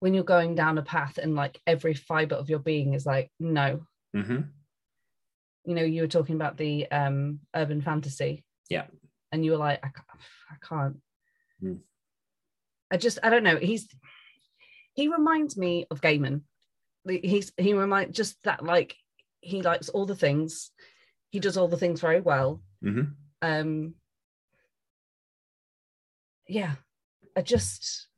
when 0.00 0.12
you're 0.14 0.24
going 0.24 0.54
down 0.54 0.78
a 0.78 0.82
path 0.82 1.18
and 1.18 1.34
like 1.34 1.60
every 1.66 1.94
fiber 1.94 2.34
of 2.34 2.50
your 2.50 2.58
being 2.58 2.94
is 2.94 3.06
like 3.06 3.30
no 3.40 3.86
Mhm. 4.14 4.50
you 5.64 5.74
know 5.74 5.82
you 5.84 6.02
were 6.02 6.08
talking 6.08 6.34
about 6.36 6.56
the 6.56 6.90
um 6.90 7.40
urban 7.54 7.80
fantasy 7.80 8.44
Yeah. 8.68 8.86
and 9.32 9.44
you 9.44 9.52
were 9.52 9.56
like 9.58 9.78
i 9.84 9.88
can't, 9.88 10.20
I 10.50 10.56
can't. 10.66 10.96
Mm. 11.62 11.80
i 12.90 12.96
just 12.96 13.18
i 13.22 13.30
don't 13.30 13.42
know 13.44 13.56
he's 13.56 13.88
he 14.94 15.08
reminds 15.08 15.56
me 15.56 15.86
of 15.90 16.00
gaiman 16.00 16.42
he's 17.08 17.52
he 17.56 17.72
remind 17.74 18.12
just 18.14 18.42
that 18.44 18.64
like 18.64 18.96
he 19.40 19.62
likes 19.62 19.88
all 19.88 20.06
the 20.06 20.16
things 20.16 20.70
he 21.30 21.38
does 21.40 21.56
all 21.56 21.68
the 21.68 21.78
things 21.78 22.00
very 22.00 22.20
well 22.20 22.60
Mhm. 22.84 23.14
um 23.42 23.94
yeah 26.48 26.72
i 27.36 27.42
just 27.42 28.08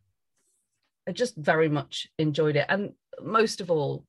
i 1.09 1.13
just 1.13 1.37
very 1.37 1.69
much 1.69 2.09
enjoyed 2.19 2.57
it 2.57 2.67
and 2.69 2.93
most 3.23 3.61
of 3.61 3.71
all 3.71 4.05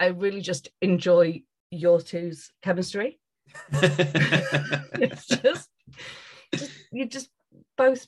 i 0.00 0.06
really 0.06 0.40
just 0.40 0.68
enjoy 0.80 1.42
your 1.70 2.00
two's 2.00 2.50
chemistry 2.62 3.18
it's 3.72 5.26
just, 5.26 5.68
just 6.54 6.70
you're 6.92 7.06
just 7.06 7.28
both 7.76 8.06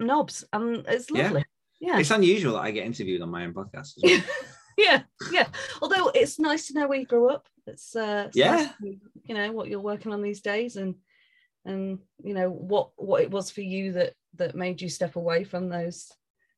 knobs 0.00 0.44
and 0.52 0.84
it's 0.88 1.10
Yeah. 1.10 1.22
lovely 1.24 1.44
yeah 1.80 1.98
It's 1.98 2.10
unusual 2.10 2.54
that 2.54 2.60
I 2.62 2.70
get 2.70 2.86
interviewed 2.86 3.20
on 3.22 3.30
my 3.30 3.44
own 3.44 3.52
podcast. 3.52 3.96
As 3.96 4.02
well. 4.02 4.20
yeah 4.78 5.02
yeah 5.32 5.46
although 5.82 6.08
it's 6.14 6.38
nice 6.38 6.66
to 6.68 6.74
know 6.74 6.86
where 6.86 6.98
you 6.98 7.06
grew 7.06 7.28
up 7.30 7.46
it's 7.66 7.96
uh 7.96 8.24
it's 8.28 8.36
Yeah. 8.36 8.56
nice 8.56 8.68
to, 8.82 8.96
you 9.24 9.34
know 9.34 9.52
what 9.52 9.68
you're 9.68 9.80
working 9.80 10.12
on 10.12 10.22
these 10.22 10.40
days 10.40 10.76
and 10.76 10.94
and 11.66 11.98
you 12.22 12.32
know 12.32 12.50
what 12.50 12.90
what 12.96 13.22
it 13.22 13.30
was 13.30 13.50
for 13.50 13.60
you 13.60 13.92
that 13.92 14.14
that 14.36 14.54
made 14.54 14.80
you 14.80 14.88
step 14.88 15.16
away 15.16 15.44
from 15.44 15.68
those 15.68 16.10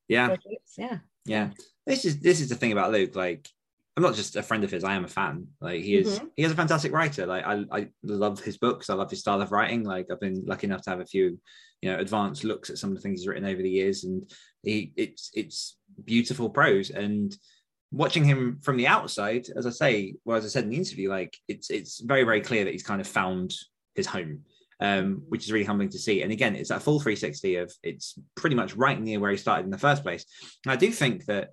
yeah. 0.07 0.27
projects 0.27 0.75
yeah 0.77 0.99
Yeah. 1.25 1.51
This 1.85 2.05
is 2.05 2.19
this 2.19 2.41
is 2.41 2.49
the 2.49 2.55
thing 2.55 2.71
about 2.71 2.91
Luke. 2.91 3.15
Like, 3.15 3.47
I'm 3.95 4.03
not 4.03 4.15
just 4.15 4.35
a 4.35 4.43
friend 4.43 4.63
of 4.63 4.71
his. 4.71 4.83
I 4.83 4.95
am 4.95 5.05
a 5.05 5.09
fan. 5.09 5.47
Like, 5.61 5.81
he 5.81 5.95
is 5.95 6.19
mm-hmm. 6.19 6.27
he 6.35 6.43
is 6.43 6.51
a 6.51 6.55
fantastic 6.55 6.91
writer. 6.91 7.25
Like, 7.25 7.45
I 7.45 7.63
I 7.71 7.87
love 8.03 8.39
his 8.41 8.57
books. 8.57 8.89
I 8.89 8.95
love 8.95 9.09
his 9.09 9.19
style 9.19 9.41
of 9.41 9.51
writing. 9.51 9.83
Like, 9.83 10.07
I've 10.11 10.19
been 10.19 10.43
lucky 10.45 10.67
enough 10.67 10.81
to 10.83 10.89
have 10.89 10.99
a 10.99 11.05
few, 11.05 11.39
you 11.81 11.91
know, 11.91 11.99
advanced 11.99 12.43
looks 12.43 12.69
at 12.69 12.77
some 12.77 12.89
of 12.89 12.95
the 12.95 13.01
things 13.01 13.21
he's 13.21 13.27
written 13.27 13.45
over 13.45 13.61
the 13.61 13.69
years, 13.69 14.03
and 14.03 14.29
he 14.63 14.91
it's 14.95 15.31
it's 15.33 15.77
beautiful 16.03 16.49
prose. 16.49 16.89
And 16.89 17.35
watching 17.91 18.23
him 18.23 18.59
from 18.61 18.77
the 18.77 18.87
outside, 18.87 19.47
as 19.55 19.65
I 19.65 19.71
say, 19.71 20.15
well, 20.25 20.37
as 20.37 20.45
I 20.45 20.49
said 20.49 20.65
in 20.65 20.69
the 20.71 20.77
interview, 20.77 21.09
like 21.09 21.35
it's 21.47 21.69
it's 21.69 21.99
very 21.99 22.23
very 22.23 22.41
clear 22.41 22.65
that 22.65 22.73
he's 22.73 22.83
kind 22.83 23.01
of 23.01 23.07
found 23.07 23.55
his 23.95 24.07
home. 24.07 24.43
Um, 24.81 25.23
which 25.27 25.43
is 25.45 25.51
really 25.51 25.65
humbling 25.65 25.89
to 25.89 25.99
see. 25.99 26.21
And 26.21 26.31
again, 26.31 26.55
it's 26.55 26.69
that 26.69 26.81
full 26.81 27.01
360 27.01 27.57
of 27.57 27.73
it's 27.83 28.17
pretty 28.35 28.55
much 28.55 28.75
right 28.77 28.99
near 28.99 29.19
where 29.19 29.31
he 29.31 29.35
started 29.35 29.65
in 29.65 29.71
the 29.71 29.77
first 29.77 30.03
place. 30.03 30.25
And 30.65 30.71
I 30.71 30.77
do 30.77 30.89
think 30.89 31.25
that 31.25 31.49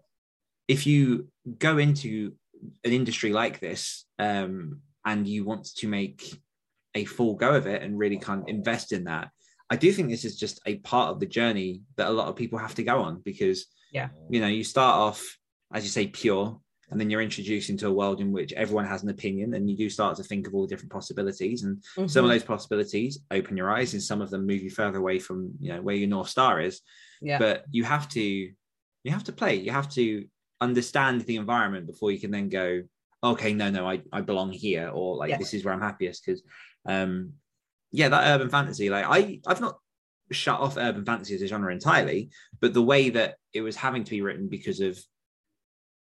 if 0.68 0.86
you 0.86 1.26
go 1.58 1.78
into 1.78 2.34
an 2.84 2.92
industry 2.92 3.32
like 3.32 3.58
this 3.58 4.04
um, 4.20 4.80
and 5.04 5.26
you 5.26 5.44
want 5.44 5.64
to 5.78 5.88
make 5.88 6.40
a 6.94 7.04
full 7.04 7.34
go 7.34 7.54
of 7.54 7.66
it 7.66 7.82
and 7.82 7.98
really 7.98 8.16
kind 8.18 8.42
of 8.42 8.48
invest 8.48 8.92
in 8.92 9.04
that, 9.04 9.30
I 9.68 9.74
do 9.74 9.90
think 9.92 10.08
this 10.08 10.24
is 10.24 10.38
just 10.38 10.60
a 10.64 10.76
part 10.76 11.10
of 11.10 11.18
the 11.18 11.26
journey 11.26 11.82
that 11.96 12.06
a 12.08 12.12
lot 12.12 12.28
of 12.28 12.36
people 12.36 12.60
have 12.60 12.76
to 12.76 12.84
go 12.84 13.00
on 13.02 13.22
because, 13.24 13.66
Yeah. 13.92 14.10
you 14.30 14.40
know, 14.40 14.46
you 14.46 14.62
start 14.62 14.94
off, 15.00 15.36
as 15.74 15.82
you 15.82 15.90
say, 15.90 16.06
pure, 16.06 16.60
and 16.90 17.00
then 17.00 17.10
you're 17.10 17.22
introduced 17.22 17.68
into 17.70 17.88
a 17.88 17.92
world 17.92 18.20
in 18.20 18.30
which 18.32 18.52
everyone 18.52 18.86
has 18.86 19.02
an 19.02 19.08
opinion 19.08 19.54
and 19.54 19.68
you 19.68 19.76
do 19.76 19.90
start 19.90 20.16
to 20.16 20.22
think 20.22 20.46
of 20.46 20.54
all 20.54 20.62
the 20.62 20.68
different 20.68 20.92
possibilities. 20.92 21.64
And 21.64 21.82
some 22.08 22.24
of 22.24 22.30
Mhm. 22.30 22.34
those 22.34 22.44
possibilities 22.44 23.18
open 23.30 23.56
your 23.56 23.70
eyes 23.70 23.92
and 23.92 24.02
some 24.02 24.20
of 24.22 24.30
them 24.30 24.46
move 24.46 24.62
you 24.62 24.70
further 24.70 24.98
away 24.98 25.18
from, 25.18 25.52
you 25.60 25.72
know, 25.72 25.82
where 25.82 25.96
your 25.96 26.08
North 26.08 26.28
Star 26.28 26.60
is 26.60 26.80
yeah 27.22 27.38
but 27.38 27.64
you 27.70 27.82
have 27.82 28.06
to 28.10 28.20
you 28.20 29.10
have 29.10 29.24
to 29.24 29.32
play 29.32 29.54
you 29.54 29.70
have 29.70 29.88
to 29.88 30.26
understand 30.60 31.22
the 31.22 31.36
environment 31.36 31.86
before 31.86 32.10
you 32.12 32.20
can 32.20 32.30
then 32.30 32.50
go 32.50 32.82
okay 33.24 33.54
no 33.54 33.70
no 33.70 33.88
i, 33.88 34.02
I 34.12 34.20
belong 34.20 34.52
here 34.52 34.90
or 34.92 35.16
like 35.16 35.30
Yeah. 35.30 35.38
this 35.38 35.54
is 35.54 35.64
where 35.64 35.72
i'm 35.72 35.80
happiest 35.80 36.24
because 36.26 36.42
um 36.86 37.32
yeah 37.90 38.10
that 38.10 38.34
urban 38.34 38.50
fantasy 38.50 38.90
like 38.90 39.06
i 39.08 39.40
i've 39.46 39.62
not 39.62 39.78
shut 40.30 40.60
off 40.60 40.76
urban 40.76 41.06
fantasy 41.06 41.34
as 41.34 41.40
a 41.40 41.46
genre 41.46 41.72
entirely 41.72 42.28
but 42.60 42.74
the 42.74 42.82
way 42.82 43.08
that 43.08 43.36
it 43.54 43.62
was 43.62 43.76
having 43.76 44.04
to 44.04 44.10
be 44.10 44.20
written 44.20 44.46
because 44.46 44.80
of 44.80 44.98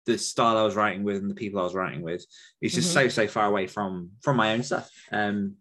the 0.10 0.18
style 0.18 0.57
I 0.57 0.64
was 0.64 0.76
writing 0.76 1.03
with 1.03 1.18
and 1.18 1.30
the 1.30 1.36
people 1.36 1.60
I 1.60 1.64
was 1.64 1.76
writing 1.76 2.02
with 2.02 2.26
is 2.61 2.73
just 2.73 2.90
Mhm. 2.90 2.94
so 2.94 3.07
so 3.10 3.27
far 3.27 3.45
away 3.45 3.68
from 3.68 4.11
from 4.22 4.38
my 4.38 4.53
own 4.53 4.64
stuff. 4.64 4.90
Um, 5.11 5.56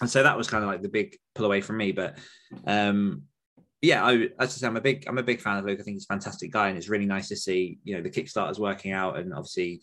and 0.00 0.10
so 0.10 0.22
that 0.22 0.36
was 0.36 0.48
kind 0.48 0.62
of 0.62 0.68
like 0.68 0.82
the 0.82 0.88
big 0.88 1.16
pull 1.34 1.46
away 1.46 1.60
from 1.60 1.78
me. 1.78 1.92
But 1.92 2.18
um, 2.66 3.22
yeah, 3.80 4.04
I, 4.04 4.12
as 4.38 4.48
I 4.50 4.56
say, 4.58 4.66
I'm 4.66 4.76
a 4.76 4.80
big 4.80 5.06
I'm 5.08 5.18
a 5.18 5.22
big 5.22 5.40
fan 5.40 5.58
of 5.58 5.64
Luke. 5.64 5.80
I 5.80 5.82
think 5.82 5.96
he's 5.96 6.04
a 6.04 6.14
fantastic 6.14 6.50
guy, 6.52 6.68
and 6.68 6.76
it's 6.78 6.88
really 6.88 7.06
nice 7.06 7.28
to 7.28 7.36
see 7.36 7.78
you 7.84 7.96
know 7.96 8.02
the 8.02 8.10
Kickstarter's 8.10 8.58
working 8.58 8.92
out, 8.92 9.18
and 9.18 9.32
obviously 9.32 9.80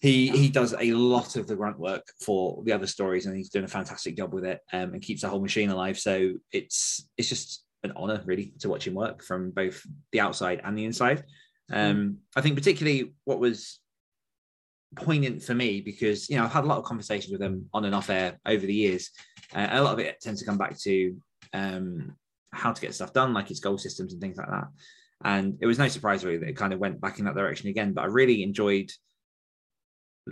he 0.00 0.28
he 0.28 0.48
does 0.50 0.74
a 0.78 0.92
lot 0.92 1.36
of 1.36 1.46
the 1.46 1.56
grunt 1.56 1.78
work 1.78 2.06
for 2.20 2.62
the 2.64 2.72
other 2.72 2.86
stories, 2.86 3.26
and 3.26 3.36
he's 3.36 3.48
doing 3.50 3.64
a 3.64 3.68
fantastic 3.78 4.16
job 4.16 4.34
with 4.34 4.44
it, 4.44 4.60
um, 4.72 4.92
and 4.92 5.02
keeps 5.02 5.22
the 5.22 5.28
whole 5.28 5.40
machine 5.40 5.70
alive. 5.70 5.98
So 5.98 6.34
it's 6.52 7.08
it's 7.16 7.28
just 7.28 7.64
an 7.84 7.92
honor 7.96 8.22
really 8.24 8.52
to 8.58 8.68
watch 8.68 8.86
him 8.86 8.94
work 8.94 9.22
from 9.22 9.50
both 9.50 9.82
the 10.12 10.20
outside 10.20 10.60
and 10.64 10.76
the 10.76 10.84
inside. 10.84 11.24
Um, 11.72 12.18
I 12.36 12.40
think 12.40 12.56
particularly 12.56 13.14
what 13.24 13.40
was 13.40 13.80
poignant 14.96 15.42
for 15.42 15.54
me 15.54 15.80
because 15.80 16.30
you 16.30 16.36
know 16.36 16.44
I've 16.44 16.52
had 16.52 16.64
a 16.64 16.68
lot 16.68 16.78
of 16.78 16.84
conversations 16.84 17.32
with 17.32 17.42
him 17.42 17.68
on 17.72 17.84
and 17.84 17.94
off 17.94 18.10
air 18.10 18.38
over 18.46 18.64
the 18.64 18.74
years. 18.74 19.10
Uh, 19.54 19.68
a 19.70 19.82
lot 19.82 19.94
of 19.94 19.98
it 19.98 20.20
tends 20.20 20.40
to 20.40 20.46
come 20.46 20.58
back 20.58 20.78
to 20.80 21.16
um, 21.52 22.16
how 22.52 22.72
to 22.72 22.80
get 22.80 22.94
stuff 22.94 23.12
done, 23.12 23.32
like 23.32 23.48
his 23.48 23.60
goal 23.60 23.78
systems 23.78 24.12
and 24.12 24.20
things 24.20 24.36
like 24.36 24.48
that. 24.48 24.68
And 25.24 25.58
it 25.60 25.66
was 25.66 25.78
no 25.78 25.88
surprise 25.88 26.24
really 26.24 26.38
that 26.38 26.48
it 26.48 26.56
kind 26.56 26.72
of 26.72 26.80
went 26.80 27.00
back 27.00 27.18
in 27.18 27.24
that 27.24 27.34
direction 27.34 27.68
again. 27.68 27.92
But 27.92 28.02
I 28.02 28.06
really 28.08 28.42
enjoyed 28.42 28.90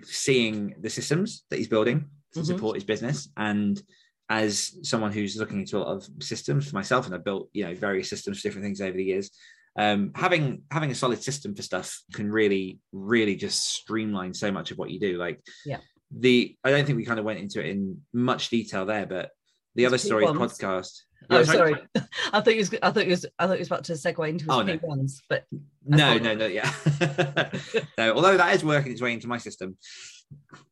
seeing 0.04 0.74
the 0.80 0.90
systems 0.90 1.44
that 1.50 1.56
he's 1.56 1.68
building 1.68 2.09
to 2.34 2.40
Mhm. 2.40 2.46
support 2.46 2.76
his 2.76 2.84
business. 2.84 3.28
And 3.36 3.80
as 4.28 4.76
someone 4.88 5.12
who's 5.12 5.36
looking 5.36 5.60
into 5.60 5.76
a 5.76 5.80
lot 5.80 5.96
of 5.96 6.09
systems 6.22 6.68
for 6.68 6.74
myself, 6.74 7.06
and 7.06 7.14
I've 7.14 7.24
built 7.24 7.50
you 7.52 7.64
know 7.64 7.74
various 7.74 8.09
systems 8.09 8.38
for 8.38 8.48
different 8.48 8.64
things 8.64 8.80
over 8.80 8.96
the 8.96 9.04
years, 9.04 9.30
um, 9.77 10.12
having 10.15 10.62
having 10.70 10.90
a 10.90 10.94
solid 10.94 11.23
system 11.23 11.55
for 11.55 11.62
stuff 11.62 12.01
can 12.12 12.31
really 12.31 12.78
really 12.93 13.36
just 13.36 13.65
streamline 13.65 14.35
so 14.35 14.53
much 14.53 14.70
of 14.70 14.78
what 14.78 14.90
you 14.90 15.01
do. 15.01 15.16
Like 15.19 15.40
Yeah. 15.65 15.78
the 16.11 16.57
I 16.65 16.70
don't 16.70 16.85
think 16.85 16.97
we 16.99 17.05
kind 17.05 17.19
of 17.19 17.24
went 17.24 17.39
into 17.40 17.61
it 17.61 17.70
in 17.70 18.03
much 18.12 18.51
detail 18.51 18.85
there, 18.86 19.07
but 19.07 19.31
the 19.74 19.85
It's 19.85 19.90
other 19.90 19.99
stories 19.99 20.28
P1s. 20.28 20.36
podcast. 20.61 21.01
Oh, 21.31 21.39
Yeah, 21.39 21.44
sorry. 21.44 21.74
I 22.32 22.40
thought 22.40 22.49
you 22.55 22.59
was. 22.59 22.74
I 22.82 22.90
thought 22.90 23.05
you 23.05 23.11
was. 23.11 23.24
I 23.39 23.47
thought 23.47 23.53
you 23.55 23.59
was 23.61 23.69
about 23.69 23.85
to 23.85 23.93
segue 23.93 24.28
into 24.28 24.44
his 24.44 24.51
Oh, 24.53 24.62
no. 24.62 24.77
P1s, 24.77 25.12
but 25.28 25.44
No, 25.86 25.97
thought- 26.19 26.23
no, 26.23 26.35
no, 26.35 26.47
yeah. 26.47 26.70
no, 27.99 28.12
although 28.15 28.36
that 28.36 28.55
is 28.55 28.65
working 28.65 28.93
its 28.93 29.01
way 29.01 29.12
into 29.12 29.28
my 29.28 29.39
system. 29.39 29.77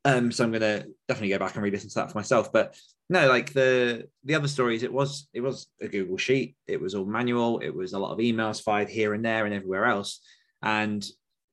Um, 0.05 0.33
so 0.33 0.45
I'm 0.45 0.53
gonna 0.53 0.85
definitely 1.09 1.31
go 1.31 1.39
back 1.39 1.55
and 1.55 1.63
re-listen 1.63 1.89
to 1.91 1.95
that 1.97 2.11
for 2.11 2.19
myself. 2.19 2.53
But 2.53 2.77
no, 3.09 3.29
like 3.29 3.53
the 3.53 4.09
the 4.25 4.35
other 4.35 4.49
stories, 4.49 4.83
it 4.83 4.93
was 4.93 5.29
it 5.33 5.41
was 5.41 5.69
a 5.81 5.89
Google 5.89 6.17
sheet, 6.17 6.57
it 6.67 6.81
was 6.81 6.95
all 6.95 7.05
manual, 7.05 7.59
it 7.61 7.75
was 7.75 7.93
a 7.93 7.99
lot 7.99 8.13
of 8.13 8.19
emails 8.19 8.63
fired 8.63 8.89
here 8.89 9.15
and 9.15 9.25
there 9.25 9.45
and 9.47 9.55
everywhere 9.55 9.87
else. 9.87 10.21
And 10.63 11.05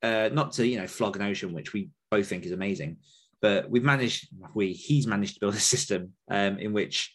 uh 0.04 0.30
not 0.32 0.54
to, 0.54 0.68
you 0.68 0.78
know, 0.78 0.88
flog 0.88 1.16
a 1.16 1.20
Notion, 1.20 1.54
which 1.54 1.74
we 1.74 1.90
both 2.12 2.28
think 2.28 2.46
is 2.46 2.52
amazing, 2.52 2.98
but 3.42 3.70
we've 3.70 3.84
managed 3.84 4.30
we 4.54 4.74
he's 4.74 5.08
managed 5.08 5.36
to 5.36 5.40
build 5.40 5.56
a 5.56 5.60
system 5.60 6.14
um 6.30 6.60
in 6.60 6.74
which 6.74 7.14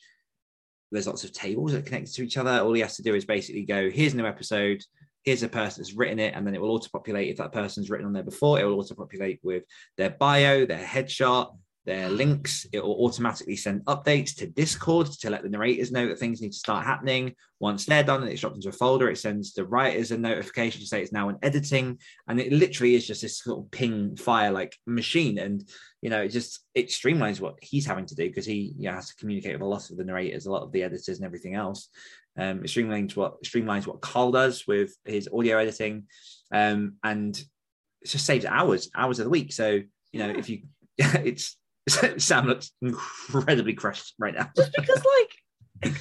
there's 0.90 1.06
lots 1.06 1.24
of 1.24 1.32
tables 1.32 1.73
that 1.73 1.78
are 1.78 1.82
connected 1.82 2.14
to 2.14 2.23
each 2.23 2.36
other. 2.36 2.60
All 2.60 2.74
he 2.74 2.82
has 2.82 2.97
to 2.97 3.02
do 3.02 3.14
is 3.14 3.24
basically 3.24 3.64
go, 3.64 3.89
here's 3.90 4.12
a 4.12 4.16
new 4.16 4.27
episode, 4.27 4.82
here's 5.23 5.43
a 5.43 5.49
person 5.49 5.82
that's 5.82 5.94
written 5.94 6.19
it, 6.19 6.35
and 6.35 6.47
then 6.47 6.55
it 6.55 6.61
will 6.61 6.73
auto-populate 6.73 7.31
if 7.31 7.36
that 7.39 7.53
person's 7.53 7.90
written 7.90 8.07
on 8.07 8.12
there 8.12 8.23
before, 8.23 8.61
it 8.61 8.65
will 8.65 8.78
auto-populate 8.78 9.40
with 9.43 9.65
their 9.97 10.11
bio, 10.11 10.66
their 10.66 10.85
headshot, 10.85 11.57
their 11.85 12.09
links. 12.09 12.66
It 12.73 12.82
will 12.82 13.05
automatically 13.05 13.57
send 13.57 13.85
updates 13.86 14.36
to 14.36 14.47
Discord 14.47 15.09
to 15.20 15.31
let 15.31 15.43
the 15.43 15.49
narrators 15.49 15.90
know 15.90 16.07
that 16.09 16.19
things 16.19 16.40
need 16.40 16.53
to 16.53 16.59
start 16.59 16.86
happening. 16.86 17.35
Once 17.59 17.85
they're 17.85 18.05
done 18.05 18.23
and 18.23 18.31
it's 18.31 18.40
dropped 18.40 18.57
into 18.57 18.69
a 18.69 18.73
folder, 18.73 19.11
it 19.11 19.19
sends 19.19 19.53
the 19.53 19.65
writers 19.65 20.11
a 20.11 20.19
notification 20.19 20.81
to 20.81 20.86
say 20.86 21.03
it's 21.03 21.12
now 21.12 21.28
in 21.28 21.39
editing. 21.43 21.99
And 22.28 22.40
it 22.40 22.53
literally 22.53 22.94
is 22.94 23.07
just 23.07 23.23
this 23.23 23.39
sort 23.39 23.65
of 23.65 23.70
ping 23.70 24.16
fire 24.16 24.51
like 24.51 24.77
machine. 24.86 25.39
And 25.39 25.69
you 26.01 26.11
know, 26.11 26.23
it 26.23 26.28
just 26.28 26.65
it 26.74 26.89
streamlines 26.89 27.40
what 27.40 27.55
he's 27.61 27.86
having 27.86 28.07
to 28.07 28.15
do 28.15 28.28
because 28.28 28.47
he 28.47 28.74
you 28.78 28.89
know, 28.89 28.94
has 28.94 29.09
to 29.09 29.16
communicate 29.16 29.55
with 29.55 29.62
a 29.62 29.66
lot 29.66 29.90
of 29.90 29.97
the 29.97 30.05
narrators, 30.05 30.47
a 30.47 30.53
lot 30.53 30.62
of 30.62 30.73
the 30.73 30.82
editors, 30.82 31.19
and 31.19 31.24
everything 31.24 31.55
else. 31.55 31.89
Um, 32.39 32.65
it 32.65 32.69
streamlines 32.69 33.15
what 33.15 33.43
streamlines 33.43 33.87
what 33.87 34.01
Carl 34.01 34.33
does 34.33 34.67
with 34.67 34.97
his 35.05 35.29
audio 35.33 35.59
editing, 35.59 36.05
um, 36.53 36.95
and 37.05 37.37
it 38.01 38.09
just 38.09 38.27
saves 38.27 38.45
hours, 38.45 38.91
hours 38.95 39.19
of 39.19 39.25
the 39.25 39.31
week. 39.31 39.53
So 39.53 39.81
you 40.13 40.19
know, 40.19 40.31
if 40.31 40.49
you, 40.49 40.63
it's 40.99 41.57
Sam 42.19 42.47
looks 42.47 42.71
incredibly 42.81 43.75
crushed 43.75 44.15
right 44.19 44.35
now. 44.35 44.51
just 44.57 44.73
because, 44.77 45.03
like, 45.85 45.95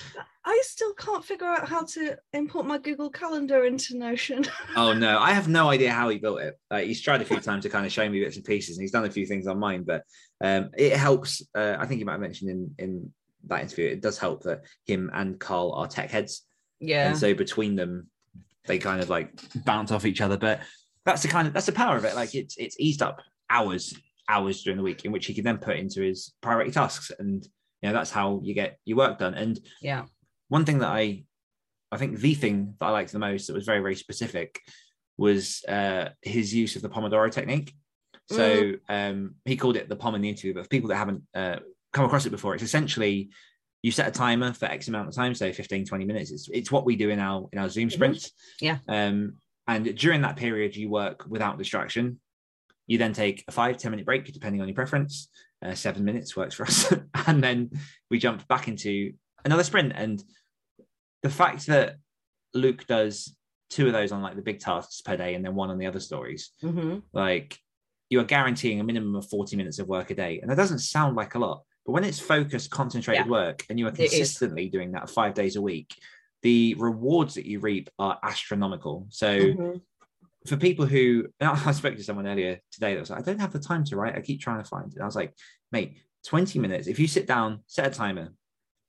I 0.45 0.61
still 0.63 0.93
can't 0.93 1.25
figure 1.25 1.47
out 1.47 1.67
how 1.67 1.85
to 1.85 2.17
import 2.33 2.67
my 2.67 2.77
Google 2.77 3.09
Calendar 3.09 3.65
into 3.65 3.97
Notion. 3.97 4.45
Oh 4.75 4.93
no, 4.93 5.19
I 5.19 5.31
have 5.31 5.47
no 5.47 5.69
idea 5.69 5.91
how 5.91 6.09
he 6.09 6.17
built 6.17 6.41
it. 6.41 6.57
Like, 6.69 6.85
he's 6.85 7.01
tried 7.01 7.21
a 7.21 7.25
few 7.25 7.39
times 7.39 7.63
to 7.63 7.69
kind 7.69 7.85
of 7.85 7.91
show 7.91 8.07
me 8.07 8.19
bits 8.23 8.37
and 8.37 8.45
pieces, 8.45 8.77
and 8.77 8.83
he's 8.83 8.91
done 8.91 9.05
a 9.05 9.11
few 9.11 9.25
things 9.25 9.47
on 9.47 9.59
mine. 9.59 9.83
But 9.83 10.03
um, 10.43 10.69
it 10.77 10.95
helps. 10.95 11.41
Uh, 11.55 11.75
I 11.79 11.85
think 11.87 11.99
you 11.99 12.05
might 12.05 12.13
have 12.13 12.21
mentioned 12.21 12.51
in 12.51 12.75
in 12.77 13.13
that 13.47 13.61
interview, 13.61 13.87
it 13.87 14.01
does 14.01 14.17
help 14.17 14.43
that 14.43 14.61
him 14.85 15.09
and 15.13 15.39
Carl 15.39 15.73
are 15.73 15.87
tech 15.87 16.11
heads, 16.11 16.43
yeah, 16.79 17.09
and 17.09 17.17
so 17.17 17.33
between 17.33 17.75
them, 17.75 18.07
they 18.65 18.77
kind 18.77 19.01
of 19.01 19.09
like 19.09 19.31
bounce 19.65 19.91
off 19.91 20.05
each 20.05 20.21
other. 20.21 20.37
But 20.37 20.61
that's 21.05 21.21
the 21.21 21.27
kind 21.27 21.47
of 21.47 21.53
that's 21.53 21.65
the 21.65 21.71
power 21.71 21.97
of 21.97 22.05
it. 22.05 22.15
Like 22.15 22.35
it's 22.35 22.57
it's 22.57 22.79
eased 22.79 23.01
up 23.01 23.21
hours 23.49 23.93
hours 24.29 24.63
during 24.63 24.77
the 24.77 24.83
week 24.83 25.03
in 25.03 25.11
which 25.11 25.25
he 25.25 25.33
can 25.33 25.43
then 25.43 25.57
put 25.57 25.77
into 25.77 26.01
his 26.01 26.33
priority 26.41 26.71
tasks, 26.71 27.11
and 27.19 27.43
you 27.81 27.89
know 27.89 27.93
that's 27.93 28.11
how 28.11 28.39
you 28.43 28.53
get 28.53 28.77
your 28.85 28.97
work 28.97 29.19
done. 29.19 29.33
And 29.33 29.59
yeah, 29.81 30.05
one 30.49 30.65
thing 30.65 30.79
that 30.79 30.89
I, 30.89 31.23
I 31.91 31.97
think 31.97 32.19
the 32.19 32.33
thing 32.33 32.75
that 32.79 32.85
I 32.85 32.91
liked 32.91 33.11
the 33.11 33.19
most 33.19 33.47
that 33.47 33.53
was 33.53 33.65
very 33.65 33.79
very 33.79 33.95
specific 33.95 34.59
was 35.17 35.63
uh, 35.67 36.09
his 36.21 36.53
use 36.53 36.75
of 36.75 36.81
the 36.81 36.89
Pomodoro 36.89 37.31
technique. 37.31 37.73
So 38.29 38.73
um, 38.87 39.35
he 39.43 39.57
called 39.57 39.75
it 39.75 39.89
the 39.89 39.95
Pom 39.95 40.15
in 40.15 40.21
the 40.21 40.29
interview, 40.29 40.53
but 40.53 40.63
for 40.63 40.69
people 40.69 40.87
that 40.89 40.95
haven't 40.95 41.23
uh, 41.35 41.57
come 41.93 42.05
across 42.05 42.25
it 42.25 42.29
before, 42.31 42.53
it's 42.53 42.63
essentially 42.63 43.29
you 43.83 43.91
set 43.91 44.07
a 44.07 44.11
timer 44.11 44.53
for 44.53 44.65
X 44.65 44.87
amount 44.87 45.07
of 45.09 45.15
time, 45.15 45.33
say 45.33 45.51
15, 45.51 45.85
20 45.85 46.05
minutes. 46.05 46.31
It's, 46.31 46.47
it's 46.53 46.71
what 46.71 46.85
we 46.85 46.95
do 46.95 47.09
in 47.09 47.19
our 47.19 47.47
in 47.51 47.57
our 47.59 47.67
Zoom 47.69 47.89
Mhm. 47.89 47.93
sprints. 47.93 48.31
Yeah. 48.59 48.77
Um, 48.87 49.37
and 49.67 49.95
during 49.97 50.21
that 50.21 50.35
period, 50.37 50.75
you 50.75 50.89
work 50.89 51.25
without 51.27 51.57
distraction. 51.57 52.19
You 52.87 52.97
then 52.97 53.13
take 53.13 53.43
a 53.47 53.51
five, 53.51 53.77
10 53.77 53.91
minute 53.91 54.05
break, 54.05 54.31
depending 54.31 54.61
on 54.61 54.67
your 54.67 54.75
preference. 54.75 55.29
Uh, 55.63 55.75
seven 55.75 56.03
minutes 56.03 56.35
works 56.35 56.55
for 56.55 56.63
us. 56.67 56.93
and 57.27 57.43
then 57.43 57.69
we 58.09 58.19
jump 58.19 58.47
back 58.47 58.67
into 58.67 59.13
another 59.45 59.63
sprint. 59.63 59.93
And 59.95 60.23
the 61.23 61.29
fact 61.29 61.67
that 61.67 61.97
Luke 62.53 62.85
does 62.87 63.35
two 63.69 63.87
of 63.87 63.93
those 63.93 64.11
on 64.11 64.21
like 64.21 64.35
the 64.35 64.41
big 64.41 64.59
tasks 64.59 65.01
per 65.01 65.15
day 65.15 65.33
and 65.35 65.45
then 65.45 65.55
one 65.55 65.69
on 65.69 65.77
the 65.77 65.85
other 65.85 65.99
stories, 65.99 66.51
hmm 66.61 66.97
like 67.13 67.57
you 68.09 68.19
are 68.19 68.25
guaranteeing 68.25 68.79
a 68.81 68.83
minimum 68.83 69.15
of 69.15 69.29
40 69.29 69.55
minutes 69.55 69.79
of 69.79 69.87
work 69.87 70.09
a 70.11 70.15
day. 70.15 70.39
And 70.41 70.51
that 70.51 70.57
doesn't 70.57 70.79
sound 70.79 71.15
like 71.15 71.35
a 71.35 71.39
lot, 71.39 71.63
but 71.85 71.93
when 71.93 72.03
it's 72.03 72.19
focused, 72.19 72.69
concentrated 72.69 73.25
Yeah. 73.25 73.31
work 73.31 73.65
and 73.69 73.79
you 73.79 73.87
are 73.87 73.91
consistently 73.91 74.69
doing 74.69 74.91
that 74.91 75.09
five 75.09 75.33
days 75.33 75.55
a 75.55 75.61
week, 75.61 75.95
the 76.41 76.75
rewards 76.75 77.35
that 77.35 77.45
you 77.45 77.59
reap 77.59 77.89
are 77.99 78.19
astronomical. 78.23 79.07
So 79.09 79.37
Mhm. 79.53 79.81
for 80.47 80.57
people 80.57 80.85
who 80.85 81.27
I 81.41 81.71
spoke 81.71 81.95
to 81.95 82.03
someone 82.03 82.27
earlier 82.27 82.59
today 82.71 82.93
that 82.93 82.99
was 82.99 83.09
like, 83.09 83.19
I 83.19 83.23
don't 83.23 83.39
have 83.39 83.53
the 83.53 83.59
time 83.59 83.83
to 83.85 83.95
write. 83.95 84.15
I 84.15 84.21
keep 84.21 84.41
trying 84.41 84.61
to 84.61 84.67
find 84.67 84.87
it. 84.91 84.95
And 84.95 85.03
I 85.03 85.05
was 85.05 85.15
like, 85.15 85.35
mate, 85.71 85.97
20 86.25 86.59
minutes. 86.59 86.87
If 86.87 86.99
you 86.99 87.07
sit 87.07 87.25
down, 87.27 87.63
set 87.67 87.87
a 87.87 87.89
timer, 87.95 88.33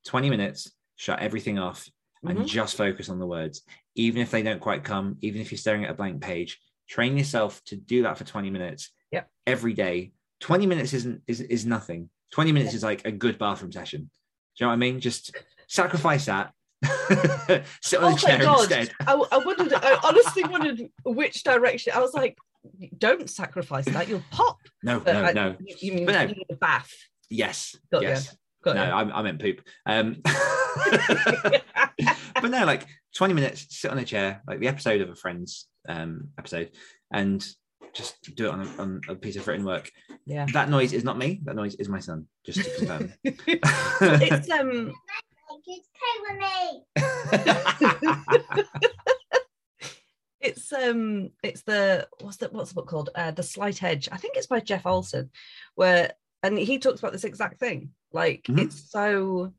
20 0.06 0.30
minutes, 0.30 0.72
shut 0.96 1.20
everything 1.20 1.58
off 1.58 1.88
and 2.24 2.38
Mhm. 2.40 2.46
just 2.46 2.76
focus 2.76 3.08
on 3.08 3.18
the 3.18 3.26
words. 3.26 3.62
Even 3.94 4.22
if 4.22 4.30
they 4.30 4.42
don't 4.42 4.60
quite 4.60 4.84
come, 4.84 5.16
even 5.22 5.40
if 5.40 5.50
you're 5.50 5.58
staring 5.58 5.84
at 5.84 5.90
a 5.90 5.94
blank 5.94 6.20
page, 6.22 6.60
train 6.88 7.16
yourself 7.16 7.62
to 7.64 7.76
do 7.76 8.02
that 8.02 8.18
for 8.18 8.24
20 8.24 8.50
minutes 8.50 8.90
Yep. 9.12 9.30
every 9.46 9.72
day. 9.72 10.12
20 10.40 10.66
minutes 10.66 10.92
isn't 10.92 11.22
is, 11.26 11.40
is 11.40 11.64
nothing. 11.66 12.10
20 12.32 12.52
minutes 12.52 12.74
is 12.74 12.82
like 12.82 13.06
a 13.06 13.12
good 13.12 13.38
bathroom 13.38 13.72
session. 13.72 14.00
Do 14.02 14.08
you 14.58 14.66
know 14.66 14.70
what 14.70 14.74
I 14.74 14.78
mean? 14.78 15.00
Just 15.00 15.34
sacrifice 15.68 16.26
that. 16.26 16.52
Sit 17.82 18.00
on 18.00 18.12
Oh 18.12 18.14
a 18.14 18.18
chair 18.18 18.38
God. 18.40 18.60
instead. 18.60 18.90
I, 19.06 19.12
I 19.32 19.38
wondered. 19.38 19.72
I 19.74 19.98
honestly 20.02 20.44
wondered 20.44 20.82
which 21.04 21.42
direction. 21.44 21.92
I 21.94 22.00
was 22.00 22.12
like, 22.12 22.36
"Don't 22.98 23.30
sacrifice 23.30 23.84
that. 23.86 24.08
You'll 24.08 24.24
pop." 24.30 24.58
No, 24.82 24.98
But 25.00 25.12
no, 25.12 25.22
I- 25.24 25.32
no. 25.32 25.56
You, 25.80 25.92
mean 25.92 26.06
no. 26.06 26.32
a 26.50 26.56
bath? 26.56 26.90
Yes. 27.30 27.76
Got 27.92 28.02
yes. 28.02 28.36
Got 28.64 28.76
no. 28.76 28.82
I, 28.84 29.18
I 29.18 29.22
meant 29.22 29.40
poop. 29.40 29.60
Um, 29.86 30.16
but 30.24 31.62
no, 32.50 32.64
like 32.64 32.86
20 33.16 33.34
minutes, 33.34 33.66
sit 33.70 33.90
on 33.90 33.98
a 33.98 34.04
chair, 34.04 34.42
like 34.46 34.60
the 34.60 34.68
episode 34.68 35.00
of 35.00 35.10
a 35.10 35.14
Friends 35.14 35.68
um, 35.88 36.28
episode, 36.38 36.70
and 37.12 37.46
just 37.94 38.34
do 38.36 38.46
it 38.46 38.50
on 38.50 38.60
a, 38.60 38.66
on 38.82 39.00
a 39.08 39.14
piece 39.14 39.36
of 39.36 39.46
written 39.46 39.64
work. 39.64 39.90
yeah. 40.26 40.46
That 40.52 40.68
noise 40.70 40.92
is 40.92 41.04
not 41.04 41.18
me. 41.18 41.40
That 41.44 41.56
noise 41.56 41.74
is 41.76 41.88
my 41.88 42.00
son, 42.00 42.26
just 42.44 42.62
to 42.64 42.70
confirm. 42.76 43.12
it's 43.24 44.50
um 44.50 44.92
it's 50.40 50.72
um 50.72 51.30
it's 51.42 51.62
the 51.62 52.08
what's 52.20 52.36
the 52.38 52.48
what's 52.48 52.70
the 52.70 52.74
book 52.74 52.88
called 52.88 53.10
uh 53.14 53.30
the 53.30 53.42
slight 53.42 53.82
edge 53.82 54.08
i 54.10 54.16
think 54.16 54.36
it's 54.36 54.46
by 54.46 54.58
jeff 54.60 54.86
olson 54.86 55.30
where 55.76 56.10
and 56.42 56.58
he 56.58 56.78
talks 56.78 57.00
about 57.00 57.12
this 57.12 57.24
exact 57.24 57.60
thing 57.60 57.90
like 58.12 58.42
Mhm. 58.48 58.62
it's 58.62 58.90
so 58.90 59.52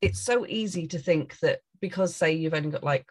it's 0.00 0.20
so 0.20 0.46
easy 0.46 0.86
to 0.88 0.98
think 0.98 1.38
that 1.40 1.60
because 1.80 2.14
say 2.14 2.32
you've 2.32 2.54
only 2.54 2.70
got 2.70 2.84
like 2.84 3.06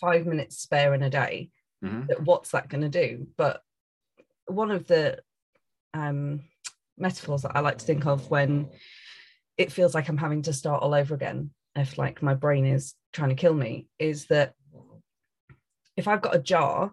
five 0.00 0.26
minutes 0.26 0.58
spare 0.58 0.92
in 0.94 1.02
a 1.02 1.10
day 1.10 1.50
Mhm. 1.84 2.24
what's 2.24 2.50
that 2.50 2.68
going 2.68 2.80
to 2.80 2.88
do 2.88 3.26
but 3.36 3.62
one 4.46 4.70
of 4.70 4.86
the 4.86 5.20
um, 5.94 6.42
metaphors 6.96 7.42
that 7.42 7.56
I 7.56 7.60
like 7.60 7.78
to 7.78 7.84
think 7.84 8.06
of 8.06 8.30
when 8.30 8.70
it 9.56 9.72
feels 9.72 9.94
like 9.94 10.08
I'm 10.08 10.16
having 10.16 10.42
to 10.42 10.52
start 10.52 10.82
all 10.82 10.94
over 10.94 11.14
again, 11.14 11.50
if 11.74 11.98
like 11.98 12.22
my 12.22 12.34
brain 12.34 12.64
is 12.66 12.94
trying 13.12 13.30
to 13.30 13.34
kill 13.34 13.54
me, 13.54 13.88
is 13.98 14.26
that 14.26 14.54
if 15.96 16.06
I've 16.06 16.22
got 16.22 16.36
a 16.36 16.40
jar 16.40 16.92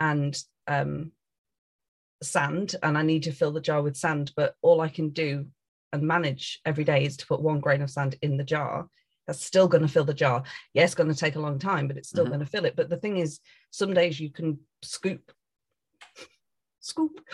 and 0.00 0.36
um, 0.66 1.12
sand 2.22 2.74
and 2.82 2.98
I 2.98 3.02
need 3.02 3.24
to 3.24 3.32
fill 3.32 3.52
the 3.52 3.60
jar 3.60 3.82
with 3.82 3.96
sand, 3.96 4.32
but 4.36 4.54
all 4.62 4.80
I 4.80 4.88
can 4.88 5.10
do 5.10 5.46
and 5.92 6.02
manage 6.02 6.60
every 6.64 6.84
day 6.84 7.04
is 7.04 7.16
to 7.18 7.26
put 7.26 7.42
one 7.42 7.60
grain 7.60 7.82
of 7.82 7.90
sand 7.90 8.16
in 8.22 8.36
the 8.36 8.44
jar. 8.44 8.88
That's 9.32 9.46
still 9.46 9.66
going 9.66 9.80
to 9.80 9.88
fill 9.88 10.04
the 10.04 10.12
jar. 10.12 10.42
Yes, 10.74 10.90
it's 10.90 10.94
going 10.94 11.08
to 11.08 11.16
take 11.16 11.36
a 11.36 11.40
long 11.40 11.58
time, 11.58 11.88
but 11.88 11.96
it's 11.96 12.10
still 12.10 12.26
Mhm. 12.26 12.28
going 12.28 12.40
to 12.40 12.46
fill 12.46 12.66
it. 12.66 12.76
But 12.76 12.90
the 12.90 12.98
thing 12.98 13.16
is, 13.16 13.40
some 13.70 13.94
days 13.94 14.20
you 14.20 14.28
can 14.28 14.60
scoop, 14.82 15.32
scoop, 16.80 17.24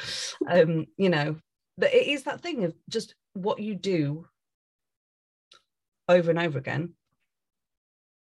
um, 0.46 0.86
you 0.96 1.08
know, 1.08 1.40
but 1.76 1.92
it 1.92 2.06
is 2.06 2.22
that 2.22 2.40
thing 2.40 2.62
of 2.62 2.72
just 2.88 3.16
what 3.32 3.58
you 3.58 3.74
do 3.74 4.28
over 6.08 6.30
and 6.30 6.38
over 6.38 6.56
again. 6.56 6.94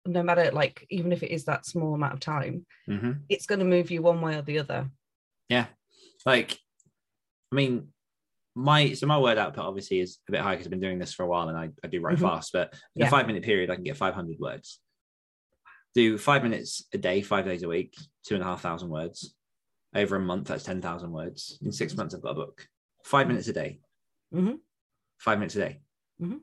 No 0.05 0.21
matter 0.21 0.51
like, 0.51 0.85
even 0.91 1.11
if 1.11 1.23
it 1.23 1.31
is 1.31 1.45
that 1.45 1.65
small 1.65 1.95
amount 1.95 2.13
of 2.13 2.19
time, 2.19 2.67
hmm 2.85 3.13
it's 3.29 3.47
going 3.47 3.57
to 3.57 3.65
move 3.65 3.89
you 3.89 4.03
one 4.03 4.21
way 4.21 4.35
or 4.35 4.43
the 4.43 4.59
other. 4.59 4.91
Yeah. 5.49 5.65
Like, 6.23 6.59
I 7.51 7.55
mean, 7.55 7.94
my 8.55 8.93
so 8.93 9.05
my 9.05 9.19
word 9.19 9.37
output 9.37 9.65
obviously 9.65 9.99
is 9.99 10.19
a 10.29 10.31
bit 10.31 10.39
high 10.41 10.53
because 10.53 10.65
I've 10.65 10.71
been 10.71 10.79
doing 10.79 10.97
this 10.97 11.13
for 11.13 11.23
a 11.23 11.27
while 11.27 11.49
and 11.49 11.57
I, 11.57 11.69
I 11.83 11.87
do 11.87 11.99
write 12.01 12.17
Mhm. 12.17 12.21
fast, 12.21 12.53
but 12.53 12.73
in 12.95 13.01
Yeah. 13.01 13.07
a 13.07 13.09
five 13.11 13.27
minute 13.27 13.43
period, 13.43 13.69
I 13.69 13.75
can 13.75 13.83
get 13.83 13.97
500 13.97 14.39
words. 14.39 14.79
Do 15.93 16.17
five 16.17 16.43
minutes 16.43 16.85
a 16.93 16.97
day, 16.97 17.21
five 17.21 17.45
days 17.45 17.63
a 17.63 17.67
week, 17.67 17.95
two 18.23 18.35
and 18.35 18.43
a 18.43 18.47
half 18.47 18.61
thousand 18.61 18.89
words. 18.89 19.35
Over 19.93 20.17
a 20.17 20.19
month, 20.19 20.47
that's 20.49 20.63
10,000 20.65 21.11
words. 21.11 21.57
In 21.61 21.71
six 21.71 21.95
months, 21.95 22.13
I've 22.13 22.21
got 22.21 22.31
a 22.31 22.35
book. 22.35 22.67
Five 23.05 23.27
minutes 23.27 23.47
a 23.47 23.53
day. 23.53 23.79
Mhm. 24.33 24.59
Five 25.19 25.39
minutes 25.39 25.55
a 25.55 25.59
day. 25.59 25.81
Mhm. 26.21 26.41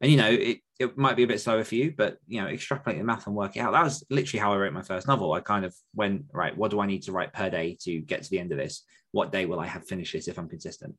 And 0.00 0.10
you 0.10 0.16
know, 0.16 0.30
it, 0.30 0.60
it 0.80 0.98
might 0.98 1.16
be 1.16 1.22
a 1.22 1.28
bit 1.28 1.40
slower 1.40 1.62
for 1.62 1.76
you, 1.76 1.94
but 1.96 2.18
you 2.26 2.40
know, 2.40 2.48
extrapolate 2.48 2.98
the 2.98 3.04
math 3.04 3.26
and 3.26 3.36
work 3.36 3.56
it 3.56 3.60
out. 3.60 3.72
That 3.72 3.84
was 3.84 4.04
literally 4.10 4.40
how 4.40 4.52
I 4.52 4.56
wrote 4.56 4.72
my 4.72 4.82
first 4.82 5.06
novel. 5.06 5.32
I 5.32 5.40
kind 5.40 5.64
of 5.64 5.74
went, 5.94 6.24
right, 6.32 6.56
what 6.56 6.70
do 6.70 6.80
I 6.80 6.86
need 6.86 7.02
to 7.04 7.12
write 7.12 7.32
per 7.32 7.48
day 7.48 7.76
to 7.82 8.00
get 8.00 8.22
to 8.24 8.30
the 8.30 8.40
end 8.40 8.50
of 8.50 8.58
this? 8.58 8.84
What 9.12 9.30
day 9.30 9.46
will 9.46 9.60
I 9.60 9.66
have 9.66 9.86
finished 9.86 10.12
this 10.12 10.26
if 10.26 10.38
I'm 10.38 10.48
consistent? 10.48 10.96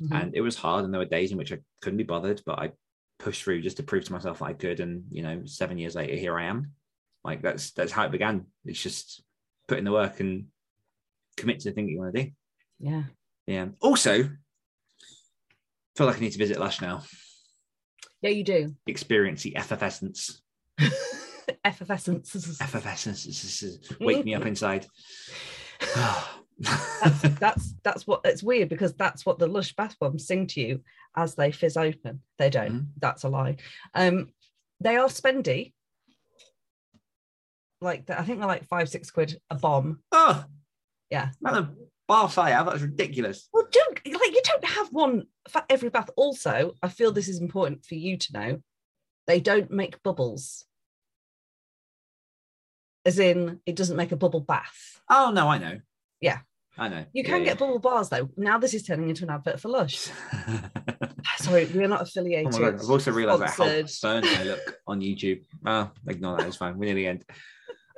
Mhm. 0.00 0.22
And 0.22 0.34
it 0.34 0.40
was 0.40 0.56
hard, 0.56 0.84
and 0.84 0.92
there 0.94 1.00
were 1.00 1.04
days 1.04 1.30
in 1.32 1.38
which 1.38 1.52
I 1.52 1.58
couldn't 1.82 1.98
be 1.98 2.04
bothered, 2.04 2.40
but 2.46 2.58
I 2.58 2.72
pushed 3.18 3.42
through 3.42 3.62
just 3.62 3.76
to 3.78 3.82
prove 3.82 4.04
to 4.04 4.12
myself 4.12 4.38
that 4.38 4.46
I 4.46 4.54
could. 4.54 4.80
And 4.80 5.04
you 5.10 5.22
know, 5.22 5.42
seven 5.44 5.76
years 5.76 5.94
later, 5.94 6.14
here 6.16 6.38
I 6.38 6.44
am. 6.44 6.72
Like 7.24 7.42
that's 7.42 7.72
that's 7.72 7.92
how 7.92 8.06
it 8.06 8.12
began. 8.12 8.46
It's 8.64 8.82
just 8.82 9.22
put 9.66 9.78
in 9.78 9.84
the 9.84 9.92
work 9.92 10.20
and 10.20 10.46
commit 11.36 11.60
to 11.60 11.68
the 11.68 11.74
thing 11.74 11.86
that 11.86 11.92
you 11.92 11.98
want 11.98 12.14
to 12.14 12.22
do. 12.24 12.30
Yeah. 12.80 13.02
Yeah. 13.46 13.66
Also, 13.80 14.30
feel 15.96 16.06
like 16.06 16.16
I 16.16 16.20
need 16.20 16.32
to 16.32 16.38
visit 16.38 16.58
Lush 16.60 16.80
now. 16.80 17.02
Yeah, 18.22 18.30
you 18.30 18.44
do. 18.44 18.74
Experience 18.86 19.42
the 19.42 19.56
effervescence. 19.56 20.42
Effervescence. 21.64 22.60
Effervescence. 22.60 23.90
Wake 24.00 24.24
me 24.24 24.34
up 24.34 24.44
inside. 24.46 24.86
that's 26.60 27.22
that's 27.38 27.74
that's 27.84 28.06
what 28.06 28.20
it's 28.24 28.42
weird 28.42 28.68
because 28.68 28.92
that's 28.94 29.24
what 29.24 29.38
the 29.38 29.46
lush 29.46 29.74
bath 29.74 29.96
bombs 30.00 30.26
sing 30.26 30.46
to 30.48 30.60
you 30.60 30.80
as 31.16 31.34
they 31.36 31.52
fizz 31.52 31.76
open. 31.76 32.20
They 32.38 32.50
don't. 32.50 32.72
Mhm. 32.72 32.86
That's 33.00 33.24
a 33.24 33.28
lie. 33.28 33.56
Um, 33.94 34.28
they 34.80 34.96
are 34.96 35.08
spendy. 35.08 35.72
Like 37.80 38.10
I 38.10 38.22
think 38.24 38.38
they're 38.40 38.48
like 38.48 38.66
five 38.68 38.88
six 38.88 39.10
quid 39.10 39.40
a 39.50 39.54
bomb. 39.54 40.00
oh, 40.12 40.44
Yeah. 41.10 41.30
man, 41.40 41.76
baths 42.08 42.38
I 42.38 42.50
have, 42.50 42.66
that's 42.66 42.80
ridiculous. 42.82 43.48
Well, 43.52 43.68
don't 43.70 43.94
like 44.06 44.32
you 44.34 44.42
don't 44.44 44.64
have 44.64 44.88
one 44.92 45.24
for 45.48 45.62
every 45.68 45.90
bath. 45.90 46.10
Also, 46.16 46.72
I 46.82 46.88
feel 46.88 47.12
this 47.12 47.28
is 47.28 47.40
important 47.40 47.84
for 47.84 47.94
you 47.94 48.16
to 48.16 48.32
know. 48.32 48.62
They 49.26 49.40
don't 49.40 49.70
make 49.70 50.02
bubbles. 50.02 50.64
As 53.04 53.18
in, 53.18 53.60
it 53.66 53.76
doesn't 53.76 53.96
make 53.96 54.12
a 54.12 54.16
bubble 54.16 54.40
bath. 54.40 55.00
Oh 55.08 55.30
no, 55.34 55.48
I 55.48 55.58
know. 55.58 55.78
Yeah. 56.20 56.38
I 56.76 56.88
know. 56.88 57.04
You 57.12 57.24
can 57.24 57.40
Yeah, 57.40 57.46
get 57.50 57.58
bubble 57.58 57.78
bars 57.80 58.08
though. 58.08 58.28
Now 58.36 58.58
this 58.58 58.72
is 58.74 58.82
turning 58.84 59.08
into 59.08 59.24
an 59.24 59.30
advert 59.30 59.60
for 59.60 59.68
Lush. 59.68 60.08
Sorry, 61.38 61.66
we're 61.66 61.88
not 61.88 62.00
oh 62.00 62.02
affiliated. 62.04 62.52
god! 62.52 62.74
I've 62.74 62.90
also 62.90 63.10
realised 63.12 63.42
how 63.54 63.64
burnt 63.64 64.26
I 64.26 64.42
look 64.44 64.78
on 64.86 65.00
YouTube. 65.00 65.42
Oh, 65.66 65.90
ignore 66.06 66.36
that. 66.36 66.46
It's 66.46 66.56
fine. 66.56 66.78
We're 66.78 66.86
near 66.86 66.94
the 66.94 67.06
end. 67.06 67.24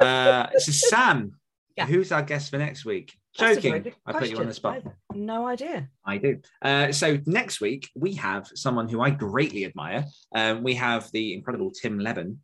Uh, 0.00 0.46
so 0.58 0.72
Sam, 0.72 1.32
Yeah. 1.76 1.86
who's 1.86 2.10
our 2.12 2.22
guest 2.22 2.50
for 2.50 2.58
next 2.58 2.84
week? 2.84 3.14
That's 3.38 3.58
a 3.58 3.60
very 3.60 3.80
Joking. 3.80 3.92
I 4.06 4.12
put 4.12 4.28
you 4.28 4.38
on 4.38 4.46
the 4.46 4.54
spot. 4.54 4.82
No 5.14 5.46
idea. 5.46 5.88
I 6.04 6.18
do. 6.18 6.40
Uh, 6.62 6.92
so 6.92 7.18
next 7.26 7.60
week 7.60 7.88
we 7.94 8.14
have 8.14 8.50
someone 8.54 8.88
who 8.88 9.00
I 9.00 9.10
greatly 9.10 9.64
admire. 9.64 10.04
Um, 10.34 10.62
we 10.62 10.74
have 10.74 11.10
the 11.12 11.34
incredible 11.34 11.70
Tim 11.70 11.98
Lebbon. 11.98 12.40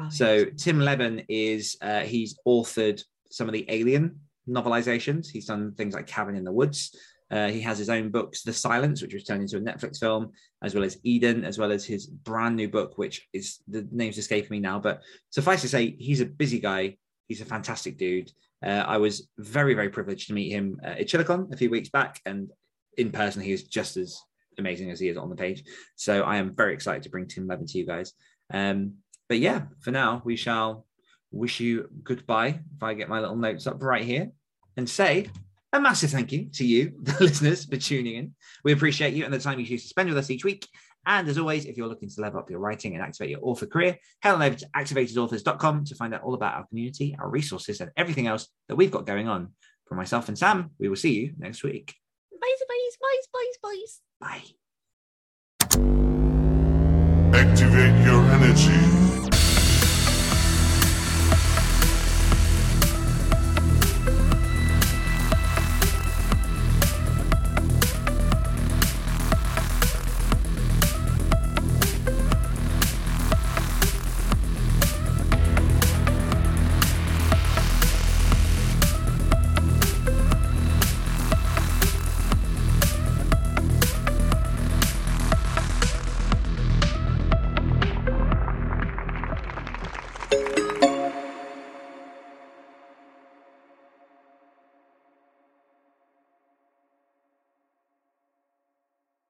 Oh, 0.00 0.08
So 0.10 0.32
yes. 0.34 0.48
Tim 0.56 0.80
Lebbon 0.80 1.22
is 1.28 1.76
uh, 1.82 2.00
he's 2.00 2.38
authored 2.46 3.02
some 3.30 3.48
of 3.48 3.52
the 3.52 3.66
Alien 3.68 4.18
novelizations. 4.48 5.28
He's 5.30 5.46
done 5.46 5.74
things 5.74 5.94
like 5.94 6.06
Cabin 6.06 6.36
in 6.36 6.44
the 6.44 6.52
Woods. 6.52 6.96
Uh, 7.30 7.48
he 7.48 7.60
has 7.60 7.78
his 7.78 7.88
own 7.88 8.10
books, 8.10 8.42
The 8.42 8.52
Silence, 8.52 9.02
which 9.02 9.14
was 9.14 9.22
turned 9.22 9.42
into 9.42 9.56
a 9.56 9.60
Netflix 9.60 9.98
film, 10.00 10.32
as 10.64 10.74
well 10.74 10.82
as 10.82 10.98
Eden, 11.04 11.44
as 11.44 11.58
well 11.58 11.70
as 11.70 11.84
his 11.84 12.08
brand 12.08 12.56
new 12.56 12.68
book, 12.68 12.98
which 12.98 13.28
is 13.32 13.60
the 13.68 13.86
name's 13.92 14.18
escaping 14.18 14.50
me 14.50 14.58
now. 14.58 14.80
But 14.80 15.02
suffice 15.30 15.60
to 15.60 15.68
say, 15.68 15.94
he's 15.96 16.20
a 16.20 16.26
busy 16.26 16.58
guy. 16.58 16.96
He's 17.28 17.40
a 17.40 17.44
fantastic 17.44 17.98
dude. 17.98 18.32
Uh, 18.64 18.84
I 18.86 18.98
was 18.98 19.28
very, 19.38 19.74
very 19.74 19.88
privileged 19.88 20.28
to 20.28 20.34
meet 20.34 20.50
him 20.50 20.80
at 20.82 21.06
ChillerCon 21.06 21.52
a 21.52 21.56
few 21.56 21.70
weeks 21.70 21.88
back, 21.88 22.20
and 22.26 22.50
in 22.98 23.10
person, 23.10 23.42
he 23.42 23.52
is 23.52 23.64
just 23.64 23.96
as 23.96 24.20
amazing 24.58 24.90
as 24.90 25.00
he 25.00 25.08
is 25.08 25.16
on 25.16 25.30
the 25.30 25.36
page. 25.36 25.64
So 25.96 26.22
I 26.22 26.36
am 26.36 26.54
very 26.54 26.74
excited 26.74 27.02
to 27.04 27.10
bring 27.10 27.26
Tim 27.26 27.46
Lebbon 27.46 27.66
to 27.66 27.78
you 27.78 27.86
guys. 27.86 28.12
Um, 28.52 28.94
but 29.28 29.38
yeah, 29.38 29.62
for 29.80 29.90
now, 29.90 30.22
we 30.24 30.36
shall 30.36 30.86
wish 31.30 31.60
you 31.60 31.88
goodbye. 32.02 32.60
If 32.76 32.82
I 32.82 32.94
get 32.94 33.08
my 33.08 33.20
little 33.20 33.36
notes 33.36 33.66
up 33.66 33.82
right 33.82 34.04
here 34.04 34.30
and 34.76 34.88
say 34.88 35.28
a 35.72 35.80
massive 35.80 36.10
thank 36.10 36.32
you 36.32 36.46
to 36.54 36.66
you, 36.66 36.92
the 37.02 37.16
listeners, 37.20 37.64
for 37.64 37.76
tuning 37.76 38.16
in. 38.16 38.34
We 38.64 38.72
appreciate 38.72 39.14
you 39.14 39.24
and 39.24 39.32
the 39.32 39.38
time 39.38 39.58
you 39.60 39.66
choose 39.66 39.82
to 39.82 39.88
spend 39.88 40.08
with 40.08 40.18
us 40.18 40.30
each 40.30 40.44
week. 40.44 40.66
And 41.06 41.28
as 41.28 41.38
always, 41.38 41.64
if 41.64 41.76
you're 41.76 41.88
looking 41.88 42.10
to 42.10 42.20
level 42.20 42.40
up 42.40 42.50
your 42.50 42.60
writing 42.60 42.94
and 42.94 43.02
activate 43.02 43.30
your 43.30 43.40
author 43.42 43.66
career, 43.66 43.98
head 44.20 44.34
on 44.34 44.42
over 44.42 44.56
to 44.56 44.66
activatedauthors.com 44.76 45.84
to 45.84 45.94
find 45.94 46.14
out 46.14 46.22
all 46.22 46.34
about 46.34 46.54
our 46.54 46.66
community, 46.66 47.16
our 47.18 47.28
resources, 47.28 47.80
and 47.80 47.90
everything 47.96 48.26
else 48.26 48.48
that 48.68 48.76
we've 48.76 48.90
got 48.90 49.06
going 49.06 49.28
on. 49.28 49.52
From 49.86 49.96
myself 49.96 50.28
and 50.28 50.38
Sam, 50.38 50.70
we 50.78 50.88
will 50.88 50.96
see 50.96 51.14
you 51.14 51.32
next 51.36 51.64
week. 51.64 51.94
Boys, 52.30 52.40
boys, 52.40 52.96
boys, 53.00 53.28
boys, 53.32 53.58
boys. 53.62 54.00
Bye. 54.20 54.59